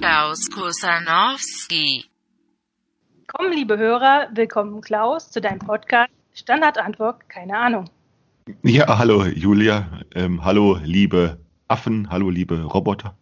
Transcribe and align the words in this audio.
Klaus 0.00 0.48
Kusanowski. 0.50 2.06
Komm, 3.26 3.50
liebe 3.52 3.76
Hörer, 3.76 4.30
willkommen 4.32 4.80
Klaus 4.80 5.30
zu 5.30 5.42
deinem 5.42 5.58
Podcast 5.58 6.08
Standardantwort, 6.32 7.28
keine 7.28 7.58
Ahnung. 7.58 7.90
Ja, 8.62 8.96
hallo 8.96 9.26
Julia, 9.26 10.00
ähm, 10.14 10.42
hallo 10.42 10.78
liebe 10.82 11.38
Affen, 11.68 12.08
hallo 12.08 12.30
liebe 12.30 12.62
Roboter. 12.62 13.14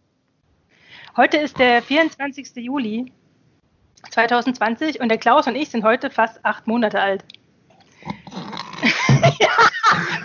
Heute 1.17 1.35
ist 1.35 1.59
der 1.59 1.81
24. 1.81 2.55
Juli 2.55 3.11
2020 4.11 5.01
und 5.01 5.09
der 5.09 5.17
Klaus 5.17 5.47
und 5.47 5.55
ich 5.55 5.67
sind 5.67 5.83
heute 5.83 6.09
fast 6.09 6.45
acht 6.45 6.65
Monate 6.65 7.01
alt. 7.01 7.25
ja, 8.05 9.49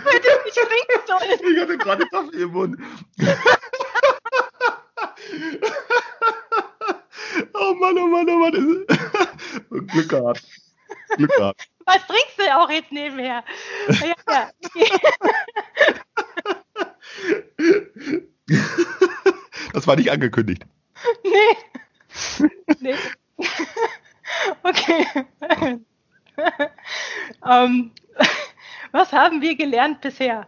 weil 0.05 0.21
du 0.21 0.29
nicht 0.45 0.55
trinken 0.55 1.01
sollst. 1.05 1.43
Ich 1.43 1.59
hatte 1.59 1.77
gerade 1.77 2.05
Kaffee 2.07 2.43
im 2.43 2.51
Mund. 2.53 2.77
Oh 7.53 7.73
Mann, 7.75 7.97
oh 7.97 8.07
Mann, 8.07 8.29
oh 8.29 8.37
Mann. 8.37 8.85
Glück 9.87 10.09
gehabt. 10.09 10.43
Glück 11.17 11.31
gehabt. 11.35 11.67
Was 11.85 12.05
trinkst 12.07 12.37
du 12.37 12.55
auch 12.55 12.69
jetzt 12.69 12.91
nebenher? 12.91 13.43
Ja, 14.01 14.13
ja. 14.29 14.51
Das 19.73 19.87
war 19.87 19.95
nicht 19.95 20.09
angekündigt. 20.09 20.65
Nee. 21.23 21.57
nee. 22.79 22.95
Okay. 24.63 25.05
ähm, 27.45 27.91
was 28.91 29.11
haben 29.11 29.41
wir 29.41 29.55
gelernt 29.55 30.01
bisher? 30.01 30.47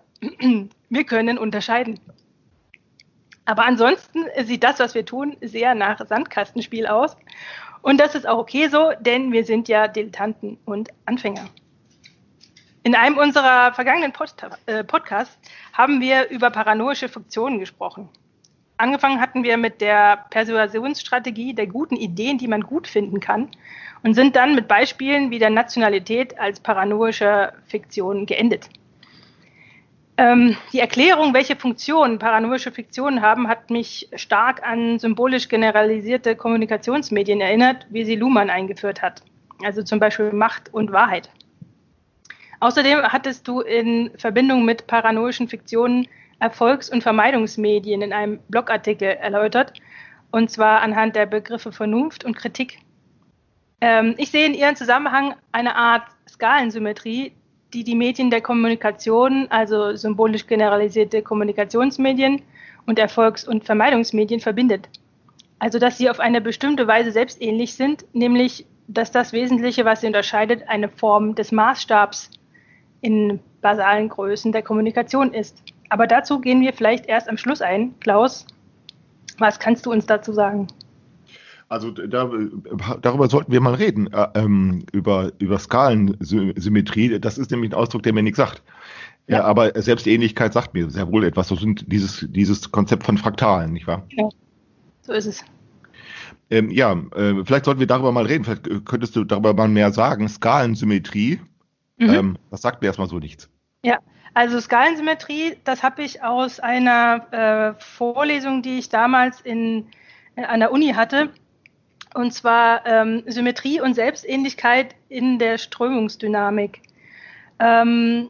Wir 0.89 1.03
können 1.03 1.37
unterscheiden. 1.37 1.99
Aber 3.47 3.65
ansonsten 3.65 4.25
sieht 4.43 4.61
das, 4.63 4.77
was 4.79 4.93
wir 4.93 5.05
tun, 5.05 5.37
sehr 5.39 5.73
nach 5.73 6.05
Sandkastenspiel 6.05 6.85
aus. 6.85 7.15
Und 7.81 7.97
das 7.97 8.13
ist 8.13 8.27
auch 8.27 8.39
okay 8.39 8.67
so, 8.67 8.91
denn 8.99 9.31
wir 9.31 9.45
sind 9.45 9.69
ja 9.69 9.87
Dilettanten 9.87 10.57
und 10.65 10.89
Anfänger. 11.05 11.45
In 12.83 12.93
einem 12.93 13.17
unserer 13.17 13.71
vergangenen 13.71 14.11
Pod 14.11 14.35
äh, 14.65 14.83
Podcasts 14.83 15.37
haben 15.71 16.01
wir 16.01 16.29
über 16.29 16.49
paranoische 16.49 17.07
Funktionen 17.07 17.59
gesprochen. 17.59 18.09
Angefangen 18.75 19.21
hatten 19.21 19.43
wir 19.43 19.55
mit 19.55 19.79
der 19.79 20.25
Persuasionsstrategie 20.29 21.53
der 21.53 21.67
guten 21.67 21.95
Ideen, 21.95 22.37
die 22.37 22.49
man 22.49 22.61
gut 22.61 22.85
finden 22.85 23.21
kann, 23.21 23.49
und 24.03 24.13
sind 24.13 24.35
dann 24.35 24.55
mit 24.55 24.67
Beispielen 24.67 25.31
wie 25.31 25.39
der 25.39 25.51
Nationalität 25.51 26.37
als 26.37 26.59
paranoische 26.59 27.53
Fiktion 27.67 28.25
geendet. 28.25 28.69
Ähm, 30.17 30.57
die 30.73 30.79
Erklärung, 30.79 31.35
welche 31.35 31.55
Funktionen 31.55 32.17
paranoische 32.17 32.71
Fiktionen 32.71 33.21
haben, 33.21 33.47
hat 33.47 33.69
mich 33.69 34.09
stark 34.15 34.67
an 34.67 34.97
symbolisch 34.97 35.47
generalisierte 35.47 36.35
Kommunikationsmedien 36.35 37.39
erinnert, 37.39 37.85
wie 37.91 38.03
sie 38.03 38.15
Luhmann 38.15 38.49
eingeführt 38.49 39.03
hat. 39.03 39.21
Also 39.63 39.83
zum 39.83 39.99
Beispiel 39.99 40.33
Macht 40.33 40.73
und 40.73 40.91
Wahrheit. 40.91 41.29
Außerdem 42.59 43.03
hattest 43.03 43.47
du 43.47 43.61
in 43.61 44.09
Verbindung 44.17 44.65
mit 44.65 44.87
paranoischen 44.87 45.47
Fiktionen 45.47 46.07
Erfolgs- 46.39 46.89
und 46.89 47.03
Vermeidungsmedien 47.03 48.01
in 48.01 48.13
einem 48.13 48.39
Blogartikel 48.47 49.09
erläutert, 49.09 49.73
und 50.31 50.49
zwar 50.51 50.81
anhand 50.81 51.15
der 51.15 51.25
Begriffe 51.25 51.71
Vernunft 51.71 52.23
und 52.25 52.35
Kritik. 52.35 52.79
Ähm, 53.81 54.15
ich 54.17 54.31
sehe 54.31 54.45
in 54.45 54.55
ihrem 54.55 54.75
Zusammenhang 54.75 55.35
eine 55.51 55.75
Art 55.75 56.07
Skalensymmetrie, 56.27 57.33
die 57.77 57.83
die 57.83 57.95
Medien 57.95 58.31
der 58.31 58.41
Kommunikation, 58.41 59.45
also 59.51 59.95
symbolisch 59.95 60.47
generalisierte 60.47 61.21
Kommunikationsmedien 61.21 62.41
und 62.87 62.97
Erfolgs- 62.97 63.47
und 63.47 63.65
Vermeidungsmedien 63.65 64.39
verbindet. 64.39 64.89
Also 65.59 65.77
dass 65.77 65.99
sie 65.99 66.09
auf 66.09 66.19
eine 66.19 66.41
bestimmte 66.41 66.87
Weise 66.87 67.11
selbstähnlich 67.11 67.75
sind, 67.75 68.03
nämlich 68.13 68.65
dass 68.87 69.11
das 69.11 69.31
Wesentliche, 69.31 69.85
was 69.85 70.01
sie 70.01 70.07
unterscheidet, 70.07 70.67
eine 70.67 70.89
Form 70.89 71.35
des 71.35 71.51
Maßstabs 71.51 72.31
in 73.01 73.39
basalen 73.61 74.09
Größen 74.09 74.51
der 74.51 74.63
Kommunikation 74.63 75.31
ist. 75.31 75.61
Aber 75.89 76.07
dazu 76.07 76.39
gehen 76.39 76.61
wir 76.61 76.73
vielleicht 76.73 77.05
erst 77.05 77.29
am 77.29 77.37
Schluss 77.37 77.61
ein. 77.61 77.93
Klaus, 77.99 78.47
was 79.37 79.59
kannst 79.59 79.85
du 79.85 79.91
uns 79.91 80.07
dazu 80.07 80.33
sagen? 80.33 80.67
Also 81.69 81.91
da, 81.91 82.29
darüber 83.01 83.27
sollten 83.27 83.51
wir 83.51 83.59
mal 83.59 83.73
reden, 83.73 84.11
äh, 84.13 84.27
ähm, 84.35 84.85
über, 84.93 85.31
über 85.39 85.59
Skalensymmetrie. 85.59 87.19
Das 87.19 87.37
ist 87.37 87.51
nämlich 87.51 87.71
ein 87.71 87.75
Ausdruck, 87.75 88.03
der 88.03 88.13
mir 88.13 88.23
nichts 88.23 88.37
sagt. 88.37 88.63
Ja. 89.27 89.39
ja. 89.39 89.43
aber 89.43 89.79
Selbstähnlichkeit 89.81 90.53
sagt 90.53 90.73
mir 90.73 90.89
sehr 90.89 91.11
wohl 91.11 91.25
etwas. 91.25 91.49
Das 91.49 91.59
sind 91.59 91.91
dieses, 91.91 92.25
dieses 92.29 92.71
Konzept 92.71 93.03
von 93.03 93.17
Fraktalen, 93.17 93.73
nicht 93.73 93.85
wahr? 93.85 94.03
Ja, 94.11 94.29
so 95.01 95.11
ist 95.11 95.25
es. 95.25 95.43
Ähm, 96.49 96.71
ja, 96.71 96.93
äh, 97.15 97.43
vielleicht 97.43 97.65
sollten 97.65 97.81
wir 97.81 97.87
darüber 97.87 98.13
mal 98.13 98.25
reden. 98.25 98.45
Vielleicht 98.45 98.85
könntest 98.85 99.17
du 99.17 99.25
darüber 99.25 99.53
mal 99.53 99.67
mehr 99.67 99.91
sagen. 99.91 100.29
Skalensymmetrie, 100.29 101.41
mhm. 101.97 102.09
ähm, 102.09 102.37
das 102.51 102.61
sagt 102.61 102.81
mir 102.81 102.87
erstmal 102.87 103.09
so 103.09 103.19
nichts. 103.19 103.49
Ja, 103.83 103.97
also 104.33 104.61
Skalensymmetrie, 104.61 105.57
das 105.65 105.83
habe 105.83 106.03
ich 106.03 106.23
aus 106.23 106.61
einer 106.61 107.27
äh, 107.31 107.81
Vorlesung, 107.81 108.61
die 108.61 108.77
ich 108.77 108.87
damals 108.87 109.41
in, 109.41 109.87
in, 110.37 110.45
an 110.45 110.61
der 110.61 110.71
Uni 110.71 110.93
hatte. 110.93 111.29
Und 112.17 112.31
zwar 112.31 112.83
ähm, 112.87 113.21
Symmetrie 113.27 113.79
und 113.79 113.93
Selbstähnlichkeit 113.93 114.95
in 115.07 115.37
der 115.37 115.59
Strömungsdynamik. 115.59 116.81
Ähm, 117.59 118.29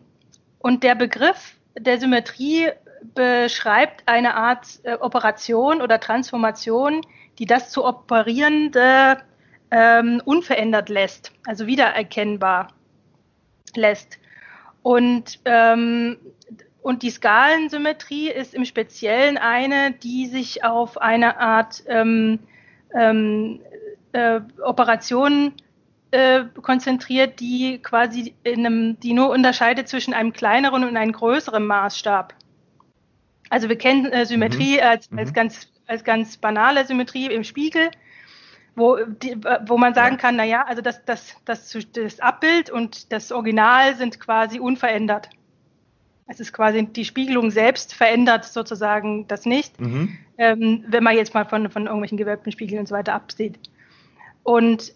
und 0.59 0.83
der 0.83 0.93
Begriff 0.93 1.55
der 1.79 1.97
Symmetrie 1.97 2.67
beschreibt 3.15 4.03
eine 4.05 4.35
Art 4.35 4.67
äh, 4.83 4.95
Operation 4.95 5.81
oder 5.81 6.01
Transformation, 6.01 6.99
die 7.39 7.45
das 7.45 7.69
zu 7.69 7.85
operierende 7.85 9.19
ähm, 9.71 10.21
unverändert 10.25 10.89
lässt, 10.89 11.31
also 11.45 11.65
wiedererkennbar 11.65 12.73
lässt. 13.73 14.19
Und, 14.83 15.39
ähm, 15.45 16.17
und 16.81 17.03
die 17.03 17.09
Skalensymmetrie 17.09 18.31
ist 18.31 18.53
im 18.53 18.65
Speziellen 18.65 19.37
eine, 19.37 19.93
die 19.93 20.25
sich 20.25 20.65
auf 20.65 20.97
eine 20.97 21.39
Art 21.39 21.83
ähm, 21.87 22.39
ähm, 22.93 23.61
äh, 24.17 24.41
Operation 24.63 25.53
äh, 26.11 26.45
konzentriert, 26.61 27.39
die 27.39 27.79
quasi 27.79 28.33
in 28.43 28.65
einem, 28.65 28.99
die 28.99 29.13
nur 29.13 29.29
unterscheidet 29.29 29.87
zwischen 29.87 30.13
einem 30.13 30.33
kleineren 30.33 30.83
und 30.83 30.97
einem 30.97 31.11
größeren 31.11 31.65
Maßstab. 31.65 32.33
Also 33.49 33.69
wir 33.69 33.77
kennen 33.77 34.05
äh, 34.11 34.25
Symmetrie 34.25 34.77
mhm. 34.77 34.83
als, 34.83 35.09
als, 35.15 35.29
mhm. 35.29 35.33
ganz, 35.33 35.71
als 35.87 36.03
ganz 36.03 36.37
banale 36.37 36.85
Symmetrie 36.85 37.27
im 37.27 37.43
Spiegel 37.43 37.91
wo, 38.77 38.97
die, 38.97 39.35
wo 39.65 39.77
man 39.77 39.95
sagen 39.95 40.15
ja. 40.15 40.21
kann, 40.21 40.35
naja, 40.35 40.65
also 40.67 40.83
das, 40.83 41.03
das, 41.03 41.35
das, 41.45 41.75
das 41.93 42.19
Abbild 42.19 42.69
und 42.69 43.11
das 43.11 43.31
Original 43.31 43.95
sind 43.95 44.19
quasi 44.19 44.59
unverändert. 44.59 45.29
Es 46.27 46.39
ist 46.39 46.53
quasi 46.53 46.85
die 46.85 47.05
Spiegelung 47.05 47.49
selbst 47.49 47.95
verändert 47.95 48.45
sozusagen 48.45 49.27
das 49.27 49.45
nicht, 49.45 49.81
mhm. 49.81 50.15
ähm, 50.37 50.85
wenn 50.87 51.03
man 51.03 51.15
jetzt 51.15 51.33
mal 51.33 51.45
von, 51.45 51.71
von 51.71 51.85
irgendwelchen 51.85 52.19
gewölbten 52.19 52.51
Spiegeln 52.51 52.79
und 52.79 52.87
so 52.87 52.93
weiter 52.93 53.15
absieht. 53.15 53.57
Und 54.47 54.93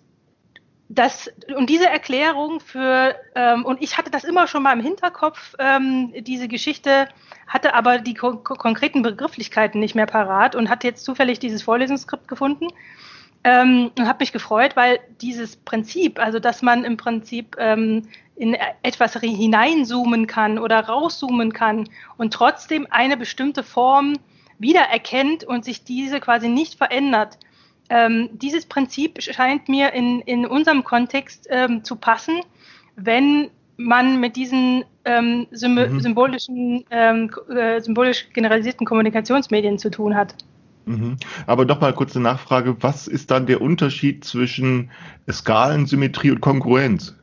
das, 0.87 1.29
und 1.57 1.69
diese 1.69 1.89
Erklärung 1.89 2.61
für, 2.61 3.17
ähm, 3.35 3.65
und 3.65 3.81
ich 3.81 3.97
hatte 3.97 4.09
das 4.09 4.23
immer 4.23 4.47
schon 4.47 4.63
mal 4.63 4.71
im 4.71 4.79
Hinterkopf, 4.79 5.55
ähm, 5.59 6.13
diese 6.19 6.47
Geschichte, 6.47 7.09
hatte 7.47 7.73
aber 7.73 7.97
die 7.97 8.13
ko 8.13 8.37
konkreten 8.37 9.01
Begrifflichkeiten 9.01 9.81
nicht 9.81 9.93
mehr 9.93 10.05
parat 10.05 10.55
und 10.55 10.69
hatte 10.69 10.87
jetzt 10.87 11.03
zufällig 11.03 11.39
dieses 11.39 11.63
Vorlesungsskript 11.63 12.29
gefunden 12.29 12.69
ähm, 13.43 13.91
und 13.99 14.07
habe 14.07 14.19
mich 14.21 14.31
gefreut, 14.31 14.77
weil 14.77 15.01
dieses 15.19 15.57
Prinzip, 15.57 16.17
also 16.17 16.39
dass 16.39 16.61
man 16.61 16.85
im 16.85 16.95
Prinzip 16.95 17.57
ähm, 17.59 18.07
in 18.37 18.55
etwas 18.83 19.19
hineinzoomen 19.19 20.27
kann 20.27 20.57
oder 20.59 20.79
rauszoomen 20.79 21.51
kann 21.51 21.89
und 22.15 22.31
trotzdem 22.31 22.87
eine 22.89 23.17
bestimmte 23.17 23.63
Form 23.63 24.13
wiedererkennt 24.59 25.43
und 25.43 25.65
sich 25.65 25.83
diese 25.83 26.21
quasi 26.21 26.47
nicht 26.47 26.77
verändert. 26.77 27.37
Ähm, 27.91 28.29
dieses 28.31 28.65
Prinzip 28.65 29.21
scheint 29.21 29.67
mir 29.67 29.91
in, 29.91 30.21
in 30.21 30.45
unserem 30.45 30.85
Kontext 30.85 31.45
ähm, 31.49 31.83
zu 31.83 31.97
passen, 31.97 32.39
wenn 32.95 33.49
man 33.75 34.21
mit 34.21 34.37
diesen 34.37 34.85
ähm, 35.03 35.47
mhm. 35.51 35.99
symbolischen, 35.99 36.85
ähm, 36.89 37.29
äh, 37.53 37.81
symbolisch 37.81 38.29
generalisierten 38.31 38.87
Kommunikationsmedien 38.87 39.77
zu 39.77 39.91
tun 39.91 40.15
hat. 40.15 40.35
Mhm. 40.85 41.17
Aber 41.47 41.65
noch 41.65 41.81
mal 41.81 41.93
kurz 41.93 42.15
eine 42.15 42.23
Nachfrage. 42.23 42.77
Was 42.79 43.07
ist 43.07 43.29
dann 43.29 43.45
der 43.45 43.59
Unterschied 43.59 44.23
zwischen 44.23 44.89
Skalensymmetrie 45.29 46.31
und 46.31 46.39
Kongruenz? 46.39 47.17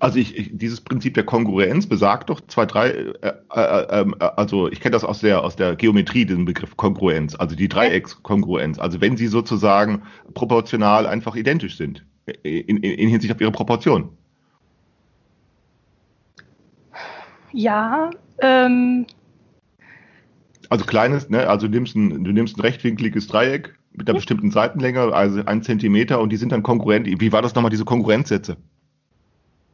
Also 0.00 0.18
ich, 0.18 0.36
ich, 0.36 0.50
dieses 0.52 0.80
Prinzip 0.80 1.14
der 1.14 1.24
Kongruenz 1.24 1.86
besagt 1.86 2.30
doch 2.30 2.40
zwei, 2.48 2.64
drei, 2.66 2.88
äh, 2.88 3.32
äh, 3.54 4.02
äh, 4.02 4.14
also 4.18 4.68
ich 4.68 4.80
kenne 4.80 4.92
das 4.94 5.04
aus 5.04 5.20
der, 5.20 5.44
aus 5.44 5.56
der 5.56 5.76
Geometrie, 5.76 6.24
diesen 6.24 6.46
Begriff 6.46 6.76
Kongruenz, 6.76 7.34
also 7.34 7.54
die 7.54 7.68
Dreieckskongruenz. 7.68 8.78
Also 8.78 9.00
wenn 9.02 9.18
sie 9.18 9.26
sozusagen 9.26 10.02
proportional 10.34 11.06
einfach 11.06 11.36
identisch 11.36 11.76
sind, 11.76 12.04
in, 12.42 12.78
in, 12.78 12.82
in 12.82 13.08
Hinsicht 13.10 13.32
auf 13.34 13.40
ihre 13.40 13.52
Proportion. 13.52 14.08
Ja, 17.52 18.10
ähm, 18.40 19.06
Also 20.70 20.84
kleines, 20.86 21.28
ne? 21.28 21.48
Also 21.48 21.66
du 21.66 21.74
nimmst 21.74 21.96
ein, 21.96 22.24
du 22.24 22.32
nimmst 22.32 22.56
ein 22.56 22.60
rechtwinkliges 22.60 23.26
Dreieck 23.26 23.74
mit 23.92 24.08
einer 24.08 24.14
bestimmten 24.16 24.50
Seitenlänge, 24.52 25.12
also 25.12 25.44
ein 25.44 25.62
Zentimeter, 25.62 26.20
und 26.20 26.30
die 26.30 26.36
sind 26.36 26.52
dann 26.52 26.62
konkurrent. 26.62 27.06
Wie 27.06 27.32
war 27.32 27.42
das 27.42 27.54
nochmal, 27.54 27.70
diese 27.70 27.84
Konkurrenzsätze? 27.84 28.56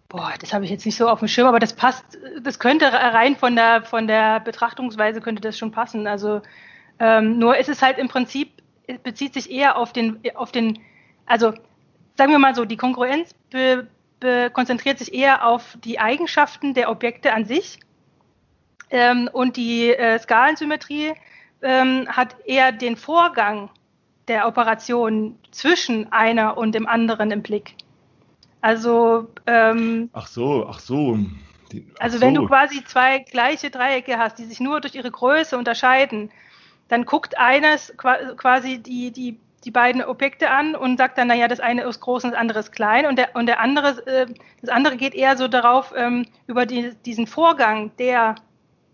Boah, 0.09 0.33
das 0.41 0.53
habe 0.53 0.65
ich 0.65 0.71
jetzt 0.71 0.87
nicht 0.87 0.97
so 0.97 1.09
auf 1.09 1.19
dem 1.21 1.29
Schirm, 1.29 1.47
aber 1.47 1.59
das 1.59 1.75
passt, 1.75 2.19
das 2.43 2.59
könnte 2.59 2.93
rein 2.93 3.37
von 3.37 3.57
der, 3.57 3.83
von 3.83 4.07
der 4.07 4.41
Betrachtungsweise 4.41 5.21
könnte 5.21 5.41
das 5.41 5.59
schon 5.59 5.73
passen. 5.73 6.07
Also 6.07 6.43
ähm, 6.99 7.39
nur 7.39 7.57
ist 7.57 7.69
es 7.69 7.83
halt 7.83 7.99
im 7.99 8.09
Prinzip, 8.09 8.51
bezieht 9.03 9.35
sich 9.35 9.51
eher 9.51 9.77
auf 9.77 9.93
den, 9.93 10.21
auf 10.35 10.53
den, 10.53 10.79
also 11.27 11.53
sagen 12.17 12.33
wir 12.33 12.39
mal 12.39 12.55
so, 12.55 12.65
die 12.65 12.77
Konkurrenz 12.77 13.35
be, 13.51 13.87
be, 14.21 14.51
konzentriert 14.51 14.99
sich 14.99 15.13
eher 15.13 15.47
auf 15.47 15.77
die 15.85 15.99
Eigenschaften 15.99 16.75
der 16.75 16.91
Objekte 16.91 17.33
an 17.33 17.45
sich 17.45 17.81
ähm, 18.91 19.29
und 19.33 19.57
die 19.57 19.91
äh, 19.91 20.19
Skalensymmetrie 20.19 21.15
ähm, 21.63 22.07
hat 22.09 22.37
eher 22.45 22.71
den 22.73 22.97
Vorgang 22.97 23.71
der 24.29 24.47
Operation 24.47 25.39
zwischen 25.51 26.13
einer 26.13 26.57
und 26.57 26.75
dem 26.75 26.87
anderen 26.87 27.31
im 27.31 27.43
Blick. 27.43 27.75
Also 28.67 29.29
ähm, 29.47 30.11
Ach 30.13 30.27
so, 30.27 30.67
ach 30.69 30.81
so. 30.81 31.17
Die- 31.71 31.87
ach 31.95 32.01
also 32.01 32.21
wenn 32.21 32.35
so. 32.35 32.41
du 32.41 32.49
quasi 32.49 32.83
zwei 32.85 33.21
gleiche 33.21 33.71
Dreiecke 33.71 34.19
hast, 34.19 34.41
die 34.41 34.45
sich 34.45 34.59
nur 34.59 34.81
durch 34.81 34.97
ihre 34.97 35.09
Größe 35.09 35.57
unterscheiden, 35.57 36.33
dann 36.89 37.05
guckt 37.05 37.39
eines 37.39 37.95
qua- 37.97 38.35
quasi 38.37 38.79
die, 38.79 39.13
die, 39.13 39.39
die 39.65 39.71
beiden 39.71 40.03
Objekte 40.03 40.51
an 40.51 40.75
und 40.75 40.97
sagt 40.97 41.17
dann, 41.17 41.29
naja, 41.29 41.47
das 41.47 41.61
eine 41.61 41.85
ist 41.85 42.01
groß 42.01 42.25
und 42.25 42.33
das 42.33 42.41
andere 42.41 42.59
ist 42.59 42.73
klein. 42.73 43.07
Und 43.07 43.21
der, 43.21 43.37
und 43.37 43.47
der 43.47 43.61
andere, 43.61 44.05
äh, 44.05 44.27
das 44.63 44.71
andere 44.71 44.97
geht 44.97 45.15
eher 45.15 45.37
so 45.37 45.47
darauf, 45.47 45.95
ähm, 45.97 46.27
über 46.49 46.67
die, 46.67 46.93
diesen 47.07 47.29
Vorgang, 47.29 47.93
der 48.01 48.35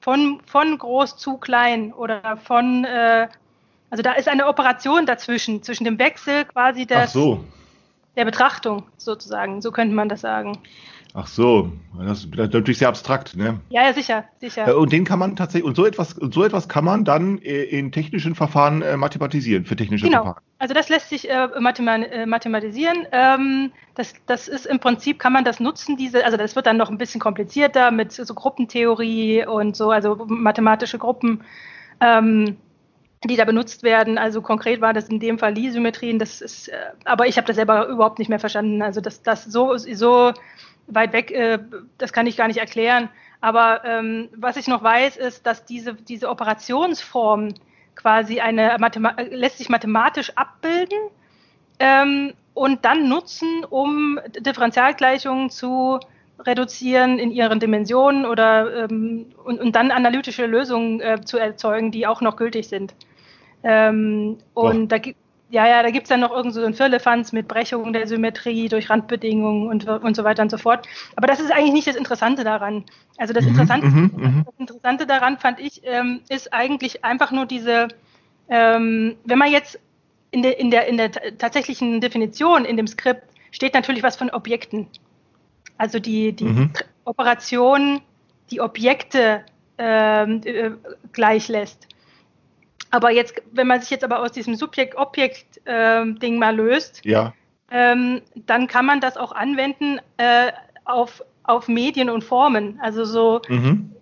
von, 0.01 0.43
von 0.45 0.77
groß 0.77 1.17
zu 1.17 1.39
klein 1.39 1.95
oder 1.95 2.37
von, 2.45 2.85
äh, 2.85 3.27
also 3.89 4.03
da 4.03 4.13
ist 4.13 4.29
eine 4.29 4.49
Operation 4.49 5.07
dazwischen, 5.07 5.63
zwischen 5.63 5.85
dem 5.85 5.99
Wechsel 5.99 6.45
quasi 6.45 6.83
Ach 6.83 7.05
des, 7.05 7.13
so, 7.15 7.43
der 8.17 8.25
Betrachtung 8.25 8.85
sozusagen. 8.97 9.61
So 9.63 9.71
könnte 9.73 9.95
man 9.95 10.09
das 10.09 10.21
sagen. 10.21 10.59
ach 11.15 11.27
so. 11.27 11.73
Das, 11.99 12.25
ist 12.25 12.35
natürlich 12.35 12.79
sehr 12.79 12.89
abstrakt, 12.89 13.37
ne? 13.37 13.61
Ja, 13.69 13.83
ja, 13.83 13.93
sicher, 13.93 14.25
sicher. 14.41 14.69
Äh, 14.69 14.73
Und 14.73 14.93
den 14.93 15.05
kann 15.05 15.19
man 15.19 15.37
tatsächlich, 15.37 15.65
und 15.67 15.77
so 15.77 15.85
etwas, 15.87 16.15
und 16.15 16.33
so 16.35 16.43
etwas 16.45 16.69
kann 16.69 16.85
man 16.85 17.05
dann 17.05 17.39
äh, 17.39 17.63
in 17.65 17.93
technischen 17.93 18.35
Verfahren 18.35 18.83
äh, 18.83 18.97
mathematisieren, 18.97 19.65
für 19.65 19.77
technische 19.77 20.07
Genau. 20.07 20.23
Verfahren. 20.25 20.43
Also 20.59 20.75
das 20.75 20.89
lässt 20.89 21.09
sich 21.11 21.29
äh, 21.31 21.49
mathematisieren. 21.59 23.07
Ähm, 23.13 23.73
das, 23.95 24.15
das 24.27 24.49
ist 24.49 24.65
im 24.67 24.79
Prinzip, 24.79 25.19
kann 25.19 25.33
man 25.33 25.45
das 25.45 25.61
nutzen, 25.61 25.97
diese, 25.97 26.25
also 26.25 26.37
das 26.37 26.57
wird 26.57 26.67
dann 26.67 26.77
noch 26.77 26.89
ein 26.91 26.99
bisschen 26.99 27.21
komplizierter 27.21 27.91
mit 27.91 28.13
so 28.13 28.33
Gruppentheorie 28.35 29.45
und 29.47 29.77
so, 29.77 29.91
also 29.91 30.25
mathematische 30.29 30.99
Gruppen, 30.99 31.43
ähm, 32.01 32.57
die 33.25 33.37
da 33.37 33.45
benutzt 33.45 33.83
werden. 33.83 34.19
Also 34.19 34.43
konkret 34.43 34.81
war 34.81 34.93
das 34.93 35.09
in 35.09 35.21
dem 35.21 35.39
Fall 35.39 35.55
Lie-Symmetrien, 35.55 36.19
das 36.19 36.41
ist, 36.41 36.69
äh, 36.69 36.77
aber 37.05 37.27
ich 37.27 37.37
habe 37.37 37.47
das 37.47 37.57
selber 37.57 37.87
überhaupt 37.87 38.19
nicht 38.19 38.29
mehr 38.29 38.41
verstanden. 38.41 38.83
Also 38.83 39.01
das, 39.01 39.23
das 39.23 39.45
so, 39.45 39.77
so 39.77 40.33
weit 40.89 41.13
weg, 41.13 41.31
äh, 41.31 41.59
das 41.99 42.13
kann 42.13 42.27
ich 42.27 42.37
gar 42.37 42.49
nicht 42.49 42.59
erklären. 42.59 43.09
Aber 43.41 43.85
ähm, 43.85 44.29
was 44.37 44.57
ich 44.57 44.69
noch 44.69 44.83
weiß, 44.83 45.17
ist, 45.17 45.47
dass 45.47 45.65
diese, 45.65 45.95
diese 45.95 46.29
Operationsform 46.29 47.55
quasi 47.95 48.41
eine 48.41 48.77
Mathema 48.79 49.17
lässt 49.31 49.59
sich 49.59 49.69
mathematisch 49.69 50.33
abbilden 50.37 50.99
ähm, 51.79 52.33
und 52.55 52.85
dann 52.85 53.09
nutzen, 53.09 53.65
um 53.69 54.19
Differentialgleichungen 54.39 55.51
zu 55.51 55.99
reduzieren 56.39 57.19
in 57.19 57.31
ihren 57.31 57.61
Dimensionen 57.61 58.27
oder 58.27 58.85
ähm, 58.85 59.27
und, 59.45 59.61
und 59.61 59.77
dann 59.77 59.91
analytische 59.91 60.47
Lösungen 60.47 61.01
äh, 61.01 61.21
zu 61.25 61.39
erzeugen, 61.39 61.91
die 61.91 62.07
auch 62.07 62.21
noch 62.21 62.37
gültig 62.37 62.69
sind. 62.69 62.95
Ähm, 63.63 64.39
und 64.55 64.89
da 64.93 64.99
gibt 64.99 65.19
ja, 65.51 65.67
ja, 65.69 65.83
da 65.83 65.91
gibt's 65.91 66.09
dann 66.09 66.21
noch 66.21 66.31
irgend 66.33 66.55
so 66.55 66.65
ein 66.65 66.73
Firlefanz 66.73 67.33
mit 67.33 67.47
Brechung 67.47 67.93
der 67.93 68.07
Symmetrie 68.07 68.69
durch 68.71 68.89
Randbedingungen 68.89 69.69
und, 69.69 69.87
und 69.87 70.17
so 70.17 70.25
weiter 70.25 70.43
und 70.43 70.51
so 70.51 70.57
fort. 70.57 70.87
Aber 71.17 71.27
das 71.27 71.41
ist 71.41 71.53
eigentlich 71.53 71.75
nicht 71.75 71.87
das 71.87 71.97
Interessante 71.97 72.43
daran. 72.43 72.85
Also 73.19 73.35
das 73.35 73.45
Mhm, 73.45 73.49
Interessante, 73.49 73.87
mhm, 73.87 74.11
mhm. 74.17 74.47
das 74.47 74.55
Interessante 74.59 75.07
daran 75.07 75.39
fand 75.39 75.61
ich, 75.61 75.83
ähm, 75.85 76.23
ist 76.31 76.55
eigentlich 76.55 77.05
einfach 77.05 77.33
nur 77.33 77.45
diese, 77.45 77.89
ähm, 78.49 79.17
wenn 79.25 79.39
man 79.39 79.51
jetzt 79.53 79.79
in 80.31 80.43
der, 80.43 80.59
in 80.59 80.71
der, 80.71 80.87
in 80.89 80.97
der 80.97 81.13
ta- 81.13 81.21
tatsächlichen 81.39 82.01
Definition 82.01 82.65
in 82.65 82.77
dem 82.79 82.87
Skript 82.87 83.25
steht 83.51 83.75
natürlich 83.75 84.03
was 84.03 84.17
von 84.17 84.31
Objekten. 84.31 84.89
Also 85.79 85.99
die, 85.99 86.33
die 86.33 86.45
Mhm. 86.47 86.73
Operation, 87.05 88.01
die 88.51 88.61
Objekte 88.61 89.45
ähm, 89.79 90.41
äh, 90.45 90.71
gleich 91.13 91.49
lässt. 91.49 91.89
Aber 92.93 93.11
jetzt, 93.11 93.43
wenn 93.53 93.67
man 93.67 93.81
sich 93.81 93.89
jetzt 93.91 94.05
aber 94.05 94.21
aus 94.21 94.33
diesem 94.33 94.55
Subjekt-Objekt-Ding 94.55 96.39
mal 96.39 96.55
löst, 96.55 97.01
Ja. 97.05 97.33
ähm, 97.71 98.21
dann 98.35 98.67
kann 98.67 98.85
man 98.85 99.01
das 99.01 99.17
auch 99.17 99.33
anwenden 99.33 99.99
äh, 100.19 100.53
auf, 100.85 101.25
auf 101.43 101.69
Medien 101.69 102.11
und 102.11 102.23
Formen. 102.23 102.79
Also 102.83 103.07
so, 103.07 103.41
Mhm. 103.49 103.93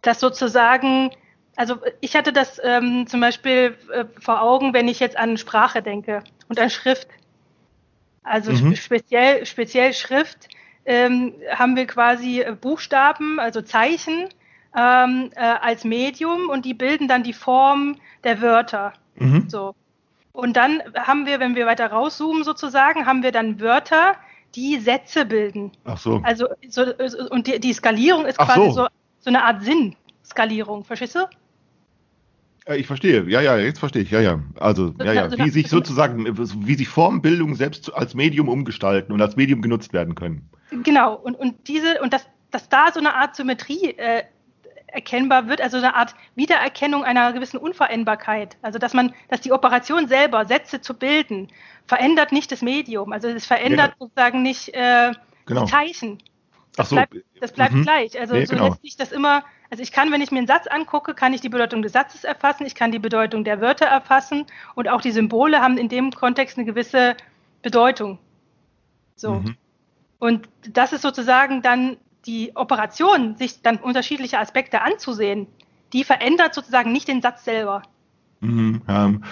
dass 0.00 0.18
sozusagen, 0.18 1.10
also 1.56 1.76
ich 2.00 2.16
hatte 2.16 2.32
das 2.32 2.58
ähm, 2.64 3.06
zum 3.06 3.20
Beispiel 3.20 3.76
äh, 3.92 4.06
vor 4.18 4.40
Augen, 4.40 4.72
wenn 4.72 4.88
ich 4.88 4.98
jetzt 4.98 5.18
an 5.18 5.36
Sprache 5.36 5.82
denke 5.82 6.24
und 6.48 6.58
an 6.58 6.70
Schrift. 6.70 7.08
Also 8.22 8.52
Mhm. 8.52 8.56
spe- 8.56 8.76
speziell, 8.76 9.44
speziell 9.44 9.92
Schrift 9.92 10.48
ähm, 10.86 11.34
haben 11.50 11.76
wir 11.76 11.86
quasi 11.86 12.40
äh, 12.40 12.52
Buchstaben, 12.58 13.38
also 13.38 13.60
Zeichen 13.60 14.30
ähm, 14.76 15.30
äh, 15.34 15.40
als 15.40 15.84
Medium 15.84 16.48
und 16.48 16.64
die 16.64 16.74
bilden 16.74 17.08
dann 17.08 17.22
die 17.22 17.32
Form 17.32 17.96
der 18.24 18.40
Wörter. 18.40 18.92
Mhm. 19.16 19.48
So. 19.48 19.74
Und 20.32 20.56
dann 20.56 20.82
haben 20.96 21.26
wir, 21.26 21.40
wenn 21.40 21.56
wir 21.56 21.66
weiter 21.66 21.88
rauszoomen 21.90 22.44
sozusagen, 22.44 23.06
haben 23.06 23.22
wir 23.22 23.32
dann 23.32 23.60
Wörter, 23.60 24.14
die 24.54 24.78
Sätze 24.78 25.24
bilden. 25.24 25.72
Ach 25.84 25.98
so. 25.98 26.20
Also 26.24 26.48
so, 26.68 26.84
und 27.30 27.46
die, 27.46 27.60
die 27.60 27.72
Skalierung 27.72 28.26
ist 28.26 28.38
Ach 28.38 28.46
quasi 28.46 28.60
so. 28.60 28.72
so. 28.72 28.86
so 29.20 29.28
eine 29.30 29.44
Art 29.44 29.62
Sinnskalierung, 29.62 30.84
verstehst 30.84 31.16
du? 31.16 31.20
Äh, 32.66 32.78
Ich 32.78 32.86
verstehe, 32.86 33.24
ja, 33.28 33.40
ja, 33.40 33.56
jetzt 33.58 33.78
verstehe 33.78 34.02
ich, 34.02 34.10
ja, 34.10 34.20
ja. 34.20 34.40
Also, 34.58 34.94
ja, 34.98 35.12
ja, 35.12 35.38
wie 35.38 35.50
sich 35.50 35.68
sozusagen, 35.68 36.26
wie 36.26 36.74
sich 36.74 36.88
Formbildung 36.88 37.54
selbst 37.54 37.92
als 37.94 38.14
Medium 38.14 38.48
umgestalten 38.48 39.12
und 39.12 39.20
als 39.20 39.36
Medium 39.36 39.62
genutzt 39.62 39.92
werden 39.92 40.14
können. 40.14 40.48
Genau. 40.84 41.14
Und, 41.14 41.34
und 41.34 41.68
diese, 41.68 42.00
und 42.00 42.12
dass, 42.12 42.26
dass 42.50 42.68
da 42.68 42.92
so 42.92 43.00
eine 43.00 43.14
Art 43.14 43.36
Symmetrie 43.36 43.94
äh, 43.96 44.22
erkennbar 44.92 45.48
wird, 45.48 45.60
also 45.60 45.76
eine 45.76 45.94
Art 45.94 46.14
Wiedererkennung 46.34 47.04
einer 47.04 47.32
gewissen 47.32 47.58
Unveränderbarkeit. 47.58 48.56
Also 48.62 48.78
dass 48.78 48.94
man, 48.94 49.14
dass 49.28 49.40
die 49.40 49.52
Operation 49.52 50.08
selber, 50.08 50.44
Sätze 50.46 50.80
zu 50.80 50.94
bilden, 50.94 51.48
verändert 51.86 52.32
nicht 52.32 52.52
das 52.52 52.62
Medium. 52.62 53.12
Also 53.12 53.28
es 53.28 53.46
verändert 53.46 53.94
sozusagen 53.98 54.42
nicht 54.42 54.68
äh, 54.74 55.12
Genau. 55.46 55.64
die 55.64 55.70
Zeichen. 55.70 56.18
Ach 56.76 56.86
so. 56.86 56.94
bleibt, 56.96 57.16
das 57.40 57.52
bleibt 57.52 57.74
Mhm. 57.74 57.82
gleich. 57.82 58.18
Also 58.18 58.34
Nee, 58.34 58.44
so 58.46 58.54
genau. 58.54 58.68
lässt 58.68 58.82
sich 58.82 58.96
das 58.96 59.10
immer, 59.10 59.42
also 59.70 59.82
ich 59.82 59.90
kann, 59.90 60.12
wenn 60.12 60.20
ich 60.20 60.30
mir 60.30 60.38
einen 60.38 60.46
Satz 60.46 60.66
angucke, 60.68 61.14
kann 61.14 61.34
ich 61.34 61.40
die 61.40 61.48
Bedeutung 61.48 61.82
des 61.82 61.92
Satzes 61.92 62.24
erfassen, 62.24 62.64
ich 62.66 62.74
kann 62.74 62.92
die 62.92 62.98
Bedeutung 63.00 63.42
der 63.44 63.60
Wörter 63.60 63.86
erfassen 63.86 64.46
und 64.76 64.88
auch 64.88 65.00
die 65.00 65.10
Symbole 65.10 65.60
haben 65.60 65.76
in 65.78 65.88
dem 65.88 66.12
Kontext 66.12 66.56
eine 66.56 66.66
gewisse 66.66 67.16
Bedeutung. 67.62 68.18
So. 69.16 69.34
Mhm. 69.34 69.56
Und 70.18 70.48
das 70.68 70.92
ist 70.92 71.02
sozusagen 71.02 71.62
dann 71.62 71.96
die 72.26 72.52
Operation, 72.54 73.36
sich 73.36 73.62
dann 73.62 73.78
unterschiedliche 73.78 74.38
Aspekte 74.38 74.82
anzusehen, 74.82 75.46
die 75.92 76.04
verändert 76.04 76.54
sozusagen 76.54 76.92
nicht 76.92 77.08
den 77.08 77.22
Satz 77.22 77.44
selber. 77.44 77.82
Mhm, 78.40 78.82
ähm, 78.88 79.24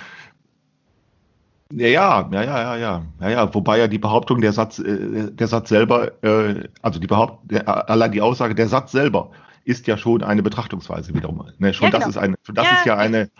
ja, 1.71 1.87
ja, 1.87 2.28
ja, 2.33 2.42
ja, 2.42 2.76
ja, 2.76 3.02
ja, 3.21 3.28
ja, 3.28 3.54
wobei 3.54 3.78
ja 3.78 3.88
die 3.88 3.99
Behauptung 3.99 4.40
der 4.40 4.52
Satz, 4.52 4.78
äh, 4.78 5.30
der 5.30 5.49
Satz 5.49 5.68
selber, 5.68 6.12
äh, 6.25 6.66
also 6.80 6.99
die 6.99 7.07
Behauptung, 7.07 7.61
allein 7.66 8.12
die 8.12 8.23
Aussage, 8.23 8.54
der 8.54 8.68
Satz 8.68 8.92
selber 8.92 9.30
ist 9.64 9.87
ja 9.87 9.99
schon 9.99 10.23
eine 10.23 10.42
Betrachtungsweise 10.42 11.12
wiederum. 11.12 11.47
Ne? 11.59 11.75
Schon 11.75 11.90
ja, 11.90 11.99
genau. 11.99 12.09
ist 12.09 12.16
eine, 12.16 12.37
schon 12.42 12.54
das 12.54 12.64
ja, 12.64 12.73
ist 12.78 12.87
ja 12.87 12.97
eine, 12.97 13.30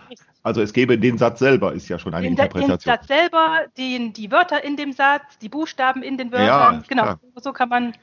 also 0.43 0.61
es 0.61 0.73
gäbe 0.73 0.99
den 0.99 1.17
Satz 1.17 1.39
selber, 1.39 1.73
ist 1.73 1.89
ja 1.89 1.97
schon 1.97 2.13
eine 2.13 2.27
den, 2.27 2.31
Interpretation. 2.33 2.77
Den 2.77 2.79
Satz 2.79 3.07
selber, 3.07 3.61
den, 3.79 4.13
die 4.13 4.31
Wörter 4.31 4.63
in 4.63 4.77
dem 4.77 4.93
Satz, 4.93 5.39
die 5.41 5.49
Buchstaben 5.49 6.03
in 6.03 6.19
den 6.19 6.31
Wörtern, 6.31 6.75
ja, 6.75 6.83
genau, 6.87 7.15
so 7.35 7.51
kann 7.51 7.69
man 7.69 7.93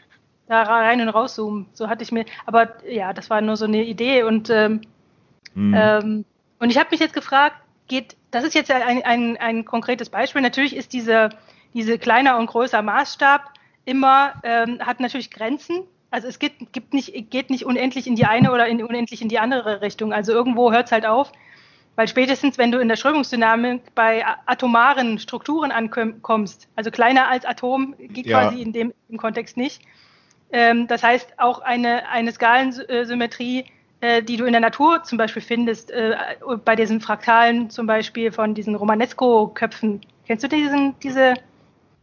da 0.49 0.63
rein 0.63 1.01
und 1.01 1.09
rauszoomen. 1.09 1.67
So 1.73 1.89
hatte 1.89 2.03
ich 2.03 2.13
mir, 2.13 2.25
aber 2.45 2.75
ja, 2.89 3.13
das 3.13 3.31
war 3.31 3.41
nur 3.41 3.57
so 3.57 3.65
eine 3.65 3.85
Idee 3.85 4.23
und 4.23 4.51
ähm, 4.51 4.81
Mhm. 5.57 5.75
Ähm, 5.75 6.25
und 6.61 6.71
ich 6.71 6.79
habe 6.79 6.91
mich 6.93 7.01
jetzt 7.01 7.15
gefragt, 7.15 7.57
geht, 7.89 8.17
das 8.31 8.45
ist 8.45 8.55
jetzt 8.55 8.71
ein, 8.71 9.03
ein, 9.03 9.37
ein 9.39 9.65
konkretes 9.65 10.11
Beispiel. 10.11 10.43
Natürlich 10.43 10.77
ist 10.77 10.93
diese, 10.93 11.31
diese 11.75 11.99
kleiner 11.99 12.39
und 12.39 12.47
größer 12.47 12.83
Maßstab 12.83 13.43
immer, 13.85 14.35
ähm, 14.43 14.79
hat 14.81 15.01
natürlich 15.01 15.31
Grenzen. 15.31 15.83
Also 16.11 16.29
es 16.29 16.39
geht, 16.39 16.73
gibt 16.73 16.95
nicht, 16.95 17.31
geht 17.31 17.51
nicht 17.51 17.65
unendlich 17.65 18.07
in 18.07 18.17
die 18.17 18.27
eine 18.27 18.53
oder 18.53 18.67
in, 18.69 18.83
unendlich 18.83 19.23
in 19.23 19.29
die 19.29 19.39
andere 19.39 19.81
Richtung. 19.81 20.13
Also 20.13 20.33
irgendwo 20.33 20.73
hört 20.73 20.87
es 20.87 20.93
halt 20.93 21.07
auf. 21.07 21.33
Weil 21.95 22.09
spätestens, 22.09 22.59
wenn 22.59 22.71
du 22.71 22.79
in 22.79 22.89
der 22.89 22.97
Strömungsdynamik 22.97 23.95
bei 23.95 24.23
atomaren 24.45 25.19
Strukturen 25.19 25.73
ankommst, 25.73 26.69
also 26.77 26.91
kleiner 26.91 27.29
als 27.29 27.47
Atom, 27.47 27.95
geht 27.99 28.27
Ja. 28.27 28.41
quasi 28.41 28.61
in 28.61 28.75
dem 28.75 28.93
im 29.09 29.17
Kontext 29.17 29.57
nicht, 29.57 29.81
das 30.51 31.03
heißt, 31.03 31.39
auch 31.39 31.61
eine, 31.61 32.09
eine 32.09 32.33
Skalensymmetrie, 32.33 33.65
äh, 34.01 34.23
die 34.23 34.37
du 34.37 34.45
in 34.45 34.53
der 34.53 34.61
Natur 34.61 35.03
zum 35.03 35.19
Beispiel 35.19 35.43
findest, 35.43 35.91
äh, 35.91 36.17
bei 36.65 36.77
diesen 36.77 37.01
Fraktalen 37.01 37.71
zum 37.71 37.87
Beispiel 37.87 38.31
von 38.33 38.55
diesen 38.55 38.75
Romanesco-Köpfen. 38.75 40.01
Kennst 40.27 40.45
du 40.45 40.49
diesen, 40.49 40.95
diese, 41.03 41.35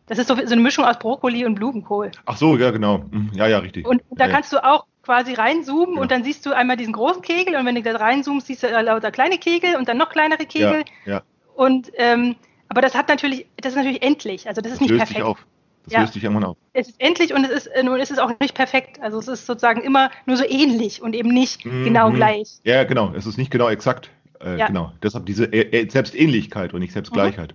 das 0.08 0.18
ist 0.18 0.28
so, 0.28 0.36
so 0.36 0.42
eine 0.42 0.62
Mischung 0.62 0.86
aus 0.86 1.00
Brokkoli 1.00 1.46
und 1.46 1.56
Blumenkohl. 1.56 2.12
Ach 2.26 2.38
so, 2.38 2.58
ja, 2.58 2.72
genau. 2.72 3.06
Hm, 3.12 3.32
ja, 3.34 3.48
ja, 3.48 3.60
richtig. 3.60 3.88
Und 3.88 4.02
da 4.12 4.26
ja, 4.26 4.32
kannst 4.32 4.52
du 4.54 4.64
auch 4.64 4.86
quasi 5.04 5.34
reinzoomen 5.34 5.96
Ja. 5.96 6.02
und 6.02 6.12
dann 6.12 6.24
siehst 6.24 6.46
du 6.46 6.52
einmal 6.54 6.78
diesen 6.78 6.94
großen 6.94 7.22
Kegel 7.22 7.56
und 7.56 7.66
wenn 7.66 7.76
du 7.76 7.82
da 7.82 7.96
reinzoomst, 7.96 8.48
siehst 8.48 8.64
du 8.64 8.68
lauter 8.68 9.12
kleine 9.12 9.38
Kegel 9.38 9.76
und 9.76 9.88
dann 9.88 9.98
noch 9.98 10.10
kleinere 10.10 10.42
ja, 10.44 10.46
Kegel. 10.46 10.84
ja. 11.06 11.22
Und 11.56 11.92
ähm, 11.98 12.36
aber 12.70 12.82
das 12.82 12.96
hat 12.96 13.08
natürlich, 13.10 13.46
das 13.58 13.74
ist 13.74 13.76
natürlich 13.78 14.02
endlich. 14.02 14.48
Also 14.48 14.62
das 14.62 14.72
ist 14.72 14.82
Das 14.82 14.88
nicht 14.88 14.98
perfekt. 14.98 15.18
sich 15.18 15.24
auf. 15.24 15.46
Das 15.86 15.94
Ja. 15.94 16.02
löst 16.02 16.14
sich 16.14 16.24
irgendwann 16.24 16.46
auf. 16.46 16.58
Es 16.74 16.90
ist 16.90 17.00
endlich 17.02 17.34
und 17.34 17.44
es 17.44 17.52
ist, 17.52 17.68
äh, 17.68 17.84
nun 17.84 18.00
ist 18.00 18.12
es 18.12 18.18
auch 18.20 18.32
nicht 18.40 18.56
perfekt. 18.56 19.02
Also 19.02 19.20
es 19.20 19.28
ist 19.28 19.46
sozusagen 19.46 19.82
immer 19.82 20.10
nur 20.26 20.38
so 20.38 20.46
ähnlich 20.48 21.02
und 21.02 21.14
eben 21.14 21.30
nicht 21.34 21.66
Mhm. 21.66 21.84
genau 21.84 22.12
gleich. 22.12 22.60
Ja, 22.64 22.84
genau. 22.86 23.14
Es 23.16 23.26
ist 23.26 23.38
nicht 23.38 23.52
genau 23.52 23.70
exakt. 23.70 24.10
Äh, 24.42 24.58
Ja. 24.60 24.68
Genau. 24.68 24.94
Deshalb 25.02 25.26
diese 25.26 25.46
äh, 25.46 25.82
äh, 25.82 25.90
Selbstähnlichkeit 25.90 26.74
und 26.74 26.80
nicht 26.80 26.94
Selbstgleichheit. 26.94 27.54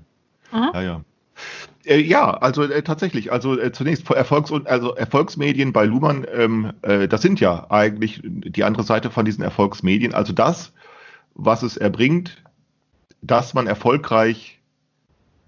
Mhm. 0.52 0.70
Ja, 0.74 0.82
ja. 0.82 1.00
Äh, 1.84 2.00
ja, 2.00 2.30
also 2.32 2.64
äh, 2.64 2.82
tatsächlich, 2.82 3.32
also 3.32 3.58
äh, 3.58 3.72
zunächst 3.72 4.10
Erfolgs 4.10 4.50
und 4.50 4.66
also 4.66 4.94
Erfolgsmedien 4.94 5.72
bei 5.72 5.84
Luhmann, 5.84 6.26
ähm, 6.34 6.72
äh, 6.82 7.08
das 7.08 7.22
sind 7.22 7.40
ja 7.40 7.70
eigentlich 7.70 8.20
die 8.24 8.64
andere 8.64 8.82
Seite 8.82 9.10
von 9.10 9.24
diesen 9.24 9.42
Erfolgsmedien, 9.44 10.12
also 10.14 10.32
das, 10.32 10.72
was 11.34 11.62
es 11.62 11.76
erbringt, 11.76 12.42
dass 13.22 13.54
man 13.54 13.66
erfolgreich 13.66 14.58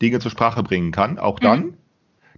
Dinge 0.01 0.21
zur 0.21 0.31
Sprache 0.31 0.63
bringen 0.63 0.93
kann, 0.93 1.19
auch 1.19 1.39
dann, 1.41 1.75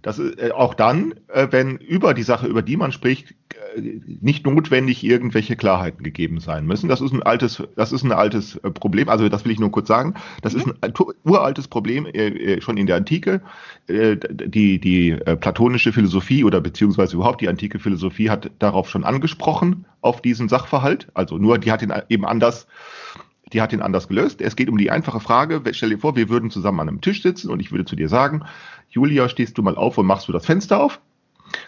das 0.03 0.19
ist, 0.19 0.37
äh, 0.37 0.51
auch 0.51 0.75
dann, 0.75 1.15
äh, 1.29 1.47
wenn 1.49 1.77
über 1.77 2.13
die 2.13 2.23
Sache, 2.23 2.45
über 2.45 2.61
die 2.61 2.77
man 2.77 2.91
spricht, 2.91 3.33
äh, 3.75 3.81
nicht 4.21 4.45
notwendig 4.45 5.03
irgendwelche 5.03 5.55
Klarheiten 5.55 6.03
gegeben 6.03 6.39
sein 6.39 6.67
müssen. 6.67 6.89
Das 6.89 7.01
ist 7.01 7.13
ein 7.13 7.23
altes, 7.23 7.63
das 7.77 7.91
ist 7.93 8.03
ein 8.03 8.11
altes 8.11 8.57
äh, 8.57 8.69
Problem. 8.69 9.07
Also 9.09 9.29
das 9.29 9.45
will 9.45 9.53
ich 9.53 9.59
nur 9.59 9.71
kurz 9.71 9.87
sagen. 9.87 10.13
Das 10.41 10.53
ist 10.53 10.67
ein 10.81 10.93
tu- 10.93 11.13
uraltes 11.23 11.69
Problem 11.69 12.05
äh, 12.05 12.27
äh, 12.27 12.61
schon 12.61 12.77
in 12.77 12.85
der 12.85 12.97
Antike. 12.97 13.41
Äh, 13.87 14.17
die 14.29 14.79
die 14.79 15.15
platonische 15.39 15.93
Philosophie 15.93 16.43
oder 16.43 16.59
beziehungsweise 16.59 17.15
überhaupt 17.15 17.41
die 17.41 17.47
antike 17.47 17.79
Philosophie 17.79 18.29
hat 18.29 18.51
darauf 18.59 18.89
schon 18.89 19.05
angesprochen 19.05 19.85
auf 20.01 20.21
diesen 20.21 20.49
Sachverhalt. 20.49 21.07
Also 21.13 21.37
nur 21.37 21.57
die 21.57 21.71
hat 21.71 21.81
ihn 21.81 21.93
eben 22.09 22.25
anders 22.25 22.67
die 23.53 23.61
hat 23.61 23.71
ihn 23.71 23.81
anders 23.81 24.07
gelöst. 24.07 24.41
Es 24.41 24.55
geht 24.55 24.69
um 24.69 24.77
die 24.77 24.91
einfache 24.91 25.19
Frage, 25.19 25.61
stell 25.73 25.91
dir 25.91 25.99
vor, 25.99 26.15
wir 26.15 26.29
würden 26.29 26.49
zusammen 26.49 26.79
an 26.79 26.89
einem 26.89 27.01
Tisch 27.01 27.21
sitzen 27.21 27.51
und 27.51 27.59
ich 27.59 27.71
würde 27.71 27.85
zu 27.85 27.95
dir 27.95 28.09
sagen, 28.09 28.43
Julia, 28.93 29.27
stehst 29.27 29.57
du 29.57 29.63
mal 29.63 29.75
auf 29.75 29.97
und 29.97 30.05
machst 30.05 30.27
du 30.27 30.31
das 30.31 30.45
Fenster 30.45 30.79
auf? 30.79 31.01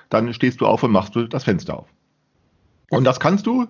Dann 0.09 0.31
stehst 0.33 0.61
du 0.61 0.67
auf 0.67 0.83
und 0.83 0.91
machst 0.91 1.15
du 1.15 1.27
das 1.27 1.43
Fenster 1.43 1.79
auf. 1.79 1.87
Und 2.91 3.03
das 3.03 3.19
kannst 3.19 3.47
du, 3.47 3.67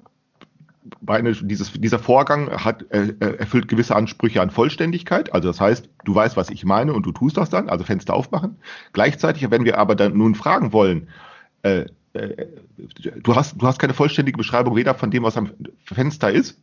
eine, 1.07 1.31
dieses, 1.31 1.71
dieser 1.71 1.99
Vorgang 1.99 2.51
hat, 2.51 2.85
äh, 2.91 3.13
äh, 3.19 3.37
erfüllt 3.37 3.69
gewisse 3.69 3.95
Ansprüche 3.95 4.41
an 4.41 4.49
Vollständigkeit. 4.51 5.33
Also 5.33 5.47
das 5.47 5.61
heißt, 5.61 5.89
du 6.03 6.13
weißt, 6.13 6.35
was 6.35 6.49
ich 6.49 6.65
meine 6.65 6.93
und 6.93 7.05
du 7.05 7.13
tust 7.13 7.37
das 7.37 7.49
dann, 7.49 7.69
also 7.69 7.85
Fenster 7.85 8.13
aufmachen. 8.13 8.57
Gleichzeitig, 8.91 9.49
wenn 9.49 9.63
wir 9.63 9.77
aber 9.77 9.95
dann 9.95 10.17
nun 10.17 10.35
fragen 10.35 10.73
wollen, 10.73 11.07
äh, 11.63 11.85
äh, 12.13 12.47
du, 13.23 13.35
hast, 13.35 13.61
du 13.61 13.65
hast 13.65 13.79
keine 13.79 13.93
vollständige 13.93 14.37
Beschreibung 14.37 14.75
weder 14.75 14.95
von 14.95 15.11
dem, 15.11 15.23
was 15.23 15.37
am 15.37 15.51
Fenster 15.85 16.29
ist, 16.29 16.59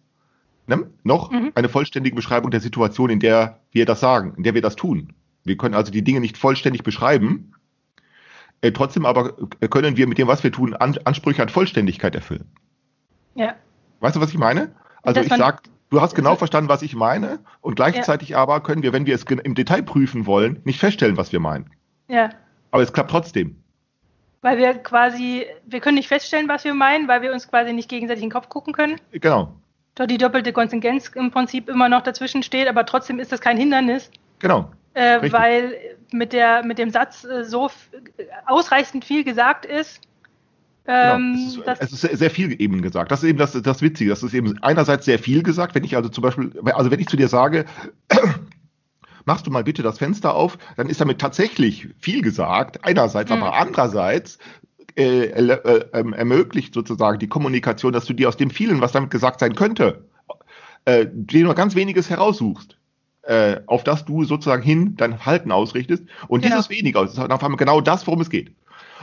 ne, 0.66 0.87
noch 1.04 1.30
Mhm. 1.30 1.52
eine 1.54 1.68
vollständige 1.70 2.14
Beschreibung 2.14 2.50
der 2.50 2.61
Situation, 2.61 3.11
in 3.11 3.18
der 3.18 3.61
wir 3.72 3.87
das 3.87 4.00
sagen, 4.00 4.34
in 4.37 4.42
der 4.42 4.54
wir 4.54 4.62
das 4.62 4.76
tun. 4.76 5.14
Wir 5.44 5.56
können 5.56 5.75
also 5.75 5.90
die 5.90 6.02
Dinge 6.02 6.20
nicht 6.20 6.37
vollständig 6.38 6.82
beschreiben, 6.82 7.52
äh, 8.61 8.72
trotzdem 8.72 9.06
aber 9.06 9.37
äh, 9.61 9.68
können 9.68 9.96
wir 9.96 10.06
mit 10.06 10.18
dem, 10.18 10.28
was 10.28 10.44
wir 10.44 10.52
tun, 10.52 10.75
an, 10.75 10.96
Ansprüche 11.04 11.42
an 11.42 11.49
Vollständigkeit 11.49 12.14
erfüllen. 12.14 12.49
Ja. 13.34 13.54
Weißt 14.00 14.16
du, 14.16 14.20
was 14.20 14.30
ich 14.30 14.38
meine? 14.38 14.75
Also 15.02 15.16
Dass 15.18 15.25
ich 15.26 15.30
man- 15.30 15.38
sag, 15.40 15.62
du 15.90 16.00
hast 16.00 16.14
genau 16.14 16.37
verstanden, 16.37 16.68
was 16.68 16.82
ich 16.82 16.94
meine, 16.94 17.40
und 17.61 17.75
gleichzeitig 17.75 18.37
aber 18.37 18.61
können 18.61 18.82
wir, 18.82 18.92
wenn 18.92 19.06
wir 19.06 19.14
es 19.14 19.25
im 19.25 19.54
Detail 19.54 19.82
prüfen 19.82 20.26
wollen, 20.26 20.61
nicht 20.64 20.78
feststellen, 20.78 21.16
was 21.16 21.32
wir 21.32 21.40
meinen. 21.40 21.70
Ja. 22.08 22.30
Aber 22.70 22.82
es 22.82 22.92
klappt 22.92 23.11
trotzdem. 23.11 23.56
Weil 24.42 24.58
wir 24.58 24.75
quasi, 24.75 25.44
wir 25.66 25.80
können 25.80 25.96
nicht 25.96 26.08
feststellen, 26.08 26.49
was 26.49 26.64
wir 26.64 26.75
meinen, 26.75 27.06
weil 27.08 27.22
wir 27.22 27.32
uns 27.32 27.49
quasi 27.49 27.72
nicht 27.72 27.88
gegenseitig 27.88 28.22
in 28.22 28.28
den 28.28 28.32
Kopf 28.34 28.49
gucken 28.49 28.72
können. 28.72 29.00
Genau, 29.12 29.54
Da 29.94 30.06
die 30.06 30.18
doppelte 30.18 30.52
Kontingenz 30.52 31.08
im 31.08 31.30
Prinzip 31.30 31.68
immer 31.68 31.88
noch 31.88 32.02
dazwischen 32.02 32.42
steht, 32.42 32.66
aber 32.68 32.87
trotzdem 32.87 33.18
ist 33.20 33.30
das 33.30 33.40
kein 33.40 33.56
Hindernis, 33.56 34.11
genau. 34.38 34.70
Äh, 34.94 35.32
weil 35.32 35.75
mit, 36.12 36.32
der, 36.32 36.64
mit 36.64 36.78
dem 36.78 36.90
Satz 36.90 37.25
äh, 37.25 37.44
so 37.44 37.70
ausreichend 38.46 39.04
viel 39.04 39.25
gesagt 39.25 39.64
ist. 39.66 40.00
Genau. 40.84 41.14
Ähm, 41.14 41.34
es, 41.34 41.56
ist, 41.56 41.66
dass, 41.66 41.80
es 41.80 41.92
ist 41.92 42.00
sehr, 42.00 42.16
sehr 42.16 42.30
viel 42.30 42.61
eben 42.61 42.82
gesagt. 42.82 43.12
Das 43.12 43.22
ist 43.22 43.28
eben 43.28 43.38
das, 43.38 43.52
das 43.52 43.82
Witzige. 43.82 44.11
Das 44.11 44.22
ist 44.22 44.34
eben 44.34 44.58
einerseits 44.62 45.04
sehr 45.04 45.18
viel 45.18 45.42
gesagt, 45.42 45.75
wenn 45.75 45.84
ich 45.84 45.96
also 45.96 46.08
zum 46.08 46.22
Beispiel, 46.22 46.52
also 46.75 46.90
wenn 46.90 46.99
ich 46.99 47.06
zu 47.06 47.16
dir 47.16 47.28
sage, 47.28 47.66
machst 49.25 49.46
du 49.46 49.50
mal 49.50 49.62
bitte 49.62 49.82
das 49.82 49.99
Fenster 49.99 50.34
auf, 50.34 50.58
dann 50.76 50.88
ist 50.88 51.00
damit 51.00 51.20
tatsächlich 51.20 51.88
viel 51.99 52.22
gesagt. 52.22 52.84
Einerseits, 52.84 53.30
Mhm. 53.30 53.42
aber 53.42 53.54
andererseits 53.54 54.38
äh, 54.96 55.26
äh, 55.26 55.84
ähm, 55.92 56.12
ermöglicht 56.12 56.75
sozusagen 56.75 57.18
die 57.18 57.28
Kommunikation, 57.28 57.92
dass 57.92 58.04
du 58.04 58.12
dir 58.12 58.28
aus 58.28 58.37
dem 58.37 58.50
vielen, 58.50 58.80
was 58.80 58.92
damit 58.92 59.11
gesagt 59.11 59.40
sein 59.40 59.54
könnte, 59.54 60.08
äh, 60.84 61.06
dir 61.11 61.44
nur 61.44 61.54
ganz 61.54 61.75
weniges 61.76 62.11
heraussuchst. 62.11 62.76
Äh, 63.23 63.61
auf 63.67 63.85
das 63.85 64.05
du 64.05 64.25
sozusagen 64.25 64.62
hin 64.62 64.97
dein 64.97 65.17
Verhalten 65.17 65.52
ausrichtest. 65.52 66.02
Und 66.26 66.43
Genau. 66.43 66.57
dieses 66.57 66.71
weniger 66.71 67.05
ist 67.05 67.19
auf 67.19 67.43
einmal 67.45 67.57
genau 67.57 67.81
das, 67.81 68.05
worum 68.07 68.21
es 68.21 68.31
geht. 68.31 68.52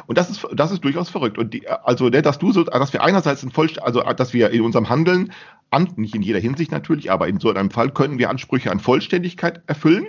Und 0.08 0.18
das 0.18 0.30
ist, 0.30 0.46
das 0.54 0.72
ist 0.72 0.84
durchaus 0.84 1.10
verrückt. 1.10 1.38
Und 1.38 1.54
die, 1.54 1.68
also, 1.70 2.10
ne, 2.10 2.22
dass 2.22 2.38
du 2.38 2.52
so, 2.52 2.64
dass 2.64 2.92
wir 2.92 3.02
einerseits 3.04 3.44
ein 3.44 3.52
Vollst 3.52 3.82
also, 3.82 4.02
dass 4.02 4.34
wir 4.34 4.50
in 4.50 4.62
unserem 4.62 4.90
Handeln, 4.90 5.32
an, 5.70 5.88
nicht 5.96 6.16
in 6.16 6.22
jeder 6.22 6.40
Hinsicht 6.40 6.72
natürlich, 6.72 7.12
aber 7.12 7.28
in 7.30 7.40
so 7.40 7.50
einem 7.50 7.70
Fall 7.72 7.92
können 7.92 8.18
wir 8.18 8.30
Ansprüche 8.30 8.72
an 8.72 8.80
Vollständigkeit 8.80 9.62
erfüllen, 9.68 10.06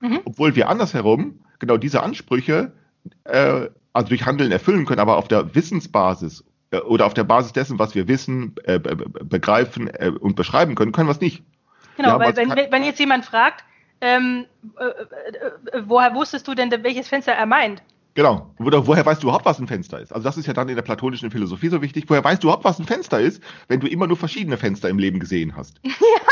Mhm. 0.00 0.20
obwohl 0.24 0.54
wir 0.54 0.68
andersherum 0.68 1.40
genau 1.58 1.76
diese 1.76 2.02
Ansprüche, 2.02 2.72
äh, 3.24 3.68
also 3.92 4.08
durch 4.08 4.24
Handeln 4.24 4.52
erfüllen 4.52 4.86
können, 4.86 5.00
aber 5.00 5.16
auf 5.16 5.26
der 5.28 5.54
Wissensbasis 5.54 6.44
äh, 6.70 6.78
oder 6.78 7.04
auf 7.06 7.14
der 7.14 7.24
Basis 7.24 7.52
dessen, 7.52 7.78
was 7.80 7.94
wir 7.96 8.06
wissen, 8.08 8.54
äh, 8.64 8.78
be 8.78 8.94
be 8.94 9.24
begreifen 9.24 9.88
äh, 9.88 10.10
und 10.18 10.36
beschreiben 10.36 10.76
können, 10.76 10.92
können 10.92 11.08
wir 11.08 11.12
es 11.12 11.20
nicht. 11.20 11.42
Genau, 11.98 12.18
ja, 12.18 12.18
weil 12.18 12.36
wenn, 12.36 12.50
wenn 12.50 12.84
jetzt 12.84 12.98
jemand 12.98 13.26
fragt, 13.26 13.64
ähm, 14.00 14.46
äh, 14.78 14.84
äh, 14.84 15.82
woher 15.84 16.14
wusstest 16.14 16.48
du 16.48 16.54
denn, 16.54 16.70
welches 16.82 17.08
Fenster 17.08 17.32
er 17.32 17.46
meint? 17.46 17.82
Genau. 18.18 18.52
Oder 18.58 18.84
woher 18.84 19.06
weißt 19.06 19.22
du 19.22 19.28
überhaupt, 19.28 19.44
was 19.44 19.60
ein 19.60 19.68
Fenster 19.68 20.00
ist? 20.00 20.12
Also 20.12 20.24
das 20.24 20.36
ist 20.36 20.46
ja 20.46 20.52
dann 20.52 20.68
in 20.68 20.74
der 20.74 20.82
platonischen 20.82 21.30
Philosophie 21.30 21.68
so 21.68 21.82
wichtig. 21.82 22.06
Woher 22.08 22.24
weißt 22.24 22.42
du 22.42 22.48
überhaupt, 22.48 22.64
was 22.64 22.80
ein 22.80 22.84
Fenster 22.84 23.20
ist, 23.20 23.40
wenn 23.68 23.78
du 23.78 23.86
immer 23.86 24.08
nur 24.08 24.16
verschiedene 24.16 24.56
Fenster 24.56 24.88
im 24.88 24.98
Leben 24.98 25.20
gesehen 25.20 25.54
hast? 25.56 25.80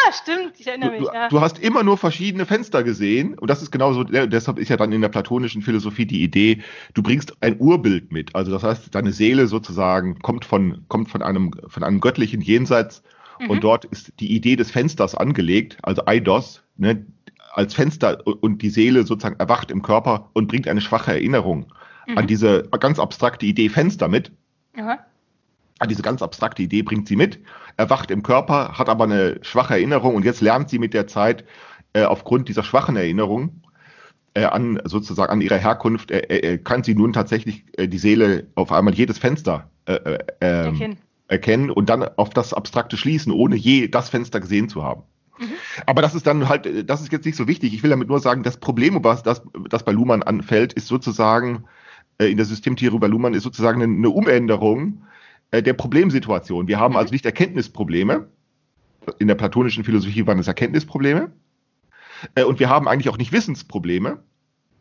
Ah, 0.09 0.13
stimmt, 0.13 0.53
ich 0.59 0.69
erinnere 0.69 0.91
mich. 0.91 1.01
du, 1.01 1.07
ja. 1.13 1.29
du 1.29 1.41
hast 1.41 1.59
immer 1.59 1.83
nur 1.83 1.99
verschiedene 1.99 2.47
Fenster 2.47 2.85
gesehen 2.85 3.37
und 3.37 3.51
das 3.51 3.61
ist 3.61 3.73
genauso, 3.73 4.05
ja, 4.05 4.27
deshalb 4.27 4.61
ist 4.61 4.69
ja 4.69 4.77
dann 4.77 4.93
in 4.93 5.01
der 5.01 5.09
platonischen 5.09 5.63
Philosophie 5.63 6.07
die 6.07 6.23
Idee, 6.23 6.63
du 6.95 7.03
bringst 7.03 7.37
ein 7.41 7.57
Urbild 7.59 8.13
mit. 8.13 8.33
Also 8.37 8.53
das 8.53 8.63
heißt, 8.63 8.95
deine 8.95 9.13
Seele 9.13 9.49
sozusagen 9.49 10.21
kommt 10.21 10.45
von, 10.45 10.85
kommt 10.87 11.11
von 11.11 11.23
einem, 11.23 11.51
von 11.67 11.83
einem 11.83 11.99
göttlichen 11.99 12.41
Jenseits 12.41 13.03
Mhm. 13.39 13.51
und 13.51 13.65
dort 13.65 13.85
ist 13.87 14.13
die 14.21 14.35
Idee 14.35 14.57
des 14.57 14.71
Fensters 14.71 15.15
angelegt, 15.15 15.79
also 15.83 16.03
Eidos, 16.07 16.63
ne, 16.77 17.07
als 17.53 17.75
Fenster 17.75 18.27
und 18.27 18.61
die 18.63 18.71
Seele 18.71 19.05
sozusagen 19.05 19.39
erwacht 19.41 19.71
im 19.71 19.83
Körper 19.83 20.31
und 20.35 20.47
bringt 20.47 20.69
eine 20.69 20.81
schwache 20.81 21.13
Erinnerung 21.13 21.73
an 22.15 22.25
Mhm. 22.25 22.29
diese 22.29 22.63
ganz 22.81 22.99
abstrakte 22.99 23.47
Idee 23.47 23.69
Fenster 23.69 24.09
mit. 24.09 24.31
Aha. 24.77 24.99
Ah, 25.79 25.87
diese 25.87 26.03
ganz 26.03 26.23
abstrakte 26.23 26.63
Idee 26.63 26.83
bringt 26.83 27.07
sie 27.09 27.17
mit, 27.17 27.41
erwacht 27.77 28.11
im 28.11 28.23
Körper, 28.23 28.79
hat 28.79 28.89
aber 28.89 29.05
eine 29.05 29.39
schwache 29.43 29.75
Erinnerung 29.75 30.15
und 30.15 30.25
jetzt 30.25 30.41
lernt 30.41 30.71
sie 30.71 30.79
mit 30.79 30.95
der 30.95 31.07
Zeit 31.07 31.45
äh, 31.93 32.05
aufgrund 32.05 32.49
dieser 32.49 32.63
schwachen 32.63 32.97
Erinnerung 32.97 33.63
äh, 34.35 34.45
an 34.45 34.81
sozusagen 34.85 35.33
an 35.33 35.41
ihrer 35.41 35.59
Herkunft, 35.59 36.11
äh, 36.11 36.21
äh, 36.21 36.59
kann 36.59 36.83
sie 36.85 36.95
nun 36.95 37.13
tatsächlich 37.13 37.65
äh, 37.77 37.89
die 37.89 37.99
Seele 37.99 38.47
auf 38.55 38.73
einmal 38.73 38.95
jedes 38.95 39.19
Fenster 39.19 39.71
äh, 39.87 39.95
äh, 39.95 40.19
ähm, 40.41 40.97
Erkennen. 41.29 41.71
und 41.71 41.89
dann 41.89 42.03
auf 42.17 42.31
das 42.31 42.55
Abstrakte 42.55 42.97
schließen, 42.97 43.33
ohne 43.33 43.57
je 43.57 43.89
das 43.89 44.09
Fenster 44.09 44.41
gesehen 44.41 44.69
zu 44.69 44.85
haben. 44.85 45.03
Mhm. 45.39 45.45
Aber 45.87 46.03
das 46.03 46.15
ist 46.15 46.27
dann 46.27 46.49
halt, 46.49 46.67
äh, 46.67 46.85
das 46.85 47.03
ist 47.03 47.13
jetzt 47.13 47.27
nicht 47.27 47.37
so 47.37 47.49
wichtig. 47.49 47.75
Ich 47.75 47.83
will 47.83 47.91
damit 47.91 48.09
nur 48.09 48.21
sagen, 48.21 48.43
das 48.43 48.57
Problem, 48.59 49.03
was 49.03 49.23
das, 49.23 49.43
das 49.69 49.85
bei 49.85 49.93
Luhmann 49.93 50.23
anfällt, 50.23 50.73
ist 50.73 50.87
sozusagen 50.87 51.65
äh, 52.19 52.27
in 52.27 52.37
der 52.37 52.47
Systemtheorie 52.47 52.99
bei 52.99 53.07
Luhmann 53.09 53.35
ist 53.35 53.43
sozusagen 53.43 53.83
eine, 53.83 53.93
eine 53.93 54.11
Umänderung 54.11 55.03
äh, 55.51 55.63
der 55.63 55.75
Problemsituation. 55.75 56.69
Wir 56.69 56.79
haben 56.79 56.93
Mhm. 56.93 56.99
also 56.99 57.13
nicht 57.13 57.27
Erkenntnisprobleme. 57.27 58.29
In 59.19 59.29
der 59.29 59.35
platonischen 59.37 59.85
Philosophie 59.85 60.27
waren 60.27 60.39
es 60.39 60.49
Erkenntnisprobleme. 60.49 61.33
Äh, 62.35 62.45
und 62.45 62.59
wir 62.61 62.69
haben 62.69 62.89
eigentlich 62.89 63.09
auch 63.09 63.19
nicht 63.19 63.33
Wissensprobleme. 63.33 64.23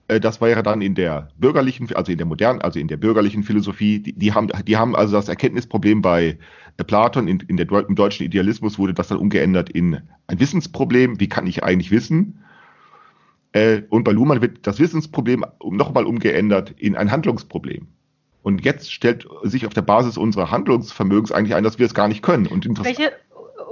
Äh, 0.08 0.20
das 0.20 0.42
wäre 0.42 0.64
dann 0.64 0.82
in 0.82 0.96
der 0.96 1.30
bürgerlichen, 1.38 1.94
also 1.96 2.12
in 2.12 2.18
der 2.18 2.28
modernen, 2.28 2.62
also 2.62 2.80
in 2.80 2.88
der 2.88 2.98
bürgerlichen 2.98 3.44
Philosophie, 3.44 4.00
die, 4.00 4.14
die 4.14 4.34
haben, 4.34 4.50
die 4.66 4.78
haben 4.78 4.96
also 4.96 5.14
das 5.14 5.28
Erkenntnisproblem 5.28 6.02
bei 6.02 6.38
äh, 6.78 6.84
Platon, 6.84 7.28
in, 7.28 7.40
in 7.42 7.58
der, 7.58 7.70
im 7.88 7.96
deutschen 7.96 8.26
Idealismus 8.26 8.78
wurde 8.78 8.94
das 8.94 9.08
dann 9.08 9.18
umgeändert 9.18 9.70
in 9.70 10.02
ein 10.28 10.40
Wissensproblem. 10.40 11.20
Wie 11.20 11.30
kann 11.30 11.48
ich 11.48 11.64
eigentlich 11.64 11.92
wissen? 11.92 12.44
Äh, 13.52 13.84
und 13.90 14.04
bei 14.04 14.12
Luhmann 14.12 14.42
wird 14.42 14.68
das 14.68 14.80
Wissensproblem 14.80 15.46
nochmal 15.64 16.06
umgeändert 16.06 16.72
in 16.78 16.96
ein 16.96 17.12
Handlungsproblem. 17.12 17.88
Und 18.44 18.64
jetzt 18.64 18.94
stellt 18.94 19.26
sich 19.42 19.66
auf 19.66 19.74
der 19.74 19.82
Basis 19.82 20.18
unserer 20.18 20.52
Handlungsvermögens 20.52 21.32
eigentlich 21.32 21.56
ein, 21.56 21.64
dass 21.64 21.80
wir 21.80 21.88
es 21.88 21.96
gar 21.96 22.08
nicht 22.08 22.22
können. 22.22 22.46
Und 22.46 22.68
Welche, 22.84 23.12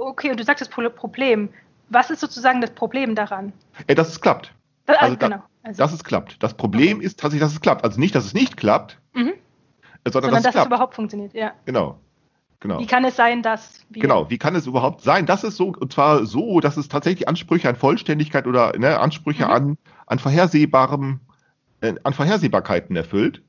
okay, 0.00 0.32
und 0.32 0.40
du 0.40 0.42
sagst 0.42 0.62
das 0.62 0.68
Problem. 0.68 1.48
Was 1.90 2.10
ist 2.10 2.18
sozusagen 2.18 2.60
das 2.60 2.70
Problem 2.70 3.14
daran? 3.14 3.52
Dass 3.86 4.08
es 4.08 4.20
klappt. 4.20 4.52
Das, 4.86 4.98
Also, 4.98 5.16
genau. 5.16 5.42
Also, 5.62 5.78
dass 5.78 5.92
es 5.92 6.04
klappt. 6.04 6.42
Das 6.42 6.54
Problem 6.54 7.00
ist 7.00 7.18
tatsächlich, 7.18 7.40
dass 7.46 7.52
es 7.52 7.60
klappt. 7.60 7.84
Also 7.84 7.98
nicht, 7.98 8.14
dass 8.14 8.24
es 8.26 8.34
nicht 8.34 8.56
klappt, 8.56 8.98
mhm. 9.14 9.32
sondern, 10.04 10.12
Sondern 10.12 10.30
dass 10.30 10.38
es 10.38 10.42
dass 10.42 10.46
es 10.46 10.52
klappt. 10.52 10.66
überhaupt 10.66 10.94
funktioniert, 10.94 11.32
ja. 11.34 11.52
genau. 11.64 11.98
Genau. 12.60 12.78
Wie 12.78 12.86
kann 12.86 13.04
es 13.04 13.16
sein, 13.16 13.42
dass 13.42 13.80
Genau, 13.90 14.30
wie 14.30 14.38
kann 14.38 14.54
es 14.54 14.66
überhaupt 14.66 15.02
sein, 15.02 15.26
dass 15.26 15.44
es 15.44 15.56
so, 15.56 15.68
und 15.78 15.92
zwar 15.92 16.24
so, 16.24 16.60
dass 16.60 16.78
es 16.78 16.88
tatsächlich 16.88 17.28
Ansprüche 17.28 17.68
an 17.68 17.76
Vollständigkeit 17.76 18.46
oder 18.46 18.72
ne, 18.78 18.98
Ansprüche 19.00 19.44
Mhm. 19.44 19.50
an, 19.50 19.78
an 20.06 20.18
vorhersehbarem, 20.18 21.20
äh, 21.82 21.94
an 22.04 22.14
Vorhersehbarkeiten 22.14 22.96
erfüllt, 22.96 23.42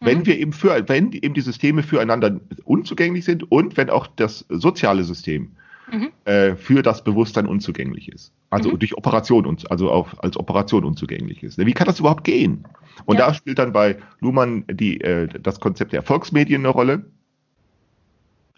wenn 0.00 0.18
Mhm. 0.20 0.26
wir 0.26 0.38
eben 0.38 0.52
für, 0.52 0.86
wenn 0.90 1.12
eben 1.12 1.32
die 1.32 1.40
Systeme 1.40 1.82
füreinander 1.82 2.38
unzugänglich 2.64 3.24
sind 3.24 3.50
und 3.50 3.78
wenn 3.78 3.88
auch 3.88 4.06
das 4.06 4.44
soziale 4.50 5.04
System 5.04 5.52
Mhm. 5.92 6.08
äh, 6.24 6.56
für 6.56 6.82
das 6.82 7.04
Bewusstsein 7.04 7.46
unzugänglich 7.46 8.08
ist. 8.08 8.32
Also 8.50 8.70
Mhm. 8.70 8.78
durch 8.78 8.96
Operation, 8.96 9.46
und, 9.46 9.70
also 9.70 9.90
auf, 9.90 10.22
als 10.22 10.36
Operation 10.36 10.84
unzugänglich 10.84 11.42
ist. 11.42 11.58
Wie 11.58 11.72
kann 11.72 11.86
das 11.86 12.00
überhaupt 12.00 12.24
gehen? 12.24 12.64
Und 13.06 13.18
Ja. 13.18 13.26
da 13.28 13.34
spielt 13.34 13.58
dann 13.58 13.72
bei 13.72 13.98
Luhmann 14.20 14.64
die, 14.70 15.00
äh, 15.00 15.28
das 15.28 15.60
Konzept 15.60 15.92
der 15.92 16.00
Erfolgsmedien 16.00 16.60
eine 16.62 16.68
Rolle, 16.68 17.06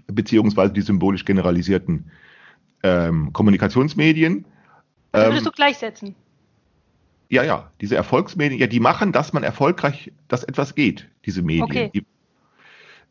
beziehungsweise 0.07 0.73
die 0.73 0.81
symbolisch 0.83 1.25
generalisierten 1.25 2.11
ähm, 2.83 3.33
Kommunikationsmedien. 3.33 4.45
Das 5.12 5.23
Ähm, 5.23 5.31
würdest 5.31 5.47
du 5.47 5.51
gleichsetzen. 5.53 6.15
ja, 7.29 7.45
ja, 7.45 7.71
diese 7.81 7.97
Erfolgsmedien, 7.97 8.61
ja, 8.61 8.67
die 8.67 8.81
machen, 8.81 9.12
dass 9.12 9.33
man 9.33 9.43
erfolgreich, 9.43 10.12
dass 10.29 10.43
etwas 10.45 10.75
geht, 10.75 11.09
diese 11.25 11.43
Medien. 11.43 11.62
Okay. 11.65 11.91
Die, 11.95 12.05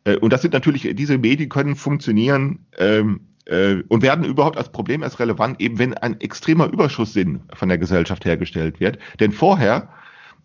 äh, 0.04 0.18
und 0.18 0.34
das 0.34 0.42
sind 0.42 0.54
natürlich, 0.54 0.88
diese 0.96 1.18
Medien 1.18 1.50
können 1.50 1.75
funktionieren 1.75 2.66
ähm, 2.78 3.22
äh, 3.51 3.84
und 3.89 4.01
werden 4.01 4.25
überhaupt 4.25 4.58
als 4.58 4.72
Problem 4.72 5.03
erst 5.03 5.20
relevant, 5.20 5.60
eben 5.60 5.77
wenn 5.77 5.93
ein 5.93 6.20
extremer 6.22 6.67
Überschusssinn 6.72 7.41
von 7.53 7.70
der 7.70 7.77
Gesellschaft 7.77 8.25
hergestellt 8.25 8.79
wird. 8.79 8.98
Denn 9.20 9.31
vorher, 9.31 9.89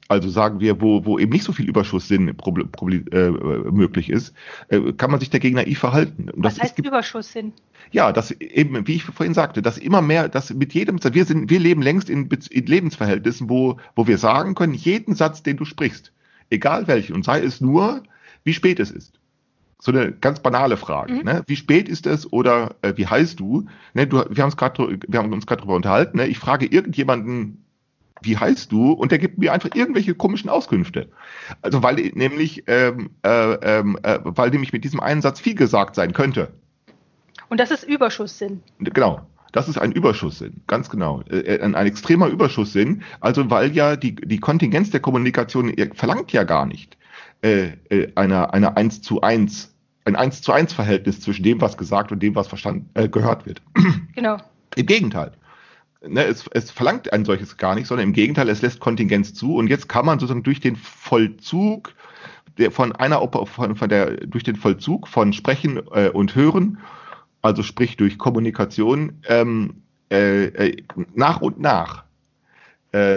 also 0.08 0.28
sagen 0.28 0.60
wir, 0.60 0.80
wo, 0.80 1.04
wo 1.04 1.18
eben 1.18 1.32
nicht 1.32 1.44
so 1.44 1.52
viel 1.52 1.68
Überschusssinn 1.68 2.28
äh, 2.28 3.30
möglich 3.70 4.10
ist, 4.10 4.34
äh, 4.68 4.92
kann 4.92 5.10
man 5.10 5.20
sich 5.20 5.30
dagegen 5.30 5.56
naiv 5.56 5.78
verhalten. 5.78 6.30
Und 6.30 6.44
Was 6.44 6.54
das 6.56 6.64
heißt 6.64 6.78
ist, 6.78 6.86
Überschusssinn? 6.86 7.52
ja, 7.92 8.12
das 8.12 8.32
eben, 8.32 8.86
wie 8.86 8.96
ich 8.96 9.04
vorhin 9.04 9.34
sagte, 9.34 9.62
dass 9.62 9.78
immer 9.78 10.02
mehr, 10.02 10.28
dass 10.28 10.52
mit 10.52 10.74
jedem, 10.74 10.98
wir 11.02 11.24
sind, 11.24 11.50
wir 11.50 11.60
leben 11.60 11.82
längst 11.82 12.10
in, 12.10 12.28
in 12.50 12.66
Lebensverhältnissen, 12.66 13.48
wo, 13.48 13.78
wo 13.94 14.06
wir 14.06 14.18
sagen 14.18 14.54
können, 14.54 14.74
jeden 14.74 15.14
Satz, 15.14 15.42
den 15.42 15.56
du 15.56 15.64
sprichst, 15.64 16.12
egal 16.50 16.88
welchen, 16.88 17.14
und 17.14 17.24
sei 17.24 17.40
es 17.40 17.60
nur, 17.60 18.02
wie 18.44 18.52
spät 18.52 18.80
es 18.80 18.90
ist. 18.90 19.18
So 19.78 19.92
eine 19.92 20.12
ganz 20.12 20.40
banale 20.40 20.76
Frage. 20.76 21.12
Mhm. 21.12 21.24
Ne? 21.24 21.42
Wie 21.46 21.56
spät 21.56 21.88
ist 21.88 22.06
es 22.06 22.32
oder 22.32 22.76
äh, 22.82 22.94
wie 22.96 23.06
heißt 23.06 23.38
du? 23.38 23.66
Ne, 23.94 24.06
du 24.06 24.24
wir, 24.28 24.48
grad, 24.50 24.78
wir 24.78 25.18
haben 25.18 25.32
uns 25.32 25.46
gerade 25.46 25.60
darüber 25.60 25.76
unterhalten. 25.76 26.16
Ne? 26.16 26.26
Ich 26.26 26.38
frage 26.38 26.66
irgendjemanden, 26.66 27.64
wie 28.22 28.38
heißt 28.38 28.72
du? 28.72 28.92
Und 28.92 29.12
der 29.12 29.18
gibt 29.18 29.36
mir 29.38 29.52
einfach 29.52 29.70
irgendwelche 29.74 30.14
komischen 30.14 30.48
Auskünfte. 30.48 31.10
Also 31.60 31.82
weil 31.82 31.96
nämlich, 32.14 32.64
ähm, 32.66 33.10
äh, 33.22 33.52
ähm, 33.52 33.98
äh, 34.02 34.18
weil 34.22 34.50
nämlich 34.50 34.72
mit 34.72 34.84
diesem 34.84 35.00
einen 35.00 35.20
Satz 35.20 35.40
viel 35.40 35.54
gesagt 35.54 35.94
sein 35.94 36.14
könnte. 36.14 36.54
Und 37.50 37.60
das 37.60 37.70
ist 37.70 37.84
Überschusssinn. 37.84 38.62
Genau. 38.78 39.26
Das 39.52 39.68
ist 39.68 39.78
ein 39.78 39.92
Überschusssinn, 39.92 40.62
ganz 40.66 40.90
genau. 40.90 41.22
Äh, 41.30 41.60
Ein, 41.60 41.74
ein 41.74 41.86
extremer 41.86 42.28
Überschusssinn. 42.28 43.02
Also 43.20 43.48
weil 43.50 43.72
ja 43.72 43.96
die, 43.96 44.14
die 44.14 44.40
Kontingenz 44.40 44.90
der 44.90 45.00
Kommunikation 45.00 45.72
verlangt 45.94 46.32
ja 46.32 46.44
gar 46.44 46.66
nicht 46.66 46.96
äh, 47.46 47.76
äh, 47.90 48.12
eine, 48.16 48.52
eine 48.52 48.76
1 48.76 49.02
zu 49.02 49.20
1, 49.20 49.72
ein 50.04 50.16
1 50.16 50.42
zu 50.42 50.52
1 50.52 50.72
Verhältnis 50.72 51.20
zwischen 51.20 51.44
dem, 51.44 51.60
was 51.60 51.76
gesagt 51.76 52.10
und 52.10 52.20
dem, 52.20 52.34
was 52.34 52.48
verstanden, 52.48 52.90
äh, 52.94 53.08
gehört 53.08 53.46
wird. 53.46 53.62
Genau. 54.16 54.38
Im 54.76 54.86
Gegenteil. 54.86 55.32
Ne, 56.06 56.24
es, 56.24 56.46
es 56.52 56.70
verlangt 56.70 57.12
ein 57.12 57.26
solches 57.26 57.58
gar 57.58 57.74
nicht, 57.74 57.86
sondern 57.86 58.08
im 58.08 58.14
Gegenteil, 58.14 58.48
es 58.48 58.62
lässt 58.62 58.80
Kontingenz 58.80 59.34
zu 59.34 59.56
und 59.56 59.68
jetzt 59.68 59.90
kann 59.90 60.06
man 60.06 60.18
sozusagen 60.18 60.42
durch 60.42 60.60
den 60.60 60.74
Vollzug 60.74 61.94
der 62.56 62.70
von 62.70 62.92
einer 62.92 63.20
Oper, 63.20 63.44
von, 63.44 63.76
von 63.76 63.88
der 63.90 64.26
durch 64.26 64.42
den 64.42 64.56
Vollzug 64.56 65.06
von 65.06 65.34
Sprechen 65.34 65.82
äh, 65.92 66.08
und 66.08 66.34
Hören, 66.34 66.78
also 67.42 67.62
sprich 67.62 67.98
durch 67.98 68.16
Kommunikation, 68.16 69.20
ähm, 69.28 69.82
äh, 70.10 70.46
äh, 70.46 70.82
nach 71.14 71.42
und 71.42 71.60
nach 71.60 72.04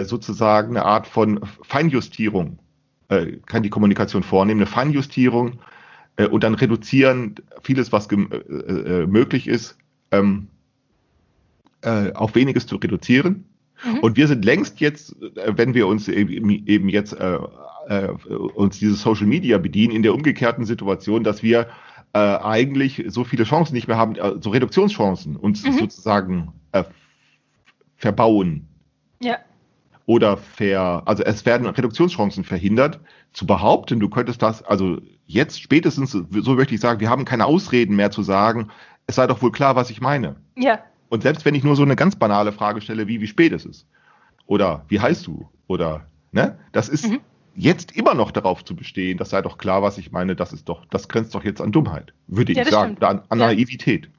sozusagen 0.02 0.76
eine 0.76 0.84
Art 0.84 1.06
von 1.06 1.40
Feinjustierung 1.62 2.58
äh, 3.10 3.36
kann 3.46 3.62
die 3.62 3.70
Kommunikation 3.70 4.22
vornehmen, 4.22 4.60
eine 4.60 4.66
Feinjustierung 4.66 5.60
äh, 6.16 6.26
und 6.26 6.42
dann 6.44 6.54
reduzieren 6.54 7.34
vieles, 7.62 7.92
was 7.92 8.08
gem- 8.08 8.30
äh, 8.32 8.36
äh, 8.36 9.06
möglich 9.06 9.46
ist, 9.46 9.76
ähm, 10.10 10.48
äh, 11.82 12.12
auf 12.12 12.34
weniges 12.34 12.66
zu 12.66 12.76
reduzieren. 12.76 13.44
Mhm. 13.84 13.98
Und 14.00 14.16
wir 14.16 14.28
sind 14.28 14.44
längst 14.44 14.80
jetzt, 14.80 15.16
äh, 15.22 15.52
wenn 15.56 15.74
wir 15.74 15.86
uns 15.86 16.08
eben, 16.08 16.50
eben 16.66 16.88
jetzt 16.88 17.12
äh, 17.12 17.38
äh, 17.88 18.08
uns 18.08 18.78
dieses 18.78 19.02
Social 19.02 19.26
Media 19.26 19.58
bedienen, 19.58 19.94
in 19.94 20.02
der 20.02 20.14
umgekehrten 20.14 20.64
Situation, 20.64 21.24
dass 21.24 21.42
wir 21.42 21.68
äh, 22.12 22.18
eigentlich 22.18 23.04
so 23.08 23.24
viele 23.24 23.44
Chancen 23.44 23.74
nicht 23.74 23.88
mehr 23.88 23.96
haben, 23.96 24.16
äh, 24.16 24.32
so 24.40 24.50
Reduktionschancen 24.50 25.36
uns 25.36 25.64
Mhm. 25.64 25.72
sozusagen 25.72 26.52
äh, 26.72 26.84
verbauen 27.96 28.66
Ja. 29.22 29.38
Oder 30.10 30.36
ver, 30.38 31.04
also 31.06 31.22
es 31.22 31.46
werden 31.46 31.68
Reduktionschancen 31.68 32.42
verhindert. 32.42 32.98
Zu 33.32 33.46
behaupten, 33.46 34.00
du 34.00 34.08
könntest 34.08 34.42
das, 34.42 34.60
also 34.64 34.98
jetzt 35.26 35.62
spätestens, 35.62 36.10
so 36.10 36.54
möchte 36.56 36.74
ich 36.74 36.80
sagen, 36.80 36.98
wir 36.98 37.08
haben 37.08 37.24
keine 37.24 37.46
Ausreden 37.46 37.94
mehr 37.94 38.10
zu 38.10 38.24
sagen, 38.24 38.70
es 39.06 39.14
sei 39.14 39.28
doch 39.28 39.40
wohl 39.40 39.52
klar, 39.52 39.76
was 39.76 39.88
ich 39.88 40.00
meine. 40.00 40.34
Ja. 40.58 40.80
Und 41.10 41.22
selbst 41.22 41.44
wenn 41.44 41.54
ich 41.54 41.62
nur 41.62 41.76
so 41.76 41.84
eine 41.84 41.94
ganz 41.94 42.16
banale 42.16 42.50
Frage 42.50 42.80
stelle, 42.80 43.06
wie 43.06 43.20
wie 43.20 43.28
spät 43.28 43.52
ist 43.52 43.66
es? 43.66 43.86
Oder 44.46 44.84
wie 44.88 44.98
heißt 44.98 45.24
du? 45.28 45.48
Oder, 45.68 46.06
ne? 46.32 46.58
Das 46.72 46.88
ist 46.88 47.08
Mhm. 47.08 47.20
jetzt 47.54 47.96
immer 47.96 48.14
noch 48.14 48.32
darauf 48.32 48.64
zu 48.64 48.74
bestehen, 48.74 49.16
das 49.16 49.30
sei 49.30 49.42
doch 49.42 49.58
klar, 49.58 49.80
was 49.80 49.96
ich 49.96 50.10
meine, 50.10 50.34
das 50.34 50.52
ist 50.52 50.68
doch, 50.68 50.86
das 50.90 51.06
grenzt 51.06 51.36
doch 51.36 51.44
jetzt 51.44 51.60
an 51.60 51.70
Dummheit, 51.70 52.12
würde 52.26 52.52
Ja, 52.52 52.62
ich 52.62 52.68
sagen, 52.70 52.96
stimmt. 52.96 52.98
oder 52.98 53.08
an, 53.10 53.22
an 53.28 53.38
Ja. 53.38 53.46
Naivität. 53.46 54.10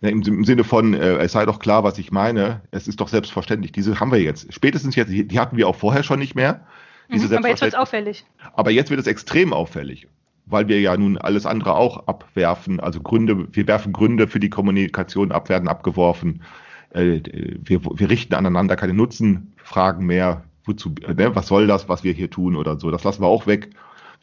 Ne, 0.00 0.10
im, 0.10 0.22
Im 0.22 0.44
Sinne 0.44 0.64
von, 0.64 0.94
äh, 0.94 1.16
es 1.16 1.32
sei 1.32 1.46
doch 1.46 1.58
klar, 1.58 1.84
was 1.84 1.98
ich 1.98 2.10
meine, 2.12 2.62
es 2.70 2.88
ist 2.88 3.00
doch 3.00 3.08
selbstverständlich. 3.08 3.72
Diese 3.72 3.98
haben 4.00 4.12
wir 4.12 4.20
jetzt. 4.20 4.52
Spätestens 4.52 4.96
jetzt, 4.96 5.10
die, 5.10 5.38
hatten 5.38 5.56
wir 5.56 5.68
auch 5.68 5.76
vorher 5.76 6.02
schon 6.02 6.18
nicht 6.18 6.34
mehr. 6.34 6.66
Diese 7.12 7.28
Mhm. 7.28 7.38
Aber 7.38 7.48
jetzt 7.48 7.60
wird 7.60 7.72
es 7.72 7.78
auffällig. 7.78 8.24
aber 8.54 8.70
jetzt 8.70 8.90
wird 8.90 9.00
es 9.00 9.06
extrem 9.06 9.52
auffällig, 9.52 10.08
weil 10.46 10.68
wir 10.68 10.80
ja 10.80 10.96
nun 10.96 11.18
alles 11.18 11.46
andere 11.46 11.74
auch 11.74 12.06
abwerfen. 12.06 12.80
Also 12.80 13.00
Gründe, 13.00 13.48
wir 13.54 13.66
werfen 13.66 13.92
Gründe 13.92 14.26
für 14.26 14.40
die 14.40 14.50
Kommunikation 14.50 15.32
ab, 15.32 15.48
werden 15.48 15.68
abgeworfen. 15.68 16.42
Äh, 16.90 17.20
wir, 17.62 17.84
wir 17.84 18.10
richten 18.10 18.34
aneinander 18.34 18.76
keine 18.76 18.94
Nutzenfragen 18.94 20.06
mehr. 20.06 20.44
Wozu, 20.66 20.94
ne, 21.06 21.36
was 21.36 21.48
soll 21.48 21.66
das, 21.66 21.88
was 21.90 22.04
wir 22.04 22.14
hier 22.14 22.30
tun 22.30 22.56
oder 22.56 22.78
so? 22.78 22.90
Das 22.90 23.04
lassen 23.04 23.22
wir 23.22 23.26
auch 23.26 23.46
weg. 23.46 23.70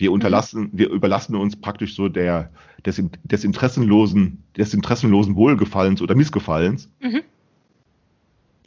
Wir 0.01 0.11
unterlassen, 0.11 0.71
wir 0.73 0.89
überlassen 0.89 1.35
uns 1.35 1.55
praktisch 1.55 1.95
so 1.95 2.09
der, 2.09 2.49
des, 2.83 3.01
des 3.23 3.43
interessenlosen, 3.43 4.43
des 4.57 4.73
interessenlosen 4.73 5.35
Wohlgefallens 5.35 6.01
oder 6.01 6.15
Missgefallens. 6.15 6.89
Mhm. 7.01 7.21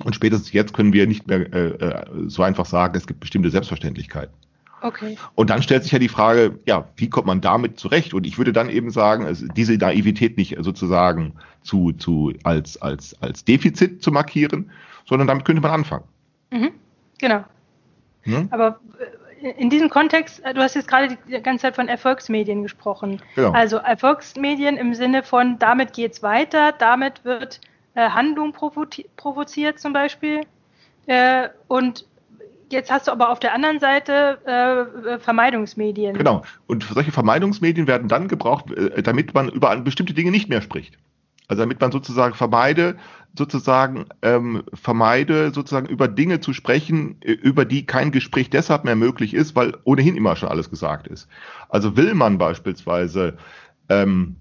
Und 0.05 0.15
spätestens 0.15 0.53
jetzt 0.53 0.73
können 0.73 0.93
wir 0.93 1.09
nicht 1.09 1.27
mehr 1.27 1.53
äh, 1.53 1.69
äh, 1.71 2.05
so 2.29 2.45
einfach 2.45 2.67
sagen, 2.67 2.97
es 2.97 3.09
gibt 3.09 3.19
bestimmte 3.19 3.51
Selbstverständlichkeiten. 3.51 4.33
Okay. 4.81 5.17
Und 5.35 5.51
dann 5.51 5.61
stellt 5.61 5.83
sich 5.83 5.91
ja 5.91 5.99
die 5.99 6.09
Frage, 6.09 6.61
ja, 6.67 6.87
wie 6.97 7.11
kommt 7.11 7.27
man 7.27 7.41
damit 7.41 7.81
zurecht? 7.81 8.15
Und 8.15 8.29
ich 8.29 8.39
würde 8.39 8.53
dann 8.53 8.71
eben 8.71 8.91
sagen, 8.91 9.25
also 9.25 9.49
diese 9.49 9.73
Naivität 9.73 10.37
nicht 10.37 10.57
sozusagen 10.61 11.33
zu, 11.63 11.91
zu, 11.93 12.33
als, 12.45 12.81
als, 12.81 13.21
als 13.21 13.45
Defizit 13.45 14.05
zu 14.05 14.13
markieren, 14.13 14.71
sondern 15.05 15.27
damit 15.27 15.45
könnte 15.45 15.63
man 15.63 15.73
anfangen. 15.73 16.05
Mhm. 16.53 16.71
Genau. 17.19 17.45
Hm? 18.23 18.49
Aber 18.51 18.79
äh, 18.99 19.24
in 19.45 19.69
diesem 19.69 19.91
Kontext, 19.91 20.43
äh, 20.45 20.55
du 20.55 20.61
hast 20.63 20.75
jetzt 20.75 20.89
gerade 20.89 21.19
die 21.29 21.43
ganze 21.43 21.63
Zeit 21.63 21.77
von 21.77 21.89
Erfolgsmedien 21.89 22.63
gesprochen. 22.63 23.21
Genau. 23.35 23.53
Also 23.53 23.77
Erfolgsmedien 23.77 24.77
im 24.77 24.95
Sinne 24.95 25.23
von, 25.23 25.59
damit 25.59 25.93
geht's 25.93 26.23
weiter, 26.23 26.73
damit 26.73 27.25
wird 27.25 27.61
äh, 27.95 28.09
Handlung 28.09 28.53
provozi 28.53 29.07
provoziert 29.17 29.79
zum 29.79 29.93
Beispiel. 29.93 30.41
Äh, 31.07 31.49
und 31.69 32.07
jetzt 32.71 32.91
hast 32.91 33.07
du 33.07 33.13
aber 33.13 33.31
auf 33.31 33.39
der 33.39 33.55
anderen 33.55 33.81
Seite 33.81 34.39
äh, 34.47 35.15
äh, 35.15 35.19
Vermeidungsmedien. 35.19 36.17
Genau. 36.17 36.43
Und 36.67 36.85
solche 36.85 37.13
Vermeidungsmedien 37.13 37.87
werden 37.87 38.09
dann 38.09 38.29
gebraucht, 38.29 38.71
äh, 38.73 39.03
damit 39.03 39.35
man 39.35 39.51
über 39.51 39.77
bestimmte 39.77 40.15
Dinge 40.15 40.31
nicht 40.31 40.49
mehr 40.49 40.63
spricht. 40.63 40.97
Also 41.47 41.63
damit 41.63 41.81
man 41.81 41.93
sozusagen 41.93 42.35
vermeide, 42.35 42.97
sozusagen 43.37 44.07
ähm, 44.23 44.63
vermeide, 44.73 45.53
sozusagen 45.53 45.87
über 45.87 46.09
Dinge 46.09 46.41
zu 46.41 46.53
sprechen, 46.53 47.17
äh, 47.21 47.33
über 47.33 47.65
die 47.65 47.85
kein 47.85 48.13
Gespräch 48.13 48.51
deshalb 48.51 48.85
mehr 48.85 48.97
möglich 48.97 49.35
ist, 49.35 49.55
weil 49.55 49.77
ohnehin 49.85 50.17
immer 50.17 50.37
schon 50.37 50.49
alles 50.49 50.71
gesagt 50.71 51.07
ist. 51.07 51.29
Also 51.69 51.97
will 51.97 52.15
man 52.15 52.39
beispielsweise 52.39 53.37
ähm, 53.89 54.37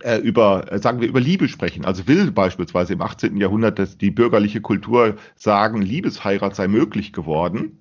äh, 0.00 0.18
über, 0.18 0.72
äh, 0.72 0.78
sagen 0.78 1.00
wir, 1.00 1.08
über 1.08 1.20
Liebe 1.20 1.48
sprechen. 1.48 1.84
Also 1.84 2.08
will 2.08 2.30
beispielsweise 2.30 2.94
im 2.94 3.02
18. 3.02 3.36
Jahrhundert, 3.36 3.78
dass 3.78 3.98
die 3.98 4.10
bürgerliche 4.10 4.60
Kultur 4.60 5.16
sagen, 5.34 5.82
Liebesheirat 5.82 6.56
sei 6.56 6.68
möglich 6.68 7.12
geworden 7.12 7.78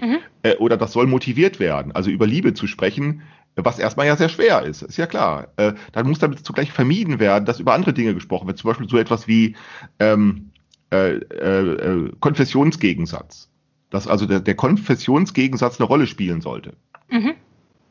Mhm. 0.00 0.18
Äh, 0.42 0.56
oder 0.56 0.76
das 0.76 0.92
soll 0.92 1.06
motiviert 1.06 1.58
werden. 1.58 1.92
Also 1.92 2.10
über 2.10 2.26
Liebe 2.26 2.54
zu 2.54 2.66
sprechen, 2.66 3.22
was 3.64 3.78
erstmal 3.78 4.06
ja 4.06 4.16
sehr 4.16 4.28
schwer 4.28 4.62
ist, 4.62 4.82
ist 4.82 4.96
ja 4.96 5.06
klar. 5.06 5.48
Äh, 5.56 5.74
dann 5.92 6.06
muss 6.06 6.18
damit 6.18 6.44
zugleich 6.44 6.72
vermieden 6.72 7.18
werden, 7.18 7.44
dass 7.44 7.60
über 7.60 7.74
andere 7.74 7.92
Dinge 7.92 8.14
gesprochen 8.14 8.46
wird. 8.46 8.58
Zum 8.58 8.68
Beispiel 8.68 8.88
so 8.88 8.98
etwas 8.98 9.26
wie 9.26 9.56
ähm, 9.98 10.50
äh, 10.90 11.16
äh, 11.16 12.12
Konfessionsgegensatz. 12.20 13.48
Dass 13.90 14.06
also 14.06 14.26
der, 14.26 14.40
der 14.40 14.54
Konfessionsgegensatz 14.54 15.80
eine 15.80 15.86
Rolle 15.86 16.06
spielen 16.06 16.40
sollte. 16.40 16.74
Mhm. 17.10 17.34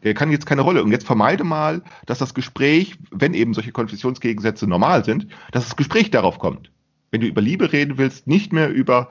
Der 0.03 0.13
kann 0.13 0.31
jetzt 0.31 0.45
keine 0.45 0.61
Rolle. 0.61 0.83
Und 0.83 0.91
jetzt 0.91 1.05
vermeide 1.05 1.43
mal, 1.43 1.81
dass 2.05 2.19
das 2.19 2.33
Gespräch, 2.33 2.97
wenn 3.11 3.33
eben 3.33 3.53
solche 3.53 3.71
Konfessionsgegensätze 3.71 4.67
normal 4.67 5.03
sind, 5.03 5.27
dass 5.51 5.65
das 5.65 5.75
Gespräch 5.75 6.11
darauf 6.11 6.39
kommt. 6.39 6.71
Wenn 7.11 7.21
du 7.21 7.27
über 7.27 7.41
Liebe 7.41 7.71
reden 7.73 7.97
willst, 7.97 8.27
nicht 8.27 8.53
mehr 8.53 8.69
über 8.69 9.09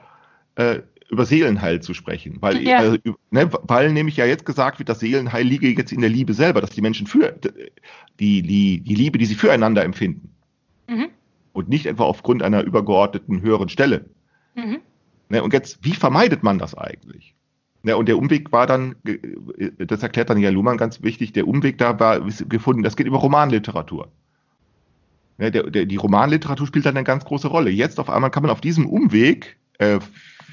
äh, 0.55 0.79
über 1.09 1.25
Seelenheil 1.25 1.81
zu 1.81 1.93
sprechen, 1.93 2.37
weil, 2.41 2.61
ja. 2.61 2.93
äh, 2.93 2.99
ne, 3.31 3.49
weil 3.63 3.91
nämlich 3.93 4.17
ja 4.17 4.25
jetzt 4.25 4.45
gesagt 4.45 4.79
wird, 4.79 4.89
das 4.89 4.99
Seelenheil 4.99 5.45
liege 5.45 5.69
jetzt 5.69 5.91
in 5.91 6.01
der 6.01 6.09
Liebe 6.09 6.33
selber, 6.33 6.59
dass 6.61 6.71
die 6.71 6.81
Menschen 6.81 7.07
für 7.07 7.37
die, 8.19 8.41
die, 8.41 8.81
die 8.81 8.95
Liebe, 8.95 9.17
die 9.17 9.25
sie 9.25 9.35
füreinander 9.35 9.83
empfinden. 9.83 10.29
Mhm. 10.89 11.07
Und 11.53 11.69
nicht 11.69 11.85
etwa 11.85 12.03
aufgrund 12.03 12.43
einer 12.43 12.63
übergeordneten 12.63 13.41
höheren 13.41 13.69
Stelle. 13.69 14.09
Mhm. 14.55 14.79
Ne, 15.29 15.43
und 15.43 15.53
jetzt, 15.53 15.83
wie 15.83 15.93
vermeidet 15.93 16.43
man 16.43 16.59
das 16.59 16.75
eigentlich? 16.75 17.35
Ne, 17.83 17.95
und 17.95 18.07
der 18.07 18.17
Umweg 18.17 18.51
war 18.51 18.67
dann, 18.67 18.95
das 19.77 20.03
erklärt 20.03 20.29
dann 20.29 20.39
ja 20.39 20.49
Luhmann 20.49 20.77
ganz 20.77 21.03
wichtig, 21.03 21.31
der 21.33 21.47
Umweg 21.47 21.77
da 21.77 21.99
war 21.99 22.19
gefunden, 22.19 22.83
das 22.83 22.97
geht 22.97 23.07
über 23.07 23.17
Romanliteratur. 23.17 24.11
Ne, 25.37 25.51
der, 25.51 25.63
der, 25.69 25.85
die 25.85 25.95
Romanliteratur 25.95 26.67
spielt 26.67 26.85
dann 26.85 26.97
eine 26.97 27.05
ganz 27.05 27.23
große 27.23 27.47
Rolle. 27.47 27.69
Jetzt 27.69 27.99
auf 27.99 28.09
einmal 28.09 28.31
kann 28.31 28.43
man 28.43 28.51
auf 28.51 28.61
diesem 28.61 28.87
Umweg 28.87 29.57
äh, 29.77 29.99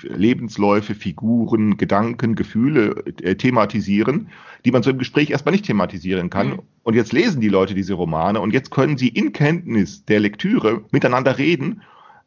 Lebensläufe, 0.09 0.95
Figuren, 0.95 1.77
Gedanken, 1.77 2.35
Gefühle 2.35 3.05
äh, 3.23 3.35
thematisieren, 3.35 4.29
die 4.65 4.71
man 4.71 4.83
so 4.83 4.91
im 4.91 4.99
Gespräch 4.99 5.31
erstmal 5.31 5.53
nicht 5.53 5.67
thematisieren 5.67 6.31
kann. 6.31 6.49
Mhm. 6.49 6.63
Und 6.83 6.95
jetzt 6.95 7.13
lesen 7.13 7.41
die 7.41 7.49
Leute 7.49 7.75
diese 7.75 7.95
Romane 7.95 8.41
und 8.41 8.53
jetzt 8.53 8.71
können 8.71 8.97
sie 8.97 9.09
in 9.09 9.33
Kenntnis 9.33 10.05
der 10.05 10.21
Lektüre 10.21 10.83
miteinander 10.91 11.39
reden 11.39 11.83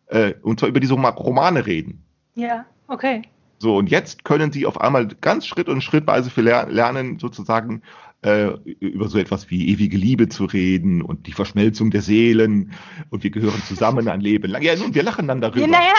äh, 0.08 0.34
und 0.42 0.60
zwar 0.60 0.70
über 0.70 0.80
diese 0.80 0.94
Romane 0.94 1.66
reden. 1.66 2.04
Ja, 2.36 2.66
okay. 2.88 3.22
So, 3.60 3.76
und 3.76 3.90
jetzt 3.90 4.24
können 4.24 4.52
sie 4.52 4.66
auf 4.66 4.80
einmal 4.80 5.08
ganz 5.22 5.48
Schritt 5.48 5.68
und 5.68 5.82
Schrittweise 5.82 6.30
für 6.30 6.42
lernen, 6.42 7.18
sozusagen 7.18 7.82
äh, 8.22 8.50
über 8.80 9.08
so 9.10 9.18
etwas 9.18 9.50
wie 9.50 9.70
ewige 9.70 9.98
Liebe 9.98 10.30
zu 10.30 10.46
reden 10.46 11.02
und 11.02 11.28
die 11.28 11.34
Verschmelzung 11.34 11.92
der 11.92 12.02
Seelen 12.02 12.72
und 13.10 13.24
wir 13.24 13.32
gehören 13.32 13.62
zusammen 13.64 14.08
ein 14.08 14.22
Leben 14.22 14.52
lang. 14.52 14.62
Ja, 14.62 14.76
nun, 14.76 14.94
wir 14.94 15.04
lachen 15.04 15.28
dann 15.28 15.42
darüber. 15.42 15.62
Ja, 15.62 15.68
naja, 15.68 15.94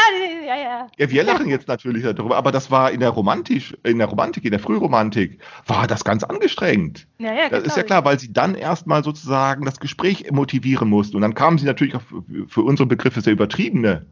ja, 0.48 0.56
ja. 0.56 0.86
Ja, 0.96 1.10
wir 1.10 1.24
lachen 1.24 1.48
jetzt 1.48 1.68
natürlich 1.68 2.02
darüber, 2.02 2.36
aber 2.36 2.52
das 2.52 2.70
war 2.70 2.90
in 2.90 3.00
der 3.00 3.10
Romantik, 3.10 3.76
in 3.84 3.98
der 3.98 4.06
Romantik, 4.06 4.44
in 4.44 4.50
der 4.50 4.60
Frühromantik, 4.60 5.40
war 5.66 5.86
das 5.86 6.04
ganz 6.04 6.24
angestrengt. 6.24 7.06
Ja, 7.18 7.34
ja, 7.34 7.48
das 7.48 7.64
ist 7.64 7.76
ja 7.76 7.82
klar, 7.82 8.04
weil 8.04 8.18
sie 8.18 8.32
dann 8.32 8.54
erstmal 8.54 9.04
sozusagen 9.04 9.64
das 9.64 9.78
Gespräch 9.78 10.30
motivieren 10.30 10.88
musste. 10.88 11.16
Und 11.16 11.22
dann 11.22 11.34
kamen 11.34 11.58
sie 11.58 11.66
natürlich 11.66 11.94
auf 11.94 12.02
für 12.46 12.62
unsere 12.62 12.86
Begriffe 12.86 13.20
sehr 13.20 13.34
übertriebene 13.34 14.06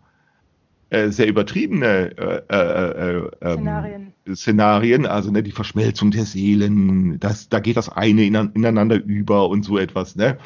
äh, 0.91 1.11
sehr 1.11 1.27
übertriebene 1.27 2.17
äh, 2.17 2.43
äh, 2.49 3.19
äh, 3.19 3.31
ähm, 3.43 3.55
Szenarien. 3.55 4.13
Szenarien, 4.33 5.07
also 5.07 5.33
ne, 5.33 5.43
die 5.43 5.51
Verschmelzung 5.51 6.13
der 6.13 6.25
Seelen, 6.25 7.19
das, 7.19 7.49
da 7.49 7.59
geht 7.59 7.77
das 7.77 7.89
eine 7.89 8.25
ineinander 8.25 8.95
über 9.03 9.49
und 9.49 9.65
so 9.65 9.79
etwas. 9.79 10.15
Ne? 10.15 10.39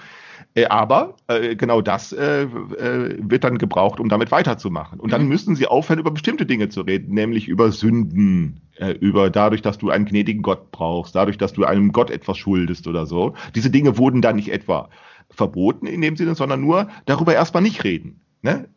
Äh, 0.55 0.67
aber 0.67 1.15
äh, 1.29 1.55
genau 1.55 1.81
das 1.81 2.13
äh, 2.13 2.43
äh, 2.43 3.17
wird 3.21 3.45
dann 3.45 3.59
gebraucht, 3.59 4.01
um 4.01 4.09
damit 4.09 4.33
weiterzumachen. 4.33 4.99
Und 4.99 5.13
dann 5.13 5.23
mhm. 5.23 5.29
müssen 5.29 5.57
sie 5.57 5.67
aufhören, 5.67 6.01
über 6.01 6.11
bestimmte 6.11 6.45
Dinge 6.45 6.69
zu 6.69 6.81
reden, 6.81 7.15
nämlich 7.15 7.47
über 7.47 7.71
Sünden, 7.71 8.61
äh, 8.77 8.91
über 8.93 9.31
dadurch, 9.31 9.63
dass 9.63 9.79
du 9.79 9.91
einen 9.91 10.07
gnädigen 10.07 10.43
Gott 10.43 10.73
brauchst, 10.73 11.15
dadurch, 11.15 11.39
dass 11.39 11.53
du 11.53 11.65
einem 11.65 11.93
Gott 11.93 12.11
etwas 12.11 12.37
schuldest 12.39 12.89
oder 12.89 13.07
so. 13.07 13.35
Diese 13.55 13.71
Dinge 13.71 13.97
wurden 13.97 14.23
dann 14.23 14.37
nicht 14.37 14.51
etwa 14.53 14.89
verboten 15.31 15.87
in 15.87 16.01
dem 16.01 16.17
Sinne, 16.17 16.35
sondern 16.35 16.61
nur 16.61 16.89
darüber 17.07 17.33
erstmal 17.33 17.63
nicht 17.63 17.85
reden. 17.85 18.21
Ne? 18.43 18.69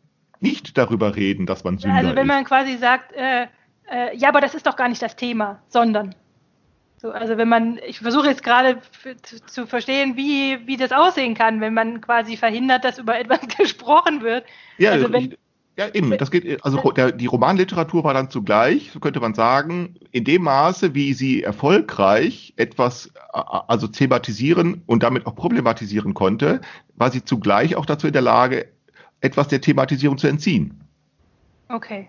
nicht 0.44 0.76
darüber 0.76 1.16
reden, 1.16 1.46
dass 1.46 1.64
man 1.64 1.78
Sünder 1.78 1.96
ist. 1.98 2.04
Also 2.04 2.16
wenn 2.16 2.26
man 2.26 2.44
quasi 2.44 2.76
sagt, 2.76 3.12
äh, 3.12 3.46
ja, 4.14 4.28
aber 4.28 4.40
das 4.40 4.54
ist 4.54 4.66
doch 4.66 4.76
gar 4.76 4.88
nicht 4.88 5.02
das 5.02 5.16
Thema, 5.16 5.60
sondern. 5.68 6.14
So, 7.04 7.10
also 7.10 7.36
wenn 7.36 7.50
man, 7.50 7.78
ich 7.86 7.98
versuche 7.98 8.28
jetzt 8.28 8.42
gerade 8.42 8.78
zu, 9.44 9.66
verstehen, 9.66 10.16
wie, 10.16 10.66
wie 10.66 10.78
das 10.78 10.90
aussehen 10.90 11.34
kann, 11.34 11.60
wenn 11.60 11.74
man 11.74 12.00
quasi 12.00 12.38
verhindert, 12.38 12.82
dass 12.82 12.98
über 12.98 13.20
etwas 13.20 13.40
gesprochen 13.58 14.22
wird. 14.22 14.46
Ja, 14.78 14.92
also 14.92 15.12
wenn, 15.12 15.32
ich, 15.32 15.38
ja, 15.76 15.86
eben, 15.92 16.16
das 16.16 16.30
geht, 16.30 16.64
also 16.64 16.80
der, 16.92 17.12
die 17.12 17.26
Romanliteratur 17.26 18.04
war 18.04 18.14
dann 18.14 18.30
zugleich, 18.30 18.90
so 18.90 19.00
könnte 19.00 19.20
man 19.20 19.34
sagen, 19.34 19.96
in 20.12 20.24
dem 20.24 20.44
Maße, 20.44 20.94
wie 20.94 21.12
sie 21.12 21.42
erfolgreich 21.42 22.54
etwas, 22.56 23.12
also 23.34 23.86
thematisieren 23.86 24.80
und 24.86 25.02
damit 25.02 25.26
auch 25.26 25.34
problematisieren 25.34 26.14
konnte, 26.14 26.62
war 26.94 27.10
sie 27.10 27.22
zugleich 27.22 27.76
auch 27.76 27.84
dazu 27.84 28.06
in 28.06 28.14
der 28.14 28.22
Lage, 28.22 28.70
etwas 29.20 29.48
der 29.48 29.60
Thematisierung 29.60 30.16
zu 30.16 30.26
entziehen. 30.26 30.80
Okay. 31.68 32.08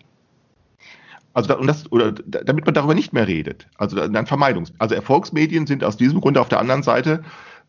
Also 1.36 1.58
und 1.58 1.68
das, 1.68 1.92
oder 1.92 2.14
damit 2.14 2.66
man 2.66 2.74
darüber 2.74 2.96
nicht 2.96 3.12
mehr 3.12 3.28
redet. 3.28 3.68
Also 3.78 4.08
dann 4.08 4.26
Vermeidungs. 4.26 4.74
Also 4.80 4.96
Erfolgsmedien 4.96 5.68
sind 5.68 5.84
aus 5.84 5.98
diesem 5.98 6.22
Grunde 6.22 6.40
auf 6.40 6.48
der 6.48 6.60
anderen 6.60 6.82
Seite 6.82 7.26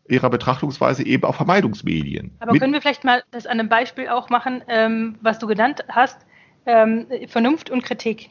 ihrer 0.07 0.29
Betrachtungsweise 0.29 1.05
eben 1.05 1.25
auch 1.25 1.35
Vermeidungsmedien. 1.35 2.31
Aber 2.39 2.53
Mit 2.53 2.61
können 2.61 2.71
wir 2.71 2.79
vielleicht 2.79 3.03
mal 3.03 3.23
das 3.31 3.45
an 3.45 3.59
einem 3.59 3.67
Beispiel 3.67 4.07
auch 4.07 4.29
machen, 4.29 4.63
ähm, 4.69 5.17
was 5.21 5.37
du 5.39 5.47
genannt 5.47 5.83
hast, 5.89 6.17
ähm, 6.65 7.07
Vernunft 7.27 7.69
und 7.69 7.83
Kritik. 7.83 8.29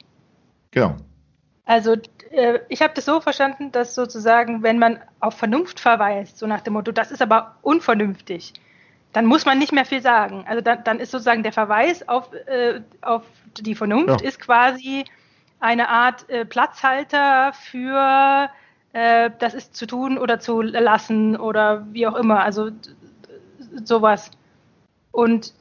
Genau. 0.70 0.96
Also 1.66 1.96
äh, 2.30 2.60
ich 2.70 2.80
habe 2.80 2.94
das 2.94 3.04
so 3.04 3.20
verstanden, 3.20 3.72
dass 3.72 3.94
sozusagen, 3.94 4.62
wenn 4.62 4.78
man 4.78 5.00
auf 5.20 5.34
Vernunft 5.34 5.80
verweist, 5.80 6.38
so 6.38 6.46
nach 6.46 6.62
dem 6.62 6.72
Motto, 6.72 6.92
das 6.92 7.10
ist 7.10 7.20
aber 7.20 7.56
unvernünftig, 7.60 8.54
dann 9.12 9.26
muss 9.26 9.44
man 9.44 9.58
nicht 9.58 9.72
mehr 9.72 9.84
viel 9.84 10.00
sagen. 10.00 10.46
Also 10.48 10.62
dann, 10.62 10.82
dann 10.84 10.98
ist 10.98 11.10
sozusagen 11.10 11.42
der 11.42 11.52
Verweis 11.52 12.08
auf, 12.08 12.32
äh, 12.32 12.80
auf 13.02 13.24
die 13.58 13.74
Vernunft 13.74 14.22
ja. 14.22 14.26
ist 14.26 14.40
quasi 14.40 15.04
eine 15.66 15.88
Art 15.88 16.30
äh, 16.30 16.44
Platzhalter 16.44 17.52
für 17.52 18.48
äh, 18.92 19.30
das 19.40 19.52
ist 19.52 19.74
zu 19.74 19.86
tun 19.86 20.16
oder 20.16 20.38
zu 20.38 20.62
lassen 20.62 21.36
oder 21.36 21.84
wie 21.92 22.06
auch 22.06 22.14
immer. 22.14 22.44
Also 22.44 22.70
sowas. 23.84 24.30
Und, 25.10 25.54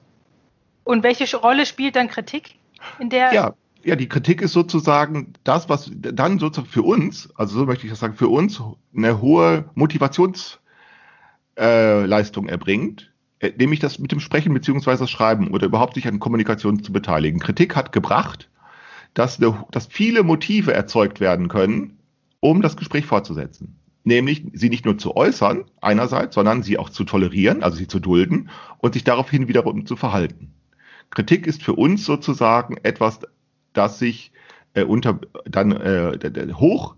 und 0.84 1.02
welche 1.02 1.36
Rolle 1.36 1.65
spielt 1.65 1.96
dann 1.96 2.08
Kritik 2.08 2.54
in 3.00 3.10
der? 3.10 3.34
Ja. 3.34 3.56
Ja, 3.84 3.96
die 3.96 4.10
Kritik 4.10 4.41
ist 4.41 4.54
sozusagen 4.54 5.34
das, 5.44 5.70
was 5.70 5.91
dann 5.94 6.39
sozusagen 6.39 6.68
für 6.68 6.82
uns, 6.82 7.30
also 7.36 7.60
so 7.60 7.65
möchte 7.68 7.86
ich 7.86 7.91
das 7.91 8.00
sagen, 8.00 8.15
für 8.15 8.30
uns 8.30 8.60
eine 8.98 9.22
hohe 9.22 9.70
Motivationsleistung 9.76 12.48
äh, 12.48 12.52
erbringt, 12.52 13.13
äh, 13.38 13.52
nämlich 13.60 13.82
das 13.82 14.00
mit 14.00 14.12
dem 14.12 14.20
Sprechen 14.20 14.56
beziehungsweise 14.56 15.04
das 15.04 15.12
Schreiben 15.12 15.52
oder 15.52 15.68
überhaupt 15.68 15.94
sich 15.94 16.08
an 16.08 16.20
Kommunikation 16.20 16.82
zu 16.82 16.91
beteiligen. 16.91 17.39
Kritik 17.39 17.76
hat 17.76 17.91
gebracht, 17.91 18.50
dass, 19.15 19.39
dass 19.71 19.88
viele 19.88 20.21
Motive 20.21 20.73
erzeugt 20.73 21.19
werden 21.19 21.47
können, 21.47 21.97
um 22.41 22.62
das 22.62 22.78
Gespräch 22.78 23.06
fortzusetzen. 23.06 23.80
Nämlich 24.04 24.43
sie 24.54 24.69
nicht 24.69 24.86
nur 24.86 24.99
zu 24.99 25.15
äußern, 25.15 25.63
einerseits, 25.82 26.36
sondern 26.36 26.62
sie 26.62 26.78
auch 26.78 26.91
zu 26.91 27.06
tolerieren, 27.06 27.63
also 27.63 27.78
sie 27.78 27.88
zu 27.88 27.99
dulden 27.99 28.49
und 28.78 28.93
sich 28.93 29.04
daraufhin 29.04 29.47
wiederum 29.47 29.88
zu 29.88 29.95
verhalten. 29.95 30.54
Kritik 31.10 31.47
ist 31.47 31.63
für 31.63 31.73
uns 31.73 32.06
sozusagen 32.06 32.78
etwas, 32.84 33.21
das 33.73 33.97
sich 33.97 34.32
äh, 34.75 34.84
unter 34.84 35.19
dann 35.45 35.71
äh, 35.71 36.54
hoch 36.54 36.95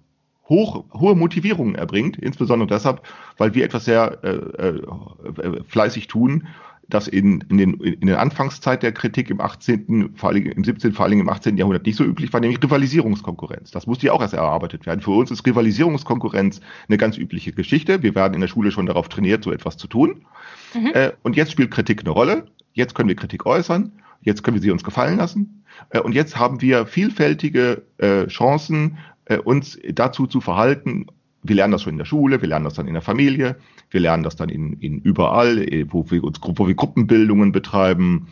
hoch, 0.49 0.85
hohe 0.93 1.15
Motivierungen 1.15 1.75
erbringt, 1.75 2.17
insbesondere 2.17 2.67
deshalb, 2.67 3.01
weil 3.37 3.53
wir 3.53 3.65
etwas 3.65 3.85
sehr 3.85 4.23
äh, 4.23 4.29
äh, 4.29 5.63
fleißig 5.67 6.07
tun, 6.07 6.47
das 6.89 7.07
in, 7.07 7.41
in, 7.49 7.57
den, 7.57 7.73
in 7.75 8.07
der 8.07 8.21
Anfangszeit 8.21 8.81
der 8.81 8.93
Kritik 8.93 9.29
im 9.29 9.41
18., 9.41 10.13
vor 10.15 10.29
allem 10.29 10.45
im 10.45 10.63
17., 10.63 10.93
vor 10.93 11.05
allem 11.05 11.19
im 11.19 11.29
18. 11.29 11.57
Jahrhundert 11.57 11.85
nicht 11.85 11.97
so 11.97 12.03
üblich 12.03 12.31
war, 12.31 12.39
nämlich 12.39 12.63
Rivalisierungskonkurrenz. 12.63 13.71
Das 13.71 13.87
musste 13.87 14.07
ja 14.07 14.13
auch 14.13 14.21
erst 14.21 14.33
erarbeitet 14.33 14.85
werden. 14.85 15.01
Für 15.01 15.11
uns 15.11 15.29
ist 15.29 15.45
Rivalisierungskonkurrenz 15.45 16.61
eine 16.87 16.97
ganz 16.97 17.17
übliche 17.17 17.51
Geschichte. 17.51 18.03
Wir 18.03 18.15
werden 18.15 18.35
in 18.35 18.41
der 18.41 18.47
Schule 18.47 18.71
schon 18.71 18.85
darauf 18.85 19.09
trainiert, 19.09 19.43
so 19.43 19.51
etwas 19.51 19.75
zu 19.75 19.87
tun. 19.87 20.25
Mhm. 20.73 20.91
Äh, 20.93 21.11
und 21.23 21.35
jetzt 21.35 21.51
spielt 21.51 21.71
Kritik 21.71 22.01
eine 22.01 22.11
Rolle. 22.11 22.45
Jetzt 22.73 22.95
können 22.95 23.09
wir 23.09 23.15
Kritik 23.15 23.45
äußern. 23.45 23.91
Jetzt 24.21 24.43
können 24.43 24.55
wir 24.55 24.61
sie 24.61 24.71
uns 24.71 24.83
gefallen 24.83 25.17
lassen. 25.17 25.63
Äh, 25.89 25.99
und 25.99 26.13
jetzt 26.13 26.37
haben 26.37 26.61
wir 26.61 26.85
vielfältige 26.85 27.83
äh, 27.97 28.27
Chancen, 28.27 28.97
äh, 29.25 29.37
uns 29.37 29.77
dazu 29.91 30.25
zu 30.25 30.39
verhalten. 30.39 31.07
Wir 31.43 31.57
lernen 31.57 31.73
das 31.73 31.83
schon 31.83 31.93
in 31.93 31.97
der 31.97 32.05
Schule, 32.05 32.41
wir 32.41 32.47
lernen 32.47 32.65
das 32.65 32.75
dann 32.75 32.87
in 32.87 32.93
der 32.93 33.01
Familie, 33.01 33.57
wir 33.89 33.99
lernen 33.99 34.23
das 34.23 34.35
dann 34.35 34.49
in, 34.49 34.73
in 34.79 34.99
überall, 34.99 35.59
äh, 35.59 35.85
wo 35.89 36.09
wir, 36.09 36.23
uns, 36.23 36.39
wo 36.41 36.67
wir 36.67 36.75
Gruppenbildungen 36.75 37.51
betreiben, 37.51 38.27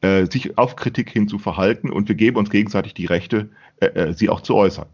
äh, 0.00 0.26
sich 0.26 0.56
auf 0.56 0.76
Kritik 0.76 1.10
hin 1.10 1.28
zu 1.28 1.38
verhalten 1.38 1.90
und 1.90 2.08
wir 2.08 2.14
geben 2.14 2.36
uns 2.36 2.50
gegenseitig 2.50 2.94
die 2.94 3.06
Rechte, 3.06 3.50
äh, 3.80 3.86
äh 3.86 4.12
sie 4.14 4.28
auch 4.28 4.40
zu 4.40 4.54
äußern. 4.54 4.86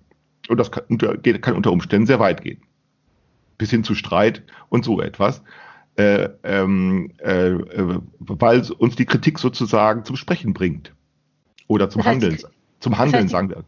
Und 0.48 0.58
das 0.58 0.70
kann 0.70 0.84
unter, 0.88 1.16
kann 1.16 1.54
unter 1.54 1.72
Umständen 1.72 2.06
sehr 2.06 2.20
weit 2.20 2.42
gehen. 2.42 2.60
Bis 3.58 3.70
hin 3.70 3.84
zu 3.84 3.94
Streit 3.94 4.42
und 4.68 4.84
so 4.84 5.00
etwas. 5.00 5.42
Äh, 5.96 6.28
ähm, 6.44 7.12
äh, 7.18 7.52
äh 7.52 8.00
weil 8.18 8.62
uns 8.78 8.96
die 8.96 9.06
Kritik 9.06 9.38
sozusagen 9.38 10.04
zum 10.04 10.16
Sprechen 10.16 10.52
bringt. 10.52 10.92
Oder 11.68 11.88
zum 11.90 12.00
das 12.00 12.06
heißt, 12.06 12.22
Handeln. 12.22 12.42
Zum 12.80 12.98
Handeln, 12.98 13.12
das 13.12 13.22
heißt, 13.22 13.30
sagen 13.32 13.48
wir. 13.50 13.64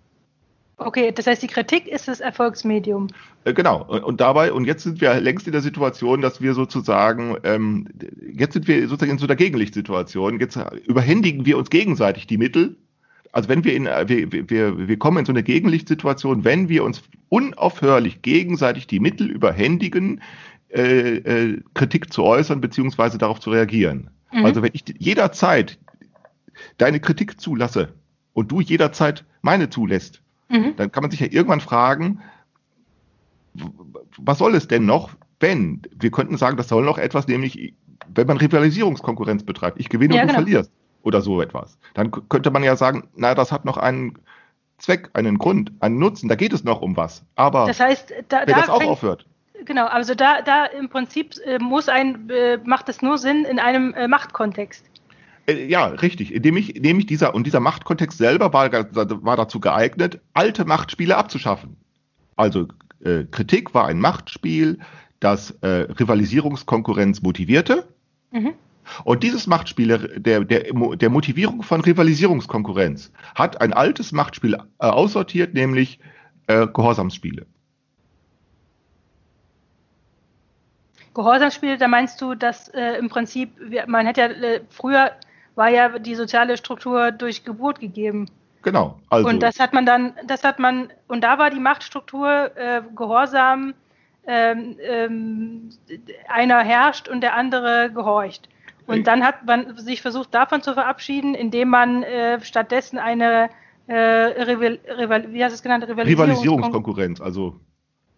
Okay, 0.78 1.10
das 1.12 1.26
heißt, 1.26 1.42
die 1.42 1.48
Kritik 1.48 1.88
ist 1.88 2.06
das 2.06 2.20
Erfolgsmedium. 2.20 3.08
Äh, 3.44 3.52
genau. 3.52 3.84
Und, 3.84 4.04
und, 4.04 4.20
dabei, 4.20 4.52
und 4.52 4.64
jetzt 4.64 4.84
sind 4.84 5.00
wir 5.00 5.20
längst 5.20 5.46
in 5.46 5.52
der 5.52 5.60
Situation, 5.60 6.22
dass 6.22 6.40
wir 6.40 6.54
sozusagen, 6.54 7.36
ähm, 7.42 7.88
jetzt 8.32 8.52
sind 8.52 8.68
wir 8.68 8.82
sozusagen 8.82 9.12
in 9.12 9.18
so 9.18 9.26
einer 9.26 9.34
Gegenlichtsituation. 9.34 10.38
Jetzt 10.38 10.56
überhändigen 10.86 11.46
wir 11.46 11.58
uns 11.58 11.70
gegenseitig 11.70 12.28
die 12.28 12.38
Mittel. 12.38 12.76
Also 13.32 13.48
wenn 13.48 13.64
wir 13.64 13.74
in, 13.74 13.84
wir, 13.84 14.50
wir, 14.50 14.88
wir 14.88 14.98
kommen 14.98 15.18
in 15.18 15.24
so 15.26 15.32
eine 15.32 15.42
Gegenlichtsituation, 15.42 16.44
wenn 16.44 16.68
wir 16.68 16.84
uns 16.84 17.02
unaufhörlich 17.28 18.22
gegenseitig 18.22 18.86
die 18.86 19.00
Mittel 19.00 19.28
überhändigen, 19.28 20.22
äh, 20.70 21.16
äh, 21.16 21.60
Kritik 21.74 22.12
zu 22.12 22.22
äußern, 22.22 22.60
beziehungsweise 22.60 23.18
darauf 23.18 23.40
zu 23.40 23.50
reagieren. 23.50 24.10
Mhm. 24.32 24.44
Also 24.44 24.62
wenn 24.62 24.70
ich 24.74 24.84
jederzeit 24.98 25.78
deine 26.76 27.00
Kritik 27.00 27.40
zulasse 27.40 27.94
und 28.32 28.52
du 28.52 28.60
jederzeit 28.60 29.24
meine 29.42 29.70
zulässt, 29.70 30.22
Mhm. 30.48 30.76
Dann 30.76 30.92
kann 30.92 31.02
man 31.02 31.11
sich 31.11 31.20
ja 31.20 31.28
irgendwann 31.30 31.61
fragen, 31.61 32.20
was 34.16 34.38
soll 34.38 34.54
es 34.54 34.68
denn 34.68 34.87
noch, 34.87 35.11
wenn? 35.40 35.82
Wir 35.94 36.11
könnten 36.11 36.37
sagen, 36.37 36.56
das 36.56 36.68
soll 36.68 36.84
noch 36.84 36.98
etwas, 36.98 37.28
nämlich 37.28 37.74
wenn 38.14 38.26
man 38.26 38.37
Rivalisierungskonkurrenz 38.37 39.44
betreibt, 39.44 39.80
ich 39.80 39.88
gewinne 39.88 40.14
ja, 40.14 40.22
und 40.22 40.28
du 40.28 40.34
genau. 40.34 40.44
verlierst 40.44 40.72
oder 41.02 41.20
so 41.20 41.40
etwas. 41.40 41.78
Dann 41.94 42.11
könnte 42.11 42.50
man 42.50 42.62
ja 42.62 42.76
sagen, 42.76 43.08
na, 43.14 43.34
das 43.34 43.52
hat 43.52 43.64
noch 43.64 43.76
einen 43.76 44.18
Zweck, 44.78 45.11
einen 45.14 45.38
Grund, 45.38 45.72
einen 45.80 45.98
Nutzen, 45.98 46.28
da 46.28 46.37
geht 46.37 46.52
es 46.52 46.64
noch 46.64 46.80
um 46.80 46.96
was. 46.96 47.24
Aber 47.34 47.66
das 47.66 47.80
heißt, 47.80 48.12
da, 48.28 48.40
wenn 48.40 48.54
da 48.54 48.61
das 48.61 48.68
auch 48.68 48.78
fängt, 48.78 48.90
aufhört. 48.90 49.26
Genau, 49.64 49.87
also 49.87 50.14
da, 50.14 50.40
da 50.42 50.66
im 50.66 50.88
Prinzip 50.88 51.34
äh, 51.44 51.58
muss 51.58 51.88
ein, 51.88 52.30
äh, 52.30 52.58
macht 52.64 52.88
es 52.88 53.02
nur 53.02 53.18
Sinn 53.18 53.44
in 53.44 53.58
einem 53.58 53.92
äh, 53.94 54.06
Machtkontext. 54.06 54.84
Äh, 55.48 55.66
ja, 55.66 55.87
richtig. 55.87 56.32
Indem 56.32 56.56
ich, 56.56 56.76
indem 56.76 56.98
ich 56.98 57.06
dieser, 57.06 57.34
und 57.34 57.46
dieser 57.46 57.61
Machtkontext 57.61 58.18
selber 58.18 58.52
war, 58.52 58.70
war 58.72 59.37
dazu 59.37 59.58
geeignet, 59.61 60.20
alte 60.34 60.64
Machtspiele 60.64 61.16
abzuschaffen. 61.16 61.76
Also 62.37 62.68
äh, 63.04 63.24
Kritik 63.24 63.74
war 63.74 63.87
ein 63.87 63.98
Machtspiel, 63.98 64.78
das 65.20 65.50
äh, 65.62 65.66
Rivalisierungskonkurrenz 65.98 67.22
motivierte. 67.22 67.88
Mhm. 68.30 68.54
Und 69.04 69.22
dieses 69.22 69.46
Machtspiel 69.46 69.98
der, 70.16 70.44
der, 70.44 70.72
der 70.72 71.11
Motivierung 71.11 71.62
von 71.62 71.80
Rivalisierungskonkurrenz 71.80 73.12
hat 73.34 73.61
ein 73.61 73.72
altes 73.72 74.12
Machtspiel 74.12 74.54
äh, 74.54 74.58
aussortiert, 74.78 75.52
nämlich 75.54 75.98
äh, 76.46 76.66
Gehorsamsspiele. 76.66 77.46
Gehorsamsspiele, 81.14 81.76
da 81.76 81.88
meinst 81.88 82.20
du, 82.20 82.34
dass 82.34 82.68
äh, 82.68 82.92
im 82.98 83.08
Prinzip, 83.08 83.50
man 83.88 84.06
hätte 84.06 84.20
ja 84.20 84.28
äh, 84.28 84.61
früher 84.70 85.11
war 85.58 85.68
ja 85.68 85.98
die 85.98 86.14
soziale 86.14 86.56
Struktur 86.56 87.10
durch 87.10 87.44
Geburt 87.44 87.80
gegeben. 87.80 88.30
Genau. 88.62 88.98
Also. 89.10 89.28
Und 89.28 89.42
das 89.42 89.58
hat 89.58 89.72
man 89.72 89.84
dann, 89.84 90.12
das 90.24 90.44
hat 90.44 90.58
man, 90.58 90.90
und 91.08 91.22
da 91.22 91.38
war 91.38 91.50
die 91.50 91.60
Machtstruktur 91.60 92.56
äh, 92.56 92.82
gehorsam, 92.94 93.74
ähm, 94.26 94.76
ähm, 94.80 95.70
einer 96.28 96.60
herrscht 96.60 97.08
und 97.08 97.22
der 97.22 97.34
andere 97.34 97.90
gehorcht. 97.92 98.48
Und 98.86 99.06
dann 99.06 99.22
hat 99.22 99.44
man 99.44 99.76
sich 99.76 100.00
versucht, 100.00 100.32
davon 100.32 100.62
zu 100.62 100.72
verabschieden, 100.72 101.34
indem 101.34 101.68
man 101.68 102.02
äh, 102.04 102.40
stattdessen 102.40 102.98
eine 102.98 103.50
äh, 103.86 103.94
Rival, 103.94 104.78
Rival, 104.98 105.32
wie 105.32 105.40
du 105.40 105.44
es 105.46 105.62
genannt? 105.62 105.84
Rivalisierungskonkurrenz, 105.86 107.20
also. 107.20 107.56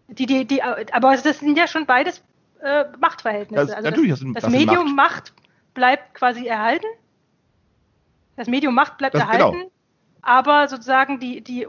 Die, 0.09 0.26
die, 0.26 0.44
die, 0.44 0.62
aber 0.62 1.16
das 1.16 1.40
sind 1.40 1.57
ja 1.57 1.66
schon 1.66 1.87
beides 1.87 2.22
äh, 2.62 2.85
Machtverhältnisse. 3.00 3.66
Das, 3.66 3.76
also 3.76 3.88
natürlich, 3.88 4.11
das, 4.11 4.20
das, 4.20 4.42
das 4.44 4.53
Medium 4.53 4.94
Macht. 4.94 5.14
Macht 5.14 5.33
bleibt 5.74 6.14
quasi 6.14 6.46
erhalten 6.46 6.87
das 8.37 8.49
Medium 8.49 8.75
Macht 8.75 8.99
bleibt 8.99 9.14
das, 9.14 9.23
erhalten, 9.23 9.59
genau. 9.59 9.71
aber 10.23 10.69
sozusagen 10.69 11.21
die, 11.21 11.43
die, 11.43 11.66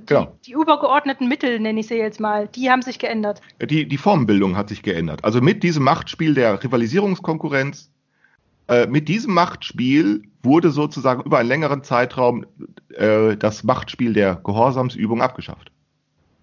die, 0.00 0.06
genau. 0.06 0.36
die, 0.46 0.52
übergeordneten 0.52 1.28
Mittel, 1.28 1.60
nenne 1.60 1.80
ich 1.80 1.86
sie 1.86 1.96
jetzt 1.96 2.20
mal, 2.20 2.48
die 2.48 2.70
haben 2.70 2.82
sich 2.82 2.98
geändert. 2.98 3.40
Die, 3.60 3.86
die 3.86 3.98
Formbildung 3.98 4.56
hat 4.56 4.68
sich 4.68 4.82
geändert. 4.82 5.24
Also 5.24 5.40
mit 5.40 5.62
diesem 5.62 5.84
Machtspiel 5.84 6.34
der 6.34 6.62
Rivalisierungskonkurrenz, 6.62 7.90
äh, 8.68 8.86
mit 8.86 9.08
diesem 9.08 9.34
Machtspiel 9.34 10.22
wurde 10.42 10.70
sozusagen 10.70 11.22
über 11.22 11.38
einen 11.38 11.48
längeren 11.48 11.82
Zeitraum 11.82 12.46
äh, 12.94 13.36
das 13.36 13.64
Machtspiel 13.64 14.14
der 14.14 14.36
Gehorsamsübung 14.36 15.20
abgeschafft. 15.20 15.70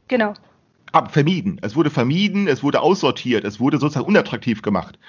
Genau. 0.07 0.34
Ab, 0.91 1.12
vermieden. 1.12 1.57
Es 1.62 1.75
wurde 1.75 1.89
vermieden, 1.89 2.47
es 2.47 2.63
wurde 2.63 2.81
aussortiert, 2.81 3.45
es 3.45 3.60
wurde 3.60 3.77
sozusagen 3.77 4.05
unattraktiv 4.05 4.62
gemacht. 4.62 4.99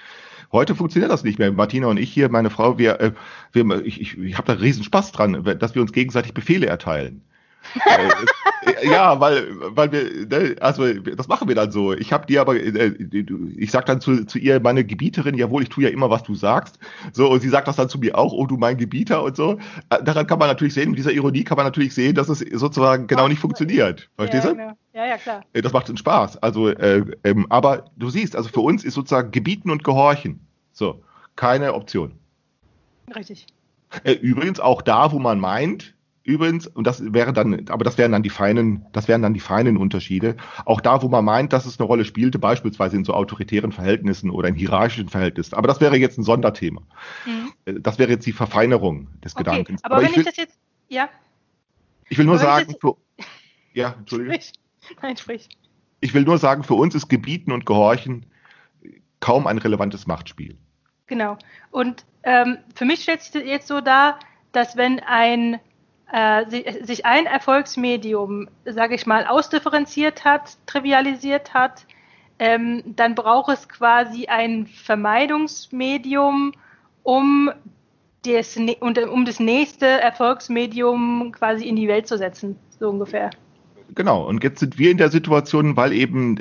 Heute 0.52 0.74
funktioniert 0.74 1.10
das 1.10 1.24
nicht 1.24 1.38
mehr. 1.38 1.50
Martina 1.50 1.86
und 1.86 1.98
ich 1.98 2.12
hier, 2.12 2.28
meine 2.28 2.50
Frau, 2.50 2.78
wir, 2.78 3.00
äh, 3.00 3.12
wir 3.52 3.84
ich, 3.84 4.00
ich, 4.00 4.18
ich 4.18 4.36
habe 4.36 4.46
da 4.46 4.60
riesen 4.60 4.84
Spaß 4.84 5.12
dran, 5.12 5.42
dass 5.58 5.74
wir 5.74 5.80
uns 5.80 5.92
gegenseitig 5.92 6.34
Befehle 6.34 6.66
erteilen. 6.66 7.22
Äh, 8.64 8.88
ja, 8.88 9.18
weil, 9.20 9.46
weil 9.76 9.92
wir, 9.92 10.26
ne, 10.26 10.56
also 10.60 10.92
das 10.92 11.28
machen 11.28 11.48
wir 11.48 11.54
dann 11.54 11.72
so. 11.72 11.92
Ich 11.92 12.12
habe 12.12 12.26
dir 12.26 12.40
aber, 12.40 12.56
äh, 12.56 12.92
ich 13.56 13.70
sag 13.70 13.86
dann 13.86 14.00
zu, 14.00 14.24
zu 14.24 14.38
ihr, 14.38 14.60
meine 14.60 14.84
Gebieterin, 14.84 15.36
jawohl, 15.36 15.62
ich 15.62 15.68
tue 15.68 15.84
ja 15.84 15.90
immer, 15.90 16.10
was 16.10 16.22
du 16.22 16.34
sagst. 16.34 16.78
So, 17.12 17.30
und 17.30 17.40
sie 17.40 17.48
sagt 17.48 17.68
das 17.68 17.76
dann 17.76 17.88
zu 17.88 17.98
mir 17.98 18.16
auch, 18.16 18.32
oh 18.32 18.46
du 18.46 18.56
mein 18.56 18.76
Gebieter 18.76 19.22
und 19.22 19.36
so. 19.36 19.58
Äh, 19.90 20.02
daran 20.04 20.26
kann 20.26 20.38
man 20.38 20.48
natürlich 20.48 20.74
sehen, 20.74 20.90
mit 20.90 20.98
dieser 20.98 21.12
Ironie 21.12 21.44
kann 21.44 21.56
man 21.56 21.66
natürlich 21.66 21.94
sehen, 21.94 22.14
dass 22.14 22.28
es 22.28 22.38
sozusagen 22.38 23.06
genau 23.06 23.28
nicht 23.28 23.40
funktioniert. 23.40 24.08
Verstehst 24.16 24.44
ja, 24.44 24.50
du? 24.50 24.56
Genau. 24.56 24.72
Ja, 24.94 25.06
ja, 25.06 25.16
klar. 25.16 25.42
Das 25.52 25.72
macht 25.72 25.88
einen 25.88 25.96
Spaß. 25.96 26.42
Also, 26.42 26.68
äh, 26.68 27.04
ähm, 27.24 27.46
aber 27.48 27.86
du 27.96 28.10
siehst, 28.10 28.36
also 28.36 28.48
für 28.48 28.60
uns 28.60 28.84
ist 28.84 28.94
sozusagen 28.94 29.30
Gebieten 29.30 29.70
und 29.70 29.84
Gehorchen. 29.84 30.46
So, 30.72 31.02
keine 31.36 31.74
Option. 31.74 32.12
Richtig. 33.14 33.46
Übrigens 34.22 34.60
auch 34.60 34.82
da, 34.82 35.12
wo 35.12 35.18
man 35.18 35.38
meint, 35.38 35.94
übrigens, 36.24 36.66
und 36.66 36.86
das 36.86 37.12
wäre 37.12 37.32
dann, 37.32 37.68
aber 37.68 37.84
das 37.84 37.98
wären 37.98 38.12
dann 38.12 38.22
die 38.22 38.30
feinen, 38.30 38.86
das 38.92 39.08
wären 39.08 39.22
dann 39.22 39.34
die 39.34 39.40
feinen 39.40 39.76
Unterschiede. 39.76 40.36
Auch 40.64 40.80
da, 40.80 41.02
wo 41.02 41.08
man 41.08 41.24
meint, 41.24 41.52
dass 41.52 41.66
es 41.66 41.78
eine 41.78 41.86
Rolle 41.86 42.04
spielte, 42.04 42.38
beispielsweise 42.38 42.96
in 42.96 43.04
so 43.04 43.14
autoritären 43.14 43.72
Verhältnissen 43.72 44.30
oder 44.30 44.48
in 44.48 44.54
hierarchischen 44.54 45.08
Verhältnissen. 45.08 45.54
Aber 45.54 45.68
das 45.68 45.80
wäre 45.80 45.96
jetzt 45.96 46.18
ein 46.18 46.22
Sonderthema. 46.22 46.82
Äh, 47.64 47.74
das 47.80 47.98
wäre 47.98 48.10
jetzt 48.10 48.26
die 48.26 48.32
Verfeinerung 48.32 49.08
des 49.24 49.34
okay, 49.34 49.44
Gedankens. 49.44 49.84
Aber, 49.84 49.96
aber 49.96 50.04
wenn 50.04 50.10
ich, 50.10 50.16
will, 50.16 50.22
ich, 50.22 50.28
das 50.28 50.36
jetzt, 50.36 50.58
ja. 50.88 51.08
Ich 52.08 52.18
will 52.18 52.26
nur 52.26 52.36
aber 52.36 52.44
sagen, 52.44 52.74
für, 52.80 52.96
ja, 53.72 53.94
Entschuldigung. 53.98 54.34
Sprich. 54.34 54.52
Nein, 55.00 55.16
sprich. 55.16 55.48
Ich 56.00 56.14
will 56.14 56.22
nur 56.22 56.38
sagen, 56.38 56.64
für 56.64 56.74
uns 56.74 56.94
ist 56.94 57.08
Gebieten 57.08 57.52
und 57.52 57.66
Gehorchen 57.66 58.26
kaum 59.20 59.46
ein 59.46 59.58
relevantes 59.58 60.06
Machtspiel. 60.06 60.58
Genau. 61.06 61.38
Und 61.70 62.04
ähm, 62.24 62.58
für 62.74 62.84
mich 62.84 63.02
stellt 63.02 63.22
sich 63.22 63.34
jetzt 63.44 63.68
so 63.68 63.80
dar, 63.80 64.18
dass 64.52 64.76
wenn 64.76 65.00
ein 65.00 65.60
äh, 66.12 66.84
sich 66.84 67.06
ein 67.06 67.26
Erfolgsmedium, 67.26 68.48
sage 68.66 68.94
ich 68.94 69.06
mal, 69.06 69.26
ausdifferenziert 69.26 70.24
hat, 70.24 70.58
trivialisiert 70.66 71.54
hat, 71.54 71.86
ähm, 72.38 72.82
dann 72.84 73.14
braucht 73.14 73.52
es 73.52 73.68
quasi 73.68 74.26
ein 74.26 74.66
Vermeidungsmedium, 74.66 76.52
um 77.02 77.50
das, 78.24 78.56
um 78.56 79.24
das 79.24 79.40
nächste 79.40 79.86
Erfolgsmedium 79.86 81.32
quasi 81.32 81.66
in 81.66 81.76
die 81.76 81.88
Welt 81.88 82.06
zu 82.06 82.18
setzen, 82.18 82.56
so 82.78 82.90
ungefähr. 82.90 83.30
Genau, 83.94 84.26
und 84.26 84.44
jetzt 84.44 84.60
sind 84.60 84.78
wir 84.78 84.90
in 84.90 84.98
der 84.98 85.10
Situation, 85.10 85.76
weil 85.76 85.92
eben 85.92 86.38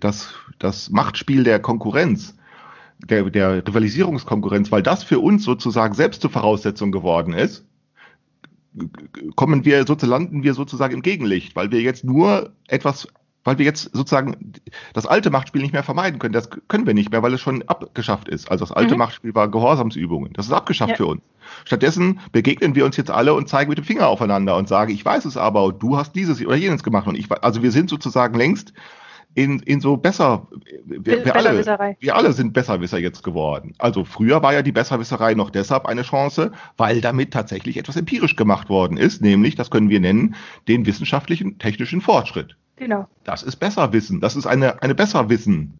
das, 0.00 0.34
das 0.58 0.90
Machtspiel 0.90 1.44
der 1.44 1.58
Konkurrenz, 1.58 2.36
der, 2.98 3.24
der 3.30 3.66
Rivalisierungskonkurrenz, 3.66 4.72
weil 4.72 4.82
das 4.82 5.04
für 5.04 5.18
uns 5.18 5.44
sozusagen 5.44 5.94
selbst 5.94 6.22
zur 6.22 6.30
Voraussetzung 6.30 6.92
geworden 6.92 7.34
ist, 7.34 7.66
kommen 9.36 9.64
wir 9.64 9.86
sozusagen, 9.86 10.10
landen 10.10 10.42
wir 10.42 10.54
sozusagen 10.54 10.94
im 10.94 11.02
Gegenlicht, 11.02 11.56
weil 11.56 11.70
wir 11.70 11.80
jetzt 11.80 12.04
nur 12.04 12.52
etwas, 12.68 13.08
weil 13.44 13.58
wir 13.58 13.64
jetzt 13.64 13.90
sozusagen 13.92 14.52
das 14.94 15.06
alte 15.06 15.30
Machtspiel 15.30 15.62
nicht 15.62 15.72
mehr 15.72 15.82
vermeiden 15.82 16.18
können. 16.18 16.32
Das 16.32 16.48
können 16.68 16.86
wir 16.86 16.94
nicht 16.94 17.10
mehr, 17.10 17.22
weil 17.22 17.34
es 17.34 17.40
schon 17.40 17.62
abgeschafft 17.62 18.28
ist. 18.28 18.50
Also 18.50 18.64
das 18.64 18.72
alte 18.72 18.94
mhm. 18.94 18.98
Machtspiel 18.98 19.34
war 19.34 19.50
Gehorsamsübungen. 19.50 20.32
Das 20.32 20.46
ist 20.46 20.52
abgeschafft 20.52 20.92
ja. 20.92 20.96
für 20.96 21.06
uns. 21.06 21.22
Stattdessen 21.64 22.20
begegnen 22.32 22.74
wir 22.74 22.84
uns 22.84 22.96
jetzt 22.96 23.10
alle 23.10 23.34
und 23.34 23.48
zeigen 23.48 23.68
mit 23.68 23.78
dem 23.78 23.84
Finger 23.84 24.08
aufeinander 24.08 24.56
und 24.56 24.68
sagen, 24.68 24.92
ich 24.92 25.04
weiß 25.04 25.24
es 25.24 25.36
aber 25.36 25.64
und 25.64 25.82
du 25.82 25.96
hast 25.96 26.14
dieses 26.14 26.44
oder 26.44 26.56
jenes 26.56 26.82
gemacht 26.82 27.06
und 27.06 27.16
ich, 27.16 27.30
also 27.30 27.62
wir 27.62 27.72
sind 27.72 27.90
sozusagen 27.90 28.36
längst 28.36 28.72
in, 29.34 29.60
in 29.60 29.80
so 29.80 29.96
besser, 29.96 30.46
wir, 30.84 31.24
wir, 31.24 31.36
alle, 31.36 31.96
wir 31.98 32.16
alle 32.16 32.32
sind 32.32 32.52
Besserwisser 32.52 32.98
jetzt 32.98 33.22
geworden. 33.22 33.74
Also 33.78 34.04
früher 34.04 34.42
war 34.42 34.52
ja 34.52 34.62
die 34.62 34.72
Besserwisserei 34.72 35.34
noch 35.34 35.50
deshalb 35.50 35.86
eine 35.86 36.02
Chance, 36.02 36.52
weil 36.76 37.00
damit 37.00 37.32
tatsächlich 37.32 37.76
etwas 37.78 37.96
empirisch 37.96 38.36
gemacht 38.36 38.68
worden 38.68 38.96
ist, 38.96 39.22
nämlich, 39.22 39.54
das 39.54 39.70
können 39.70 39.88
wir 39.88 40.00
nennen, 40.00 40.34
den 40.68 40.86
wissenschaftlichen, 40.86 41.58
technischen 41.58 42.00
Fortschritt. 42.00 42.56
Genau. 42.76 43.08
Das 43.24 43.42
ist 43.42 43.56
Besserwissen, 43.56 44.20
das 44.20 44.36
ist 44.36 44.46
eine, 44.46 44.82
eine 44.82 44.94
Besserwissen. 44.94 45.78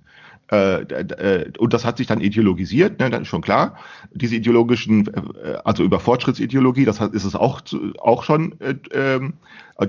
Äh, 0.52 0.82
äh, 0.82 1.52
und 1.58 1.72
das 1.72 1.86
hat 1.86 1.96
sich 1.96 2.06
dann 2.06 2.20
ideologisiert, 2.20 3.00
ne, 3.00 3.08
das 3.08 3.22
ist 3.22 3.28
schon 3.28 3.40
klar. 3.40 3.78
Diese 4.12 4.36
ideologischen, 4.36 5.06
äh, 5.06 5.56
also 5.64 5.82
über 5.82 5.98
Fortschrittsideologie, 5.98 6.84
das 6.84 7.00
ist 7.00 7.24
es 7.24 7.34
auch, 7.34 7.62
auch 7.98 8.22
schon, 8.22 8.54
ähm, 8.92 9.32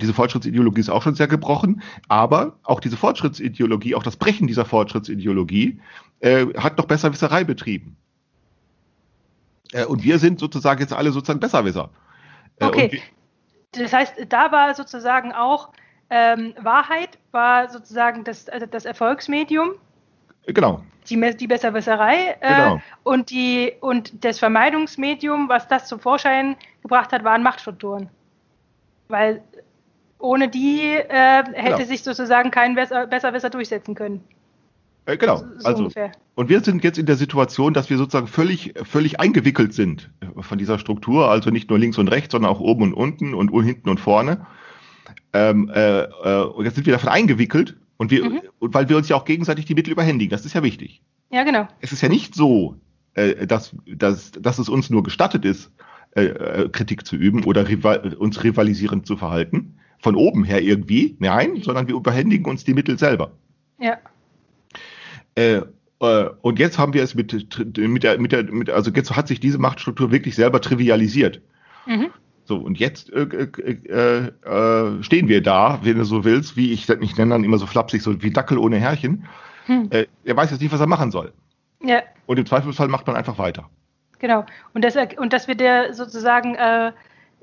diese 0.01 0.13
Fortschrittsideologie 0.13 0.79
ist 0.79 0.89
auch 0.89 1.03
schon 1.03 1.15
sehr 1.15 1.27
gebrochen. 1.27 1.81
Aber 2.07 2.53
auch 2.63 2.79
diese 2.79 2.95
Fortschrittsideologie, 2.95 3.93
auch 3.95 4.03
das 4.03 4.15
Brechen 4.15 4.47
dieser 4.47 4.63
Fortschrittsideologie, 4.65 5.79
hat 6.57 6.77
noch 6.77 6.85
Besserwisserei 6.85 7.43
betrieben. 7.43 7.97
und 9.89 10.03
wir 10.03 10.19
sind 10.19 10.39
sozusagen 10.39 10.79
jetzt 10.79 10.93
alle 10.93 11.11
sozusagen 11.11 11.41
Besserwisser. 11.41 11.89
Okay. 12.61 13.01
das 13.73 13.91
heißt, 13.91 14.13
da 14.29 14.51
war 14.53 14.73
sozusagen 14.73 15.33
auch 15.33 15.73
ähm, 16.09 16.53
Wahrheit 16.57 17.17
war 17.31 17.69
sozusagen 17.69 18.23
das, 18.23 18.47
also 18.47 18.65
das 18.65 18.85
Erfolgsmedium. 18.85 19.73
Genau. 20.47 20.83
Die, 21.09 21.19
die 21.37 21.47
Besserwisserei. 21.47 22.37
Äh, 22.39 22.55
Genau. 22.55 22.81
und, 23.03 23.29
die, 23.29 23.73
und 23.81 24.23
das 24.23 24.39
Vermeidungsmedium, 24.39 25.49
was 25.49 25.67
das 25.67 25.87
zum 25.87 25.99
Vorschein 25.99 26.55
gebracht 26.81 27.11
hat, 27.11 27.23
waren 27.23 27.43
Machtstrukturen. 27.43 28.09
Weil 29.09 29.41
ohne 30.19 30.47
die 30.47 30.81
äh, 30.81 31.43
hätte 31.53 31.53
Genau. 31.53 31.83
sich 31.83 32.03
sozusagen 32.03 32.51
kein 32.51 32.75
Besser, 32.75 33.07
Besserwisser 33.07 33.49
durchsetzen 33.49 33.95
können. 33.95 34.23
Äh, 35.05 35.17
genau. 35.17 35.37
So 35.57 35.67
also, 35.67 35.83
ungefähr. 35.83 36.11
und 36.35 36.47
wir 36.47 36.61
sind 36.61 36.83
jetzt 36.83 36.97
in 36.97 37.05
der 37.05 37.17
Situation, 37.17 37.73
dass 37.73 37.89
wir 37.89 37.97
sozusagen 37.97 38.27
völlig, 38.27 38.73
völlig 38.83 39.19
eingewickelt 39.19 39.73
sind 39.73 40.09
von 40.39 40.57
dieser 40.57 40.79
Struktur, 40.79 41.29
also 41.29 41.49
nicht 41.49 41.69
nur 41.69 41.77
links 41.77 41.97
und 41.97 42.07
rechts, 42.07 42.31
sondern 42.31 42.51
auch 42.51 42.61
oben 42.61 42.83
und 42.83 42.93
unten 42.93 43.33
und 43.33 43.51
hinten 43.63 43.89
und 43.89 43.99
vorne. 43.99 44.45
Ähm, 45.33 45.69
äh, 45.73 46.03
äh, 46.03 46.43
und 46.45 46.63
jetzt 46.63 46.75
sind 46.75 46.85
wir 46.85 46.93
davon 46.93 47.09
eingewickelt 47.09 47.75
und 47.97 48.11
wir, 48.11 48.23
Mhm. 48.23 48.41
und 48.59 48.73
weil 48.73 48.89
wir 48.89 48.97
uns 48.97 49.09
ja 49.09 49.15
auch 49.15 49.25
gegenseitig 49.25 49.65
die 49.65 49.75
Mittel 49.75 49.91
überhändigen. 49.91 50.31
Das 50.31 50.45
ist 50.45 50.53
ja 50.53 50.63
wichtig. 50.63 51.01
Ja, 51.31 51.43
genau. 51.43 51.67
Es 51.79 51.91
ist 51.91 52.01
ja 52.01 52.09
nicht 52.09 52.35
so, 52.35 52.77
äh, 53.13 53.47
dass, 53.47 53.75
dass, 53.85 54.31
dass 54.31 54.59
es 54.59 54.69
uns 54.69 54.89
nur 54.89 55.03
gestattet 55.03 55.45
ist, 55.45 55.71
äh, 56.15 56.25
äh, 56.25 56.69
Kritik 56.69 57.05
zu 57.05 57.15
üben 57.15 57.43
oder 57.43 57.67
rival, 57.67 58.15
uns 58.15 58.43
rivalisierend 58.43 59.07
zu 59.07 59.17
verhalten. 59.17 59.77
Von 59.99 60.15
oben 60.15 60.43
her 60.43 60.61
irgendwie. 60.61 61.15
Nein, 61.19 61.61
sondern 61.61 61.87
wir 61.87 61.95
überhändigen 61.95 62.45
uns 62.45 62.65
die 62.65 62.73
Mittel 62.73 62.99
selber. 62.99 63.31
Ja. 63.79 63.97
Äh, 65.35 65.61
äh, 65.99 66.29
und 66.41 66.59
jetzt 66.59 66.77
haben 66.77 66.93
wir 66.93 67.03
es 67.03 67.15
mit, 67.15 67.33
mit 67.77 68.03
der, 68.03 68.19
mit 68.19 68.31
der, 68.31 68.43
mit, 68.43 68.69
also 68.69 68.91
jetzt 68.91 69.15
hat 69.15 69.27
sich 69.27 69.39
diese 69.39 69.57
Machtstruktur 69.59 70.11
wirklich 70.11 70.35
selber 70.35 70.59
trivialisiert. 70.61 71.41
Mhm. 71.87 72.07
So, 72.45 72.57
und 72.57 72.77
jetzt 72.77 73.11
äh, 73.13 73.21
äh, 73.21 74.27
äh, 74.27 75.03
stehen 75.03 75.27
wir 75.27 75.41
da, 75.41 75.79
wenn 75.83 75.97
du 75.97 76.03
so 76.03 76.25
willst, 76.25 76.57
wie 76.57 76.73
ich, 76.73 76.89
ich 76.89 77.17
nenne 77.17 77.31
dann 77.31 77.43
immer 77.43 77.57
so 77.57 77.65
flapsig, 77.65 78.01
so 78.01 78.21
wie 78.21 78.31
Dackel 78.31 78.57
ohne 78.57 78.77
Herrchen. 78.77 79.25
Hm. 79.65 79.87
Äh, 79.91 80.07
er 80.25 80.35
weiß 80.35 80.51
jetzt 80.51 80.61
nicht, 80.61 80.73
was 80.73 80.81
er 80.81 80.87
machen 80.87 81.11
soll. 81.11 81.31
Ja, 81.81 82.01
Und 82.25 82.39
im 82.39 82.45
Zweifelsfall 82.45 82.87
macht 82.89 83.07
man 83.07 83.15
einfach 83.15 83.37
weiter. 83.37 83.69
genau. 84.19 84.45
Und 84.73 84.83
das, 84.83 84.95
und 85.17 85.33
dass 85.33 85.47
wir 85.47 85.55
der 85.55 85.93
sozusagen 85.93 86.55
äh, 86.55 86.91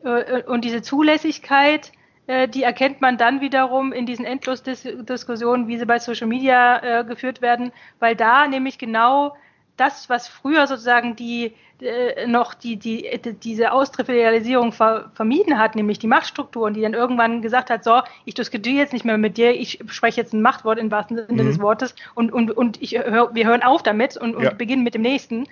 äh, 0.05 0.43
und 0.45 0.65
diese 0.65 0.83
Zulässigkeit, 0.83 1.93
äh, 2.27 2.49
die 2.49 2.63
erkennt 2.63 3.01
man 3.01 3.19
dann 3.19 3.41
wiederum 3.41 3.93
in 3.93 4.07
diesen 4.07 4.25
Endlosdiskussionen, 4.25 5.69
wie 5.69 5.79
sie 5.79 5.87
bei 5.87 5.99
Social 5.99 6.27
Media 6.27 7.01
äh, 7.01 7.05
geführt 7.05 7.43
werden, 7.43 7.73
weil 7.99 8.17
da 8.17 8.47
nämlich 8.47 8.79
genau 8.79 9.37
das, 9.81 10.09
was 10.11 10.29
früher 10.29 10.67
sozusagen 10.67 11.17
die 11.17 11.55
äh, 11.81 12.27
noch 12.27 12.53
die, 12.55 12.77
die, 12.77 13.11
die 13.25 13.33
diese 13.33 13.73
Austrivialisierung 13.73 14.73
ver, 14.73 15.11
vermieden 15.15 15.59
hat, 15.59 15.75
nämlich 15.75 15.99
die 15.99 16.07
Machtstrukturen, 16.07 16.75
die 16.75 16.83
dann 16.83 16.95
irgendwann 16.95 17.41
gesagt 17.41 17.71
hat, 17.71 17.85
so, 17.85 18.03
ich 18.27 18.35
diskutiere 18.35 18.77
jetzt 18.77 18.93
nicht 18.93 19.05
mehr 19.07 19.17
mit 19.19 19.39
dir, 19.39 19.53
ich 19.53 19.79
spreche 19.89 20.21
jetzt 20.21 20.35
ein 20.35 20.43
Machtwort 20.43 20.79
im 20.79 20.91
wahrsten 20.91 21.17
Sinne 21.27 21.43
Mhm. 21.43 21.49
des 21.49 21.61
Wortes 21.61 21.95
und, 22.15 22.33
und, 22.33 22.51
und 22.51 22.81
ich 22.83 22.99
hör, 22.99 23.35
wir 23.35 23.47
hören 23.47 23.63
auf 23.63 23.83
damit 23.83 24.17
und, 24.17 24.37
und 24.37 24.43
Ja. 24.45 24.51
beginnen 24.51 24.85
mit 24.85 24.95
dem 24.95 25.03
nächsten. 25.03 25.47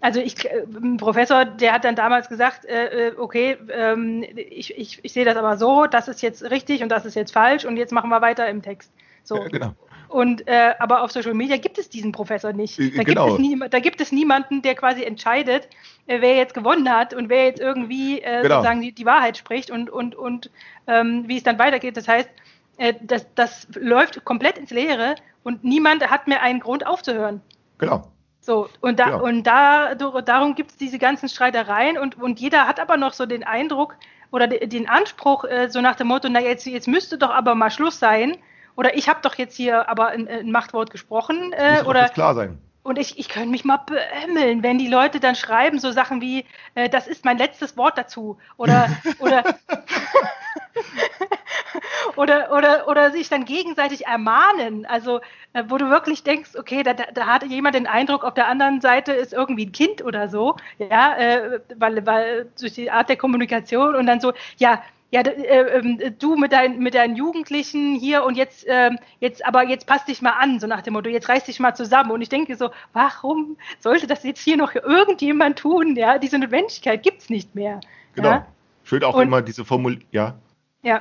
Also 0.00 0.20
ich, 0.20 0.44
äh, 0.46 0.64
ein 0.82 0.96
Professor, 0.96 1.44
der 1.44 1.72
hat 1.74 1.84
dann 1.84 1.96
damals 1.96 2.28
gesagt, 2.28 2.64
äh, 2.64 3.08
äh, 3.08 3.14
okay, 3.18 3.56
ähm, 3.70 4.24
ich, 4.36 4.76
ich, 4.78 5.04
ich 5.04 5.12
sehe 5.12 5.24
das 5.24 5.36
aber 5.36 5.58
so, 5.58 5.86
das 5.86 6.08
ist 6.08 6.22
jetzt 6.22 6.50
richtig 6.50 6.82
und 6.82 6.88
das 6.88 7.04
ist 7.04 7.14
jetzt 7.16 7.32
falsch 7.32 7.64
und 7.64 7.76
jetzt 7.76 7.92
machen 7.92 8.08
wir 8.10 8.22
weiter 8.22 8.48
im 8.48 8.62
Text. 8.62 8.92
So. 9.24 9.44
Äh, 9.44 9.50
genau. 9.50 9.74
Und 10.08 10.46
äh, 10.48 10.74
aber 10.78 11.02
auf 11.02 11.12
Social 11.12 11.34
Media 11.34 11.56
gibt 11.58 11.78
es 11.78 11.88
diesen 11.90 12.12
Professor 12.12 12.52
nicht. 12.52 12.78
Äh, 12.78 12.90
Da, 12.90 13.02
genau. 13.02 13.26
gibt, 13.26 13.38
es 13.40 13.46
nie, 13.46 13.68
da 13.68 13.78
gibt 13.78 14.00
es 14.00 14.12
niemanden, 14.12 14.62
der 14.62 14.74
quasi 14.74 15.02
entscheidet, 15.04 15.68
äh, 16.06 16.20
wer 16.20 16.36
jetzt 16.36 16.54
gewonnen 16.54 16.90
hat 16.90 17.12
und 17.14 17.28
wer 17.28 17.44
jetzt 17.44 17.60
irgendwie 17.60 18.20
äh, 18.20 18.42
Genau. 18.42 18.56
sozusagen 18.56 18.80
die, 18.80 18.92
die 18.92 19.04
Wahrheit 19.06 19.36
spricht 19.36 19.70
und 19.70 19.90
und 19.90 20.14
und 20.14 20.50
ähm, 20.86 21.24
wie 21.26 21.36
es 21.36 21.42
dann 21.42 21.58
weitergeht. 21.58 21.96
Das 21.96 22.08
heißt, 22.08 22.30
äh, 22.78 22.94
das, 23.02 23.26
das 23.34 23.66
läuft 23.74 24.24
komplett 24.24 24.56
ins 24.56 24.70
Leere 24.70 25.16
und 25.44 25.62
niemand 25.64 26.08
hat 26.10 26.26
mehr 26.26 26.42
einen 26.42 26.60
Grund 26.60 26.86
aufzuhören. 26.86 27.40
Genau. 27.78 28.08
So, 28.40 28.68
und, 28.80 28.98
da, 28.98 29.10
Ja. 29.10 29.16
und 29.16 29.42
da, 29.42 29.94
darum 29.94 30.54
gibt 30.54 30.70
es 30.70 30.76
diese 30.78 30.98
ganzen 30.98 31.28
Streitereien 31.28 31.98
und, 31.98 32.16
und 32.18 32.40
jeder 32.40 32.66
hat 32.66 32.80
aber 32.80 32.96
noch 32.96 33.12
so 33.12 33.26
den 33.26 33.44
Eindruck 33.44 33.94
oder 34.30 34.46
de, 34.46 34.66
den 34.66 34.88
Anspruch, 34.88 35.44
äh, 35.44 35.68
so 35.68 35.80
nach 35.82 35.96
dem 35.96 36.06
Motto, 36.06 36.28
na 36.30 36.40
jetzt, 36.40 36.64
jetzt 36.66 36.88
müsste 36.88 37.18
doch 37.18 37.30
aber 37.30 37.54
mal 37.54 37.70
Schluss 37.70 37.98
sein. 37.98 38.38
Oder 38.78 38.96
ich 38.96 39.08
habe 39.08 39.18
doch 39.22 39.34
jetzt 39.34 39.56
hier 39.56 39.88
aber 39.88 40.06
ein, 40.10 40.28
ein 40.28 40.52
Machtwort 40.52 40.90
gesprochen. 40.90 41.48
Muss 41.48 41.58
Äh, 41.58 41.78
doch 41.80 41.86
oder 41.88 42.08
klar 42.10 42.34
sein. 42.36 42.58
und 42.84 42.96
ich, 42.96 43.18
ich 43.18 43.28
könnte 43.28 43.48
mich 43.48 43.64
mal 43.64 43.78
beömmeln, 43.78 44.62
wenn 44.62 44.78
die 44.78 44.86
Leute 44.86 45.18
dann 45.18 45.34
schreiben, 45.34 45.80
so 45.80 45.90
Sachen 45.90 46.20
wie, 46.20 46.44
äh, 46.76 46.88
das 46.88 47.08
ist 47.08 47.24
mein 47.24 47.38
letztes 47.38 47.76
Wort 47.76 47.98
dazu. 47.98 48.38
Oder, 48.56 48.88
oder, 49.18 49.42
oder, 52.16 52.52
oder, 52.52 52.88
oder 52.88 53.10
sich 53.10 53.28
dann 53.28 53.44
gegenseitig 53.44 54.06
ermahnen. 54.06 54.86
Also, 54.86 55.20
äh, 55.52 55.64
wo 55.68 55.78
du 55.78 55.90
wirklich 55.90 56.22
denkst, 56.22 56.50
okay, 56.58 56.82
da, 56.82 56.94
da, 56.94 57.26
hat 57.26 57.44
jemand 57.44 57.74
den 57.74 57.86
Eindruck, 57.86 58.24
auf 58.24 58.34
der 58.34 58.48
anderen 58.48 58.80
Seite 58.80 59.12
ist 59.12 59.32
irgendwie 59.32 59.66
ein 59.66 59.72
Kind 59.72 60.04
oder 60.04 60.28
so. 60.28 60.56
Ja, 60.78 61.16
äh, 61.16 61.60
weil, 61.76 62.04
weil 62.06 62.50
durch 62.60 62.72
die 62.74 62.90
Art 62.90 63.08
der 63.08 63.16
Kommunikation 63.16 63.94
und 63.94 64.06
dann 64.06 64.20
so, 64.20 64.32
ja, 64.56 64.82
ja, 65.10 65.22
äh, 65.22 65.78
ähm, 65.78 65.98
du 66.18 66.36
mit, 66.36 66.52
dein, 66.52 66.80
mit 66.80 66.94
deinen 66.94 67.16
Jugendlichen 67.16 67.94
hier 67.94 68.24
und 68.24 68.36
jetzt, 68.36 68.66
ähm, 68.68 68.98
jetzt, 69.20 69.44
aber 69.46 69.66
jetzt 69.66 69.86
passt 69.86 70.06
dich 70.06 70.20
mal 70.20 70.32
an, 70.32 70.60
so 70.60 70.66
nach 70.66 70.82
dem 70.82 70.92
Motto, 70.92 71.08
jetzt 71.08 71.30
reiß 71.30 71.44
dich 71.44 71.60
mal 71.60 71.74
zusammen. 71.74 72.10
Und 72.10 72.20
ich 72.20 72.28
denke 72.28 72.56
so, 72.56 72.70
warum 72.92 73.56
sollte 73.80 74.06
das 74.06 74.22
jetzt 74.22 74.40
hier 74.40 74.58
noch 74.58 74.74
irgendjemand 74.74 75.58
tun? 75.58 75.96
Ja, 75.96 76.18
diese 76.18 76.38
Notwendigkeit 76.38 77.02
gibt's 77.02 77.30
nicht 77.30 77.54
mehr. 77.54 77.80
Genau. 78.14 78.28
Ja, 78.28 78.46
Schön 78.84 79.04
auch 79.04 79.14
Und- 79.14 79.24
immer 79.24 79.42
diese 79.42 79.64
Formul 79.64 80.00
ja, 80.12 80.34
ja. 80.82 80.98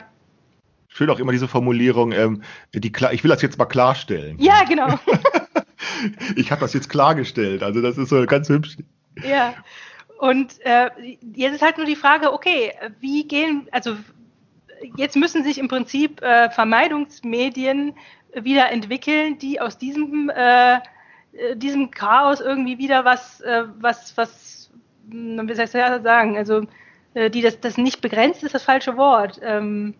schön 0.87 1.09
auch 1.09 1.19
immer 1.19 1.31
diese 1.31 1.47
Formulierung, 1.47 2.11
ähm, 2.11 2.43
die 2.73 2.91
klar, 2.91 3.13
ich 3.13 3.23
will 3.23 3.29
das 3.29 3.41
jetzt 3.41 3.57
mal 3.57 3.65
klarstellen. 3.65 4.37
ja 4.39 4.63
genau. 4.63 4.99
Ich 6.35 6.51
habe 6.51 6.61
das 6.61 6.73
jetzt 6.73 6.89
klargestellt. 6.89 7.63
Also 7.63 7.81
das 7.81 7.97
ist 7.97 8.09
so 8.09 8.25
ganz 8.25 8.49
hübsch. 8.49 8.77
ja. 9.23 9.53
Und 10.19 10.59
äh, 10.65 10.89
jetzt 11.35 11.55
ist 11.55 11.61
halt 11.61 11.77
nur 11.77 11.85
die 11.85 11.95
Frage, 11.95 12.33
okay, 12.33 12.73
wie 12.99 13.27
gehen, 13.27 13.67
also 13.71 13.95
jetzt 14.95 15.15
müssen 15.15 15.43
sich 15.43 15.59
im 15.59 15.67
Prinzip 15.67 16.21
äh, 16.21 16.49
Vermeidungsmedien 16.49 17.93
wieder 18.33 18.71
entwickeln, 18.71 19.37
die 19.37 19.61
aus 19.61 19.77
diesem, 19.77 20.31
äh, 20.35 20.75
äh, 20.75 20.79
diesem 21.55 21.91
Chaos 21.91 22.39
irgendwie 22.39 22.77
wieder 22.77 23.05
was, 23.05 23.41
äh, 23.41 23.63
was, 23.79 24.15
was, 24.17 24.71
hm, 25.09 25.47
wie 25.47 25.53
soll 25.53 25.65
ich 25.65 25.71
das 25.71 26.03
sagen, 26.03 26.37
also 26.37 26.63
die 27.31 27.41
das, 27.41 27.59
das 27.59 27.77
nicht 27.77 28.01
begrenzt 28.01 28.43
ist 28.43 28.55
das 28.55 28.63
falsche 28.63 28.97
Wort. 28.97 29.39
Ähm, 29.43 29.93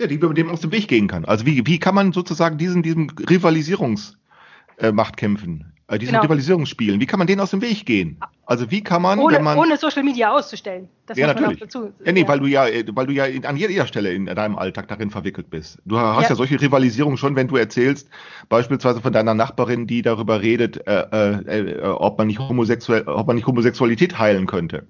Ja, 0.00 0.06
die 0.06 0.18
man 0.18 0.34
dem 0.34 0.50
aus 0.50 0.60
dem 0.60 0.72
Weg 0.72 0.88
gehen 0.88 1.08
kann. 1.08 1.24
Also 1.24 1.46
wie, 1.46 1.66
wie 1.66 1.78
kann 1.78 1.94
man 1.94 2.12
sozusagen 2.12 2.58
diesen, 2.58 2.82
diesem 2.82 3.08
Rivalisierungsmachtkämpfen, 3.28 5.72
äh, 5.88 5.94
äh, 5.94 5.98
diesen 5.98 6.12
Genau. 6.12 6.22
Rivalisierungsspielen, 6.24 7.00
wie 7.00 7.06
kann 7.06 7.18
man 7.18 7.26
denen 7.26 7.40
aus 7.40 7.50
dem 7.50 7.60
Weg 7.60 7.84
gehen? 7.84 8.18
Also 8.46 8.70
wie 8.70 8.82
kann 8.82 9.02
man, 9.02 9.18
ohne, 9.18 9.36
wenn 9.36 9.44
man 9.44 9.58
ohne 9.58 9.76
Social 9.76 10.02
Media 10.02 10.32
auszustellen. 10.32 10.88
Das 11.06 11.16
ja, 11.16 11.28
natürlich. 11.28 11.60
dazu. 11.60 11.92
Ja, 12.04 12.12
nee, 12.12 12.26
weil 12.26 12.40
du 12.40 12.46
ja, 12.46 12.66
äh, 12.66 12.84
weil 12.94 13.06
du 13.06 13.12
ja 13.12 13.26
in, 13.26 13.44
an 13.46 13.56
jeder 13.56 13.86
Stelle 13.86 14.12
in 14.12 14.26
deinem 14.26 14.56
Alltag 14.56 14.88
darin 14.88 15.10
verwickelt 15.10 15.50
bist. 15.50 15.78
Du 15.84 15.98
hast 15.98 16.24
ja, 16.24 16.28
Ja. 16.30 16.34
solche 16.34 16.60
Rivalisierungen 16.60 17.16
schon, 17.18 17.36
wenn 17.36 17.48
du 17.48 17.56
erzählst, 17.56 18.08
beispielsweise 18.48 19.00
von 19.00 19.12
deiner 19.12 19.34
Nachbarin, 19.34 19.86
die 19.86 20.02
darüber 20.02 20.42
redet, 20.42 20.84
äh, 20.86 21.04
äh, 21.12 21.78
äh, 21.78 21.82
ob 21.84 22.18
man 22.18 22.26
nicht 22.26 22.40
homosexuell, 22.40 23.02
ob 23.06 23.26
man 23.26 23.36
nicht 23.36 23.46
Homosexualität 23.46 24.18
heilen 24.18 24.46
könnte. 24.46 24.86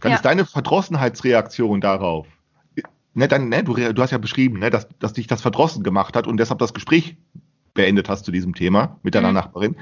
Dann 0.00 0.10
Ja. 0.12 0.16
ist 0.16 0.24
deine 0.24 0.44
Verdrossenheitsreaktion 0.44 1.80
darauf, 1.80 2.26
ne, 3.14 3.28
dann, 3.28 3.48
ne, 3.48 3.64
du, 3.64 3.74
du 3.74 4.02
hast 4.02 4.10
ja 4.10 4.18
beschrieben, 4.18 4.58
ne, 4.58 4.70
dass, 4.70 4.88
dass 4.98 5.12
dich 5.12 5.26
das 5.26 5.42
verdrossen 5.42 5.82
gemacht 5.82 6.16
hat 6.16 6.26
und 6.26 6.36
deshalb 6.38 6.58
das 6.60 6.72
Gespräch 6.74 7.16
beendet 7.74 8.08
hast 8.08 8.24
zu 8.24 8.32
diesem 8.32 8.54
Thema 8.54 8.98
mit 9.02 9.14
deiner 9.14 9.28
Mhm. 9.28 9.34
Nachbarin. 9.34 9.76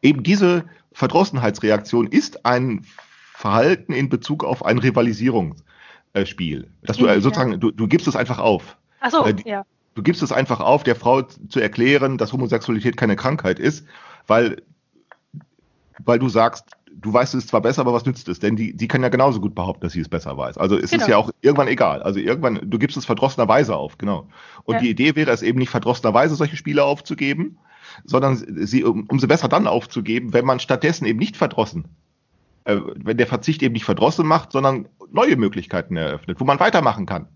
Eben 0.00 0.22
diese 0.22 0.64
Verdrossenheitsreaktion 0.92 2.06
ist 2.06 2.44
ein 2.44 2.84
Verhalten 3.34 3.92
in 3.92 4.08
Bezug 4.08 4.44
auf 4.44 4.64
ein 4.64 4.78
Rivalisierungsspiel. 4.78 6.70
Dass 6.82 6.96
du 6.96 7.06
äh, 7.06 7.14
Inwiefern? 7.14 7.20
sozusagen, 7.22 7.60
du, 7.60 7.70
du 7.70 7.88
gibst 7.88 8.06
es 8.08 8.16
einfach 8.16 8.38
auf. 8.38 8.76
Ach 9.00 9.10
so, 9.10 9.24
äh, 9.24 9.34
ja. 9.44 9.64
Du 9.94 10.02
gibst 10.02 10.22
es 10.22 10.32
einfach 10.32 10.60
auf, 10.60 10.84
der 10.84 10.96
Frau 10.96 11.22
zu 11.22 11.60
erklären, 11.60 12.16
dass 12.16 12.32
Homosexualität 12.32 12.96
keine 12.96 13.14
Krankheit 13.16 13.58
ist, 13.58 13.86
weil, 14.26 14.62
weil 16.04 16.18
du 16.18 16.28
sagst, 16.30 16.64
du 16.94 17.12
weißt 17.12 17.34
es 17.34 17.46
zwar 17.46 17.60
besser, 17.62 17.80
aber 17.82 17.92
was 17.92 18.04
nützt 18.06 18.28
es? 18.28 18.38
Denn 18.40 18.56
die, 18.56 18.74
die 18.76 18.88
kann 18.88 19.02
ja 19.02 19.08
genauso 19.08 19.40
gut 19.40 19.54
behaupten, 19.54 19.82
dass 19.82 19.92
sie 19.92 20.00
es 20.00 20.08
besser 20.08 20.36
weiß. 20.36 20.58
Also 20.58 20.76
es 20.76 20.84
ist 20.84 20.92
Genau. 20.92 21.06
ja 21.08 21.16
auch 21.16 21.30
irgendwann 21.40 21.68
egal. 21.68 22.02
Also 22.02 22.20
irgendwann, 22.20 22.60
du 22.70 22.78
gibst 22.78 22.96
es 22.96 23.04
verdrossenerweise 23.04 23.76
auf, 23.76 23.98
genau. 23.98 24.28
Und 24.64 24.74
Ja. 24.76 24.80
die 24.80 24.90
Idee 24.90 25.14
wäre 25.16 25.30
es 25.30 25.42
eben 25.42 25.58
nicht 25.58 25.70
verdrossenerweise 25.70 26.34
solche 26.34 26.56
Spiele 26.56 26.84
aufzugeben, 26.84 27.58
sondern 28.04 28.36
sie 28.36 28.84
um, 28.84 29.06
umso 29.08 29.26
besser 29.26 29.48
dann 29.48 29.66
aufzugeben, 29.66 30.32
wenn 30.32 30.44
man 30.44 30.60
stattdessen 30.60 31.04
eben 31.06 31.18
nicht 31.18 31.36
verdrossen, 31.36 31.86
äh, 32.64 32.76
wenn 32.94 33.16
der 33.16 33.26
Verzicht 33.26 33.62
eben 33.62 33.72
nicht 33.72 33.84
verdrossen 33.84 34.26
macht, 34.26 34.52
sondern 34.52 34.88
neue 35.10 35.36
Möglichkeiten 35.36 35.96
eröffnet, 35.96 36.40
wo 36.40 36.44
man 36.44 36.60
weitermachen 36.60 37.06
kann. 37.06 37.28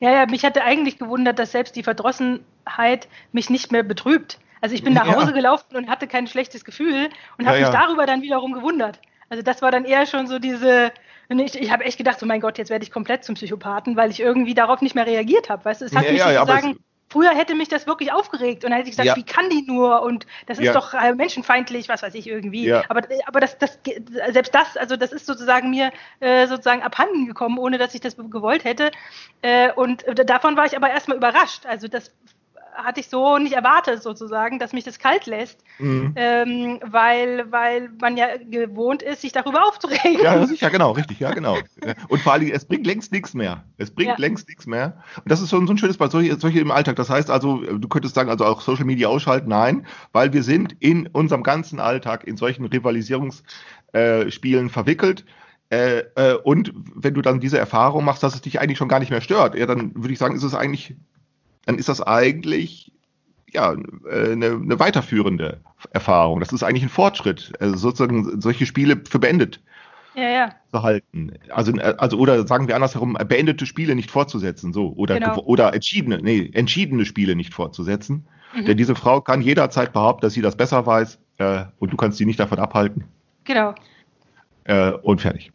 Ja, 0.00 0.10
ja, 0.10 0.26
mich 0.26 0.44
hatte 0.44 0.64
eigentlich 0.64 0.98
gewundert, 0.98 1.38
dass 1.38 1.52
selbst 1.52 1.76
die 1.76 1.82
Verdrossenheit 1.82 3.08
mich 3.32 3.50
nicht 3.50 3.72
mehr 3.72 3.82
betrübt. 3.82 4.38
Also 4.60 4.74
ich 4.74 4.82
bin 4.82 4.94
nach 4.94 5.06
Ja. 5.06 5.16
Hause 5.16 5.32
gelaufen 5.32 5.76
und 5.76 5.88
hatte 5.88 6.06
kein 6.06 6.26
schlechtes 6.26 6.64
Gefühl 6.64 7.08
und 7.38 7.44
Ja, 7.44 7.50
habe 7.50 7.60
mich 7.60 7.68
ja. 7.68 7.72
darüber 7.72 8.06
dann 8.06 8.22
wiederum 8.22 8.52
gewundert. 8.52 9.00
Also 9.28 9.42
das 9.42 9.62
war 9.62 9.70
dann 9.70 9.84
eher 9.84 10.06
schon 10.06 10.26
so 10.26 10.38
diese, 10.38 10.92
ich, 11.28 11.60
ich 11.60 11.70
habe 11.72 11.84
echt 11.84 11.98
gedacht, 11.98 12.18
so 12.20 12.26
mein 12.26 12.40
Gott, 12.40 12.58
jetzt 12.58 12.70
werde 12.70 12.84
ich 12.84 12.90
komplett 12.92 13.24
zum 13.24 13.34
Psychopathen, 13.34 13.96
weil 13.96 14.10
ich 14.10 14.20
irgendwie 14.20 14.54
darauf 14.54 14.80
nicht 14.82 14.94
mehr 14.94 15.06
reagiert 15.06 15.50
habe. 15.50 15.64
Weißt 15.64 15.80
du, 15.80 15.86
es 15.86 15.94
hat 15.96 16.04
Ja, 16.04 16.12
mich 16.12 16.20
ja, 16.20 16.30
ja, 16.32 16.46
sozusagen, 16.46 16.78
früher 17.08 17.30
hätte 17.30 17.54
mich 17.54 17.68
das 17.68 17.86
wirklich 17.86 18.12
aufgeregt 18.12 18.64
und 18.64 18.70
dann 18.70 18.78
hätte 18.78 18.88
ich 18.88 18.96
gesagt, 18.96 19.06
Ja. 19.08 19.16
wie 19.16 19.24
kann 19.24 19.50
die 19.50 19.62
nur 19.62 20.02
und 20.02 20.26
das 20.46 20.58
ist 20.58 20.64
Ja. 20.66 20.72
doch 20.72 20.94
äh, 20.94 21.14
menschenfeindlich, 21.14 21.88
was 21.88 22.02
weiß 22.02 22.14
ich 22.14 22.28
irgendwie. 22.28 22.66
Ja. 22.66 22.84
Aber, 22.88 23.02
aber 23.26 23.40
das, 23.40 23.58
das, 23.58 23.78
selbst 24.30 24.54
das, 24.54 24.76
also 24.76 24.96
das 24.96 25.12
ist 25.12 25.26
sozusagen 25.26 25.70
mir 25.70 25.92
äh, 26.20 26.46
sozusagen 26.46 26.82
abhanden 26.82 27.26
gekommen, 27.26 27.58
ohne 27.58 27.78
dass 27.78 27.94
ich 27.94 28.00
das 28.00 28.16
gewollt 28.16 28.64
hätte. 28.64 28.90
Äh, 29.42 29.72
und 29.72 30.04
äh, 30.04 30.24
davon 30.24 30.56
war 30.56 30.66
ich 30.66 30.76
aber 30.76 30.90
erstmal 30.90 31.16
überrascht. 31.16 31.66
Also 31.66 31.88
das 31.88 32.12
hatte 32.76 33.00
ich 33.00 33.08
so 33.08 33.38
nicht 33.38 33.54
erwartet 33.54 34.02
sozusagen, 34.02 34.58
dass 34.58 34.72
mich 34.72 34.84
das 34.84 34.98
kalt 34.98 35.26
lässt, 35.26 35.58
Mhm. 35.78 36.12
ähm, 36.16 36.80
weil, 36.84 37.50
weil 37.50 37.90
man 38.00 38.16
ja 38.16 38.26
gewohnt 38.48 39.02
ist, 39.02 39.22
sich 39.22 39.32
darüber 39.32 39.66
aufzuregen. 39.66 40.22
Ja, 40.22 40.46
sicher, 40.46 40.70
genau, 40.70 40.92
richtig, 40.92 41.18
ja, 41.20 41.32
genau. 41.32 41.58
Und 42.08 42.20
vor 42.22 42.34
allem, 42.34 42.50
es 42.50 42.64
bringt 42.64 42.86
längst 42.86 43.12
nichts 43.12 43.34
mehr. 43.34 43.64
Es 43.78 43.90
bringt 43.90 44.10
Ja. 44.10 44.16
längst 44.18 44.48
nichts 44.48 44.66
mehr. 44.66 45.02
Und 45.16 45.30
das 45.30 45.40
ist 45.40 45.48
so, 45.50 45.58
ein- 45.58 45.66
so 45.66 45.72
ein 45.74 45.78
schönes 45.78 45.96
Beispiel, 45.96 46.20
solche, 46.20 46.38
solche 46.40 46.60
im 46.60 46.70
Alltag. 46.70 46.96
Das 46.96 47.10
heißt 47.10 47.30
also, 47.30 47.58
du 47.62 47.88
könntest 47.88 48.14
sagen, 48.14 48.30
also 48.30 48.44
auch 48.44 48.60
Social 48.60 48.84
Media 48.84 49.08
ausschalten. 49.08 49.48
Nein, 49.48 49.86
weil 50.12 50.32
wir 50.32 50.42
sind 50.42 50.74
in 50.80 51.06
unserem 51.08 51.42
ganzen 51.42 51.80
Alltag 51.80 52.24
in 52.24 52.36
solchen 52.36 52.64
Rivalisierungsspielen 53.92 54.66
äh, 54.66 54.70
verwickelt. 54.70 55.24
Äh, 55.68 55.98
äh, 56.14 56.34
und 56.44 56.72
wenn 56.94 57.14
du 57.14 57.22
dann 57.22 57.40
diese 57.40 57.58
Erfahrung 57.58 58.04
machst, 58.04 58.22
dass 58.22 58.34
es 58.34 58.40
dich 58.42 58.60
eigentlich 58.60 58.78
schon 58.78 58.88
gar 58.88 59.00
nicht 59.00 59.10
mehr 59.10 59.20
stört, 59.20 59.56
ja, 59.56 59.66
dann 59.66 59.92
würde 59.96 60.12
ich 60.12 60.18
sagen, 60.18 60.36
ist 60.36 60.44
es 60.44 60.54
eigentlich, 60.54 60.94
dann 61.66 61.78
ist 61.78 61.88
das 61.88 62.00
eigentlich 62.00 62.92
ja, 63.52 63.74
äh, 64.10 64.32
eine, 64.32 64.46
eine 64.52 64.78
weiterführende 64.80 65.60
Erfahrung. 65.90 66.40
Das 66.40 66.52
ist 66.52 66.62
eigentlich 66.62 66.82
ein 66.82 66.88
Fortschritt, 66.88 67.52
also 67.60 67.76
sozusagen 67.76 68.40
solche 68.40 68.66
Spiele 68.66 69.00
für 69.08 69.18
beendet 69.18 69.60
Ja, 70.14 70.28
ja. 70.28 70.54
zu 70.72 70.82
halten. 70.82 71.32
Also, 71.50 71.72
äh, 71.76 71.94
also 71.98 72.18
oder 72.18 72.46
sagen 72.46 72.66
wir 72.68 72.74
andersherum, 72.74 73.16
beendete 73.28 73.66
Spiele 73.66 73.94
nicht 73.94 74.10
fortzusetzen, 74.10 74.72
so 74.72 74.92
oder 74.96 75.18
Genau. 75.18 75.38
oder 75.44 75.74
entschiedene, 75.74 76.18
nee, 76.22 76.50
entschiedene 76.54 77.04
Spiele 77.04 77.36
nicht 77.36 77.52
fortzusetzen. 77.54 78.26
Mhm. 78.54 78.64
Denn 78.64 78.76
diese 78.76 78.94
Frau 78.94 79.20
kann 79.20 79.42
jederzeit 79.42 79.92
behaupten, 79.92 80.22
dass 80.22 80.32
sie 80.34 80.42
das 80.42 80.56
besser 80.56 80.86
weiß 80.86 81.18
äh, 81.38 81.64
und 81.78 81.92
du 81.92 81.96
kannst 81.96 82.18
sie 82.18 82.26
nicht 82.26 82.40
davon 82.40 82.58
abhalten 82.58 83.04
Genau. 83.44 83.74
äh, 84.64 84.90
und 84.90 85.20
fertig. 85.20 85.52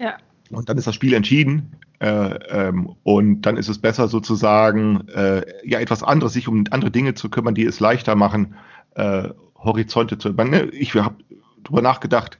Ja. 0.00 0.16
Und 0.50 0.68
dann 0.68 0.78
ist 0.78 0.86
das 0.86 0.94
Spiel 0.94 1.12
entschieden 1.14 1.72
äh, 2.00 2.06
ähm, 2.08 2.94
und 3.02 3.42
dann 3.42 3.56
ist 3.56 3.68
es 3.68 3.78
besser 3.78 4.08
sozusagen 4.08 5.08
äh, 5.08 5.42
ja 5.64 5.80
etwas 5.80 6.02
anderes, 6.02 6.34
sich 6.34 6.48
um 6.48 6.64
andere 6.70 6.90
Dinge 6.90 7.14
zu 7.14 7.30
kümmern, 7.30 7.54
die 7.54 7.64
es 7.64 7.80
leichter 7.80 8.14
machen, 8.16 8.54
äh, 8.94 9.30
Horizonte 9.56 10.18
zu. 10.18 10.32
Man, 10.32 10.50
ne, 10.50 10.64
ich 10.66 10.94
habe 10.94 11.16
drüber 11.64 11.82
nachgedacht. 11.82 12.38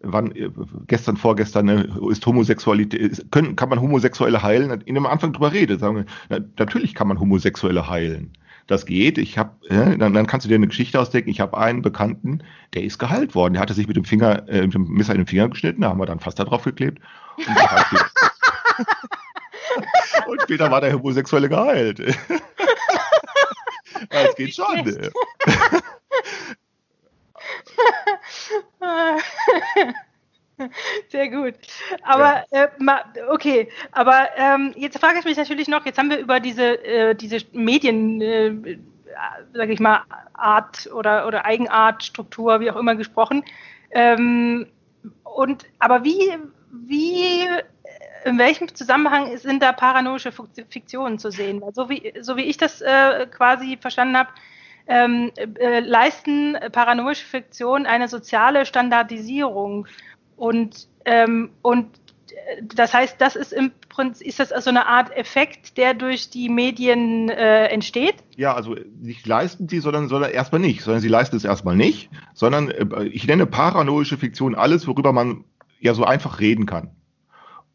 Wann, 0.00 0.32
äh, 0.32 0.50
gestern, 0.86 1.16
vorgestern, 1.16 1.66
ne, 1.66 1.88
ist 2.10 2.24
Homosexualität, 2.26 3.00
ist, 3.00 3.30
können, 3.30 3.56
kann 3.56 3.68
man 3.68 3.80
Homosexuelle 3.80 4.42
heilen? 4.42 4.80
In 4.82 4.94
dem 4.94 5.06
Anfang 5.06 5.32
drüber 5.32 5.52
rede, 5.52 5.78
sagen 5.78 5.96
wir, 5.96 6.04
na, 6.28 6.40
natürlich 6.58 6.94
kann 6.94 7.08
man 7.08 7.20
Homosexuelle 7.20 7.88
heilen. 7.88 8.32
Das 8.66 8.84
geht. 8.84 9.16
Ich 9.16 9.38
habe, 9.38 9.52
äh, 9.68 9.96
dann, 9.96 10.12
dann 10.12 10.26
kannst 10.26 10.44
du 10.44 10.48
dir 10.48 10.56
eine 10.56 10.68
Geschichte 10.68 11.00
ausdenken. 11.00 11.30
Ich 11.30 11.40
habe 11.40 11.56
einen 11.56 11.82
Bekannten, 11.82 12.42
der 12.74 12.84
ist 12.84 12.98
geheilt 12.98 13.34
worden. 13.34 13.54
Der 13.54 13.62
hatte 13.62 13.74
sich 13.74 13.88
mit 13.88 13.96
dem 13.96 14.04
Finger, 14.04 14.46
äh, 14.48 14.60
mit 14.62 14.74
dem 14.74 14.88
Messer 14.88 15.14
in 15.14 15.20
den 15.20 15.26
Finger 15.26 15.48
geschnitten. 15.48 15.80
Da 15.80 15.88
haben 15.88 15.98
wir 15.98 16.06
dann 16.06 16.20
Pflaster 16.20 16.44
drauf 16.44 16.64
geklebt. 16.64 17.00
Und. 17.36 17.56
und 20.26 20.42
später 20.42 20.70
war 20.70 20.80
der 20.80 20.92
Homosexuelle 20.92 21.48
geheilt. 21.48 21.98
ja, 21.98 22.14
es 24.28 24.34
geht 24.36 24.54
schon. 24.54 24.76
ne? 24.84 25.10
Sehr 31.08 31.28
gut. 31.28 31.54
Aber 32.02 32.44
äh, 32.50 32.68
ma, 32.78 33.04
okay, 33.30 33.68
aber 33.92 34.28
ähm, 34.36 34.74
jetzt 34.76 34.98
frage 34.98 35.20
ich 35.20 35.24
mich 35.24 35.36
natürlich 35.36 35.68
noch, 35.68 35.86
jetzt 35.86 35.98
haben 35.98 36.10
wir 36.10 36.18
über 36.18 36.40
diese, 36.40 36.84
äh, 36.84 37.14
diese 37.14 37.38
Medien, 37.52 38.20
äh, 38.20 38.78
sage 39.54 39.72
ich 39.72 39.80
mal, 39.80 40.02
Art 40.34 40.88
oder, 40.92 41.26
oder 41.26 41.44
Eigenart, 41.44 42.02
Struktur, 42.02 42.58
wie 42.60 42.70
auch 42.70 42.76
immer 42.76 42.96
gesprochen. 42.96 43.44
Ähm, 43.90 44.66
und 45.22 45.64
aber 45.78 46.04
wie, 46.04 46.38
wie, 46.72 47.46
in 48.24 48.38
welchem 48.38 48.74
Zusammenhang 48.74 49.36
sind 49.38 49.62
da 49.62 49.72
paranoische 49.72 50.32
Fiktionen 50.68 51.18
zu 51.18 51.30
sehen? 51.30 51.60
Weil 51.60 51.72
So 51.74 51.88
wie, 51.88 52.12
so 52.20 52.36
wie 52.36 52.42
ich 52.42 52.56
das 52.56 52.80
äh, 52.80 53.26
quasi 53.26 53.78
verstanden 53.80 54.16
habe, 54.16 54.30
ähm, 54.86 55.30
äh, 55.36 55.80
leisten 55.80 56.56
paranoische 56.72 57.26
Fiktionen 57.26 57.86
eine 57.86 58.08
soziale 58.08 58.66
Standardisierung. 58.66 59.86
Und, 60.36 60.88
ähm, 61.04 61.50
und 61.62 61.86
äh, 62.30 62.62
das 62.62 62.94
heißt, 62.94 63.20
das 63.20 63.36
ist 63.36 63.52
im 63.52 63.70
Prinzip, 63.88 64.26
ist 64.26 64.40
das 64.40 64.52
also 64.52 64.70
eine 64.70 64.86
Art 64.86 65.14
Effekt, 65.16 65.76
der 65.76 65.94
durch 65.94 66.30
die 66.30 66.48
Medien 66.48 67.28
äh, 67.28 67.66
entsteht? 67.66 68.16
Ja, 68.36 68.54
also 68.54 68.76
nicht 69.00 69.26
leisten 69.26 69.68
sie, 69.68 69.80
sondern, 69.80 70.08
sondern 70.08 70.30
erstmal 70.30 70.60
nicht, 70.60 70.82
sondern 70.82 71.02
sie 71.02 71.08
leisten 71.08 71.36
es 71.36 71.44
erstmal 71.44 71.76
nicht, 71.76 72.10
sondern 72.32 72.70
äh, 72.70 73.04
ich 73.04 73.26
nenne 73.26 73.46
paranoische 73.46 74.16
Fiktion 74.16 74.54
alles, 74.54 74.86
worüber 74.86 75.12
man 75.12 75.44
ja 75.80 75.94
so 75.94 76.04
einfach 76.04 76.40
reden 76.40 76.66
kann. 76.66 76.90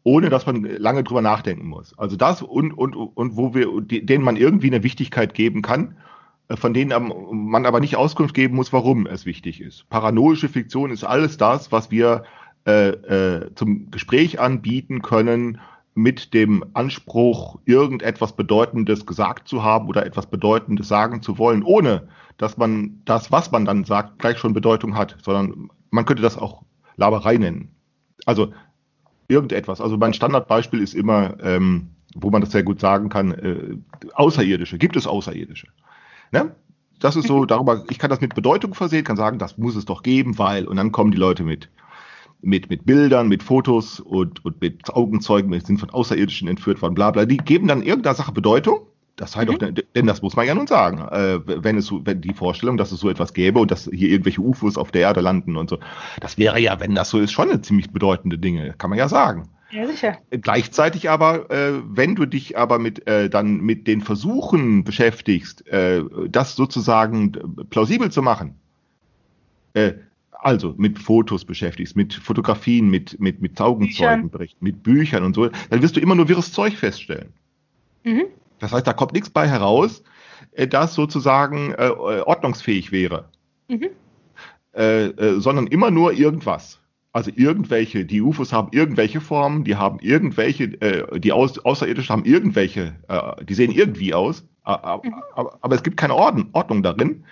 Ohne 0.04 0.28
dass 0.28 0.46
man 0.46 0.62
lange 0.62 1.02
drüber 1.02 1.22
nachdenken 1.22 1.66
muss. 1.66 1.98
Also 1.98 2.16
das 2.16 2.42
und, 2.42 2.72
und, 2.72 2.94
und 2.94 3.36
wo 3.36 3.54
wir, 3.54 3.68
denen 3.80 4.22
man 4.22 4.36
irgendwie 4.36 4.68
eine 4.68 4.82
Wichtigkeit 4.82 5.34
geben 5.34 5.62
kann, 5.62 5.96
äh, 6.48 6.56
von 6.56 6.74
denen 6.74 7.12
man 7.50 7.66
aber 7.66 7.80
nicht 7.80 7.96
Auskunft 7.96 8.34
geben 8.34 8.54
muss, 8.54 8.72
warum 8.72 9.06
es 9.06 9.26
wichtig 9.26 9.60
ist. 9.60 9.88
Paranoische 9.88 10.48
Fiktion 10.48 10.90
ist 10.90 11.04
alles 11.04 11.38
das, 11.38 11.72
was 11.72 11.90
wir 11.90 12.24
äh, 12.66 12.88
äh, 12.88 13.54
zum 13.54 13.90
Gespräch 13.90 14.40
anbieten 14.40 15.02
können, 15.02 15.60
mit 15.94 16.34
dem 16.34 16.64
Anspruch, 16.74 17.60
irgendetwas 17.64 18.34
Bedeutendes 18.34 19.06
gesagt 19.06 19.48
zu 19.48 19.62
haben 19.62 19.88
oder 19.88 20.04
etwas 20.04 20.26
Bedeutendes 20.26 20.88
sagen 20.88 21.22
zu 21.22 21.38
wollen, 21.38 21.62
ohne 21.62 22.08
dass 22.36 22.56
man 22.56 23.00
das, 23.04 23.30
was 23.30 23.52
man 23.52 23.64
dann 23.64 23.84
sagt, 23.84 24.18
gleich 24.18 24.38
schon 24.38 24.54
Bedeutung 24.54 24.96
hat, 24.96 25.16
sondern 25.22 25.70
man 25.90 26.04
könnte 26.04 26.22
das 26.22 26.36
auch 26.36 26.62
Laberei 26.96 27.36
nennen. 27.36 27.70
Also 28.26 28.52
irgendetwas. 29.28 29.80
Also 29.80 29.96
mein 29.96 30.14
Standardbeispiel 30.14 30.80
ist 30.80 30.94
immer, 30.94 31.36
ähm, 31.42 31.88
wo 32.14 32.30
man 32.30 32.40
das 32.40 32.52
sehr 32.52 32.62
gut 32.62 32.80
sagen 32.80 33.08
kann, 33.08 33.32
äh, 33.32 33.76
Außerirdische. 34.14 34.78
Gibt 34.78 34.96
es 34.96 35.06
Außerirdische? 35.06 35.68
Ne? 36.30 36.54
Das 37.00 37.16
ist 37.16 37.26
so, 37.26 37.44
darüber, 37.46 37.84
ich 37.90 37.98
kann 37.98 38.10
das 38.10 38.20
mit 38.20 38.34
Bedeutung 38.34 38.74
versehen, 38.74 39.04
kann 39.04 39.16
sagen, 39.16 39.38
das 39.38 39.58
muss 39.58 39.76
es 39.76 39.84
doch 39.84 40.02
geben, 40.02 40.38
weil, 40.38 40.66
und 40.66 40.76
dann 40.76 40.92
kommen 40.92 41.10
die 41.10 41.18
Leute 41.18 41.42
mit 41.42 41.70
mit, 42.44 42.68
mit 42.70 42.84
Bildern, 42.84 43.28
mit 43.28 43.42
Fotos 43.42 44.00
und, 44.00 44.44
und 44.44 44.60
mit 44.60 44.90
Augenzeugen, 44.90 45.50
wir 45.50 45.60
sind 45.60 45.80
von 45.80 45.90
Außerirdischen 45.90 46.46
entführt 46.46 46.82
worden, 46.82 46.94
bla 46.94 47.10
bla. 47.10 47.24
Die 47.24 47.38
geben 47.38 47.68
dann 47.68 47.82
irgendeiner 47.82 48.14
Sache 48.14 48.32
Bedeutung. 48.32 48.80
Das 49.16 49.32
sei 49.32 49.44
doch, 49.44 49.56
denn 49.58 50.06
das 50.06 50.22
muss 50.22 50.34
man 50.34 50.46
ja 50.46 50.54
nun 50.54 50.66
sagen. 50.66 50.98
Äh, 50.98 51.40
wenn 51.46 51.76
es 51.76 51.92
wenn 51.92 52.20
die 52.20 52.34
Vorstellung, 52.34 52.76
dass 52.76 52.90
es 52.90 52.98
so 52.98 53.08
etwas 53.08 53.32
gäbe 53.32 53.60
und 53.60 53.70
dass 53.70 53.88
hier 53.92 54.08
irgendwelche 54.08 54.40
UFOs 54.40 54.76
auf 54.76 54.90
der 54.90 55.02
Erde 55.02 55.20
landen 55.20 55.56
und 55.56 55.70
so, 55.70 55.78
das 56.20 56.36
wäre 56.36 56.58
ja, 56.58 56.80
wenn 56.80 56.96
das 56.96 57.10
so 57.10 57.20
ist, 57.20 57.30
schon 57.30 57.48
eine 57.48 57.60
ziemlich 57.60 57.90
bedeutende 57.90 58.38
Dinge, 58.38 58.74
kann 58.76 58.90
man 58.90 58.98
ja 58.98 59.08
sagen. 59.08 59.50
Ja, 59.70 59.86
sicher. 59.86 60.18
Gleichzeitig 60.30 61.10
aber, 61.10 61.50
äh, 61.50 61.80
wenn 61.84 62.16
du 62.16 62.26
dich 62.26 62.58
aber 62.58 62.78
mit 62.78 63.06
äh, 63.06 63.30
dann 63.30 63.60
mit 63.60 63.86
den 63.86 64.00
Versuchen 64.00 64.82
beschäftigst, 64.82 65.66
äh, 65.68 66.02
das 66.28 66.56
sozusagen 66.56 67.32
plausibel 67.70 68.10
zu 68.10 68.22
machen, 68.22 68.56
äh, 69.74 69.94
also 70.32 70.74
mit 70.76 70.98
Fotos 70.98 71.44
beschäftigst, 71.44 71.96
mit 71.96 72.14
Fotografien, 72.14 72.90
mit 72.90 73.20
mit 73.20 73.40
mit 73.40 73.60
Augenzeugenberichten, 73.60 74.64
mit 74.64 74.82
Büchern 74.82 75.22
und 75.22 75.34
so, 75.34 75.48
dann 75.70 75.82
wirst 75.82 75.96
du 75.96 76.00
immer 76.00 76.16
nur 76.16 76.28
wirres 76.28 76.52
Zeug 76.52 76.74
feststellen. 76.74 77.32
Mhm. 78.04 78.24
Das 78.58 78.72
heißt, 78.72 78.86
da 78.86 78.92
kommt 78.92 79.12
nichts 79.12 79.30
bei 79.30 79.48
heraus, 79.48 80.02
äh, 80.52 80.66
das 80.66 80.94
sozusagen 80.94 81.72
äh, 81.72 81.90
ordnungsfähig 81.90 82.92
wäre, 82.92 83.28
Mhm. 83.68 83.88
äh, 84.76 85.06
äh, 85.06 85.40
sondern 85.40 85.66
immer 85.66 85.90
nur 85.90 86.12
irgendwas. 86.12 86.80
Also 87.12 87.30
irgendwelche, 87.34 88.04
die 88.04 88.20
UFOs 88.22 88.52
haben 88.52 88.68
irgendwelche 88.72 89.20
Formen, 89.20 89.62
die 89.64 89.76
haben 89.76 90.00
irgendwelche, 90.00 90.64
äh, 90.80 91.20
die 91.20 91.30
Aus, 91.32 91.58
Außerirdischen 91.58 92.12
haben 92.12 92.24
irgendwelche, 92.24 92.96
äh, 93.08 93.44
die 93.44 93.54
sehen 93.54 93.70
irgendwie 93.70 94.12
aus, 94.14 94.44
aber, 94.64 95.06
Mhm. 95.06 95.14
aber, 95.34 95.58
aber 95.60 95.74
es 95.76 95.82
gibt 95.82 95.96
keine 95.96 96.14
Orden, 96.14 96.48
Ordnung 96.52 96.82
darin. 96.82 97.24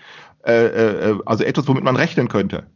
Äh, 0.44 0.66
äh, 0.66 1.18
also 1.24 1.44
etwas, 1.44 1.66
womit 1.68 1.84
man 1.84 1.96
rechnen 1.96 2.28
könnte. 2.28 2.66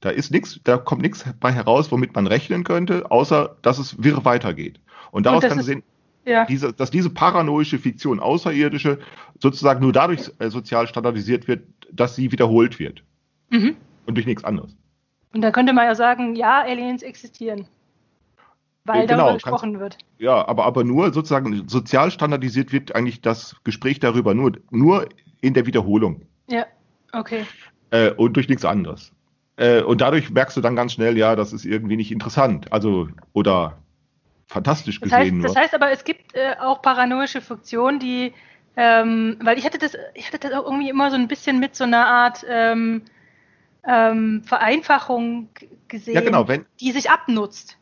Da 0.00 0.10
ist 0.10 0.30
nichts, 0.30 0.60
da 0.62 0.76
kommt 0.76 1.02
nichts 1.02 1.24
bei 1.40 1.50
heraus, 1.52 1.90
womit 1.90 2.14
man 2.14 2.26
rechnen 2.26 2.64
könnte, 2.64 3.10
außer 3.10 3.56
dass 3.62 3.78
es 3.78 4.02
wirr 4.02 4.24
weitergeht. 4.24 4.78
Und 5.10 5.24
daraus 5.26 5.42
kann 5.42 5.56
man 5.56 5.64
sehen, 5.64 5.82
Ja. 6.26 6.44
diese, 6.44 6.72
dass 6.72 6.90
diese 6.90 7.08
paranoische 7.10 7.78
Fiktion, 7.78 8.18
außerirdische, 8.18 8.98
sozusagen 9.40 9.80
nur 9.80 9.92
dadurch 9.92 10.30
äh, 10.40 10.50
sozial 10.50 10.86
standardisiert 10.88 11.46
wird, 11.46 11.62
dass 11.92 12.16
sie 12.16 12.32
wiederholt 12.32 12.78
wird. 12.80 13.02
Mhm. 13.50 13.76
Und 14.06 14.14
durch 14.16 14.26
nichts 14.26 14.42
anderes. 14.44 14.76
Und 15.32 15.42
dann 15.42 15.52
könnte 15.52 15.72
man 15.72 15.84
ja 15.86 15.94
sagen, 15.94 16.34
ja, 16.34 16.62
Aliens 16.62 17.02
existieren. 17.02 17.66
Weil 18.84 19.04
Äh, 19.04 19.06
genau, 19.06 19.16
darüber 19.18 19.30
kannst- 19.30 19.44
gesprochen 19.44 19.80
wird. 19.80 19.98
Ja, 20.18 20.46
aber, 20.48 20.64
aber 20.64 20.82
nur 20.84 21.12
sozusagen 21.12 21.68
sozial 21.68 22.10
standardisiert 22.10 22.72
wird 22.72 22.94
eigentlich 22.94 23.20
das 23.20 23.54
Gespräch 23.64 24.00
darüber, 24.00 24.34
nur, 24.34 24.52
nur 24.70 25.08
in 25.40 25.54
der 25.54 25.66
Wiederholung 25.66 26.22
Ja, 26.48 26.66
okay. 27.12 27.44
äh, 27.90 28.10
und 28.12 28.34
durch 28.36 28.48
nichts 28.48 28.64
anderes. 28.64 29.12
Äh, 29.56 29.82
und 29.82 30.00
dadurch 30.00 30.30
merkst 30.30 30.56
du 30.56 30.60
dann 30.60 30.74
ganz 30.76 30.92
schnell, 30.92 31.16
ja, 31.16 31.36
das 31.36 31.52
ist 31.52 31.64
irgendwie 31.64 31.96
nicht 31.96 32.10
interessant. 32.12 32.72
Also, 32.72 33.08
oder 33.32 33.78
fantastisch 34.46 35.00
das 35.00 35.10
gesehen. 35.10 35.42
Heißt, 35.42 35.56
das 35.56 35.62
heißt 35.62 35.74
aber, 35.74 35.90
es 35.90 36.04
gibt 36.04 36.34
äh, 36.34 36.54
auch 36.60 36.82
paranoische 36.82 37.40
Funktionen, 37.40 37.98
die, 37.98 38.32
ähm, 38.76 39.38
weil 39.42 39.58
ich 39.58 39.64
hatte 39.64 39.78
das, 39.78 39.96
ich 40.14 40.26
hatte 40.26 40.38
das 40.38 40.52
auch 40.52 40.64
irgendwie 40.64 40.88
immer 40.88 41.10
so 41.10 41.16
ein 41.16 41.28
bisschen 41.28 41.58
mit 41.58 41.76
so 41.76 41.84
einer 41.84 42.06
Art 42.06 42.44
ähm, 42.48 43.02
ähm, 43.86 44.42
Vereinfachung 44.44 45.48
gesehen, 45.88 46.14
ja, 46.14 46.20
genau, 46.20 46.48
wenn, 46.48 46.66
die 46.80 46.92
sich 46.92 47.10
abnutzt. 47.10 47.78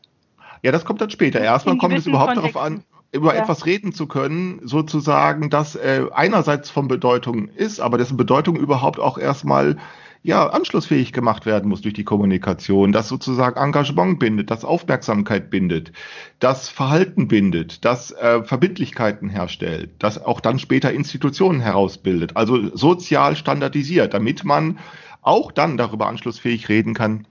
Ja, 0.61 0.71
das 0.71 0.85
kommt 0.85 1.01
dann 1.01 1.09
später. 1.09 1.39
Erstmal 1.39 1.77
kommt 1.77 1.97
es 1.97 2.07
überhaupt 2.07 2.33
Kontexten. 2.33 2.53
darauf 2.53 2.65
an, 2.65 2.83
über 3.11 3.35
Ja. 3.35 3.41
etwas 3.41 3.65
reden 3.65 3.93
zu 3.93 4.07
können, 4.07 4.59
sozusagen, 4.63 5.49
das 5.49 5.75
äh, 5.75 6.05
einerseits 6.13 6.69
von 6.69 6.87
Bedeutung 6.87 7.47
ist, 7.49 7.79
aber 7.79 7.97
dessen 7.97 8.17
Bedeutung 8.17 8.55
überhaupt 8.55 8.99
auch 8.99 9.17
erstmal 9.17 9.77
ja, 10.25 10.47
anschlussfähig 10.47 11.13
gemacht 11.13 11.45
werden 11.45 11.69
muss 11.69 11.81
durch 11.81 11.93
die 11.93 12.03
Kommunikation, 12.03 12.91
das 12.91 13.07
sozusagen 13.07 13.59
Engagement 13.61 14.17
bindet, 14.17 14.49
das 14.49 14.65
Aufmerksamkeit 14.65 15.51
bindet, 15.51 15.91
das 16.39 16.67
Verhalten 16.67 17.27
bindet, 17.27 17.85
das 17.85 18.09
äh, 18.09 18.43
Verbindlichkeiten 18.43 19.29
herstellt, 19.29 19.91
das 19.99 20.19
auch 20.19 20.41
dann 20.41 20.57
später 20.57 20.91
Institutionen 20.91 21.59
herausbildet, 21.59 22.35
also 22.35 22.75
sozial 22.75 23.35
standardisiert, 23.35 24.15
damit 24.15 24.43
man 24.43 24.79
auch 25.21 25.51
dann 25.51 25.77
darüber 25.77 26.07
anschlussfähig 26.07 26.69
reden 26.69 26.95
kann, 26.95 27.27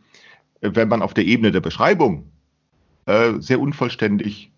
äh, 0.61 0.71
wenn 0.75 0.87
man 0.87 1.03
auf 1.03 1.15
der 1.15 1.25
Ebene 1.25 1.51
der 1.51 1.61
Beschreibung 1.61 2.31
äh, 3.07 3.33
sehr 3.41 3.59
unvollständig 3.59 4.53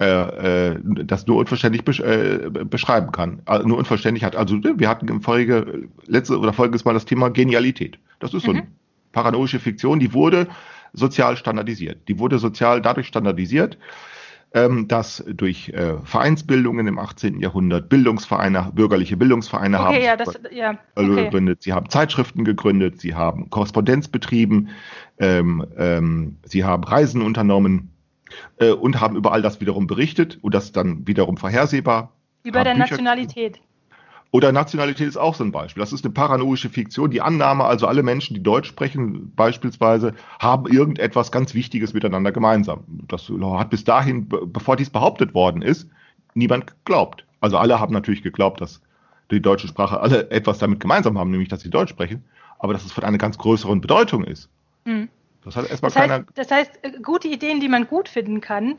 äh, 0.00 0.70
äh, 0.72 0.80
das 0.82 1.26
nur 1.26 1.36
unvollständig 1.36 1.84
besch 1.84 2.00
äh, 2.00 2.48
beschreiben 2.50 3.12
kann, 3.12 3.42
äh, 3.46 3.58
nur 3.58 3.76
unvollständig 3.76 4.24
hat. 4.24 4.34
Also 4.34 4.56
wir 4.62 4.88
hatten 4.88 5.08
im 5.08 5.20
Folge, 5.20 5.88
letzte 6.06 6.38
oder 6.38 6.54
folgendes 6.54 6.86
Mal 6.86 6.94
das 6.94 7.04
Thema 7.04 7.28
Genialität. 7.28 7.98
Das 8.18 8.32
ist 8.32 8.44
so 8.44 8.52
eine 8.52 8.62
Mhm. 8.62 8.66
paranoische 9.12 9.60
Fiktion, 9.60 10.00
die 10.00 10.14
wurde 10.14 10.48
sozial 10.94 11.36
standardisiert. 11.36 12.08
Die 12.08 12.18
wurde 12.18 12.38
sozial 12.38 12.80
dadurch 12.80 13.08
standardisiert, 13.08 13.76
ähm, 14.54 14.88
dass 14.88 15.22
durch 15.28 15.68
äh, 15.68 15.98
Vereinsbildungen 16.02 16.86
im 16.86 16.98
18. 16.98 17.38
Jahrhundert 17.38 17.90
Bildungsvereine, 17.90 18.72
bürgerliche 18.74 19.18
Bildungsvereine 19.18 19.78
haben 19.78 19.96
Okay, 19.96 20.06
ja, 20.06 20.16
das, 20.16 20.40
ja, 20.50 20.72
äh, 20.96 21.04
okay. 21.04 21.24
gegründet, 21.24 21.62
sie 21.62 21.74
haben 21.74 21.90
Zeitschriften 21.90 22.44
gegründet, 22.44 23.00
sie 23.00 23.14
haben 23.14 23.50
Korrespondenz 23.50 24.08
betrieben, 24.08 24.70
ähm, 25.18 25.64
ähm, 25.76 26.38
sie 26.44 26.64
haben 26.64 26.84
Reisen 26.84 27.20
unternommen 27.20 27.89
äh, 28.58 28.70
und 28.70 29.00
haben 29.00 29.16
über 29.16 29.32
all 29.32 29.42
das 29.42 29.60
wiederum 29.60 29.86
berichtet 29.86 30.38
und 30.42 30.54
das 30.54 30.72
dann 30.72 31.06
wiederum 31.06 31.36
vorhersehbar. 31.36 32.12
Wie 32.42 32.50
bei 32.50 32.60
haben 32.60 32.64
der 32.64 32.72
Bücher- 32.74 32.90
Nationalität. 32.90 33.60
Oder 34.32 34.52
Nationalität 34.52 35.08
ist 35.08 35.16
auch 35.16 35.34
so 35.34 35.42
ein 35.42 35.50
Beispiel. 35.50 35.80
Das 35.80 35.92
ist 35.92 36.04
eine 36.04 36.14
paranoische 36.14 36.68
Fiktion. 36.68 37.10
Die 37.10 37.20
Annahme, 37.20 37.64
also 37.64 37.88
alle 37.88 38.04
Menschen, 38.04 38.34
die 38.34 38.42
Deutsch 38.42 38.68
sprechen, 38.68 39.32
beispielsweise, 39.34 40.14
haben 40.38 40.70
irgendetwas 40.70 41.32
ganz 41.32 41.52
Wichtiges 41.54 41.94
miteinander 41.94 42.30
gemeinsam. 42.30 42.84
Das 43.08 43.28
hat 43.28 43.70
bis 43.70 43.82
dahin, 43.82 44.28
be- 44.28 44.46
bevor 44.46 44.76
dies 44.76 44.88
behauptet 44.90 45.34
worden 45.34 45.62
ist, 45.62 45.88
niemand 46.34 46.68
geglaubt. 46.68 47.24
Also 47.40 47.58
alle 47.58 47.80
haben 47.80 47.92
natürlich 47.92 48.22
geglaubt, 48.22 48.60
dass 48.60 48.80
die 49.32 49.42
deutsche 49.42 49.66
Sprache 49.66 49.98
alle 49.98 50.30
etwas 50.30 50.58
damit 50.58 50.78
gemeinsam 50.78 51.18
haben, 51.18 51.32
nämlich 51.32 51.48
dass 51.48 51.62
sie 51.62 51.70
Deutsch 51.70 51.90
sprechen, 51.90 52.22
aber 52.60 52.72
dass 52.72 52.84
es 52.84 52.92
von 52.92 53.02
einer 53.02 53.18
ganz 53.18 53.36
größeren 53.36 53.80
Bedeutung 53.80 54.22
ist. 54.22 54.48
Hm. 54.84 55.08
Das 55.44 55.56
hat 55.56 55.70
erstmal 55.70 55.90
Das 55.90 56.00
heißt, 56.00 56.10
keiner. 56.10 56.24
das 56.34 56.50
heißt, 56.50 56.78
äh, 56.82 56.92
gute 57.02 57.28
Ideen, 57.28 57.60
die 57.60 57.68
man 57.68 57.86
gut 57.86 58.08
finden 58.08 58.40
kann, 58.40 58.76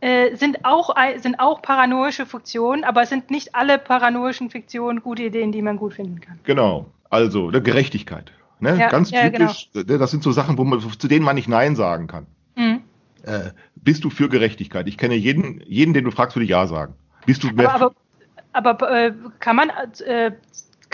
äh, 0.00 0.36
sind, 0.36 0.64
auch, 0.64 0.94
sind 1.16 1.40
auch 1.40 1.62
paranoische 1.62 2.26
Fiktionen, 2.26 2.84
aber 2.84 3.02
es 3.02 3.08
sind 3.08 3.30
nicht 3.30 3.54
alle 3.54 3.78
paranoischen 3.78 4.50
Fiktionen 4.50 5.02
gute 5.02 5.22
Ideen, 5.22 5.50
die 5.50 5.62
man 5.62 5.76
gut 5.76 5.94
finden 5.94 6.20
kann. 6.20 6.38
Genau. 6.44 6.86
Also, 7.10 7.50
ne, 7.50 7.62
Gerechtigkeit. 7.62 8.32
Ne? 8.60 8.76
Ja, 8.78 8.88
ganz 8.88 9.10
ja, 9.10 9.28
typisch. 9.28 9.70
Ne, 9.72 9.84
Das 9.84 10.10
sind 10.10 10.22
so 10.22 10.32
Sachen, 10.32 10.58
wo 10.58 10.64
man, 10.64 10.80
zu 10.80 11.08
denen 11.08 11.24
man 11.24 11.36
nicht 11.36 11.48
Nein 11.48 11.76
sagen 11.76 12.06
kann. 12.06 12.26
Hm. 12.56 12.80
Äh, 13.22 13.50
bist 13.76 14.04
du 14.04 14.10
für 14.10 14.28
Gerechtigkeit? 14.28 14.86
Ich 14.88 14.98
kenne 14.98 15.14
jeden, 15.14 15.62
jeden, 15.66 15.94
den 15.94 16.04
du 16.04 16.10
fragst, 16.10 16.36
würde 16.36 16.46
Ja 16.46 16.66
sagen. 16.66 16.94
Bist 17.26 17.42
du 17.42 17.48
mehr 17.48 17.72
Aber, 17.74 17.94
aber, 18.52 18.70
aber 18.70 18.90
äh, 19.06 19.12
kann, 19.40 19.56
man, 19.56 19.70
äh, 20.06 20.32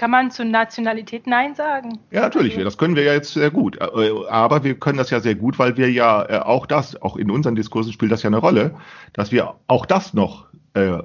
kann 0.00 0.10
man 0.10 0.30
zur 0.30 0.46
Nationalität 0.46 1.26
Nein 1.26 1.54
sagen? 1.54 1.98
Ja, 2.10 2.22
natürlich, 2.22 2.56
das 2.56 2.78
können 2.78 2.96
wir 2.96 3.02
ja 3.02 3.12
jetzt 3.12 3.34
sehr 3.34 3.50
gut. 3.50 3.76
Äh, 3.76 4.10
Aber 4.30 4.64
wir 4.64 4.74
können 4.74 4.96
das 4.96 5.10
ja 5.10 5.20
sehr 5.20 5.34
gut, 5.34 5.58
weil 5.58 5.76
wir 5.76 5.90
ja 5.92 6.24
äh, 6.24 6.38
auch 6.38 6.64
das, 6.64 7.00
auch 7.02 7.18
in 7.18 7.30
unseren 7.30 7.54
Diskursen 7.54 7.92
spielt 7.92 8.10
das 8.10 8.22
ja 8.22 8.28
eine 8.28 8.38
Rolle, 8.38 8.74
dass 9.12 9.30
wir 9.30 9.56
auch 9.66 9.84
das 9.84 10.14
noch 10.14 10.46
äh, 10.72 10.96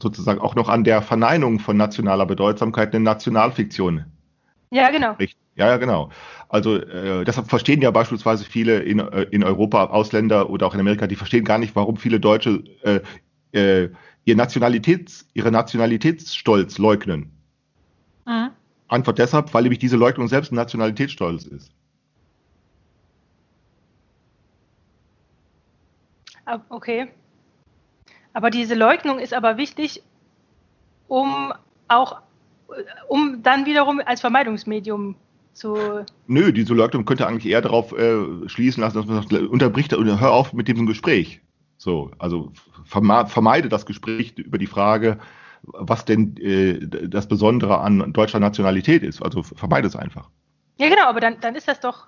sozusagen 0.00 0.40
auch 0.40 0.56
noch 0.56 0.68
an 0.68 0.82
der 0.82 1.02
Verneinung 1.02 1.60
von 1.60 1.76
nationaler 1.76 2.26
Bedeutsamkeit 2.26 2.92
eine 2.92 3.04
Nationalfiktion 3.04 4.04
Ja, 4.70 4.90
genau. 4.90 5.14
Ja, 5.54 5.68
ja, 5.68 5.76
genau. 5.76 6.10
Also 6.48 6.78
äh, 6.78 7.24
deshalb 7.24 7.48
verstehen 7.48 7.80
ja 7.80 7.92
beispielsweise 7.92 8.44
viele 8.44 8.80
in, 8.80 8.98
in 8.98 9.44
Europa, 9.44 9.84
Ausländer 9.84 10.50
oder 10.50 10.66
auch 10.66 10.74
in 10.74 10.80
Amerika, 10.80 11.06
die 11.06 11.14
verstehen 11.14 11.44
gar 11.44 11.58
nicht, 11.58 11.76
warum 11.76 11.96
viele 11.96 12.18
Deutsche 12.18 12.64
äh, 12.82 13.00
äh, 13.52 13.90
ihr 14.24 14.34
Nationalitäts, 14.34 15.28
ihre 15.32 15.52
Nationalitätsstolz 15.52 16.78
leugnen. 16.78 17.36
Mhm. 18.26 18.50
Antwort 18.88 19.18
deshalb, 19.18 19.54
weil 19.54 19.62
nämlich 19.62 19.78
diese 19.78 19.96
Leugnung 19.96 20.28
selbst 20.28 20.52
ein 20.52 20.56
Nationalitätsstolz 20.56 21.44
ist. 21.44 21.70
Okay. 26.68 27.08
Aber 28.32 28.50
diese 28.50 28.74
Leugnung 28.74 29.18
ist 29.18 29.34
aber 29.34 29.56
wichtig, 29.56 30.02
um 31.08 31.52
auch, 31.88 32.20
um 33.08 33.42
dann 33.42 33.66
wiederum 33.66 34.00
als 34.04 34.20
Vermeidungsmedium 34.20 35.16
zu. 35.52 36.04
Nö, 36.26 36.52
diese 36.52 36.74
Leugnung 36.74 37.04
könnte 37.04 37.26
eigentlich 37.26 37.52
eher 37.52 37.60
darauf 37.60 37.92
äh, 37.92 38.48
schließen 38.48 38.80
lassen, 38.80 38.96
dass 38.96 39.06
man 39.06 39.22
sagt, 39.22 39.32
unterbricht 39.32 39.92
oder 39.94 40.20
hör 40.20 40.32
auf 40.32 40.52
mit 40.52 40.68
diesem 40.68 40.86
Gespräch. 40.86 41.40
So, 41.76 42.10
also 42.18 42.52
vermeide 42.84 43.68
das 43.68 43.86
Gespräch 43.86 44.36
über 44.36 44.58
die 44.58 44.66
Frage, 44.66 45.18
was 45.62 46.04
denn 46.04 46.36
äh, 46.38 46.78
das 47.08 47.28
Besondere 47.28 47.78
an 47.80 48.12
deutscher 48.12 48.40
Nationalität 48.40 49.02
ist. 49.02 49.22
Also 49.22 49.42
vermeide 49.42 49.86
es 49.88 49.96
einfach. 49.96 50.28
Ja, 50.78 50.88
genau, 50.88 51.04
aber 51.04 51.20
dann, 51.20 51.38
dann 51.40 51.54
ist 51.54 51.68
das 51.68 51.80
doch, 51.80 52.06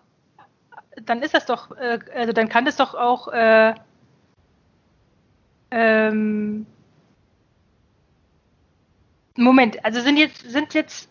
dann 1.05 1.23
ist 1.23 1.35
das 1.35 1.47
doch, 1.47 1.71
äh, 1.77 1.99
also 2.15 2.33
dann 2.33 2.49
kann 2.49 2.65
das 2.65 2.77
doch 2.77 2.95
auch, 2.95 3.29
äh, 3.29 3.75
ähm, 5.71 6.67
Moment, 9.37 9.83
also 9.85 10.01
sind 10.01 10.19
jetzt, 10.19 10.51
sind 10.51 10.75
jetzt 10.75 11.09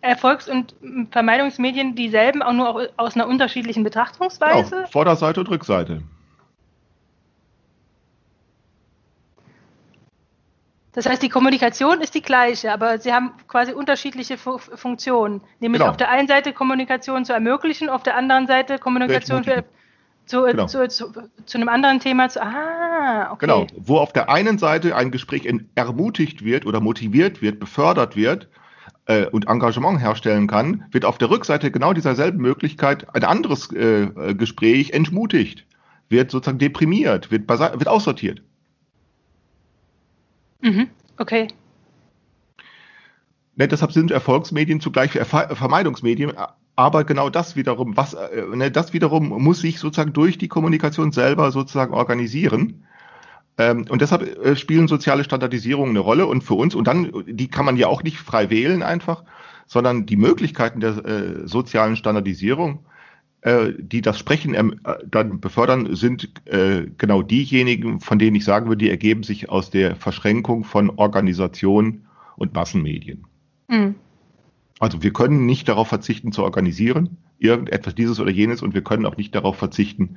Erfolgs- 0.00 0.48
und 0.48 0.74
Vermeidungsmedien 1.10 1.94
dieselben, 1.94 2.42
auch 2.42 2.52
nur 2.52 2.68
au- 2.76 2.86
aus 2.96 3.14
einer 3.14 3.26
unterschiedlichen 3.26 3.82
Betrachtungsweise? 3.84 4.70
Genau, 4.76 4.86
Vorderseite 4.88 5.40
und 5.40 5.50
Rückseite. 5.50 6.02
Das 10.96 11.04
heißt, 11.04 11.22
die 11.22 11.28
Kommunikation 11.28 12.00
ist 12.00 12.14
die 12.14 12.22
gleiche, 12.22 12.72
aber 12.72 12.98
sie 12.98 13.12
haben 13.12 13.32
quasi 13.48 13.72
unterschiedliche 13.72 14.38
Fu 14.38 14.56
Funktionen. 14.56 15.42
Nämlich 15.60 15.80
Genau. 15.80 15.90
auf 15.90 15.98
der 15.98 16.10
einen 16.10 16.26
Seite 16.26 16.54
Kommunikation 16.54 17.26
zu 17.26 17.34
ermöglichen, 17.34 17.90
auf 17.90 18.02
der 18.02 18.16
anderen 18.16 18.46
Seite 18.46 18.78
Kommunikation 18.78 19.44
für, 19.44 19.64
zu, 20.24 20.44
Genau. 20.44 20.64
zu, 20.64 20.88
zu, 20.88 21.12
zu 21.44 21.58
einem 21.58 21.68
anderen 21.68 22.00
Thema 22.00 22.30
zu. 22.30 22.42
Ah, 22.42 23.30
okay. 23.30 23.44
Genau, 23.44 23.66
wo 23.76 23.98
auf 23.98 24.14
der 24.14 24.30
einen 24.30 24.56
Seite 24.56 24.96
ein 24.96 25.10
Gespräch 25.10 25.46
ermutigt 25.74 26.42
wird 26.42 26.64
oder 26.64 26.80
motiviert 26.80 27.42
wird, 27.42 27.60
befördert 27.60 28.16
wird 28.16 28.48
äh, 29.04 29.26
und 29.26 29.48
Engagement 29.48 30.00
herstellen 30.00 30.46
kann, 30.46 30.86
wird 30.92 31.04
auf 31.04 31.18
der 31.18 31.28
Rückseite 31.28 31.70
genau 31.70 31.92
dieser 31.92 32.14
selben 32.14 32.38
Möglichkeit 32.38 33.06
ein 33.14 33.22
anderes 33.22 33.70
äh, 33.70 34.04
äh, 34.04 34.34
Gespräch 34.34 34.92
entmutigt, 34.92 35.66
wird 36.08 36.30
sozusagen 36.30 36.58
deprimiert, 36.58 37.30
wird, 37.30 37.46
wird 37.46 37.86
aussortiert. 37.86 38.40
Mhm. 40.60 40.88
Okay. 41.18 41.48
Ne, 43.56 43.68
deshalb 43.68 43.92
sind 43.92 44.10
Erfolgsmedien 44.10 44.80
zugleich 44.80 45.12
Vermeidungsmedien, 45.12 46.32
aber 46.76 47.04
genau 47.04 47.30
das 47.30 47.56
wiederum, 47.56 47.96
was, 47.96 48.12
äh, 48.12 48.42
ne, 48.54 48.70
das 48.70 48.92
wiederum 48.92 49.28
muss 49.42 49.60
sich 49.60 49.78
sozusagen 49.78 50.12
durch 50.12 50.36
die 50.36 50.48
Kommunikation 50.48 51.10
selber 51.10 51.50
sozusagen 51.50 51.94
organisieren. 51.94 52.84
Ähm, 53.56 53.86
und 53.88 54.02
deshalb 54.02 54.22
äh, 54.44 54.56
spielen 54.56 54.86
soziale 54.88 55.24
Standardisierungen 55.24 55.90
eine 55.90 56.00
Rolle 56.00 56.26
und 56.26 56.44
für 56.44 56.54
uns, 56.54 56.74
und 56.74 56.86
dann, 56.86 57.24
die 57.26 57.48
kann 57.48 57.64
man 57.64 57.78
ja 57.78 57.86
auch 57.86 58.02
nicht 58.02 58.18
frei 58.18 58.50
wählen 58.50 58.82
einfach, 58.82 59.24
sondern 59.66 60.04
die 60.04 60.16
Möglichkeiten 60.16 60.80
der 60.80 61.04
äh, 61.04 61.48
sozialen 61.48 61.96
Standardisierung, 61.96 62.84
äh, 63.46 63.74
die 63.78 64.00
das 64.00 64.18
Sprechen 64.18 64.54
ähm, 64.54 64.80
äh, 64.82 64.94
dann 65.08 65.38
befördern, 65.38 65.94
sind 65.94 66.32
äh, 66.46 66.88
genau 66.98 67.22
diejenigen, 67.22 68.00
von 68.00 68.18
denen 68.18 68.34
ich 68.34 68.44
sagen 68.44 68.66
würde, 68.66 68.84
die 68.84 68.90
ergeben 68.90 69.22
sich 69.22 69.48
aus 69.48 69.70
der 69.70 69.94
Verschränkung 69.94 70.64
von 70.64 70.90
Organisation 70.90 72.06
und 72.34 72.54
Massenmedien. 72.54 73.24
Mhm. 73.68 73.94
Also 74.80 75.04
wir 75.04 75.12
können 75.12 75.46
nicht 75.46 75.68
darauf 75.68 75.86
verzichten 75.86 76.32
zu 76.32 76.42
organisieren, 76.42 77.18
irgendetwas 77.38 77.94
dieses 77.94 78.18
oder 78.18 78.32
jenes, 78.32 78.62
und 78.62 78.74
wir 78.74 78.82
können 78.82 79.06
auch 79.06 79.16
nicht 79.16 79.32
darauf 79.32 79.56
verzichten, 79.56 80.16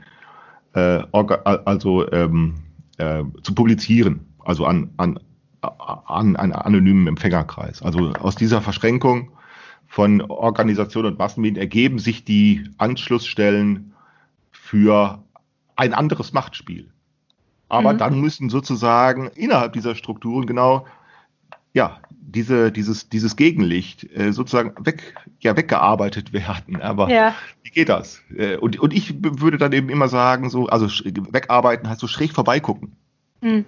also 0.74 2.12
ähm, 2.12 2.56
äh, 2.98 3.24
zu 3.44 3.56
publizieren, 3.56 4.22
also 4.40 4.66
an, 4.66 4.90
an, 4.98 5.20
an 5.62 6.36
einen 6.36 6.52
anonymen 6.52 7.08
Empfängerkreis. 7.08 7.82
Also 7.82 8.12
aus 8.14 8.36
dieser 8.36 8.62
Verschränkung 8.62 9.32
von 9.90 10.22
Organisationen 10.22 11.14
und 11.14 11.20
Massenmedien 11.20 11.60
ergeben 11.60 12.00
sich 12.00 12.24
die 12.24 12.70
Anschlussstellen 12.78 13.94
für 14.52 15.24
ein 15.76 15.94
anderes 15.94 16.32
Machtspiel. 16.32 16.92
Aber 17.68 17.94
mhm. 17.94 17.98
dann 17.98 18.22
müssen 18.22 18.50
sozusagen 18.50 19.28
innerhalb 19.28 19.74
dieser 19.74 19.96
Strukturen 19.96 20.46
genau 20.46 20.86
ja, 21.74 22.00
diese, 22.10 22.72
dieses, 22.72 23.10
dieses 23.10 23.36
Gegenlicht 23.36 24.04
äh, 24.16 24.32
sozusagen 24.32 24.74
weg, 24.86 25.16
ja, 25.40 25.56
weggearbeitet 25.58 26.34
werden. 26.34 26.82
Aber 26.82 27.10
ja. 27.10 27.34
wie 27.64 27.72
geht 27.72 27.90
das? 27.90 28.22
Äh, 28.36 28.58
und, 28.58 28.80
und 28.80 28.94
ich 28.94 29.16
würde 29.22 29.58
dann 29.58 29.74
eben 29.74 29.90
immer 29.90 30.08
sagen, 30.08 30.50
so, 30.50 30.68
also 30.68 30.88
wegarbeiten 30.88 31.90
heißt 31.90 32.00
so 32.00 32.08
schräg 32.08 32.32
vorbeigucken. 32.34 32.96
Mhm. 33.42 33.66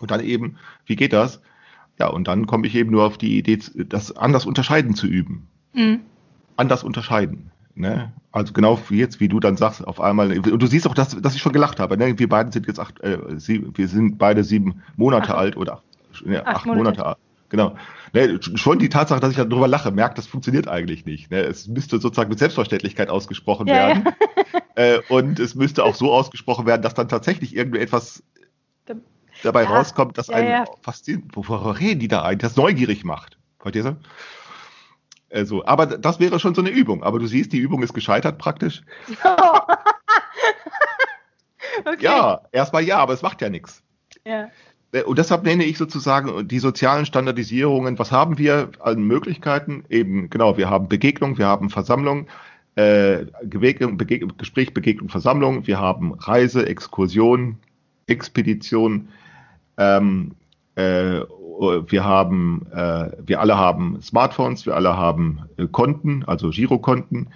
Und 0.00 0.10
dann 0.10 0.20
eben, 0.20 0.56
wie 0.86 0.96
geht 0.96 1.12
das? 1.12 1.40
Ja, 1.98 2.08
und 2.08 2.28
dann 2.28 2.46
komme 2.46 2.66
ich 2.66 2.74
eben 2.74 2.90
nur 2.90 3.04
auf 3.04 3.18
die 3.18 3.38
Idee, 3.38 3.58
das 3.88 4.16
anders 4.16 4.46
unterscheiden 4.46 4.94
zu 4.94 5.06
üben. 5.06 5.48
Mhm. 5.74 6.00
Anders 6.56 6.84
unterscheiden. 6.84 7.50
Ne? 7.74 8.12
Also 8.32 8.52
genau 8.52 8.78
wie 8.88 8.98
jetzt, 8.98 9.20
wie 9.20 9.28
du 9.28 9.40
dann 9.40 9.56
sagst, 9.56 9.86
auf 9.86 10.00
einmal, 10.00 10.36
und 10.36 10.62
du 10.62 10.66
siehst 10.66 10.86
auch, 10.86 10.94
dass, 10.94 11.20
dass 11.20 11.34
ich 11.34 11.40
schon 11.40 11.52
gelacht 11.52 11.80
habe. 11.80 11.96
Ne? 11.96 12.18
Wir 12.18 12.28
beide 12.28 12.52
sind 12.52 12.66
jetzt 12.66 12.80
acht, 12.80 13.00
äh, 13.00 13.18
sieben, 13.36 13.76
wir 13.76 13.88
sind 13.88 14.18
beide 14.18 14.44
sieben 14.44 14.82
Monate 14.96 15.30
acht. 15.30 15.38
alt 15.38 15.56
oder 15.56 15.82
ja, 16.24 16.44
acht, 16.44 16.56
acht 16.56 16.66
Monate. 16.66 16.82
Monate 16.82 17.06
alt. 17.06 17.18
Genau. 17.50 17.76
Ne, 18.12 18.38
schon 18.42 18.78
die 18.78 18.88
Tatsache, 18.88 19.20
dass 19.20 19.30
ich 19.30 19.36
darüber 19.36 19.68
lache, 19.68 19.90
merkt, 19.90 20.18
das 20.18 20.26
funktioniert 20.26 20.68
eigentlich 20.68 21.06
nicht. 21.06 21.30
Ne? 21.30 21.40
Es 21.40 21.66
müsste 21.66 21.98
sozusagen 21.98 22.30
mit 22.30 22.38
Selbstverständlichkeit 22.38 23.10
ausgesprochen 23.10 23.66
ja, 23.66 23.74
werden. 23.74 24.04
Ja. 24.04 24.12
Äh, 24.74 25.00
und 25.08 25.40
es 25.40 25.56
müsste 25.56 25.82
auch 25.82 25.96
so 25.96 26.12
ausgesprochen 26.12 26.64
werden, 26.64 26.82
dass 26.82 26.94
dann 26.94 27.08
tatsächlich 27.08 27.56
irgendwie 27.56 27.80
etwas 27.80 28.22
dabei 29.42 29.64
ja, 29.64 29.70
rauskommt, 29.70 30.18
das 30.18 30.30
einen 30.30 30.48
ja. 30.48 30.64
fasziniert. 30.82 31.24
Worüber 31.34 31.78
reden 31.78 32.00
die 32.00 32.08
da 32.08 32.22
eigentlich? 32.22 32.50
Das 32.50 32.56
neugierig 32.56 33.04
macht. 33.04 33.38
Verstehst 33.58 33.86
du? 33.86 33.96
Also, 35.30 35.64
aber 35.66 35.86
das 35.86 36.20
wäre 36.20 36.40
schon 36.40 36.54
so 36.54 36.62
eine 36.62 36.70
Übung. 36.70 37.02
Aber 37.02 37.18
du 37.18 37.26
siehst, 37.26 37.52
die 37.52 37.58
Übung 37.58 37.82
ist 37.82 37.92
gescheitert 37.92 38.38
praktisch. 38.38 38.82
okay. 41.84 41.96
Ja, 42.00 42.40
erstmal 42.52 42.82
ja, 42.82 42.98
aber 42.98 43.12
es 43.12 43.22
macht 43.22 43.42
ja 43.42 43.50
nichts. 43.50 43.82
Ja. 44.24 44.48
Äh, 44.92 45.02
und 45.02 45.18
deshalb 45.18 45.44
nenne 45.44 45.64
ich 45.64 45.76
sozusagen 45.78 46.48
die 46.48 46.58
sozialen 46.58 47.06
Standardisierungen. 47.06 47.98
Was 47.98 48.12
haben 48.12 48.38
wir 48.38 48.70
an 48.80 49.02
Möglichkeiten? 49.02 49.84
Eben, 49.88 50.30
genau, 50.30 50.56
wir 50.56 50.70
haben 50.70 50.88
Begegnung, 50.88 51.36
wir 51.38 51.46
haben 51.46 51.68
Versammlung, 51.70 52.26
äh, 52.76 53.26
Begegnung, 53.42 53.98
Begegnung, 53.98 54.36
Gespräch, 54.38 54.72
Begegnung, 54.72 55.08
Versammlung, 55.08 55.66
wir 55.66 55.78
haben 55.78 56.14
Reise, 56.14 56.66
Exkursion, 56.66 57.58
Expedition, 58.06 59.08
ähm, 59.78 60.32
äh, 60.74 61.22
wir 61.60 62.04
haben, 62.04 62.66
äh, 62.72 63.10
wir 63.24 63.40
alle 63.40 63.56
haben 63.56 64.00
Smartphones, 64.00 64.66
wir 64.66 64.76
alle 64.76 64.96
haben 64.96 65.40
äh, 65.56 65.66
Konten, 65.66 66.24
also 66.24 66.50
Girokonten, 66.50 67.30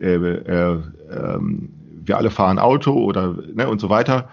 äh, 0.00 0.14
äh, 0.14 0.82
ähm, 1.10 1.70
wir 2.04 2.16
alle 2.18 2.30
fahren 2.30 2.58
Auto 2.58 2.92
oder 2.92 3.36
ne, 3.54 3.68
und 3.68 3.80
so 3.80 3.88
weiter. 3.88 4.28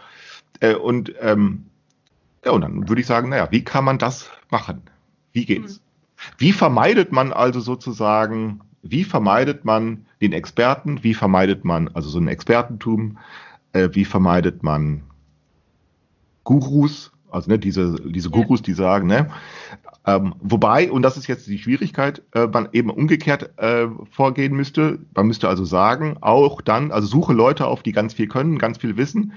Äh, 0.59 0.75
und 0.75 1.13
ähm, 1.21 1.65
ja, 2.45 2.51
und 2.51 2.61
dann 2.61 2.89
würde 2.89 3.01
ich 3.01 3.07
sagen, 3.07 3.29
naja, 3.29 3.47
wie 3.51 3.63
kann 3.63 3.83
man 3.83 3.97
das 3.97 4.29
machen? 4.49 4.81
Wie 5.31 5.45
geht's? 5.45 5.77
Mhm. 5.77 5.81
Wie 6.37 6.51
vermeidet 6.51 7.11
man 7.11 7.33
also 7.33 7.59
sozusagen, 7.59 8.61
wie 8.83 9.03
vermeidet 9.03 9.65
man 9.65 10.05
den 10.21 10.33
Experten, 10.33 11.03
wie 11.03 11.15
vermeidet 11.15 11.65
man 11.65 11.87
also 11.89 12.09
so 12.09 12.19
ein 12.19 12.27
Expertentum, 12.27 13.17
wie 13.73 14.05
vermeidet 14.05 14.61
man 14.61 15.01
Gurus, 16.43 17.11
also 17.31 17.49
ne, 17.49 17.59
diese, 17.59 17.95
diese 18.05 18.29
Gurus, 18.29 18.61
die 18.61 18.73
sagen, 18.73 19.07
ne, 19.07 19.29
ähm, 20.05 20.33
wobei, 20.39 20.91
und 20.91 21.03
das 21.03 21.17
ist 21.17 21.27
jetzt 21.27 21.47
die 21.47 21.59
Schwierigkeit, 21.59 22.23
äh, 22.33 22.47
man 22.47 22.69
eben 22.71 22.89
umgekehrt 22.89 23.51
äh, 23.57 23.87
vorgehen 24.09 24.55
müsste. 24.55 24.99
Man 25.15 25.27
müsste 25.27 25.47
also 25.47 25.63
sagen, 25.63 26.17
auch 26.21 26.61
dann, 26.61 26.91
also 26.91 27.07
suche 27.07 27.33
Leute 27.33 27.67
auf, 27.67 27.83
die 27.83 27.91
ganz 27.91 28.13
viel 28.13 28.27
können, 28.27 28.57
ganz 28.57 28.79
viel 28.79 28.97
wissen 28.97 29.33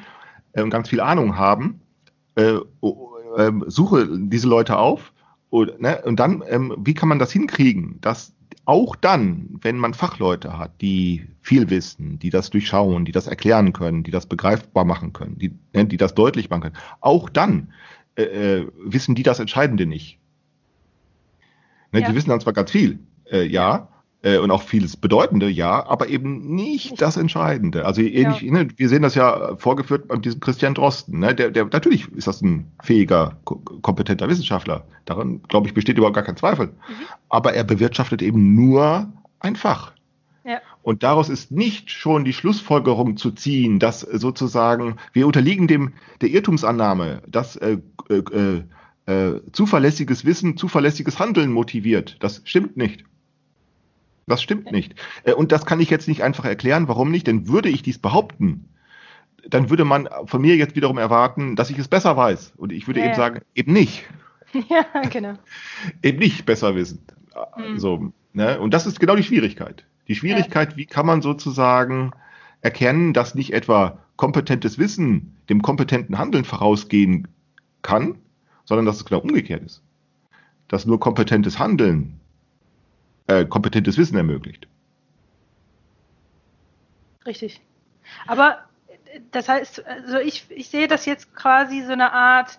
äh, 0.53 0.62
und 0.62 0.70
ganz 0.70 0.88
viel 0.88 1.01
Ahnung 1.01 1.36
haben 1.36 1.80
äh, 2.36 2.59
äh, 3.36 3.53
suche 3.66 4.09
diese 4.11 4.49
Leute 4.49 4.76
auf 4.76 5.12
und, 5.51 5.80
ne, 5.80 6.03
und 6.05 6.18
dann, 6.18 6.42
ähm, 6.49 6.74
wie 6.78 6.95
kann 6.95 7.09
man 7.09 7.18
das 7.18 7.32
hinkriegen, 7.32 7.99
dass 8.01 8.34
auch 8.66 8.96
dann, 8.96 9.48
wenn 9.60 9.76
man 9.76 9.94
Fachleute 9.94 10.58
hat, 10.58 10.80
die 10.80 11.26
viel 11.42 11.70
wissen, 11.70 12.18
die 12.18 12.30
das 12.30 12.50
durchschauen, 12.50 13.04
die 13.04 13.12
das 13.12 13.26
erklären 13.26 13.72
können, 13.72 14.02
die 14.02 14.10
das 14.10 14.26
begreifbar 14.26 14.84
machen 14.84 15.12
können, 15.12 15.38
die, 15.38 15.52
ne, 15.72 15.84
die 15.84 15.96
das 15.96 16.14
deutlich 16.14 16.50
machen 16.50 16.62
können, 16.62 16.76
auch 17.00 17.28
dann 17.28 17.72
äh, 18.16 18.22
äh 18.22 18.68
wissen 18.78 19.14
die 19.14 19.22
das 19.22 19.40
Entscheidende 19.40 19.86
nicht. 19.86 20.18
Ne, 21.92 22.00
ja. 22.00 22.08
Die 22.08 22.14
wissen 22.14 22.30
dann 22.30 22.40
zwar 22.40 22.52
ganz 22.52 22.70
viel, 22.70 22.98
äh, 23.30 23.46
ja, 23.46 23.88
äh, 24.24 24.38
und 24.38 24.50
auch 24.50 24.62
vieles 24.62 24.96
Bedeutende, 24.96 25.48
ja, 25.48 25.86
aber 25.86 26.08
eben 26.08 26.54
nicht 26.54 27.00
das 27.00 27.16
Entscheidende. 27.16 27.84
Also 27.84 28.00
ähnlich, 28.00 28.40
ja. 28.40 28.52
ne, 28.52 28.68
wir 28.74 28.88
sehen 28.88 29.02
das 29.02 29.14
ja 29.14 29.54
vorgeführt 29.56 30.10
an 30.10 30.22
diesem 30.22 30.40
Christian 30.40 30.74
Drosten. 30.74 31.20
Ne, 31.20 31.34
der, 31.34 31.50
der, 31.50 31.66
natürlich 31.66 32.10
ist 32.12 32.26
das 32.26 32.40
ein 32.40 32.72
fähiger, 32.82 33.36
kompetenter 33.44 34.28
Wissenschaftler. 34.28 34.86
Daran, 35.04 35.42
glaube 35.48 35.68
ich, 35.68 35.74
besteht 35.74 35.98
überhaupt 35.98 36.16
gar 36.16 36.24
kein 36.24 36.38
Zweifel. 36.38 36.68
Mhm. 36.68 37.04
Aber 37.28 37.52
er 37.52 37.64
bewirtschaftet 37.64 38.22
eben 38.22 38.54
nur 38.54 39.12
ein 39.40 39.56
Fach. 39.56 39.92
Ja. 40.44 40.60
Und 40.82 41.02
daraus 41.02 41.28
ist 41.28 41.52
nicht 41.52 41.90
schon 41.90 42.24
die 42.24 42.32
Schlussfolgerung 42.32 43.16
zu 43.18 43.30
ziehen, 43.30 43.78
dass 43.78 44.00
sozusagen 44.00 44.96
wir 45.12 45.26
unterliegen 45.26 45.68
dem 45.68 45.92
der 46.22 46.30
Irrtumsannahme, 46.30 47.22
dass 47.26 47.56
äh, 47.56 47.78
äh, 48.10 48.62
äh, 49.06 49.40
zuverlässiges 49.52 50.24
Wissen 50.24 50.56
zuverlässiges 50.56 51.18
Handeln 51.18 51.52
motiviert. 51.52 52.16
Das 52.20 52.40
stimmt 52.44 52.78
nicht. 52.78 53.04
Das 54.26 54.42
stimmt 54.42 54.72
nicht. 54.72 54.94
Äh, 55.24 55.32
und 55.32 55.52
das 55.52 55.66
kann 55.66 55.80
ich 55.80 55.90
jetzt 55.90 56.08
nicht 56.08 56.22
einfach 56.22 56.44
erklären. 56.44 56.88
Warum 56.88 57.10
nicht? 57.10 57.26
Denn 57.26 57.48
würde 57.48 57.68
ich 57.68 57.82
dies 57.82 57.98
behaupten, 57.98 58.68
dann 59.48 59.70
würde 59.70 59.84
man 59.84 60.08
von 60.26 60.40
mir 60.40 60.56
jetzt 60.56 60.76
wiederum 60.76 60.98
erwarten, 60.98 61.56
dass 61.56 61.70
ich 61.70 61.78
es 61.78 61.88
besser 61.88 62.16
weiß. 62.16 62.54
Und 62.56 62.72
ich 62.72 62.86
würde 62.86 63.00
ja, 63.00 63.06
eben 63.06 63.14
sagen, 63.14 63.40
eben 63.54 63.72
nicht. 63.72 64.04
Ja, 64.68 64.84
genau. 65.10 65.34
eben 66.04 66.20
nicht 66.20 66.46
besser 66.46 66.76
wissen. 66.76 67.00
Mhm. 67.56 67.76
So, 67.76 68.12
ne? 68.34 68.60
Und 68.60 68.72
das 68.72 68.86
ist 68.86 69.00
genau 69.00 69.16
die 69.16 69.24
Schwierigkeit. 69.24 69.84
Die 70.06 70.14
Schwierigkeit, 70.14 70.70
ja. 70.70 70.76
wie 70.76 70.86
kann 70.86 71.06
man 71.06 71.22
sozusagen 71.22 72.12
erkennen, 72.60 73.12
dass 73.12 73.34
nicht 73.34 73.52
etwa 73.52 73.98
kompetentes 74.14 74.78
Wissen 74.78 75.36
dem 75.48 75.60
kompetenten 75.60 76.18
Handeln 76.18 76.44
vorausgehen 76.44 77.26
kann, 77.82 78.16
sondern 78.64 78.86
dass 78.86 78.98
es 78.98 79.04
genau 79.04 79.22
umgekehrt 79.22 79.64
ist. 79.64 79.82
Dass 80.68 80.86
nur 80.86 81.00
kompetentes 81.00 81.58
Handeln 81.58 82.20
äh, 83.26 83.44
kompetentes 83.44 83.96
Wissen 83.98 84.16
ermöglicht. 84.16 84.68
Richtig. 87.26 87.60
Aber 88.26 88.58
das 89.30 89.48
heißt, 89.48 89.84
also 89.86 90.18
ich, 90.18 90.46
ich 90.50 90.68
sehe 90.68 90.88
das 90.88 91.06
jetzt 91.06 91.34
quasi 91.34 91.82
so 91.82 91.92
eine 91.92 92.12
Art, 92.12 92.58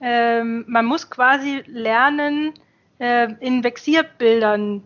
ähm, 0.00 0.64
man 0.68 0.86
muss 0.86 1.10
quasi 1.10 1.62
lernen, 1.66 2.54
äh, 2.98 3.28
in 3.40 3.64
Vexierbildern 3.64 4.82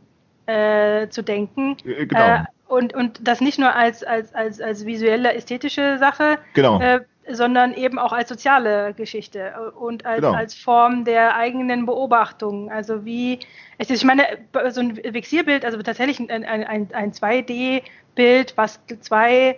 äh, 0.47 1.09
zu 1.09 1.23
denken. 1.23 1.77
Äh, 1.85 2.07
genau. 2.07 2.21
Äh, 2.21 2.45
und, 2.67 2.95
und 2.95 3.27
das 3.27 3.41
nicht 3.41 3.59
nur 3.59 3.75
als, 3.75 4.03
als, 4.03 4.35
als, 4.35 4.61
als 4.61 4.87
visuelle, 4.87 5.35
ästhetische 5.35 5.99
Sache, 5.99 6.39
genau. 6.55 6.81
Sondern 7.29 7.75
eben 7.75 7.99
auch 7.99 8.13
als 8.13 8.29
soziale 8.29 8.95
Geschichte 8.95 9.73
und 9.79 10.05
als, 10.05 10.23
genau. 10.23 10.33
als 10.33 10.55
Form 10.55 11.05
der 11.05 11.37
eigenen 11.37 11.87
Beobachtung. 11.87 12.71
Also 12.71 13.05
wie, 13.05 13.39
ich 13.79 14.05
meine, 14.05 14.25
so 14.71 14.81
ein 14.81 14.97
Vexierbild, 14.97 15.65
also 15.65 15.81
tatsächlich 15.83 16.19
ein, 16.19 16.31
ein, 16.31 16.93
ein 16.93 17.13
2D-Bild, 17.13 18.55
was 18.57 18.81
zwei 19.01 19.57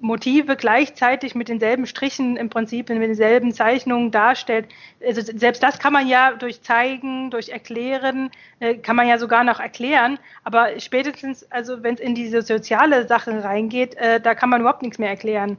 Motive 0.00 0.56
gleichzeitig 0.56 1.34
mit 1.34 1.48
denselben 1.48 1.86
Strichen 1.86 2.36
im 2.36 2.50
Prinzip 2.50 2.88
mit 2.88 3.02
denselben 3.02 3.52
Zeichnungen 3.52 4.10
darstellt. 4.10 4.66
Also 5.04 5.22
selbst 5.22 5.62
das 5.62 5.78
kann 5.78 5.92
man 5.92 6.06
ja 6.06 6.32
durch 6.32 6.62
Zeigen, 6.62 7.30
durch 7.30 7.48
Erklären, 7.48 8.30
äh, 8.60 8.76
kann 8.76 8.96
man 8.96 9.08
ja 9.08 9.18
sogar 9.18 9.44
noch 9.44 9.60
erklären. 9.60 10.18
Aber 10.44 10.78
spätestens, 10.78 11.50
also 11.50 11.82
wenn 11.82 11.94
es 11.94 12.00
in 12.00 12.14
diese 12.14 12.42
soziale 12.42 13.06
Sache 13.06 13.42
reingeht, 13.42 13.94
äh, 13.96 14.20
da 14.20 14.34
kann 14.34 14.50
man 14.50 14.60
überhaupt 14.60 14.82
nichts 14.82 14.98
mehr 14.98 15.10
erklären. 15.10 15.58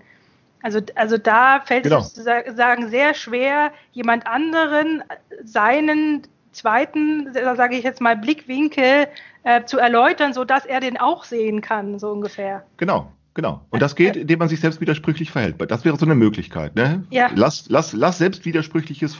Also, 0.61 0.79
also 0.95 1.17
da 1.17 1.61
fällt 1.61 1.83
genau. 1.83 1.99
es 1.99 2.13
sozusagen 2.13 2.89
sehr 2.89 3.13
schwer, 3.13 3.71
jemand 3.91 4.27
anderen 4.27 5.03
seinen 5.43 6.23
zweiten, 6.51 7.33
sage 7.33 7.75
ich 7.75 7.83
jetzt 7.83 8.01
mal, 8.01 8.17
Blickwinkel 8.17 9.07
äh, 9.43 9.63
zu 9.63 9.77
erläutern, 9.77 10.33
sodass 10.33 10.65
er 10.65 10.79
den 10.79 10.97
auch 10.97 11.23
sehen 11.23 11.61
kann, 11.61 11.99
so 11.99 12.09
ungefähr. 12.11 12.65
Genau, 12.77 13.11
Genau. 13.35 13.65
Und 13.69 13.81
das 13.81 13.95
geht, 13.95 14.17
indem 14.17 14.39
man 14.39 14.49
sich 14.49 14.59
selbst 14.59 14.81
widersprüchlich 14.81 15.31
verhält. 15.31 15.55
Das 15.71 15.85
wäre 15.85 15.95
so 15.97 16.05
eine 16.05 16.15
Möglichkeit. 16.15 16.75
Ne? 16.75 17.05
Ja. 17.09 17.29
Lass, 17.33 17.69
lass, 17.69 17.93
lass 17.93 18.17
selbst 18.17 18.43
widersprüchliches, 18.43 19.17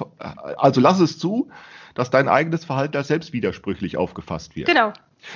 also 0.57 0.81
lass 0.81 0.99
es 0.99 1.17
zu, 1.17 1.49
dass 1.93 2.09
dein 2.09 2.27
eigenes 2.27 2.65
Verhalten 2.65 2.97
als 2.97 3.07
selbst 3.07 3.31
widersprüchlich 3.31 3.95
aufgefasst 3.95 4.57
wird. 4.57 4.67
Genau. 4.67 4.91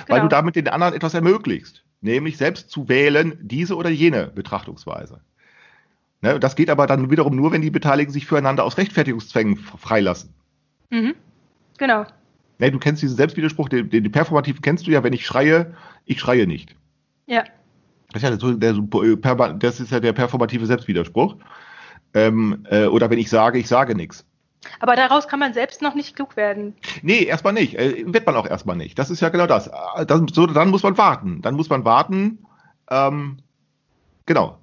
Weil 0.08 0.18
genau. 0.18 0.22
du 0.22 0.28
damit 0.28 0.56
den 0.56 0.68
anderen 0.68 0.92
etwas 0.92 1.14
ermöglicht. 1.14 1.84
Nämlich 2.02 2.36
selbst 2.36 2.68
zu 2.68 2.88
wählen, 2.88 3.38
diese 3.40 3.76
oder 3.76 3.88
jene 3.88 4.26
Betrachtungsweise. 4.26 5.20
Ne, 6.24 6.40
das 6.40 6.56
geht 6.56 6.70
aber 6.70 6.86
dann 6.86 7.10
wiederum 7.10 7.36
nur, 7.36 7.52
wenn 7.52 7.60
die 7.60 7.70
Beteiligten 7.70 8.10
sich 8.10 8.24
füreinander 8.24 8.64
aus 8.64 8.78
Rechtfertigungszwängen 8.78 9.58
freilassen. 9.58 10.32
Mhm. 10.88 11.14
Genau. 11.76 12.06
Nee, 12.58 12.70
du 12.70 12.78
kennst 12.78 13.02
diesen 13.02 13.18
Selbstwiderspruch, 13.18 13.68
den, 13.68 13.90
den, 13.90 14.10
performativen 14.10 14.62
kennst 14.62 14.86
du 14.86 14.90
ja, 14.90 15.04
wenn 15.04 15.12
ich 15.12 15.26
schreie, 15.26 15.74
ich 16.06 16.18
schreie 16.18 16.46
nicht. 16.46 16.76
Ja. 17.26 17.44
Das 18.12 18.22
ist 18.22 18.30
ja, 18.30 18.38
so, 18.38 18.54
der, 18.54 18.70
äh, 18.70 19.58
das 19.58 19.80
ist 19.80 19.92
ja 19.92 20.00
der 20.00 20.14
performative 20.14 20.64
Selbstwiderspruch. 20.64 21.36
Ähm, 22.14 22.64
äh, 22.70 22.86
oder 22.86 23.10
wenn 23.10 23.18
ich 23.18 23.28
sage, 23.28 23.58
ich 23.58 23.68
sage 23.68 23.94
nichts. 23.94 24.24
Aber 24.80 24.96
daraus 24.96 25.28
kann 25.28 25.40
man 25.40 25.52
selbst 25.52 25.82
noch 25.82 25.94
nicht 25.94 26.16
klug 26.16 26.38
werden. 26.38 26.74
Nee, 27.02 27.24
erstmal 27.24 27.52
nicht. 27.52 27.74
Äh, 27.74 28.02
wird 28.06 28.24
man 28.24 28.36
auch 28.36 28.46
erstmal 28.46 28.76
nicht. 28.76 28.98
Das 28.98 29.10
ist 29.10 29.20
ja 29.20 29.28
genau 29.28 29.46
das. 29.46 29.66
Äh, 29.66 30.06
das 30.06 30.22
so, 30.32 30.46
dann 30.46 30.70
muss 30.70 30.84
man 30.84 30.96
warten. 30.96 31.42
Dann 31.42 31.54
muss 31.54 31.68
man 31.68 31.84
warten. 31.84 32.46
Ähm, 32.88 33.40
genau. 34.24 34.58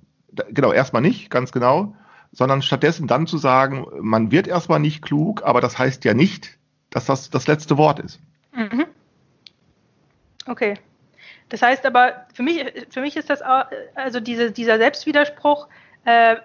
Genau, 0.50 0.72
erstmal 0.72 1.02
nicht, 1.02 1.30
ganz 1.30 1.52
genau. 1.52 1.96
Sondern 2.32 2.62
stattdessen 2.62 3.08
dann 3.08 3.28
zu 3.28 3.38
sagen, 3.38 3.86
man 4.00 4.32
wird 4.32 4.48
erstmal 4.48 4.80
nicht 4.80 5.02
klug, 5.02 5.44
aber 5.44 5.60
das 5.60 5.78
heißt 5.78 6.06
ja 6.06 6.14
nicht, 6.14 6.58
dass 6.90 7.06
das 7.06 7.30
das 7.30 7.48
letzte 7.48 7.78
Wort 7.78 8.00
ist. 8.00 8.20
Mhm. 8.54 8.86
Okay. 10.48 10.76
Das 11.50 11.62
heißt 11.62 11.86
aber, 11.86 12.26
für 12.34 12.44
mich, 12.44 12.64
für 12.90 13.02
mich 13.02 13.18
ist 13.18 13.30
das, 13.30 13.42
auch, 13.42 13.66
also 13.96 14.22
diese, 14.22 14.52
dieser 14.52 14.78
Selbstwiderspruch 14.78 15.68
äh, 16.06 16.34
äh, 16.34 16.38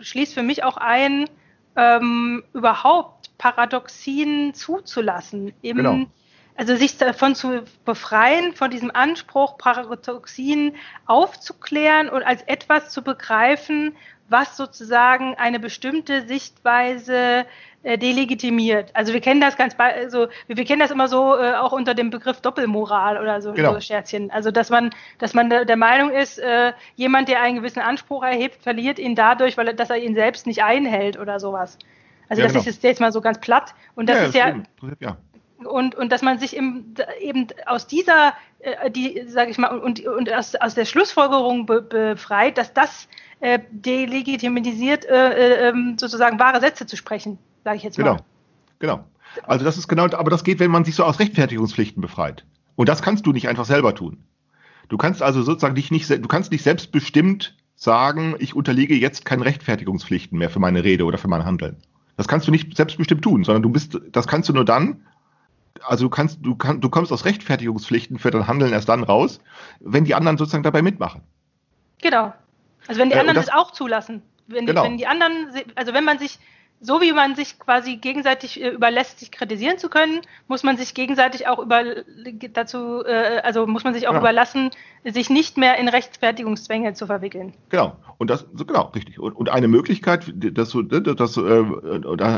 schließt 0.00 0.34
für 0.34 0.42
mich 0.42 0.64
auch 0.64 0.76
ein, 0.76 1.30
ähm, 1.76 2.42
überhaupt 2.52 3.36
Paradoxien 3.38 4.52
zuzulassen. 4.52 5.52
Eben, 5.62 5.78
genau. 5.78 6.06
Also 6.58 6.74
sich 6.74 6.98
davon 6.98 7.36
zu 7.36 7.62
befreien, 7.84 8.52
von 8.52 8.68
diesem 8.68 8.90
Anspruch, 8.92 9.58
Paradoxien 9.58 10.74
aufzuklären 11.06 12.08
und 12.08 12.24
als 12.24 12.42
etwas 12.42 12.90
zu 12.90 13.02
begreifen, 13.02 13.94
was 14.28 14.56
sozusagen 14.56 15.36
eine 15.36 15.60
bestimmte 15.60 16.26
Sichtweise 16.26 17.46
äh, 17.84 17.96
delegitimiert. 17.96 18.90
Also 18.92 19.12
wir 19.12 19.20
kennen 19.20 19.40
das 19.40 19.56
ganz, 19.56 19.76
also 19.78 20.26
wir, 20.48 20.64
kennen 20.64 20.80
das 20.80 20.90
immer 20.90 21.06
so 21.06 21.36
äh, 21.36 21.54
auch 21.54 21.70
unter 21.70 21.94
dem 21.94 22.10
Begriff 22.10 22.40
Doppelmoral 22.40 23.22
oder 23.22 23.40
so, 23.40 23.52
genau. 23.52 23.74
so 23.74 23.80
Scherzchen. 23.80 24.32
Also 24.32 24.50
dass 24.50 24.68
man, 24.68 24.90
dass 25.18 25.34
man 25.34 25.50
der 25.50 25.76
Meinung 25.76 26.10
ist, 26.10 26.40
äh, 26.40 26.72
jemand, 26.96 27.28
der 27.28 27.40
einen 27.40 27.58
gewissen 27.58 27.80
Anspruch 27.80 28.24
erhebt, 28.24 28.64
verliert 28.64 28.98
ihn 28.98 29.14
dadurch, 29.14 29.56
weil 29.56 29.68
er, 29.68 29.74
dass 29.74 29.90
er 29.90 29.98
ihn 29.98 30.16
selbst 30.16 30.44
nicht 30.48 30.64
einhält 30.64 31.20
oder 31.20 31.38
sowas. 31.38 31.78
Also 32.28 32.42
ja, 32.42 32.48
das 32.48 32.54
genau. 32.54 32.68
ist 32.68 32.82
jetzt 32.82 33.00
mal 33.00 33.12
so 33.12 33.20
ganz 33.20 33.40
platt. 33.40 33.74
Und 33.94 34.08
das 34.08 34.18
ja, 34.18 34.24
ist 34.24 34.34
ja, 34.34 34.54
ja, 34.98 35.16
und, 35.64 35.94
und 35.94 36.10
dass 36.12 36.22
man 36.22 36.38
sich 36.38 36.56
im, 36.56 36.94
eben 37.20 37.48
aus 37.66 37.86
dieser, 37.86 38.34
äh, 38.60 38.90
die, 38.90 39.24
sage 39.26 39.50
ich 39.50 39.58
mal, 39.58 39.76
und, 39.78 40.06
und 40.06 40.32
aus, 40.32 40.54
aus 40.54 40.74
der 40.74 40.84
Schlussfolgerung 40.84 41.66
be, 41.66 41.82
befreit, 41.82 42.58
dass 42.58 42.72
das 42.72 43.08
äh, 43.40 43.58
delegitimisiert, 43.70 45.04
äh, 45.04 45.66
äh, 45.66 45.68
ähm, 45.68 45.96
sozusagen 45.98 46.38
wahre 46.38 46.60
Sätze 46.60 46.86
zu 46.86 46.96
sprechen 46.96 47.38
sage 47.68 47.76
ich 47.76 47.82
jetzt 47.82 47.98
mal. 47.98 48.04
Genau, 48.04 48.24
genau. 48.78 49.04
Also 49.42 49.64
das 49.64 49.76
ist 49.76 49.88
genau, 49.88 50.04
aber 50.04 50.30
das 50.30 50.42
geht, 50.42 50.58
wenn 50.58 50.70
man 50.70 50.84
sich 50.84 50.94
so 50.94 51.04
aus 51.04 51.20
Rechtfertigungspflichten 51.20 52.00
befreit. 52.00 52.46
Und 52.76 52.88
das 52.88 53.02
kannst 53.02 53.26
du 53.26 53.32
nicht 53.32 53.48
einfach 53.48 53.66
selber 53.66 53.94
tun. 53.94 54.24
Du 54.88 54.96
kannst 54.96 55.22
also 55.22 55.42
sozusagen 55.42 55.74
dich 55.74 55.90
nicht, 55.90 56.08
du 56.08 56.28
kannst 56.28 56.50
nicht 56.50 56.62
selbstbestimmt 56.62 57.56
sagen, 57.76 58.36
ich 58.38 58.56
unterliege 58.56 58.94
jetzt 58.94 59.26
keinen 59.26 59.42
Rechtfertigungspflichten 59.42 60.38
mehr 60.38 60.48
für 60.48 60.60
meine 60.60 60.82
Rede 60.82 61.04
oder 61.04 61.18
für 61.18 61.28
mein 61.28 61.44
Handeln. 61.44 61.76
Das 62.16 62.26
kannst 62.26 62.48
du 62.48 62.50
nicht 62.50 62.74
selbstbestimmt 62.74 63.22
tun, 63.22 63.44
sondern 63.44 63.62
du 63.62 63.68
bist, 63.68 64.00
das 64.10 64.26
kannst 64.26 64.48
du 64.48 64.54
nur 64.54 64.64
dann, 64.64 65.02
also 65.84 66.04
du 66.06 66.10
kannst, 66.10 66.38
du 66.42 66.54
kannst, 66.56 66.84
du 66.84 66.88
kommst 66.88 67.12
aus 67.12 67.24
Rechtfertigungspflichten 67.24 68.18
für 68.18 68.30
dein 68.30 68.46
Handeln 68.46 68.72
erst 68.72 68.88
dann 68.88 69.04
raus, 69.04 69.40
wenn 69.80 70.04
die 70.04 70.14
anderen 70.14 70.38
sozusagen 70.38 70.62
dabei 70.62 70.82
mitmachen. 70.82 71.22
Genau. 72.02 72.32
Also 72.86 73.00
wenn 73.00 73.10
die 73.10 73.16
äh, 73.16 73.20
anderen 73.20 73.36
äh, 73.36 73.40
das, 73.40 73.46
das, 73.46 73.54
auch 73.54 73.72
zulassen. 73.72 74.22
Wenn, 74.46 74.66
genau. 74.66 74.84
wenn 74.84 74.96
die 74.96 75.06
anderen, 75.06 75.50
also 75.74 75.92
wenn 75.92 76.04
man 76.04 76.18
sich 76.18 76.38
so 76.80 77.00
wie 77.00 77.12
man 77.12 77.34
sich 77.34 77.58
quasi 77.58 77.96
gegenseitig 77.96 78.62
äh, 78.62 78.68
überlässt, 78.68 79.18
sich 79.18 79.30
kritisieren 79.30 79.78
zu 79.78 79.88
können, 79.88 80.20
muss 80.46 80.62
man 80.62 80.76
sich 80.76 80.94
gegenseitig 80.94 81.48
auch 81.48 81.58
über 81.58 81.82
dazu, 82.52 83.04
äh, 83.04 83.40
also 83.42 83.66
muss 83.66 83.84
man 83.84 83.94
sich 83.94 84.06
auch 84.06 84.12
genau. 84.12 84.22
überlassen, 84.22 84.70
sich 85.04 85.30
nicht 85.30 85.56
mehr 85.56 85.78
in 85.78 85.88
Rechtfertigungszwänge 85.88 86.94
zu 86.94 87.06
verwickeln. 87.06 87.52
Genau. 87.70 87.96
Und 88.18 88.30
das, 88.30 88.46
genau, 88.66 88.92
richtig. 88.94 89.18
Und, 89.18 89.32
und 89.32 89.48
eine 89.48 89.68
Möglichkeit, 89.68 90.32
dass 90.34 90.70
du, 90.70 90.82
das, 90.82 91.16
das, 91.16 91.36
äh, 91.36 91.64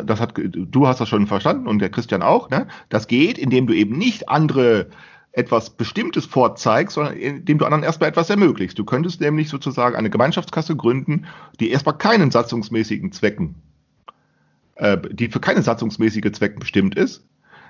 das 0.05 0.21
hat, 0.21 0.35
du 0.37 0.87
hast 0.87 1.01
das 1.01 1.09
schon 1.09 1.27
verstanden 1.27 1.67
und 1.67 1.81
der 1.81 1.91
Christian 1.91 2.23
auch, 2.23 2.49
ne? 2.51 2.67
Das 2.89 3.07
geht, 3.07 3.39
indem 3.39 3.67
du 3.67 3.75
eben 3.75 3.97
nicht 3.99 4.29
andere 4.29 4.89
etwas 5.33 5.71
Bestimmtes 5.71 6.27
vorzeigst, 6.27 6.95
sondern 6.95 7.15
indem 7.15 7.59
du 7.59 7.65
anderen 7.65 7.85
erstmal 7.85 8.09
etwas 8.09 8.31
ermöglichst. 8.31 8.79
Du 8.79 8.85
könntest 8.85 9.21
nämlich 9.21 9.49
sozusagen 9.49 9.95
eine 9.95 10.11
Gemeinschaftskasse 10.11 10.75
gründen, 10.75 11.27
die 11.61 11.71
erstmal 11.71 11.97
keinen 11.99 12.31
satzungsmäßigen 12.31 13.13
Zwecken 13.13 13.55
äh, 14.81 14.99
die 15.11 15.29
für 15.29 15.41
keine 15.41 15.63
satzungsmäßige 15.63 16.33
Zweck 16.33 16.59
bestimmt 16.59 16.95
ist. 16.95 17.25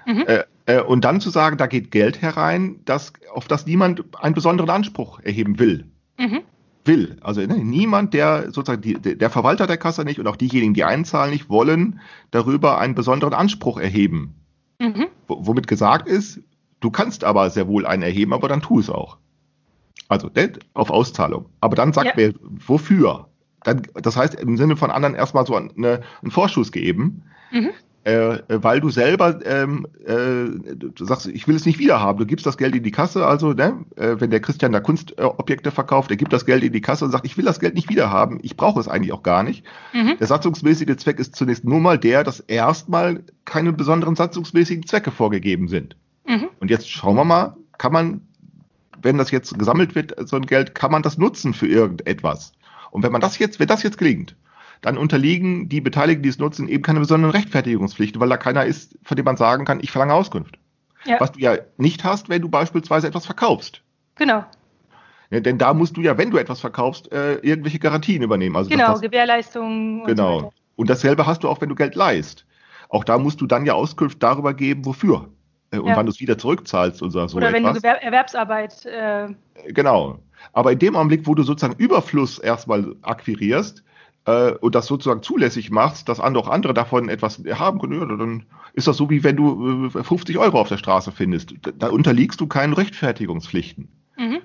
Mhm. 0.07 0.25
Äh, 0.27 0.45
äh, 0.67 0.81
und 0.81 1.05
dann 1.05 1.21
zu 1.21 1.31
sagen, 1.31 1.59
da 1.59 1.67
geht 1.67 1.91
Geld 1.91 2.23
herein, 2.23 2.81
das, 2.85 3.13
auf 3.35 3.49
das 3.49 3.67
niemand 3.67 4.05
einen 4.21 4.35
besonderen 4.35 4.71
Anspruch 4.71 5.21
erheben 5.21 5.59
will. 5.59 5.87
Mhm. 6.19 6.41
Will. 6.85 7.19
Also 7.21 7.43
ne, 7.43 7.59
niemand, 7.59 8.15
der 8.15 8.53
sozusagen 8.53 8.81
die, 8.81 8.95
der 8.95 9.31
Verwalter 9.31 9.67
der 9.67 9.77
Kasse 9.77 10.05
nicht 10.05 10.19
und 10.19 10.27
auch 10.27 10.37
diejenigen, 10.37 10.73
die 10.73 10.85
einzahlen, 10.85 11.33
nicht 11.33 11.51
wollen 11.51 12.01
darüber 12.31 12.79
einen 12.79 12.95
besonderen 12.95 13.35
Anspruch 13.35 13.79
erheben. 13.79 14.35
Mhm. 14.79 15.09
Womit 15.27 15.67
gesagt 15.67 16.09
ist, 16.09 16.41
du 16.81 16.91
kannst 16.91 17.25
aber 17.25 17.51
sehr 17.51 17.69
wohl 17.69 17.85
einen 17.85 18.03
erheben, 18.03 18.33
aber 18.33 18.49
dann 18.49 18.63
tu 18.63 18.79
es 18.79 18.89
auch. 18.89 19.19
Also 20.09 20.31
ne, 20.35 20.53
auf 20.73 20.91
Auszahlung. 20.91 21.47
Aber 21.61 21.77
dann 21.77 21.93
sagt 21.93 22.07
ja. 22.07 22.13
wer, 22.17 22.33
wofür? 22.41 23.30
Dann, 23.65 23.83
das 23.95 24.17
heißt 24.17 24.35
im 24.35 24.57
Sinne 24.57 24.77
von 24.77 24.91
anderen 24.91 25.15
erstmal 25.15 25.47
so 25.47 25.55
eine, 25.55 26.01
einen 26.23 26.31
Vorschuss 26.31 26.73
geben, 26.73 27.23
mhm. 27.53 27.71
äh, 28.05 28.39
weil 28.49 28.81
du 28.81 28.91
selber 28.91 29.45
ähm, 29.45 29.87
äh, 30.05 30.75
du 30.75 31.05
sagst, 31.05 31.27
ich 31.27 31.47
will 31.47 31.57
es 31.57 31.67
nicht 31.67 31.79
wiederhaben. 31.79 32.19
Du 32.19 32.27
gibst 32.27 32.47
das 32.47 32.57
Geld 32.57 32.75
in 32.75 32.83
die 32.83 32.91
Kasse, 32.91 33.27
also 33.27 33.53
ne, 33.53 33.85
äh, 33.97 34.17
wenn 34.19 34.31
der 34.31 34.41
Christian 34.41 34.73
da 34.73 34.81
Kunstobjekte 34.81 35.71
verkauft, 35.71 36.11
er 36.11 36.17
gibt 36.17 36.33
das 36.33 36.47
Geld 36.47 36.65
in 36.65 36.73
die 36.73 36.81
Kasse 36.81 37.05
und 37.05 37.11
sagt, 37.11 37.27
ich 37.27 37.37
will 37.37 37.45
das 37.45 37.61
Geld 37.61 37.75
nicht 37.75 37.91
wiederhaben, 37.91 38.39
ich 38.43 38.57
brauche 38.57 38.81
es 38.81 38.89
eigentlich 38.89 39.13
auch 39.13 39.23
gar 39.23 39.43
nicht. 39.43 39.65
Mhm. 39.93 40.17
Der 40.19 40.27
satzungsmäßige 40.27 40.97
Zweck 40.97 41.19
ist 41.19 41.37
zunächst 41.37 41.65
nur 41.65 41.81
mal 41.81 41.99
der, 41.99 42.25
dass 42.25 42.41
erstmal 42.41 43.25
keine 43.45 43.73
besonderen 43.73 44.17
satzungsmäßigen 44.17 44.87
Zwecke 44.87 45.11
vorgegeben 45.11 45.69
sind. 45.69 45.97
Mhm. 46.27 46.49
Und 46.61 46.71
jetzt 46.71 46.89
schauen 46.89 47.17
wir 47.17 47.25
mal, 47.25 47.57
kann 47.77 47.93
man 47.93 48.21
wenn 49.03 49.19
das 49.19 49.31
jetzt 49.31 49.59
gesammelt 49.59 49.95
wird, 49.95 50.15
so 50.29 50.37
ein 50.37 50.45
Geld, 50.45 50.75
kann 50.75 50.91
man 50.91 51.03
das 51.03 51.19
nutzen 51.19 51.55
für 51.55 51.67
irgendetwas? 51.67 52.53
Und 52.91 53.03
wenn 53.03 53.13
man 53.13 53.21
das 53.21 53.39
jetzt, 53.39 53.61
wenn 53.61 53.69
das 53.69 53.83
jetzt 53.83 53.99
gelingt, 53.99 54.37
dann 54.81 54.97
unterliegen 54.97 55.69
die 55.69 55.81
Beteiligten, 55.81 56.23
die 56.23 56.29
es 56.29 56.39
nutzen, 56.39 56.69
eben 56.69 56.83
keine 56.83 57.01
besonderen 57.01 57.33
Rechtfertigungspflichten, 57.33 58.21
weil 58.21 58.29
da 58.29 58.37
keiner 58.37 58.65
ist, 58.65 58.99
von 59.03 59.17
dem 59.17 59.25
man 59.25 59.37
sagen 59.37 59.65
kann, 59.65 59.81
ich 59.81 59.91
verlange 59.91 60.15
Auskunft. 60.15 60.59
Ja. 61.05 61.21
Was 61.21 61.33
du 61.33 61.41
ja 61.41 61.57
nicht 61.77 62.05
hast, 62.05 62.29
wenn 62.29 62.43
du 62.43 62.49
beispielsweise 62.49 63.07
etwas 63.07 63.27
verkaufst. 63.27 63.83
Genau. 64.17 64.45
Ja, 65.31 65.41
denn 65.41 65.59
da 65.59 65.75
musst 65.75 65.97
du 65.97 66.03
ja, 66.03 66.19
wenn 66.19 66.31
du 66.31 66.39
etwas 66.39 66.61
verkaufst, 66.61 67.13
äh, 67.13 67.35
irgendwelche 67.37 67.79
Garantien 67.79 68.23
übernehmen. 68.23 68.57
Also 68.57 68.69
genau, 68.69 68.93
das, 68.93 69.01
Gewährleistungen. 69.01 70.05
Genau. 70.05 70.37
Und, 70.37 70.43
so 70.43 70.53
und 70.77 70.91
dasselbe 70.91 71.27
hast 71.27 71.45
du 71.45 71.49
auch, 71.49 71.61
wenn 71.61 71.69
du 71.69 71.75
Geld 71.75 71.95
leist. 71.95 72.47
Auch 72.89 73.05
da 73.05 73.19
musst 73.19 73.41
du 73.41 73.47
dann 73.47 73.65
ja 73.65 73.75
Auskunft 73.75 74.23
darüber 74.23 74.55
geben, 74.55 74.85
wofür. 74.85 75.29
Äh, 75.71 75.79
und 75.79 75.89
ja. 75.89 75.97
wann 75.97 76.07
du 76.07 76.13
es 76.13 76.21
wieder 76.21 76.39
zurückzahlst 76.39 77.03
und 77.03 77.11
so. 77.11 77.21
Oder 77.21 77.53
wenn 77.53 77.65
etwas. 77.65 77.83
du 77.83 77.89
Erwerbsarbeit. 77.89 78.85
Äh, 78.87 79.35
genau. 79.69 80.19
Aber 80.53 80.73
in 80.73 80.79
dem 80.79 80.97
Augenblick, 80.97 81.27
wo 81.27 81.35
du 81.35 81.43
sozusagen 81.43 81.79
Überfluss 81.79 82.39
erstmal 82.39 82.97
akquirierst 83.03 83.85
äh, 84.25 84.53
und 84.53 84.75
das 84.75 84.87
sozusagen 84.87 85.23
zulässig 85.23 85.71
machst, 85.71 86.09
dass 86.09 86.21
andere 86.21 86.45
auch 86.45 86.49
andere 86.49 86.75
davon 86.75 87.09
etwas 87.09 87.43
haben 87.53 87.79
können, 87.79 88.01
ja, 88.01 88.07
dann 88.07 88.47
ist 88.73 88.87
das 88.87 88.97
so, 88.97 89.11
wie 89.11 89.23
wenn 89.23 89.37
du 89.37 89.91
äh, 89.95 90.03
50 90.03 90.39
Euro 90.39 90.61
auf 90.61 90.69
der 90.69 90.79
Straße 90.79 91.13
findest. 91.13 91.55
Da, 91.63 91.71
da 91.73 91.89
unterliegst 91.89 92.41
du 92.41 92.47
keinen 92.47 92.73
Rechtfertigungspflichten. 92.73 93.89
Mhm. 94.17 94.39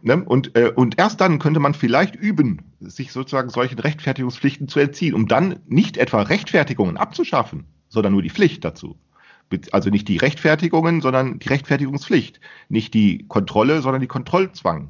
Ne? 0.00 0.24
Und, 0.24 0.56
äh, 0.56 0.72
und 0.74 0.98
erst 0.98 1.20
dann 1.20 1.38
könnte 1.38 1.60
man 1.60 1.74
vielleicht 1.74 2.16
üben, 2.16 2.62
sich 2.80 3.12
sozusagen 3.12 3.50
solchen 3.50 3.78
Rechtfertigungspflichten 3.78 4.68
zu 4.68 4.80
entziehen, 4.80 5.12
um 5.12 5.28
dann 5.28 5.60
nicht 5.66 5.98
etwa 5.98 6.22
Rechtfertigungen 6.22 6.96
abzuschaffen, 6.96 7.66
sondern 7.88 8.14
nur 8.14 8.22
die 8.22 8.30
Pflicht 8.30 8.64
dazu 8.64 8.96
also 9.72 9.90
nicht 9.90 10.08
die 10.08 10.16
Rechtfertigungen, 10.16 11.00
sondern 11.00 11.38
die 11.38 11.48
Rechtfertigungspflicht. 11.48 12.40
Nicht 12.68 12.94
die 12.94 13.26
Kontrolle, 13.28 13.82
sondern 13.82 14.00
die 14.00 14.08
Kontrollzwang. 14.08 14.88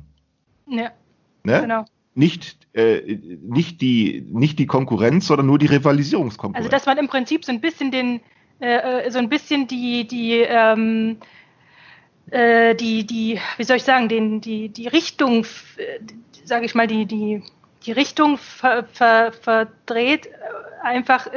Ja. 0.66 0.90
Ne? 1.42 1.60
Genau. 1.60 1.84
Nicht, 2.14 2.56
äh, 2.74 3.18
nicht, 3.42 3.80
die, 3.80 4.24
nicht 4.30 4.58
die 4.58 4.66
Konkurrenz, 4.66 5.26
sondern 5.26 5.46
nur 5.46 5.58
die 5.58 5.66
Rivalisierungskonkurrenz. 5.66 6.66
Also 6.66 6.70
dass 6.70 6.86
man 6.86 6.98
im 6.98 7.08
Prinzip 7.08 7.44
so 7.44 7.52
ein 7.52 7.60
bisschen 7.60 7.90
den, 7.90 8.20
äh, 8.60 9.06
äh 9.06 9.10
so 9.10 9.18
ein 9.18 9.28
bisschen 9.28 9.66
die, 9.66 10.06
die, 10.06 10.38
ähm, 10.40 11.18
äh, 12.30 12.74
die, 12.76 13.04
die, 13.04 13.40
wie 13.56 13.64
soll 13.64 13.78
ich 13.78 13.82
sagen, 13.82 14.08
den, 14.08 14.40
die, 14.40 14.68
die 14.68 14.86
Richtung, 14.86 15.44
äh, 15.76 15.98
sage 16.44 16.66
ich 16.66 16.74
mal, 16.74 16.86
die, 16.86 17.04
die, 17.04 17.42
die 17.84 17.92
Richtung 17.92 18.38
ver, 18.38 18.84
ver, 18.92 19.32
verdreht, 19.32 20.26
äh, 20.26 20.30
einfach, 20.82 21.28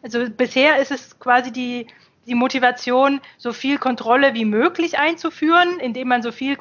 also 0.00 0.30
bisher 0.30 0.78
ist 0.78 0.92
es 0.92 1.18
quasi 1.18 1.52
die, 1.52 1.88
die 2.26 2.34
Motivation, 2.34 3.20
so 3.38 3.52
viel 3.52 3.78
Kontrolle 3.78 4.34
wie 4.34 4.44
möglich 4.44 4.98
einzuführen, 4.98 5.78
indem 5.80 6.08
man 6.08 6.22
so 6.22 6.32
viel, 6.32 6.56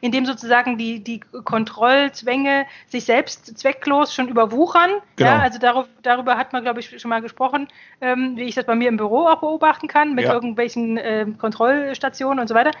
indem 0.00 0.26
sozusagen 0.26 0.78
die, 0.78 1.02
die 1.02 1.20
Kontrollzwänge 1.20 2.66
sich 2.86 3.04
selbst 3.04 3.58
zwecklos 3.58 4.14
schon 4.14 4.28
überwuchern. 4.28 4.90
Genau. 5.16 5.30
Ja, 5.30 5.38
also 5.40 5.58
darüber, 5.58 5.88
darüber 6.02 6.36
hat 6.36 6.52
man, 6.52 6.62
glaube 6.62 6.80
ich, 6.80 7.00
schon 7.00 7.08
mal 7.08 7.22
gesprochen, 7.22 7.68
ähm, 8.00 8.36
wie 8.36 8.44
ich 8.44 8.54
das 8.54 8.64
bei 8.64 8.74
mir 8.74 8.88
im 8.88 8.96
Büro 8.96 9.26
auch 9.26 9.40
beobachten 9.40 9.88
kann, 9.88 10.14
mit 10.14 10.24
ja. 10.24 10.32
irgendwelchen 10.32 10.96
äh, 10.96 11.26
Kontrollstationen 11.38 12.40
und 12.40 12.48
so 12.48 12.54
weiter. 12.54 12.72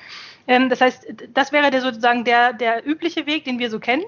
Ähm, 0.46 0.68
das 0.68 0.80
heißt, 0.80 1.06
das 1.34 1.52
wäre 1.52 1.70
der 1.70 1.80
sozusagen 1.80 2.24
der, 2.24 2.52
der 2.52 2.86
übliche 2.86 3.26
Weg, 3.26 3.44
den 3.44 3.58
wir 3.58 3.70
so 3.70 3.78
kennen. 3.78 4.04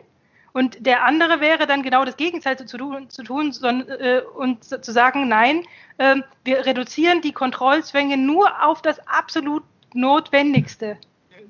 Und 0.55 0.86
der 0.86 1.05
andere 1.05 1.40
wäre 1.40 1.66
dann 1.66 1.82
genau 1.82 2.05
das 2.05 2.16
Gegenteil 2.16 2.57
zu 2.57 2.78
tun, 2.78 3.11
zu 3.11 3.24
tun 3.24 3.50
sondern, 3.50 3.88
äh, 3.88 4.22
und 4.36 4.62
zu 4.62 4.92
sagen, 4.92 5.26
nein, 5.26 5.64
äh, 5.98 6.14
wir 6.44 6.64
reduzieren 6.64 7.20
die 7.20 7.32
Kontrollzwänge 7.32 8.16
nur 8.16 8.64
auf 8.64 8.80
das 8.80 9.05
absolut 9.09 9.64
Notwendigste. 9.94 10.96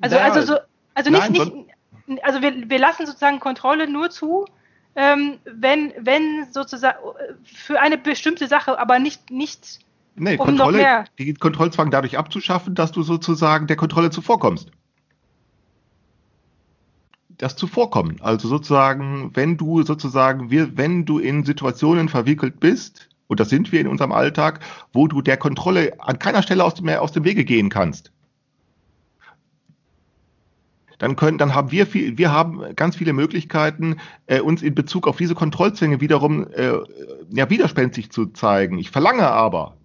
Also, 0.01 0.17
also, 0.17 0.41
so, 0.41 0.59
also 0.95 1.11
nicht, 1.11 1.31
nein, 1.31 1.67
nicht 2.07 2.23
also 2.23 2.41
wir, 2.41 2.71
wir 2.71 2.79
lassen 2.79 3.05
sozusagen 3.05 3.41
Kontrolle 3.41 3.91
nur 3.91 4.09
zu, 4.09 4.47
ähm, 4.97 5.39
wenn, 5.45 5.93
wenn 5.99 6.51
sozusagen 6.51 6.99
für 7.45 7.81
eine 7.81 7.99
bestimmte 7.99 8.47
Sache, 8.47 8.79
aber 8.79 8.99
nicht, 8.99 9.31
nicht 9.31 9.81
nee, 10.15 10.39
um 10.39 10.47
Kontrolle, 10.47 10.73
noch 10.73 10.83
mehr. 10.83 11.05
Die 11.19 11.35
Kontrollzwang 11.35 11.91
dadurch 11.91 12.17
abzuschaffen, 12.17 12.75
dass 12.75 12.91
du 12.91 13.03
sozusagen 13.03 13.67
der 13.67 13.77
Kontrolle 13.77 14.09
zuvorkommst 14.09 14.71
das 17.45 17.57
zuvorkommen. 17.57 18.17
Also 18.21 18.49
sozusagen, 18.49 19.31
wenn 19.35 19.59
du 19.59 19.83
sozusagen, 19.83 20.51
wir, 20.51 20.79
wenn 20.79 21.05
du 21.05 21.19
in 21.19 21.45
Situationen 21.45 22.09
verwickelt 22.09 22.59
bist, 22.59 23.11
und 23.27 23.39
das 23.39 23.51
sind 23.51 23.71
wir 23.71 23.81
in 23.81 23.89
unserem 23.89 24.13
Alltag, 24.13 24.61
wo 24.93 25.09
du 25.09 25.21
der 25.21 25.37
Kontrolle 25.37 25.93
an 25.99 26.19
keiner 26.19 26.43
Stelle 26.43 26.65
aus 26.65 26.75
dem, 26.75 26.89
aus 26.89 27.13
dem 27.13 27.25
Wege 27.25 27.45
gehen 27.45 27.69
kannst, 27.69 28.13
dann 30.99 31.17
können, 31.17 31.37
dann 31.37 31.55
haben 31.55 31.71
wir 31.71 31.87
viel, 31.87 32.17
wir 32.17 32.33
haben 32.33 32.63
ganz 32.77 32.97
viele 32.97 33.13
Möglichkeiten, 33.13 33.97
äh, 34.27 34.41
uns 34.41 34.63
in 34.63 34.75
Bezug 34.75 35.07
auf 35.07 35.17
diese 35.19 35.35
Kontrollzwänge 35.35 36.01
wiederum 36.01 36.47
äh, 36.53 36.79
ja 37.31 37.51
widerspenstig 37.51 38.11
zu 38.11 38.27
zeigen. 38.27 38.79
Ich 38.79 38.91
verlange 38.91 39.29
aber, 39.29 39.77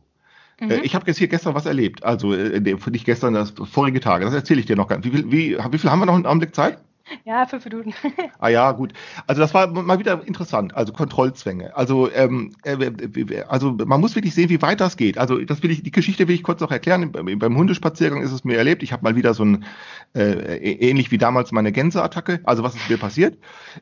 äh, 0.61 0.65
mhm. 0.65 0.83
ich 0.83 0.95
habe 0.95 1.07
jetzt 1.07 1.17
hier 1.17 1.27
gestern 1.27 1.55
was 1.55 1.65
erlebt, 1.65 2.03
also 2.03 2.33
äh, 2.33 2.61
nicht 2.61 3.05
gestern, 3.05 3.33
das 3.33 3.53
vorige 3.69 3.99
Tage. 3.99 4.23
Das 4.23 4.33
erzähle 4.33 4.61
ich 4.61 4.65
dir 4.65 4.77
noch. 4.77 4.89
Wie 4.89 5.09
viel, 5.09 5.31
wie, 5.31 5.57
wie 5.71 5.77
viel 5.77 5.91
haben 5.91 5.99
wir 5.99 6.05
noch 6.05 6.15
einen 6.15 6.25
Augenblick 6.25 6.55
Zeit? 6.55 6.77
Ja, 7.25 7.45
fünf 7.45 7.65
Minuten. 7.65 7.93
ah 8.39 8.49
ja, 8.49 8.71
gut. 8.71 8.93
Also 9.27 9.41
das 9.41 9.53
war 9.53 9.67
mal 9.67 9.99
wieder 9.99 10.25
interessant. 10.25 10.75
Also 10.75 10.93
Kontrollzwänge. 10.93 11.75
Also 11.75 12.11
ähm, 12.11 12.51
äh, 12.63 13.43
also 13.47 13.71
man 13.71 14.01
muss 14.01 14.15
wirklich 14.15 14.33
sehen, 14.33 14.49
wie 14.49 14.61
weit 14.61 14.81
das 14.81 14.97
geht. 14.97 15.17
Also 15.17 15.37
das 15.39 15.63
will 15.63 15.71
ich, 15.71 15.83
die 15.83 15.91
Geschichte 15.91 16.27
will 16.27 16.35
ich 16.35 16.43
kurz 16.43 16.61
noch 16.61 16.71
erklären. 16.71 17.11
Beim 17.11 17.57
Hundespaziergang 17.57 18.21
ist 18.21 18.31
es 18.31 18.43
mir 18.43 18.57
erlebt. 18.57 18.83
Ich 18.83 18.91
habe 18.91 19.03
mal 19.03 19.15
wieder 19.15 19.33
so 19.33 19.43
ein 19.43 19.65
äh, 20.15 20.57
ähnlich 20.57 21.11
wie 21.11 21.17
damals 21.17 21.51
meine 21.51 21.71
Gänseattacke. 21.71 22.41
Also 22.43 22.63
was 22.63 22.75
ist 22.75 22.89
mir 22.89 22.97
passiert? 22.97 23.37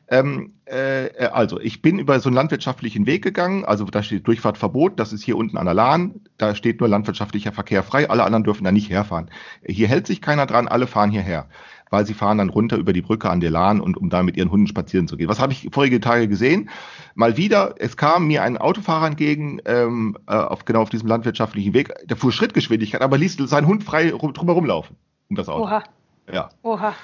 Ähm, 0.08 0.52
äh, 0.66 1.26
also 1.26 1.60
ich 1.60 1.82
bin 1.82 1.98
über 1.98 2.20
so 2.20 2.28
einen 2.28 2.36
landwirtschaftlichen 2.36 3.06
Weg 3.06 3.22
gegangen. 3.22 3.64
Also 3.64 3.84
da 3.84 4.02
steht 4.02 4.26
Durchfahrtverbot. 4.26 4.98
Das 4.98 5.12
ist 5.12 5.22
hier 5.22 5.36
unten 5.36 5.56
an 5.56 5.64
der 5.64 5.74
Lahn. 5.74 6.20
Da 6.36 6.54
steht 6.54 6.80
nur 6.80 6.88
landwirtschaftlicher 6.88 7.52
Verkehr 7.52 7.82
frei. 7.82 8.10
Alle 8.10 8.24
anderen 8.24 8.44
dürfen 8.44 8.64
da 8.64 8.72
nicht 8.72 8.90
herfahren. 8.90 9.30
Hier 9.64 9.88
hält 9.88 10.06
sich 10.06 10.20
keiner 10.20 10.46
dran. 10.46 10.68
Alle 10.68 10.86
fahren 10.86 11.10
hierher 11.10 11.48
weil 11.90 12.06
sie 12.06 12.14
fahren 12.14 12.38
dann 12.38 12.48
runter 12.48 12.76
über 12.76 12.92
die 12.92 13.02
Brücke 13.02 13.30
an 13.30 13.40
der 13.40 13.50
Lahn 13.50 13.80
und 13.80 13.96
um 13.96 14.10
da 14.10 14.22
mit 14.22 14.36
ihren 14.36 14.50
Hunden 14.50 14.66
spazieren 14.66 15.08
zu 15.08 15.16
gehen. 15.16 15.28
Was 15.28 15.40
habe 15.40 15.52
ich 15.52 15.68
vorige 15.72 16.00
Tage 16.00 16.28
gesehen? 16.28 16.70
Mal 17.14 17.36
wieder, 17.36 17.74
es 17.78 17.96
kam 17.96 18.26
mir 18.26 18.42
ein 18.42 18.58
Autofahrer 18.58 19.06
entgegen, 19.06 19.60
ähm, 19.64 20.16
äh, 20.26 20.34
auf, 20.34 20.64
genau 20.64 20.82
auf 20.82 20.90
diesem 20.90 21.08
landwirtschaftlichen 21.08 21.74
Weg, 21.74 21.92
der 22.04 22.16
fuhr 22.16 22.32
Schrittgeschwindigkeit, 22.32 23.02
aber 23.02 23.18
ließ 23.18 23.36
seinen 23.36 23.66
Hund 23.66 23.84
frei 23.84 24.12
rum, 24.12 24.32
drumherum 24.32 24.64
laufen 24.64 24.96
um 25.28 25.36
das 25.36 25.48
Auto. 25.48 25.64
Oha. 25.64 25.84
Ja. 26.32 26.50
Oha. 26.62 26.94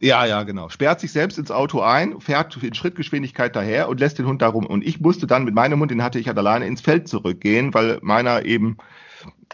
Ja, 0.00 0.26
ja, 0.26 0.42
genau. 0.42 0.68
Sperrt 0.68 1.00
sich 1.00 1.12
selbst 1.12 1.38
ins 1.38 1.50
Auto 1.50 1.80
ein, 1.80 2.20
fährt 2.20 2.62
in 2.62 2.74
Schrittgeschwindigkeit 2.74 3.56
daher 3.56 3.88
und 3.88 4.00
lässt 4.00 4.18
den 4.18 4.26
Hund 4.26 4.42
da 4.42 4.48
rum. 4.48 4.66
Und 4.66 4.84
ich 4.84 5.00
musste 5.00 5.26
dann 5.26 5.44
mit 5.44 5.54
meinem 5.54 5.80
Hund, 5.80 5.90
den 5.90 6.02
hatte 6.02 6.18
ich 6.18 6.28
halt 6.28 6.36
alleine, 6.36 6.66
ins 6.66 6.80
Feld 6.80 7.08
zurückgehen, 7.08 7.72
weil 7.72 7.98
meiner 8.02 8.44
eben 8.44 8.76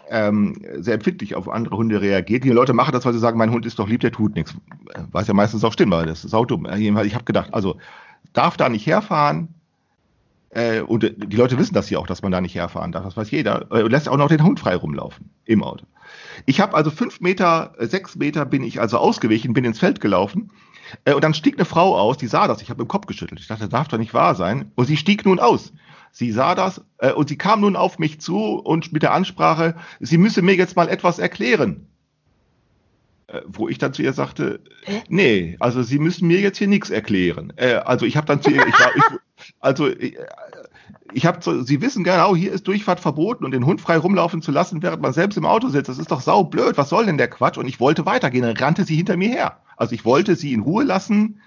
ähm, 0.09 0.55
sehr 0.77 0.95
empfindlich 0.95 1.35
auf 1.35 1.49
andere 1.49 1.77
Hunde 1.77 2.01
reagiert. 2.01 2.43
Die 2.43 2.49
Leute 2.49 2.73
machen 2.73 2.91
das, 2.91 3.05
weil 3.05 3.13
sie 3.13 3.19
sagen, 3.19 3.37
mein 3.37 3.51
Hund 3.51 3.65
ist 3.65 3.79
doch 3.79 3.87
lieb, 3.87 4.01
der 4.01 4.11
tut 4.11 4.35
nichts. 4.35 4.55
Was 5.11 5.27
ja 5.27 5.33
meistens 5.33 5.63
auch 5.63 5.73
stimmt, 5.73 5.91
weil 5.91 6.05
das 6.05 6.25
ist 6.25 6.33
auch 6.33 6.45
dumm. 6.45 6.67
Jedenfalls, 6.75 7.07
ich 7.07 7.15
habe 7.15 7.23
gedacht, 7.23 7.53
also 7.53 7.77
darf 8.33 8.57
da 8.57 8.69
nicht 8.69 8.85
herfahren. 8.85 9.49
Äh, 10.49 10.81
und 10.81 11.03
die 11.03 11.35
Leute 11.37 11.57
wissen 11.57 11.73
das 11.73 11.87
hier 11.87 11.99
auch, 11.99 12.07
dass 12.07 12.21
man 12.21 12.31
da 12.31 12.41
nicht 12.41 12.55
herfahren 12.55 12.91
darf. 12.91 13.05
Das 13.05 13.15
weiß 13.15 13.31
jeder. 13.31 13.67
Äh, 13.71 13.83
und 13.83 13.91
lässt 13.91 14.09
auch 14.09 14.17
noch 14.17 14.27
den 14.27 14.43
Hund 14.43 14.59
frei 14.59 14.75
rumlaufen 14.75 15.29
im 15.45 15.63
Auto. 15.63 15.85
Ich 16.45 16.59
habe 16.59 16.75
also 16.75 16.91
fünf 16.91 17.21
Meter, 17.21 17.73
äh, 17.77 17.87
sechs 17.87 18.17
Meter 18.17 18.45
bin 18.45 18.63
ich 18.63 18.81
also 18.81 18.97
ausgewichen, 18.97 19.53
bin 19.53 19.63
ins 19.63 19.79
Feld 19.79 20.01
gelaufen. 20.01 20.51
Äh, 21.05 21.13
und 21.13 21.23
dann 21.23 21.33
stieg 21.33 21.55
eine 21.55 21.65
Frau 21.65 21.97
aus, 21.97 22.17
die 22.17 22.27
sah 22.27 22.47
das. 22.47 22.61
Ich 22.61 22.69
habe 22.69 22.81
im 22.81 22.87
Kopf 22.87 23.05
geschüttelt. 23.05 23.39
Ich 23.39 23.47
dachte, 23.47 23.61
das 23.61 23.69
darf 23.69 23.87
doch 23.87 23.97
nicht 23.97 24.13
wahr 24.13 24.35
sein. 24.35 24.71
Und 24.75 24.85
sie 24.85 24.97
stieg 24.97 25.25
nun 25.25 25.39
aus. 25.39 25.71
Sie 26.11 26.31
sah 26.31 26.55
das 26.55 26.81
äh, 26.97 27.11
und 27.11 27.29
sie 27.29 27.37
kam 27.37 27.61
nun 27.61 27.75
auf 27.75 27.99
mich 27.99 28.19
zu 28.19 28.55
und 28.55 28.91
mit 28.93 29.03
der 29.03 29.13
Ansprache, 29.13 29.75
sie 29.99 30.17
müsse 30.17 30.41
mir 30.41 30.55
jetzt 30.55 30.75
mal 30.75 30.89
etwas 30.89 31.19
erklären. 31.19 31.87
Äh, 33.31 33.41
wo 33.47 33.69
ich 33.69 33.77
dann 33.77 33.93
zu 33.93 34.01
ihr 34.01 34.11
sagte, 34.11 34.59
Hä? 34.83 35.03
nee, 35.07 35.55
also 35.59 35.83
Sie 35.83 35.99
müssen 35.99 36.27
mir 36.27 36.41
jetzt 36.41 36.57
hier 36.57 36.67
nichts 36.67 36.89
erklären. 36.89 37.53
Äh, 37.55 37.75
also 37.75 38.05
ich 38.05 38.17
habe 38.17 38.27
dann 38.27 38.41
zu 38.41 38.49
ihr, 38.49 38.65
ich 38.67 38.73
war, 38.73 38.91
ich, 38.95 39.03
also 39.61 39.87
ich, 39.87 40.17
äh, 40.17 40.25
ich 41.13 41.25
habe, 41.25 41.39
so, 41.41 41.61
Sie 41.61 41.81
wissen 41.81 42.03
genau, 42.03 42.35
hier 42.35 42.51
ist 42.51 42.67
Durchfahrt 42.67 42.99
verboten 42.99 43.45
und 43.45 43.51
den 43.51 43.65
Hund 43.65 43.79
frei 43.79 43.97
rumlaufen 43.97 44.41
zu 44.41 44.51
lassen, 44.51 44.83
während 44.83 45.01
man 45.01 45.13
selbst 45.13 45.37
im 45.37 45.45
Auto 45.45 45.69
sitzt. 45.69 45.87
Das 45.87 45.97
ist 45.97 46.11
doch 46.11 46.19
sau 46.19 46.43
blöd. 46.43 46.77
Was 46.77 46.89
soll 46.89 47.05
denn 47.05 47.17
der 47.17 47.29
Quatsch? 47.29 47.57
Und 47.57 47.67
ich 47.67 47.79
wollte 47.79 48.05
weitergehen. 48.05 48.43
Dann 48.43 48.57
rannte 48.57 48.83
sie 48.83 48.97
hinter 48.97 49.15
mir 49.15 49.29
her. 49.29 49.61
Also 49.77 49.95
ich 49.95 50.03
wollte 50.03 50.35
sie 50.35 50.51
in 50.51 50.59
Ruhe 50.59 50.83
lassen 50.83 51.41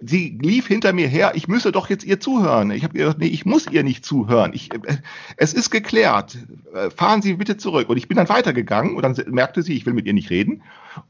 sie 0.00 0.38
lief 0.40 0.66
hinter 0.66 0.92
mir 0.92 1.08
her, 1.08 1.32
ich 1.34 1.48
müsse 1.48 1.72
doch 1.72 1.90
jetzt 1.90 2.04
ihr 2.04 2.20
zuhören. 2.20 2.70
Ich 2.70 2.84
habe 2.84 2.94
gesagt, 2.94 3.18
nee, 3.18 3.26
ich 3.26 3.44
muss 3.44 3.66
ihr 3.66 3.82
nicht 3.82 4.04
zuhören. 4.04 4.52
Ich, 4.54 4.72
äh, 4.72 4.98
es 5.36 5.52
ist 5.52 5.70
geklärt. 5.70 6.38
Äh, 6.72 6.90
fahren 6.90 7.22
Sie 7.22 7.34
bitte 7.34 7.56
zurück. 7.56 7.88
Und 7.88 7.96
ich 7.96 8.08
bin 8.08 8.16
dann 8.16 8.28
weitergegangen 8.28 8.94
und 8.94 9.02
dann 9.02 9.16
merkte 9.32 9.62
sie, 9.62 9.74
ich 9.74 9.86
will 9.86 9.94
mit 9.94 10.06
ihr 10.06 10.14
nicht 10.14 10.30
reden 10.30 10.62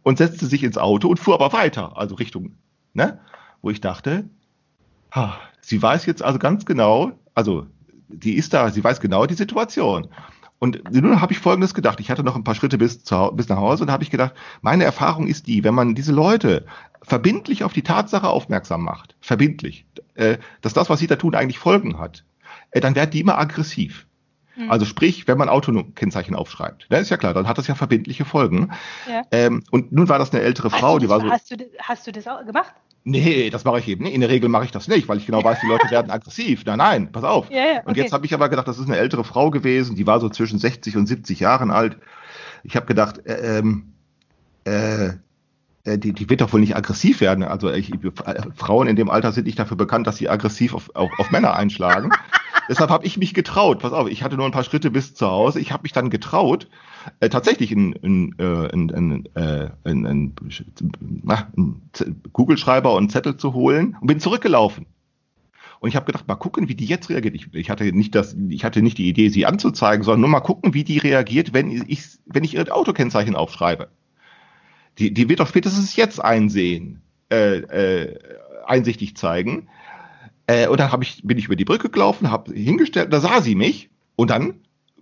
und 0.02 0.18
setzte 0.18 0.46
sich 0.46 0.64
ins 0.64 0.78
Auto 0.78 1.08
und 1.08 1.18
fuhr 1.18 1.34
aber 1.34 1.52
weiter, 1.52 1.96
also 1.96 2.14
Richtung, 2.14 2.52
ne? 2.94 3.20
Wo 3.60 3.70
ich 3.70 3.80
dachte, 3.80 4.28
ha, 5.10 5.38
sie 5.60 5.82
weiß 5.82 6.06
jetzt 6.06 6.22
also 6.22 6.38
ganz 6.38 6.64
genau, 6.64 7.12
also 7.34 7.66
die 8.08 8.34
ist 8.34 8.54
da, 8.54 8.70
sie 8.70 8.82
weiß 8.82 9.00
genau 9.00 9.26
die 9.26 9.34
Situation. 9.34 10.08
Und 10.58 10.92
nun 10.92 11.20
habe 11.20 11.32
ich 11.32 11.38
Folgendes 11.38 11.72
gedacht. 11.72 12.00
Ich 12.00 12.10
hatte 12.10 12.24
noch 12.24 12.34
ein 12.34 12.44
paar 12.44 12.54
Schritte 12.54 12.78
bis, 12.78 13.04
zu, 13.04 13.30
bis 13.32 13.48
nach 13.48 13.58
Hause 13.58 13.84
und 13.84 13.90
habe 13.90 14.02
ich 14.02 14.10
gedacht, 14.10 14.34
meine 14.60 14.84
Erfahrung 14.84 15.28
ist 15.28 15.46
die, 15.46 15.62
wenn 15.62 15.74
man 15.74 15.94
diese 15.94 16.12
Leute 16.12 16.66
verbindlich 17.02 17.62
auf 17.62 17.72
die 17.72 17.82
Tatsache 17.82 18.28
aufmerksam 18.28 18.82
macht, 18.82 19.14
verbindlich, 19.20 19.86
äh, 20.14 20.38
dass 20.60 20.74
das, 20.74 20.90
was 20.90 20.98
sie 20.98 21.06
da 21.06 21.16
tun, 21.16 21.34
eigentlich 21.34 21.58
Folgen 21.58 21.98
hat, 21.98 22.24
äh, 22.72 22.80
dann 22.80 22.96
werden 22.96 23.10
die 23.10 23.20
immer 23.20 23.38
aggressiv. 23.38 24.06
Mhm. 24.56 24.70
Also 24.70 24.84
sprich, 24.84 25.28
wenn 25.28 25.38
man 25.38 25.48
Autokennzeichen 25.48 26.34
aufschreibt, 26.34 26.86
dann 26.90 27.02
ist 27.02 27.10
ja 27.10 27.16
klar, 27.16 27.34
dann 27.34 27.46
hat 27.46 27.58
das 27.58 27.68
ja 27.68 27.76
verbindliche 27.76 28.24
Folgen. 28.24 28.72
Ja. 29.08 29.22
Ähm, 29.30 29.62
und 29.70 29.92
nun 29.92 30.08
war 30.08 30.18
das 30.18 30.32
eine 30.32 30.42
ältere 30.42 30.70
Frau, 30.70 30.98
die 30.98 31.08
war 31.08 31.20
so. 31.20 31.30
Hast 31.30 31.50
du, 31.52 31.56
hast 31.80 32.06
du 32.06 32.12
das 32.12 32.26
auch 32.26 32.44
gemacht? 32.44 32.74
Nee, 33.04 33.48
das 33.50 33.64
mache 33.64 33.78
ich 33.78 33.88
eben 33.88 34.04
nicht. 34.04 34.14
In 34.14 34.20
der 34.20 34.28
Regel 34.28 34.48
mache 34.48 34.64
ich 34.64 34.70
das 34.70 34.88
nicht, 34.88 35.08
weil 35.08 35.18
ich 35.18 35.26
genau 35.26 35.42
weiß, 35.42 35.60
die 35.60 35.66
Leute 35.66 35.88
werden 35.90 36.10
aggressiv. 36.10 36.64
Nein, 36.66 36.78
nein, 36.78 37.12
pass 37.12 37.24
auf. 37.24 37.50
Ja, 37.50 37.56
ja, 37.56 37.64
okay. 37.64 37.82
Und 37.86 37.96
jetzt 37.96 38.12
habe 38.12 38.26
ich 38.26 38.34
aber 38.34 38.48
gedacht, 38.48 38.68
das 38.68 38.78
ist 38.78 38.86
eine 38.86 38.98
ältere 38.98 39.24
Frau 39.24 39.50
gewesen, 39.50 39.96
die 39.96 40.06
war 40.06 40.20
so 40.20 40.28
zwischen 40.28 40.58
60 40.58 40.96
und 40.96 41.06
70 41.06 41.40
Jahren 41.40 41.70
alt. 41.70 41.96
Ich 42.64 42.76
habe 42.76 42.86
gedacht, 42.86 43.24
äh, 43.26 43.58
ähm, 43.58 43.92
äh, 44.64 45.10
äh, 45.88 45.98
die, 45.98 46.12
die 46.12 46.28
wird 46.28 46.40
doch 46.40 46.52
wohl 46.52 46.60
nicht 46.60 46.76
aggressiv 46.76 47.20
werden. 47.20 47.44
Also 47.44 47.70
ich, 47.72 47.92
äh, 47.92 48.10
Frauen 48.54 48.88
in 48.88 48.96
dem 48.96 49.10
Alter 49.10 49.32
sind 49.32 49.46
nicht 49.46 49.58
dafür 49.58 49.76
bekannt, 49.76 50.06
dass 50.06 50.16
sie 50.16 50.28
aggressiv 50.28 50.74
auf, 50.74 50.94
auf, 50.94 51.10
auf 51.18 51.30
Männer 51.30 51.54
einschlagen. 51.54 52.10
Deshalb 52.68 52.90
habe 52.90 53.06
ich 53.06 53.16
mich 53.16 53.32
getraut. 53.32 53.78
Pass 53.78 53.92
auf, 53.92 54.08
ich 54.08 54.22
hatte 54.22 54.36
nur 54.36 54.44
ein 54.44 54.52
paar 54.52 54.64
Schritte 54.64 54.90
bis 54.90 55.14
zu 55.14 55.26
Hause. 55.26 55.60
Ich 55.60 55.72
habe 55.72 55.84
mich 55.84 55.92
dann 55.92 56.10
getraut, 56.10 56.68
äh, 57.20 57.28
tatsächlich 57.28 57.72
einen, 57.72 57.94
einen, 58.02 59.24
äh, 59.34 59.70
einen, 59.84 60.34
äh, 60.42 60.44
Kugelschreiber 62.32 62.94
und 62.94 63.10
Zettel 63.10 63.36
zu 63.36 63.54
holen 63.54 63.96
und 64.00 64.06
bin 64.06 64.20
zurückgelaufen. 64.20 64.86
Und 65.80 65.88
ich 65.88 65.96
habe 65.96 66.06
gedacht, 66.06 66.26
mal 66.26 66.34
gucken, 66.34 66.68
wie 66.68 66.74
die 66.74 66.86
jetzt 66.86 67.08
reagiert. 67.08 67.34
Ich, 67.34 67.54
ich, 67.54 67.70
hatte 67.70 67.84
nicht 67.92 68.14
das, 68.14 68.36
ich 68.48 68.64
hatte 68.64 68.82
nicht 68.82 68.98
die 68.98 69.08
Idee, 69.08 69.28
sie 69.28 69.46
anzuzeigen, 69.46 70.02
sondern 70.02 70.22
nur 70.22 70.30
mal 70.30 70.40
gucken, 70.40 70.74
wie 70.74 70.84
die 70.84 70.98
reagiert, 70.98 71.52
wenn 71.52 71.70
ich, 71.70 72.18
wenn 72.26 72.44
ich 72.44 72.54
ihr 72.54 72.74
Autokennzeichen 72.74 73.36
aufschreibe. 73.36 73.88
Die, 74.98 75.14
die 75.14 75.28
wird 75.28 75.38
doch 75.40 75.46
spätestens 75.46 75.94
jetzt 75.94 76.22
einsehen, 76.22 77.02
äh, 77.30 77.58
äh, 77.58 78.18
einsichtig 78.66 79.16
zeigen. 79.16 79.68
Äh, 80.48 80.66
und 80.66 80.80
dann 80.80 80.90
hab 80.90 81.02
ich, 81.02 81.22
bin 81.22 81.38
ich 81.38 81.44
über 81.44 81.56
die 81.56 81.64
Brücke 81.64 81.90
gelaufen, 81.90 82.30
habe 82.30 82.52
hingestellt, 82.52 83.12
da 83.12 83.20
sah 83.20 83.40
sie 83.40 83.54
mich 83.54 83.90
und 84.16 84.30
dann 84.30 84.54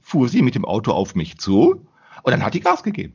fuhr 0.07 0.29
sie 0.29 0.41
mit 0.41 0.55
dem 0.55 0.65
Auto 0.65 0.93
auf 0.93 1.17
mich 1.17 1.37
zu 1.37 1.85
und 2.23 2.31
dann 2.31 2.45
hat 2.45 2.55
die 2.55 2.61
Gas 2.61 2.85
gegeben. 2.85 3.15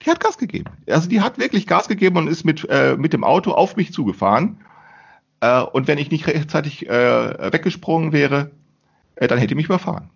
Die 0.00 0.08
hat 0.08 0.20
Gas 0.20 0.38
gegeben. 0.38 0.70
Also 0.86 1.08
die 1.08 1.20
hat 1.22 1.38
wirklich 1.38 1.66
Gas 1.66 1.88
gegeben 1.88 2.18
und 2.18 2.28
ist 2.28 2.44
mit, 2.44 2.68
äh, 2.70 2.96
mit 2.96 3.12
dem 3.12 3.24
Auto 3.24 3.50
auf 3.50 3.74
mich 3.74 3.92
zugefahren. 3.92 4.60
Äh, 5.40 5.62
und 5.62 5.88
wenn 5.88 5.98
ich 5.98 6.12
nicht 6.12 6.28
rechtzeitig 6.28 6.88
äh, 6.88 7.52
weggesprungen 7.52 8.12
wäre, 8.12 8.52
äh, 9.16 9.26
dann 9.26 9.38
hätte 9.38 9.54
ich 9.54 9.56
mich 9.56 9.66
überfahren. 9.66 10.08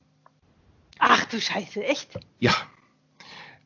Ach 1.00 1.24
du 1.24 1.40
Scheiße, 1.40 1.82
echt? 1.82 2.16
Ja. 2.38 2.52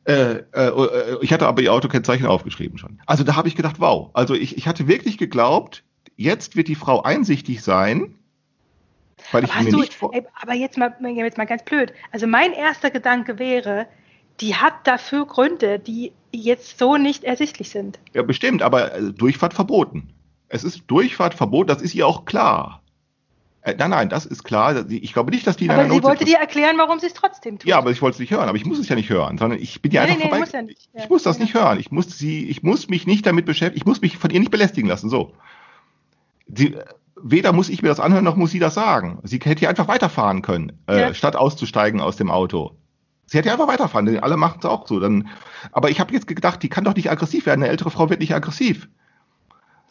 Äh, 0.05 0.41
äh, 0.51 1.17
ich 1.21 1.31
hatte 1.31 1.45
aber 1.45 1.61
ihr 1.61 1.71
Autokennzeichen 1.71 2.25
aufgeschrieben 2.25 2.79
schon. 2.79 2.99
Also 3.05 3.23
da 3.23 3.35
habe 3.35 3.47
ich 3.47 3.55
gedacht, 3.55 3.79
wow. 3.79 4.09
Also 4.13 4.33
ich, 4.33 4.57
ich 4.57 4.67
hatte 4.67 4.87
wirklich 4.87 5.19
geglaubt, 5.19 5.83
jetzt 6.15 6.55
wird 6.55 6.67
die 6.67 6.73
Frau 6.73 7.03
einsichtig 7.03 7.61
sein, 7.61 8.15
weil 9.31 9.43
ich 9.43 9.59
mir 9.59 9.71
du, 9.71 9.79
nicht 9.79 9.93
vor 9.93 10.13
ey, 10.13 10.25
aber 10.41 10.53
jetzt 10.53 10.77
mal, 10.77 10.95
jetzt 11.15 11.37
mal 11.37 11.45
ganz 11.45 11.63
blöd. 11.63 11.93
Also 12.11 12.27
mein 12.27 12.53
erster 12.53 12.91
Gedanke 12.91 13.39
wäre, 13.39 13.87
die 14.39 14.55
hat 14.55 14.73
dafür 14.85 15.25
Gründe, 15.25 15.79
die 15.79 16.13
jetzt 16.31 16.77
so 16.79 16.97
nicht 16.97 17.23
ersichtlich 17.23 17.69
sind. 17.69 17.99
Ja, 18.13 18.23
bestimmt, 18.23 18.61
aber 18.61 18.95
äh, 18.95 19.13
Durchfahrt 19.13 19.53
verboten. 19.53 20.13
Es 20.47 20.63
ist 20.63 20.83
Durchfahrt 20.87 21.33
verboten, 21.33 21.67
das 21.67 21.81
ist 21.81 21.93
ihr 21.93 22.07
auch 22.07 22.25
klar. 22.25 22.81
Äh, 23.61 23.75
nein, 23.77 23.89
nein, 23.89 24.09
das 24.09 24.25
ist 24.25 24.43
klar. 24.43 24.85
Ich 24.89 25.13
glaube 25.13 25.31
nicht, 25.31 25.45
dass 25.45 25.57
die 25.57 25.65
in 25.65 25.71
Aber 25.71 25.81
einer 25.81 25.93
sie 25.93 26.03
wollte 26.03 26.23
dir 26.25 26.37
erklären, 26.37 26.77
warum 26.77 26.99
sie 26.99 27.07
es 27.07 27.13
trotzdem 27.13 27.59
tut. 27.59 27.67
Ja, 27.67 27.77
aber 27.77 27.91
ich 27.91 28.01
wollte 28.01 28.15
es 28.15 28.19
nicht 28.19 28.31
hören. 28.31 28.47
Aber 28.47 28.57
ich 28.57 28.65
muss 28.65 28.79
es 28.79 28.87
ja 28.87 28.95
nicht 28.95 29.09
hören, 29.09 29.37
sondern 29.37 29.59
ich 29.59 29.81
bin 29.81 29.91
ja 29.91 30.03
Nee, 30.03 30.11
einfach 30.11 30.23
nee, 30.23 30.29
vorbei. 30.29 30.39
muss 30.39 30.51
ja 30.53 30.61
nicht. 30.61 30.89
Ja, 30.93 31.03
ich 31.03 31.09
muss 31.09 31.23
das 31.23 31.37
genau. 31.37 31.45
nicht 31.45 31.55
hören. 31.55 31.79
Ich 31.79 31.91
muss 31.91 32.17
sie, 32.17 32.47
ich 32.47 32.63
muss 32.63 32.87
mich 32.87 33.05
nicht 33.05 33.25
damit 33.25 33.45
beschäftigen. 33.45 33.77
Ich 33.77 33.85
muss 33.85 34.01
mich 34.01 34.17
von 34.17 34.31
ihr 34.31 34.39
nicht 34.39 34.51
belästigen 34.51 34.89
lassen. 34.89 35.09
So. 35.09 35.33
Sie, 36.47 36.77
weder 37.23 37.53
muss 37.53 37.69
ich 37.69 37.81
mir 37.81 37.89
das 37.89 37.99
anhören, 37.99 38.23
noch 38.23 38.35
muss 38.35 38.51
sie 38.51 38.59
das 38.59 38.73
sagen. 38.73 39.19
Sie 39.23 39.39
hätte 39.43 39.63
ja 39.63 39.69
einfach 39.69 39.87
weiterfahren 39.87 40.41
können, 40.41 40.71
äh, 40.87 40.99
Ja. 41.01 41.13
statt 41.13 41.35
auszusteigen 41.35 42.01
aus 42.01 42.15
dem 42.17 42.31
Auto. 42.31 42.75
Sie 43.25 43.37
hätte 43.37 43.47
ja 43.47 43.53
einfach 43.53 43.67
weiterfahren. 43.67 44.05
denn 44.05 44.19
Alle 44.19 44.37
machen 44.37 44.57
es 44.59 44.65
auch 44.65 44.87
so. 44.87 44.99
Dann, 44.99 45.27
aber 45.71 45.89
ich 45.89 45.99
habe 45.99 46.13
jetzt 46.13 46.27
gedacht, 46.27 46.63
die 46.63 46.69
kann 46.69 46.83
doch 46.83 46.95
nicht 46.95 47.11
aggressiv 47.11 47.45
werden. 47.45 47.61
Eine 47.61 47.71
ältere 47.71 47.91
Frau 47.91 48.09
wird 48.09 48.19
nicht 48.19 48.33
aggressiv. 48.33 48.89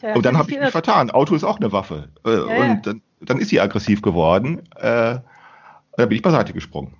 Ja, 0.01 0.13
und 0.13 0.25
dann 0.25 0.37
habe 0.37 0.51
ich 0.51 0.59
mich 0.59 0.69
vertan. 0.69 1.09
Auto 1.11 1.35
ist 1.35 1.43
auch 1.43 1.57
eine 1.57 1.71
Waffe. 1.71 2.09
Äh, 2.25 2.31
ja. 2.31 2.71
Und 2.71 2.85
dann, 2.87 3.01
dann 3.21 3.37
ist 3.39 3.49
sie 3.49 3.59
aggressiv 3.61 4.01
geworden. 4.01 4.61
Äh, 4.75 5.19
da 5.97 6.05
bin 6.05 6.11
ich 6.11 6.21
beiseite 6.21 6.53
gesprungen. 6.53 6.93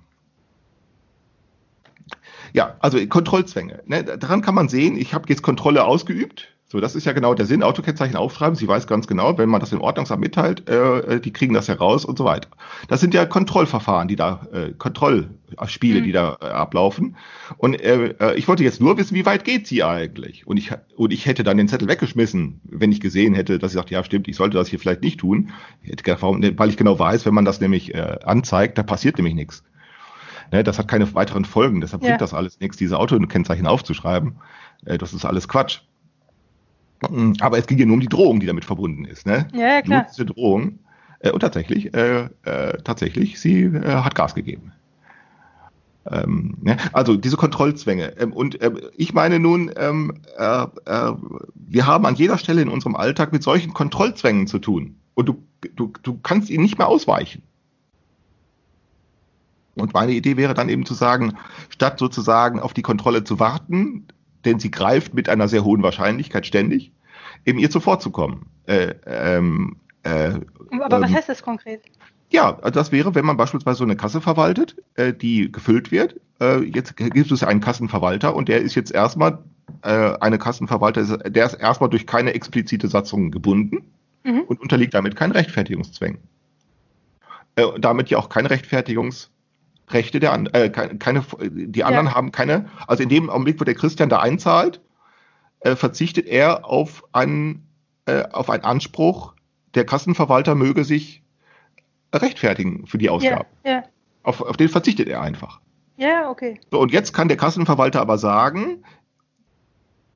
Ja, 2.52 2.76
also 2.80 3.04
Kontrollzwänge. 3.06 3.82
Ne, 3.86 4.04
daran 4.04 4.42
kann 4.42 4.54
man 4.54 4.68
sehen, 4.68 4.96
ich 4.96 5.14
habe 5.14 5.26
jetzt 5.28 5.42
Kontrolle 5.42 5.84
ausgeübt. 5.84 6.48
So, 6.72 6.78
das 6.78 6.94
ist 6.94 7.04
ja 7.04 7.12
genau 7.12 7.34
der 7.34 7.46
Sinn. 7.46 7.64
Autokennzeichen 7.64 8.14
aufschreiben. 8.14 8.54
Sie 8.54 8.68
weiß 8.68 8.86
ganz 8.86 9.08
genau, 9.08 9.36
wenn 9.38 9.48
man 9.48 9.58
das 9.58 9.72
im 9.72 9.80
Ordnungsamt 9.80 10.20
mitteilt, 10.20 10.68
äh, 10.68 11.20
die 11.20 11.32
kriegen 11.32 11.52
das 11.52 11.66
heraus 11.66 12.04
und 12.04 12.16
so 12.16 12.24
weiter. 12.24 12.48
Das 12.86 13.00
sind 13.00 13.12
ja 13.12 13.26
Kontrollverfahren, 13.26 14.06
die 14.06 14.14
da, 14.14 14.46
äh, 14.52 14.70
Kontrollspiele, 14.78 16.00
Mhm. 16.00 16.04
die 16.04 16.12
da 16.12 16.36
äh, 16.40 16.44
ablaufen. 16.44 17.16
Und 17.56 17.74
äh, 17.80 18.14
äh, 18.20 18.34
ich 18.36 18.46
wollte 18.46 18.62
jetzt 18.62 18.80
nur 18.80 18.96
wissen, 18.98 19.16
wie 19.16 19.26
weit 19.26 19.44
geht 19.44 19.66
sie 19.66 19.82
eigentlich? 19.82 20.46
Und 20.46 20.58
ich, 20.58 20.70
und 20.94 21.12
ich 21.12 21.26
hätte 21.26 21.42
dann 21.42 21.56
den 21.56 21.66
Zettel 21.66 21.88
weggeschmissen, 21.88 22.60
wenn 22.62 22.92
ich 22.92 23.00
gesehen 23.00 23.34
hätte, 23.34 23.58
dass 23.58 23.72
sie 23.72 23.76
sagt, 23.78 23.90
ja 23.90 24.04
stimmt, 24.04 24.28
ich 24.28 24.36
sollte 24.36 24.56
das 24.56 24.68
hier 24.68 24.78
vielleicht 24.78 25.02
nicht 25.02 25.18
tun. 25.18 25.50
Weil 25.82 26.68
ich 26.68 26.76
genau 26.76 26.96
weiß, 27.00 27.26
wenn 27.26 27.34
man 27.34 27.44
das 27.44 27.60
nämlich 27.60 27.96
äh, 27.96 28.18
anzeigt, 28.22 28.78
da 28.78 28.84
passiert 28.84 29.16
nämlich 29.16 29.34
nichts. 29.34 29.64
Ne, 30.52 30.62
das 30.62 30.78
hat 30.78 30.86
keine 30.86 31.12
weiteren 31.14 31.44
Folgen, 31.44 31.80
deshalb 31.80 32.02
Ja. 32.02 32.10
bringt 32.10 32.20
das 32.20 32.32
alles 32.32 32.60
nichts, 32.60 32.76
diese 32.76 32.96
Autokennzeichen 32.98 33.66
aufzuschreiben. 33.66 34.36
Äh, 34.84 34.98
das 34.98 35.12
ist 35.14 35.24
alles 35.24 35.48
Quatsch. 35.48 35.80
Mm, 37.08 37.32
Aber 37.40 37.58
es 37.58 37.66
ging 37.66 37.78
ja 37.78 37.86
nur 37.86 37.94
um 37.94 38.00
die 38.00 38.08
Drohung, 38.08 38.40
die 38.40 38.46
damit 38.46 38.64
verbunden 38.64 39.04
ist. 39.04 39.26
Ne? 39.26 39.48
Ja, 39.52 39.60
ja, 39.60 39.82
klar. 39.82 40.02
Nur 40.02 40.10
diese 40.10 40.26
Drohung. 40.26 40.78
Äh, 41.20 41.30
und 41.30 41.40
tatsächlich, 41.40 41.94
äh, 41.94 42.28
äh, 42.42 42.82
tatsächlich, 42.82 43.40
sie 43.40 43.62
äh, 43.62 44.02
hat 44.02 44.14
Gas 44.14 44.34
gegeben. 44.34 44.72
Ähm, 46.10 46.56
ne? 46.62 46.76
Also 46.92 47.16
diese 47.16 47.36
Kontrollzwänge. 47.36 48.18
Ähm, 48.18 48.32
und 48.32 48.62
ähm, 48.62 48.80
ich 48.96 49.12
meine 49.12 49.38
nun, 49.38 49.70
ähm, 49.76 50.20
äh, 50.36 50.66
äh, 50.86 51.12
wir 51.54 51.86
haben 51.86 52.06
an 52.06 52.14
jeder 52.14 52.38
Stelle 52.38 52.62
in 52.62 52.68
unserem 52.68 52.96
Alltag 52.96 53.32
mit 53.32 53.42
solchen 53.42 53.72
Kontrollzwängen 53.72 54.46
zu 54.46 54.58
tun. 54.58 54.96
Und 55.14 55.28
du, 55.28 55.42
du, 55.76 55.92
du 56.02 56.18
kannst 56.22 56.50
ihnen 56.50 56.62
nicht 56.62 56.78
mehr 56.78 56.88
ausweichen. 56.88 57.42
Und 59.74 59.94
meine 59.94 60.12
Idee 60.12 60.36
wäre 60.36 60.54
dann 60.54 60.68
eben 60.68 60.84
zu 60.84 60.94
sagen, 60.94 61.36
statt 61.68 61.98
sozusagen 61.98 62.60
auf 62.60 62.74
die 62.74 62.82
Kontrolle 62.82 63.24
zu 63.24 63.38
warten, 63.38 64.06
denn 64.44 64.58
sie 64.58 64.70
greift 64.70 65.14
mit 65.14 65.28
einer 65.28 65.48
sehr 65.48 65.64
hohen 65.64 65.82
Wahrscheinlichkeit 65.82 66.46
ständig, 66.46 66.92
eben 67.44 67.58
ihr 67.58 67.70
zuvorzukommen. 67.70 68.46
Äh, 68.66 68.94
ähm, 69.06 69.76
äh, 70.02 70.32
Aber 70.80 71.00
was 71.00 71.10
ähm, 71.10 71.16
heißt 71.16 71.28
das 71.28 71.42
konkret? 71.42 71.82
ja, 72.30 72.52
das 72.52 72.92
wäre, 72.92 73.14
wenn 73.14 73.24
man 73.24 73.36
beispielsweise 73.36 73.78
so 73.78 73.84
eine 73.84 73.96
Kasse 73.96 74.20
verwaltet, 74.20 74.76
äh, 74.94 75.12
die 75.12 75.50
gefüllt 75.50 75.90
wird. 75.90 76.16
Äh, 76.40 76.62
jetzt 76.64 76.96
gibt 76.96 77.30
es 77.30 77.42
einen 77.42 77.60
Kassenverwalter 77.60 78.34
und 78.34 78.48
der 78.48 78.60
ist 78.60 78.74
jetzt 78.74 78.92
erstmal 78.92 79.38
äh, 79.82 80.12
eine 80.20 80.38
Kassenverwalter, 80.38 81.18
der 81.18 81.46
ist 81.46 81.54
erstmal 81.54 81.90
durch 81.90 82.06
keine 82.06 82.34
explizite 82.34 82.88
Satzung 82.88 83.30
gebunden 83.30 83.84
Mhm. 84.22 84.42
und 84.42 84.60
unterliegt 84.60 84.94
damit 84.94 85.16
keinen 85.16 85.32
Rechtfertigungszwängen. 85.32 86.18
Äh, 87.56 87.66
damit 87.78 88.10
ja 88.10 88.18
auch 88.18 88.28
keine 88.28 88.50
Rechtfertigungsrechte 89.92 90.20
der 90.20 90.32
anderen, 90.32 90.54
äh, 90.54 90.70
keine, 90.70 91.24
die 91.50 91.84
anderen 91.84 92.06
Ja. 92.06 92.14
haben 92.14 92.32
keine, 92.32 92.66
also 92.86 93.02
in 93.02 93.08
dem 93.08 93.30
Augenblick, 93.30 93.60
wo 93.60 93.64
der 93.64 93.74
Christian 93.74 94.08
da 94.08 94.20
einzahlt, 94.20 94.80
äh, 95.60 95.76
verzichtet 95.76 96.26
er 96.26 96.64
auf 96.64 97.04
einen, 97.12 97.66
äh, 98.06 98.24
auf 98.32 98.50
einen 98.50 98.64
Anspruch, 98.64 99.34
der 99.74 99.84
Kassenverwalter 99.84 100.54
möge 100.54 100.84
sich 100.84 101.22
rechtfertigen 102.14 102.86
für 102.86 102.98
die 102.98 103.06
Ja, 103.06 103.12
Ausgaben. 103.12 103.48
ja. 103.64 103.82
Auf, 104.22 104.40
auf 104.42 104.56
den 104.56 104.68
verzichtet 104.68 105.08
er 105.08 105.20
einfach. 105.22 105.60
Ja, 105.96 106.28
okay. 106.30 106.58
So, 106.70 106.80
und 106.80 106.92
jetzt 106.92 107.12
kann 107.12 107.28
der 107.28 107.36
Kassenverwalter 107.36 108.00
aber 108.00 108.18
sagen, 108.18 108.82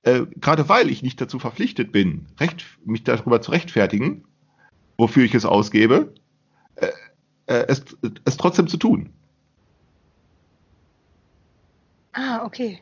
äh, 0.02 0.22
gerade 0.40 0.68
weil 0.68 0.90
ich 0.90 1.02
nicht 1.02 1.20
dazu 1.20 1.38
verpflichtet 1.38 1.92
bin, 1.92 2.26
recht, 2.40 2.64
mich 2.84 3.04
darüber 3.04 3.40
zu 3.40 3.50
rechtfertigen, 3.52 4.24
wofür 4.98 5.24
ich 5.24 5.34
es 5.34 5.44
ausgebe, 5.44 6.12
äh, 6.76 6.86
äh, 7.46 7.64
es, 7.68 7.84
es 8.24 8.36
trotzdem 8.36 8.66
zu 8.66 8.76
tun. 8.76 9.10
Ah, 12.14 12.44
okay. 12.44 12.80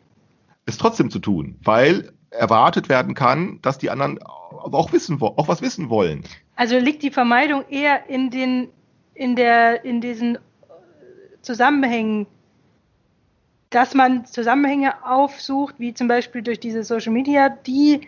Es 0.67 0.79
trotzdem 0.79 1.11
zu 1.11 1.19
tun, 1.19 1.57
weil 1.65 2.13
erwartet 2.31 2.89
werden 2.89 3.15
kann, 3.15 3.59
dass 3.63 3.79
die 3.79 3.91
anderen 3.91 4.23
auch 4.23 4.93
wissen, 4.93 5.21
auch 5.21 5.49
was 5.49 5.61
wissen 5.61 5.91
wollen. 5.91 6.25
Also 6.57 6.79
liegt 6.79 7.03
die 7.03 7.11
Vermeidung 7.11 7.65
eher 7.69 8.09
in 8.09 8.31
den, 8.31 8.69
in 9.15 9.37
der, 9.37 9.85
in 9.85 10.01
diesen 10.01 10.39
Zusammenhängen, 11.43 12.27
dass 13.71 13.95
man 13.95 14.25
Zusammenhänge 14.27 15.05
aufsucht, 15.05 15.75
wie 15.79 15.95
zum 15.95 16.09
Beispiel 16.09 16.43
durch 16.43 16.61
diese 16.61 16.85
Social 16.85 17.13
Media, 17.13 17.49
die 17.49 18.03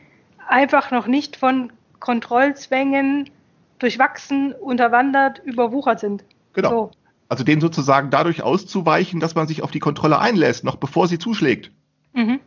einfach 0.46 0.90
noch 0.90 1.06
nicht 1.06 1.36
von 1.36 1.72
Kontrollzwängen 2.00 3.30
durchwachsen, 3.78 4.52
unterwandert, 4.52 5.40
überwuchert 5.44 6.00
sind. 6.00 6.24
Genau. 6.52 6.68
So. 6.70 6.90
Also 7.34 7.42
denen 7.42 7.60
sozusagen 7.60 8.10
dadurch 8.10 8.42
auszuweichen, 8.44 9.18
dass 9.18 9.34
man 9.34 9.48
sich 9.48 9.62
auf 9.64 9.72
die 9.72 9.80
Kontrolle 9.80 10.20
einlässt, 10.20 10.62
noch 10.62 10.76
bevor 10.76 11.08
sie 11.08 11.18
zuschlägt. 11.18 11.72
Mhm. 12.12 12.38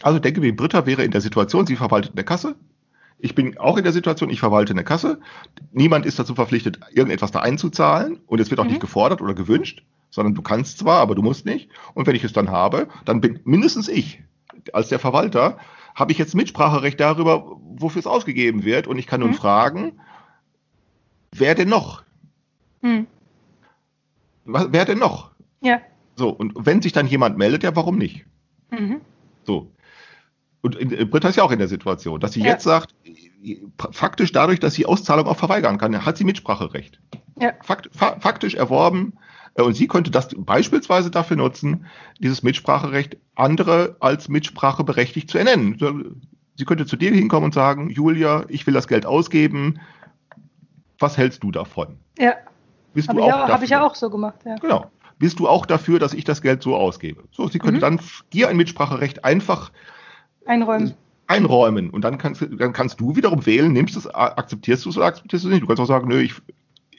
Also 0.00 0.20
denke 0.20 0.40
wie 0.40 0.52
Britta 0.52 0.86
wäre 0.86 1.04
in 1.04 1.10
der 1.10 1.20
Situation, 1.20 1.66
sie 1.66 1.76
verwaltet 1.76 2.12
eine 2.14 2.24
Kasse. 2.24 2.56
Ich 3.18 3.34
bin 3.34 3.58
auch 3.58 3.76
in 3.76 3.84
der 3.84 3.92
Situation, 3.92 4.30
ich 4.30 4.40
verwalte 4.40 4.72
eine 4.72 4.84
Kasse. 4.84 5.20
Niemand 5.70 6.06
ist 6.06 6.18
dazu 6.18 6.34
verpflichtet, 6.34 6.80
irgendetwas 6.94 7.30
da 7.30 7.40
einzuzahlen 7.40 8.20
und 8.26 8.40
es 8.40 8.48
wird 8.48 8.58
auch 8.58 8.64
Mhm. 8.64 8.70
nicht 8.70 8.80
gefordert 8.80 9.20
oder 9.20 9.34
gewünscht, 9.34 9.82
sondern 10.08 10.34
du 10.34 10.40
kannst 10.40 10.78
zwar, 10.78 11.00
aber 11.00 11.14
du 11.14 11.20
musst 11.20 11.44
nicht. 11.44 11.68
Und 11.92 12.06
wenn 12.06 12.16
ich 12.16 12.24
es 12.24 12.32
dann 12.32 12.48
habe, 12.50 12.88
dann 13.04 13.20
bin 13.20 13.40
mindestens 13.44 13.86
ich 13.86 14.22
als 14.72 14.88
der 14.88 14.98
Verwalter, 14.98 15.58
habe 15.94 16.10
ich 16.10 16.16
jetzt 16.16 16.34
Mitspracherecht 16.34 16.98
darüber, 16.98 17.58
wofür 17.76 18.00
es 18.00 18.06
ausgegeben 18.06 18.64
wird 18.64 18.86
und 18.86 18.96
ich 18.96 19.06
kann 19.06 19.20
nun 19.20 19.32
Mhm. 19.32 19.34
fragen, 19.34 20.00
wer 21.32 21.54
denn 21.54 21.68
noch? 21.68 22.02
Hm. 22.80 23.06
Was- 24.44 24.68
Wer 24.70 24.84
denn 24.84 24.98
noch? 24.98 25.30
Ja. 25.60 25.80
So, 26.16 26.30
und 26.30 26.52
wenn 26.56 26.82
sich 26.82 26.92
dann 26.92 27.06
jemand 27.06 27.38
meldet, 27.38 27.62
ja, 27.62 27.74
warum 27.76 27.96
nicht? 27.98 28.26
Mhm. 28.70 29.00
So. 29.44 29.70
Und 30.60 30.78
äh, 30.80 31.04
Britta 31.04 31.28
ist 31.28 31.36
ja 31.36 31.42
auch 31.42 31.50
in 31.52 31.58
der 31.58 31.68
Situation, 31.68 32.20
dass 32.20 32.32
sie 32.32 32.40
Ja. 32.40 32.46
jetzt 32.48 32.64
sagt, 32.64 32.94
äh, 33.44 33.56
faktisch 33.90 34.32
dadurch, 34.32 34.60
dass 34.60 34.74
sie 34.74 34.86
Auszahlung 34.86 35.26
auch 35.26 35.36
verweigern 35.36 35.78
kann, 35.78 36.04
hat 36.04 36.16
sie 36.16 36.24
Mitspracherecht. 36.24 37.00
Ja. 37.40 37.52
Fakt, 37.62 37.88
fa 37.92 38.18
faktisch 38.20 38.54
erworben. 38.54 39.14
äh, 39.54 39.62
Und 39.62 39.74
sie 39.74 39.88
könnte 39.88 40.10
das 40.10 40.28
beispielsweise 40.36 41.10
dafür 41.10 41.36
nutzen, 41.36 41.86
dieses 42.20 42.42
Mitspracherecht 42.42 43.16
andere 43.34 43.96
als 44.00 44.28
mitspracheberechtigt 44.28 45.30
zu 45.30 45.38
ernennen. 45.38 46.20
Sie 46.56 46.64
könnte 46.66 46.84
zu 46.86 46.96
dir 46.96 47.10
hinkommen 47.12 47.46
und 47.46 47.54
sagen, 47.54 47.88
Julia, 47.90 48.44
ich 48.48 48.66
will 48.66 48.74
das 48.74 48.86
Geld 48.86 49.06
ausgeben. 49.06 49.80
Was 50.98 51.16
hältst 51.16 51.42
du 51.42 51.50
davon? 51.50 51.96
Ja. 52.18 52.34
Bist 52.94 53.08
Habe 53.08 53.20
du 53.20 53.26
ich, 53.26 53.32
auch 53.32 53.38
auch- 53.44 53.48
hab 53.48 53.62
ich 53.62 53.70
ja 53.70 53.78
dafür? 53.78 53.90
auch 53.90 53.94
so 53.94 54.10
gemacht, 54.10 54.40
ja. 54.44 54.56
Genau. 54.56 54.86
Bist 55.18 55.38
du 55.38 55.48
auch 55.48 55.66
dafür, 55.66 55.98
dass 55.98 56.14
ich 56.14 56.24
das 56.24 56.42
Geld 56.42 56.62
so 56.62 56.76
ausgebe? 56.76 57.22
So, 57.30 57.48
sie 57.48 57.58
könnte 57.58 57.76
Mhm. 57.76 57.80
dann 57.80 58.00
dir 58.32 58.48
ein 58.48 58.56
Mitspracherecht 58.56 59.24
einfach 59.24 59.70
Einräumen. 60.46 60.94
einräumen 61.28 61.90
und 61.90 62.02
dann 62.02 62.18
kannst, 62.18 62.40
du- 62.40 62.46
dann 62.56 62.72
kannst 62.72 63.00
du 63.00 63.14
wiederum 63.16 63.46
wählen, 63.46 63.72
nimmst 63.72 63.96
es, 63.96 64.06
akzeptierst 64.12 64.84
du 64.84 64.90
es 64.90 64.96
oder 64.96 65.06
akzeptierst 65.06 65.44
du 65.44 65.48
es 65.48 65.52
nicht. 65.52 65.62
Du 65.62 65.66
kannst 65.68 65.80
auch 65.80 65.86
sagen, 65.86 66.08
nö, 66.08 66.20
ich, 66.20 66.34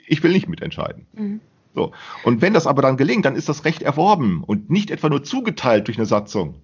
ich 0.07 0.23
will 0.23 0.31
nicht 0.31 0.47
mitentscheiden. 0.47 1.05
Mhm. 1.13 1.41
So. 1.75 1.91
Und 2.23 2.41
wenn 2.41 2.53
das 2.53 2.65
aber 2.67 2.81
dann 2.81 2.97
gelingt, 2.97 3.25
dann 3.25 3.35
ist 3.35 3.49
das 3.49 3.65
Recht 3.65 3.81
erworben 3.81 4.43
und 4.43 4.69
nicht 4.69 4.89
etwa 4.91 5.09
nur 5.09 5.23
zugeteilt 5.23 5.87
durch 5.87 5.97
eine 5.97 6.05
Satzung. 6.05 6.55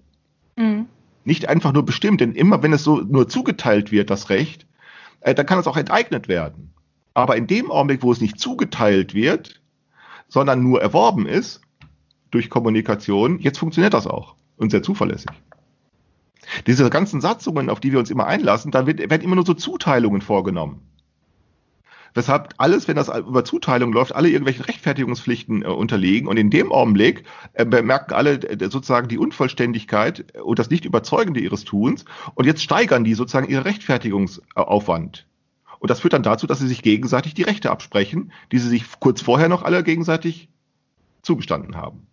Mhm. 0.56 0.86
Nicht 1.24 1.48
einfach 1.48 1.72
nur 1.72 1.84
bestimmt, 1.84 2.20
denn 2.22 2.32
immer 2.32 2.62
wenn 2.62 2.72
es 2.72 2.82
so 2.84 2.96
nur 3.02 3.28
zugeteilt 3.28 3.92
wird, 3.92 4.08
das 4.08 4.30
Recht, 4.30 4.66
äh, 5.20 5.34
dann 5.34 5.44
kann 5.46 5.58
es 5.58 5.66
auch 5.66 5.76
enteignet 5.76 6.28
werden. 6.28 6.72
Aber 7.20 7.36
in 7.36 7.46
dem 7.46 7.70
Augenblick, 7.70 8.02
wo 8.02 8.12
es 8.12 8.20
nicht 8.20 8.38
zugeteilt 8.38 9.14
wird, 9.14 9.60
sondern 10.28 10.62
nur 10.62 10.80
erworben 10.80 11.26
ist 11.26 11.60
durch 12.30 12.50
Kommunikation, 12.50 13.38
jetzt 13.38 13.58
funktioniert 13.58 13.94
das 13.94 14.06
auch. 14.06 14.36
und 14.56 14.70
sehr 14.70 14.82
zuverlässig. 14.82 15.30
Diese 16.66 16.88
ganzen 16.90 17.20
Satzungen, 17.20 17.70
auf 17.70 17.80
die 17.80 17.92
wir 17.92 17.98
uns 17.98 18.10
immer 18.10 18.26
einlassen, 18.26 18.70
da 18.70 18.86
wird, 18.86 18.98
werden 18.98 19.22
immer 19.22 19.36
nur 19.36 19.46
so 19.46 19.54
Zuteilungen 19.54 20.20
vorgenommen. 20.20 20.82
Weshalb 22.12 22.54
alles, 22.58 22.88
wenn 22.88 22.96
das 22.96 23.08
über 23.08 23.44
Zuteilung 23.44 23.92
läuft, 23.92 24.14
alle 24.14 24.28
irgendwelchen 24.28 24.64
Rechtfertigungspflichten 24.64 25.62
äh, 25.62 25.66
unterliegen. 25.66 26.28
Und 26.28 26.36
in 26.38 26.50
dem 26.50 26.72
Augenblick 26.72 27.24
äh, 27.52 27.64
bemerken 27.64 28.14
alle 28.14 28.42
äh, 28.42 28.68
sozusagen 28.68 29.08
die 29.08 29.18
Unvollständigkeit 29.18 30.36
und 30.42 30.58
das 30.58 30.70
Nicht-Überzeugende 30.70 31.40
ihres 31.40 31.64
Tuns. 31.64 32.04
Und 32.34 32.46
jetzt 32.46 32.62
steigern 32.62 33.04
die 33.04 33.14
sozusagen 33.14 33.48
ihren 33.48 33.62
Rechtfertigungsaufwand. 33.62 35.26
Und 35.80 35.90
das 35.90 36.00
führt 36.00 36.12
dann 36.12 36.22
dazu, 36.22 36.46
dass 36.46 36.60
sie 36.60 36.68
sich 36.68 36.82
gegenseitig 36.82 37.34
die 37.34 37.42
Rechte 37.42 37.70
absprechen, 37.70 38.32
die 38.52 38.58
sie 38.58 38.68
sich 38.68 38.84
kurz 39.00 39.22
vorher 39.22 39.48
noch 39.48 39.62
alle 39.62 39.82
gegenseitig 39.82 40.48
zugestanden 41.22 41.76
haben. 41.76 42.06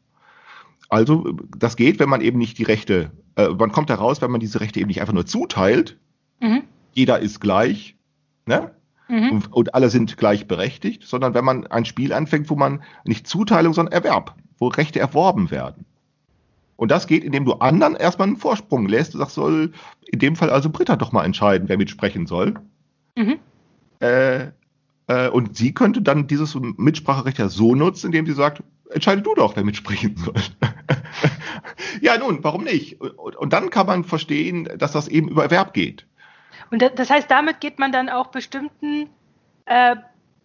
Also 0.90 1.34
das 1.58 1.76
geht, 1.76 2.00
wenn 2.00 2.10
man 2.10 2.22
eben 2.22 2.38
nicht 2.38 2.58
die 2.58 2.64
Rechte, 2.64 3.12
äh, 3.36 3.50
man 3.50 3.74
kommt 3.74 3.90
heraus, 3.90 4.22
wenn 4.22 4.32
man 4.32 4.40
diese 4.40 4.62
Rechte 4.62 4.80
eben 4.80 4.88
nicht 4.88 5.02
einfach 5.02 5.14
nur 5.14 5.26
zuteilt. 5.26 5.98
Mhm. 6.40 6.64
Jeder 6.94 7.20
ist 7.20 7.42
gleich, 7.42 7.98
ne? 8.46 8.72
Mhm. 9.10 9.32
Und, 9.32 9.54
und, 9.54 9.76
alle 9.76 9.90
sind 9.90 10.18
gleichberechtigt, 10.18 11.04
sondern 11.04 11.34
wenn 11.34 11.46
man 11.46 11.68
ein 11.68 11.86
Spiel 11.86 12.12
anfängt, 12.12 12.50
wo 12.50 12.56
man 12.56 12.84
nicht 13.06 13.28
Zuteilung, 13.28 13.74
sondern 13.74 13.94
Erwerb, 13.94 14.36
wo 14.58 14.68
Rechte 14.68 15.00
erworben 15.00 15.50
werden. 15.50 15.86
Und 16.76 16.92
das 16.92 17.08
geht, 17.08 17.24
indem 17.24 17.46
du 17.46 17.54
anderen 17.54 17.96
erstmal 17.96 18.28
einen 18.28 18.38
Vorsprung 18.38 18.88
lässt. 18.88 19.14
Du 19.14 19.18
sagst, 19.18 19.36
soll 19.36 19.72
in 20.06 20.20
dem 20.20 20.36
Fall 20.36 20.50
also 20.50 20.70
Britta 20.70 20.96
doch 20.96 21.12
mal 21.12 21.26
entscheiden, 21.26 21.70
wer 21.70 21.78
mitsprechen 21.78 22.28
soll. 22.28 22.56
Mhm. 23.16 23.40
Äh, 24.00 24.48
äh, 25.08 25.30
und 25.30 25.58
sie 25.58 25.74
könnte 25.74 26.02
dann 26.02 26.28
dieses 26.28 26.56
Mitspracherecht 26.56 27.40
ja 27.40 27.50
so 27.50 27.76
nutzen, 27.76 28.08
indem 28.08 28.26
sie 28.26 28.34
sagt, 28.34 28.64
entscheide 28.90 29.22
du 29.22 29.34
doch, 29.36 29.56
wer 29.56 29.64
mitsprechen 29.64 30.16
soll. 30.18 30.36
ja, 32.02 32.18
nun, 32.18 32.44
warum 32.44 32.64
nicht? 32.64 33.02
Und, 33.02 33.36
und, 33.36 33.54
dann 33.54 33.70
kann 33.70 33.88
man 33.88 34.04
verstehen, 34.04 34.70
dass 34.78 34.92
das 34.92 35.08
eben 35.08 35.30
über 35.30 35.44
Erwerb 35.44 35.74
geht. 35.74 36.06
Und 36.72 36.82
das 36.82 37.10
heißt, 37.10 37.32
damit 37.32 37.62
geht 37.62 37.80
man 37.80 37.92
dann 37.92 38.10
auch 38.10 38.28
bestimmten 38.28 39.10
äh, 39.66 39.96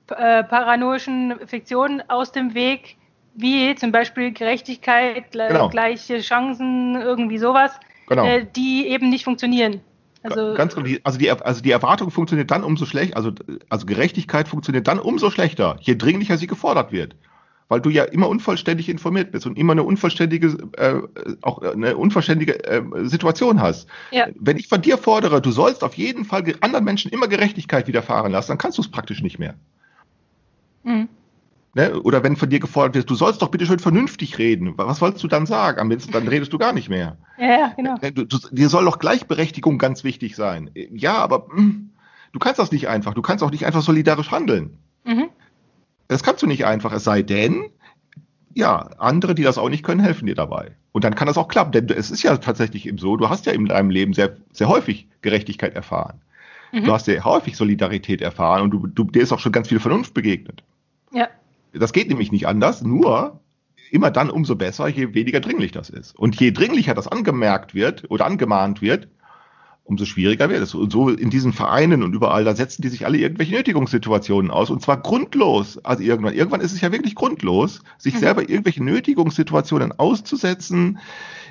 äh, 0.09 0.45
paranoischen 0.45 1.35
Fiktionen 1.47 2.03
aus 2.09 2.33
dem 2.33 2.55
Weg, 2.55 2.97
wie 3.35 3.75
zum 3.75 3.93
Beispiel 3.93 4.33
Gerechtigkeit, 4.33 5.33
genau. 5.33 5.69
gleiche 5.69 6.21
Chancen, 6.21 7.01
irgendwie 7.01 7.39
sowas, 7.39 7.73
genau. 8.09 8.25
äh, 8.25 8.47
die 8.55 8.87
eben 8.89 9.09
nicht 9.09 9.25
funktionieren. 9.25 9.81
Also, 10.23 10.55
Ganz 10.55 10.75
genau. 10.75 10.89
Also 11.03 11.19
die, 11.19 11.31
also 11.31 11.63
die 11.63 11.71
Erwartung 11.71 12.11
funktioniert 12.11 12.51
dann 12.51 12.63
umso 12.65 12.87
schlechter, 12.87 13.17
also, 13.17 13.33
also 13.69 13.87
Gerechtigkeit 13.87 14.49
funktioniert 14.49 14.87
dann 14.87 15.01
umso 15.01 15.31
schlechter, 15.31 15.77
je 15.81 15.97
dringlicher 15.97 16.39
sie 16.39 16.47
gefordert 16.47 16.93
wird 16.93 17.17
weil 17.73 17.81
du 17.81 17.89
ja 17.89 18.05
immer 18.05 18.29
unvollständig 18.29 18.91
informiert 18.91 19.33
bist 19.33 19.47
und 19.47 19.57
immer 19.57 19.73
eine 19.73 19.83
unvollständige, 19.83 20.59
äh, 20.77 21.01
auch 21.41 21.63
eine 21.63 21.97
unvollständige 21.97 22.63
äh, 22.67 22.83
Situation 23.05 23.63
hast. 23.63 23.89
Ja. 24.11 24.27
Wenn 24.39 24.59
ich 24.59 24.69
von 24.69 24.83
dir 24.83 24.99
fordere, 24.99 25.41
du 25.41 25.51
sollst 25.53 25.83
auf 25.83 25.95
jeden 25.95 26.27
Fall 26.27 26.45
anderen 26.61 26.85
Menschen 26.85 27.11
immer 27.11 27.29
Gerechtigkeit 27.29 27.89
widerfahren 27.89 28.31
lassen, 28.31 28.49
dann 28.49 28.59
kannst 28.59 28.77
du 28.77 28.83
es 28.83 28.91
praktisch 28.91 29.23
nicht 29.23 29.39
mehr. 29.39 29.55
Mhm. 30.83 31.09
Ne? 31.75 32.01
Oder 32.03 32.23
wenn 32.23 32.37
von 32.37 32.51
dir 32.51 32.61
gefordert 32.61 32.95
wird, 32.95 33.09
du 33.09 33.15
sollst 33.15 33.41
doch 33.41 33.49
bitte 33.49 33.65
schön 33.65 33.79
vernünftig 33.79 34.37
reden. 34.39 34.75
Was 34.77 34.99
sollst 34.99 35.23
du 35.23 35.29
dann 35.29 35.47
sagen? 35.47 35.81
Am 35.81 35.89
besten 35.89 36.13
dann 36.13 36.29
redest 36.29 36.53
du 36.53 36.59
gar 36.59 36.75
nicht 36.75 36.91
mehr. 36.91 37.17
Ja, 37.39 37.47
ja 37.47 37.73
genau. 37.75 37.95
Ne, 38.03 38.13
du, 38.13 38.25
du, 38.25 38.39
dir 38.51 38.69
soll 38.69 38.85
doch 38.85 38.99
Gleichberechtigung 38.99 39.79
ganz 39.79 40.05
wichtig 40.05 40.37
sein. 40.37 40.71
Ja, 40.75 41.17
aber 41.17 41.47
mh, 41.49 41.57
hm, 41.57 41.91
du 42.33 42.39
kannst 42.39 42.59
das 42.59 42.73
nicht 42.73 42.89
einfach. 42.89 43.15
Du 43.15 43.23
kannst 43.23 43.43
auch 43.43 43.51
nicht 43.51 43.65
einfach 43.65 43.81
solidarisch 43.81 44.31
handeln. 44.31 44.77
Mhm. 45.05 45.31
Das 46.09 46.23
kannst 46.23 46.43
du 46.43 46.47
nicht 46.47 46.67
einfach, 46.67 46.93
es 46.93 47.05
sei 47.05 47.23
denn, 47.23 47.71
ja, 48.53 48.91
andere, 48.99 49.35
die 49.35 49.43
das 49.43 49.57
auch 49.57 49.71
nicht 49.71 49.83
können, 49.83 50.01
helfen 50.01 50.27
dir 50.27 50.35
dabei. 50.35 50.73
Und 50.93 51.05
dann 51.05 51.15
kann 51.15 51.27
das 51.27 51.39
auch 51.39 51.49
klappen, 51.49 51.73
denn 51.73 51.89
es 51.89 52.11
ist 52.11 52.23
ja 52.23 52.37
tatsächlich 52.37 52.87
eben 52.87 52.99
so, 52.99 53.17
du 53.17 53.31
hast 53.31 53.47
ja 53.47 53.53
in 53.53 53.65
deinem 53.65 53.89
Leben 53.89 54.13
sehr, 54.13 54.37
sehr 54.53 54.69
häufig 54.69 55.09
Gerechtigkeit 55.23 55.75
erfahren. 55.75 56.21
Mhm. 56.71 56.85
Du 56.85 56.93
hast 56.93 57.07
sehr 57.07 57.25
häufig 57.25 57.57
Solidarität 57.57 58.21
erfahren 58.21 58.63
und 58.63 58.71
du, 58.73 58.87
du, 58.87 59.05
dir 59.05 59.23
ist 59.23 59.33
auch 59.33 59.39
schon 59.39 59.53
ganz 59.53 59.69
viel 59.69 59.81
Vernunft 59.81 60.13
begegnet. 60.13 60.63
Ja. 61.13 61.29
Das 61.73 61.93
geht 61.93 62.09
nämlich 62.09 62.33
nicht 62.33 62.47
anders, 62.47 62.83
nur 62.83 63.41
immer 63.91 64.11
dann 64.11 64.31
umso 64.31 64.57
besser, 64.57 64.89
je 64.89 65.15
weniger 65.15 65.41
dringlich 65.41 65.73
das 65.73 65.91
ist. 65.91 66.19
Und 66.19 66.39
je 66.41 66.51
dringlicher 66.51 66.95
das 66.95 67.09
angemerkt 67.09 67.75
wird 67.75 68.11
oder 68.11 68.25
angemahnt 68.25 68.81
wird, 68.81 69.09
umso 69.85 70.05
schwieriger 70.05 70.49
wird 70.49 70.63
es. 70.63 70.75
Und 70.75 70.91
so 70.91 71.09
in 71.11 71.31
diesen 71.31 71.53
Vereinen 71.53 72.03
und 72.03 72.15
überall, 72.15 72.45
da 72.45 72.55
setzen 72.55 72.83
die 72.83 72.89
sich 72.89 73.05
alle 73.05 73.19
irgendwelche 73.19 73.55
Nötigungssituationen 73.55 74.51
aus. 74.51 74.71
Und 74.71 74.81
zwar 74.83 75.03
grundlos. 75.03 75.79
Also 75.85 76.03
irgendwann, 76.03 76.35
irgendwann 76.35 76.61
ist 76.61 76.73
es 76.73 76.81
ja 76.81 76.93
wirklich 76.93 77.15
grundlos, 77.15 77.83
sich 77.99 78.15
mhm. 78.15 78.19
selber 78.19 78.49
irgendwelche 78.49 78.83
Nötigungssituationen 78.83 79.93
auszusetzen, 79.93 80.99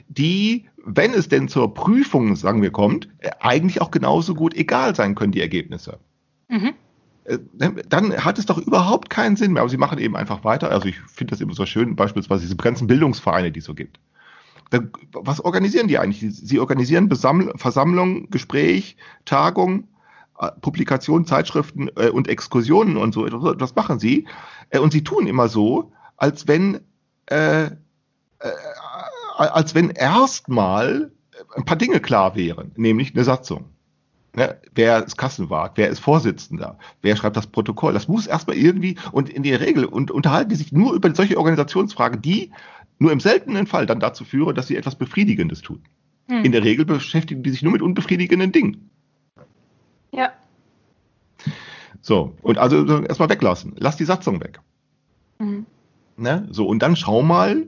die, 0.07 0.65
wenn 0.83 1.13
es 1.13 1.29
denn 1.29 1.47
zur 1.47 1.73
Prüfung, 1.73 2.35
sagen 2.35 2.61
wir, 2.61 2.71
kommt, 2.71 3.07
eigentlich 3.39 3.81
auch 3.81 3.91
genauso 3.91 4.33
gut 4.33 4.55
egal 4.55 4.95
sein 4.95 5.15
können, 5.15 5.31
die 5.31 5.41
Ergebnisse. 5.41 5.99
Mhm. 6.49 6.73
Dann 7.53 8.23
hat 8.23 8.39
es 8.39 8.45
doch 8.45 8.57
überhaupt 8.57 9.09
keinen 9.09 9.35
Sinn 9.35 9.53
mehr. 9.53 9.61
Aber 9.61 9.69
sie 9.69 9.77
machen 9.77 9.99
eben 9.99 10.15
einfach 10.15 10.43
weiter. 10.43 10.71
Also 10.71 10.87
ich 10.87 10.99
finde 11.01 11.31
das 11.31 11.41
immer 11.41 11.53
so 11.53 11.65
schön, 11.65 11.95
beispielsweise 11.95 12.41
diese 12.43 12.55
ganzen 12.55 12.87
Bildungsvereine, 12.87 13.51
die 13.51 13.59
es 13.59 13.65
so 13.65 13.73
gibt 13.73 13.99
was 15.11 15.41
organisieren 15.41 15.87
die 15.87 15.99
eigentlich? 15.99 16.25
Sie 16.35 16.59
organisieren 16.59 17.09
Besamml 17.09 17.51
Versammlungen, 17.57 18.29
Gespräch, 18.29 18.95
Tagung, 19.25 19.87
äh, 20.39 20.49
Publikationen, 20.61 21.25
Zeitschriften 21.25 21.89
äh, 21.97 22.09
und 22.09 22.27
Exkursionen 22.27 22.97
und 22.97 23.13
so. 23.13 23.27
Das 23.53 23.75
machen 23.75 23.99
sie. 23.99 24.27
Äh, 24.69 24.79
und 24.79 24.93
sie 24.93 25.03
tun 25.03 25.27
immer 25.27 25.49
so, 25.49 25.91
als 26.17 26.47
wenn, 26.47 26.79
äh, 27.25 27.71
als 29.37 29.75
wenn 29.75 29.89
erstmal 29.89 31.11
ein 31.55 31.65
paar 31.65 31.77
Dinge 31.77 31.99
klar 31.99 32.35
wären, 32.35 32.71
nämlich 32.75 33.13
eine 33.13 33.23
Satzung. 33.23 33.70
Ne, 34.33 34.57
wer 34.73 35.03
ist 35.03 35.17
Kassenwart, 35.17 35.77
wer 35.77 35.89
ist 35.89 35.99
Vorsitzender, 35.99 36.77
wer 37.01 37.17
schreibt 37.17 37.35
das 37.35 37.47
Protokoll. 37.47 37.91
Das 37.93 38.07
muss 38.07 38.27
erstmal 38.27 38.55
irgendwie, 38.55 38.95
und 39.11 39.29
in 39.29 39.43
der 39.43 39.59
Regel 39.59 39.83
und 39.83 40.09
unterhalten 40.09 40.49
die 40.49 40.55
sich 40.55 40.71
nur 40.71 40.93
über 40.93 41.13
solche 41.13 41.37
Organisationsfragen, 41.37 42.21
die 42.21 42.51
nur 42.97 43.11
im 43.11 43.19
seltenen 43.19 43.67
Fall 43.67 43.85
dann 43.85 43.99
dazu 43.99 44.23
führen, 44.23 44.55
dass 44.55 44.67
sie 44.67 44.77
etwas 44.77 44.95
Befriedigendes 44.95 45.61
tun. 45.61 45.81
Hm. 46.29 46.45
In 46.45 46.53
der 46.53 46.63
Regel 46.63 46.85
beschäftigen 46.85 47.43
die 47.43 47.49
sich 47.49 47.61
nur 47.61 47.73
mit 47.73 47.81
unbefriedigenden 47.81 48.53
Dingen. 48.53 48.89
Ja. 50.13 50.31
So, 51.99 52.35
und 52.41 52.57
also 52.57 53.03
erstmal 53.03 53.29
weglassen. 53.29 53.75
Lass 53.77 53.97
die 53.97 54.05
Satzung 54.05 54.41
weg. 54.41 54.61
Mhm. 55.39 55.65
Ne? 56.15 56.47
So, 56.51 56.67
und 56.67 56.79
dann 56.81 56.95
schau 56.95 57.21
mal, 57.21 57.67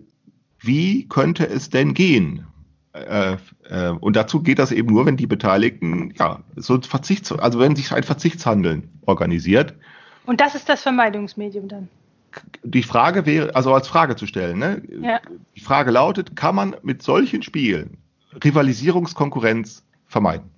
wie 0.60 1.08
könnte 1.08 1.48
es 1.48 1.70
denn 1.70 1.94
gehen? 1.94 2.46
Äh, 2.94 3.38
äh, 3.70 3.90
und 3.90 4.16
dazu 4.16 4.42
geht 4.42 4.60
das 4.60 4.72
eben 4.72 4.94
nur, 4.94 5.06
wenn 5.06 5.18
die 5.18 5.28
Beteiligten, 5.28 6.14
ja, 6.18 6.40
so 6.56 6.80
Verzichts, 6.82 7.32
also 7.32 7.60
wenn 7.60 7.76
sich 7.76 7.92
ein 7.92 8.04
Verzichtshandeln 8.04 8.90
organisiert. 9.06 9.74
Und 10.26 10.40
das 10.40 10.56
ist 10.56 10.70
das 10.70 10.82
Vermeidungsmedium 10.82 11.68
dann 11.68 11.90
die 12.64 12.84
Frage 12.84 13.26
wäre, 13.26 13.56
also 13.56 13.74
als 13.74 13.88
Frage 13.88 14.16
zu 14.16 14.26
stellen, 14.26 14.60
ne? 14.60 14.82
Ja. 15.02 15.20
Die 15.56 15.62
Frage 15.62 15.92
lautet, 15.92 16.36
kann 16.36 16.56
man 16.56 16.76
mit 16.82 17.02
solchen 17.02 17.44
Spielen 17.44 17.98
Rivalisierungskonkurrenz 18.44 19.84
vermeiden? 20.08 20.50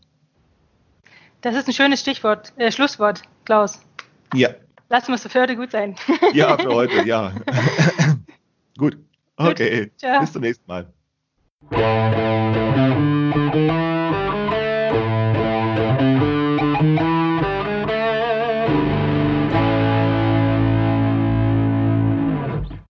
Das 1.41 1.56
ist 1.56 1.68
ein 1.68 1.74
schönes 1.74 1.99
Stichwort, 1.99 2.53
äh, 2.57 2.72
Schlusswort, 2.72 3.22
Klaus. 3.45 3.82
Ja. 4.34 4.49
Lassen 4.90 5.10
wir 5.10 5.16
es 5.16 5.24
für 5.24 5.41
heute 5.41 5.56
gut 5.56 5.72
sein. 5.72 5.95
ja, 6.34 6.57
für 6.57 6.70
heute, 6.70 7.06
ja. 7.07 7.34
gut. 8.78 8.98
Okay. 9.38 9.91
Gut. 10.02 10.20
Bis 10.22 10.32
zum 10.32 10.41
nächsten 10.41 10.68
Mal. 10.68 10.94
Thank 11.72 13.56
you. 13.56 13.95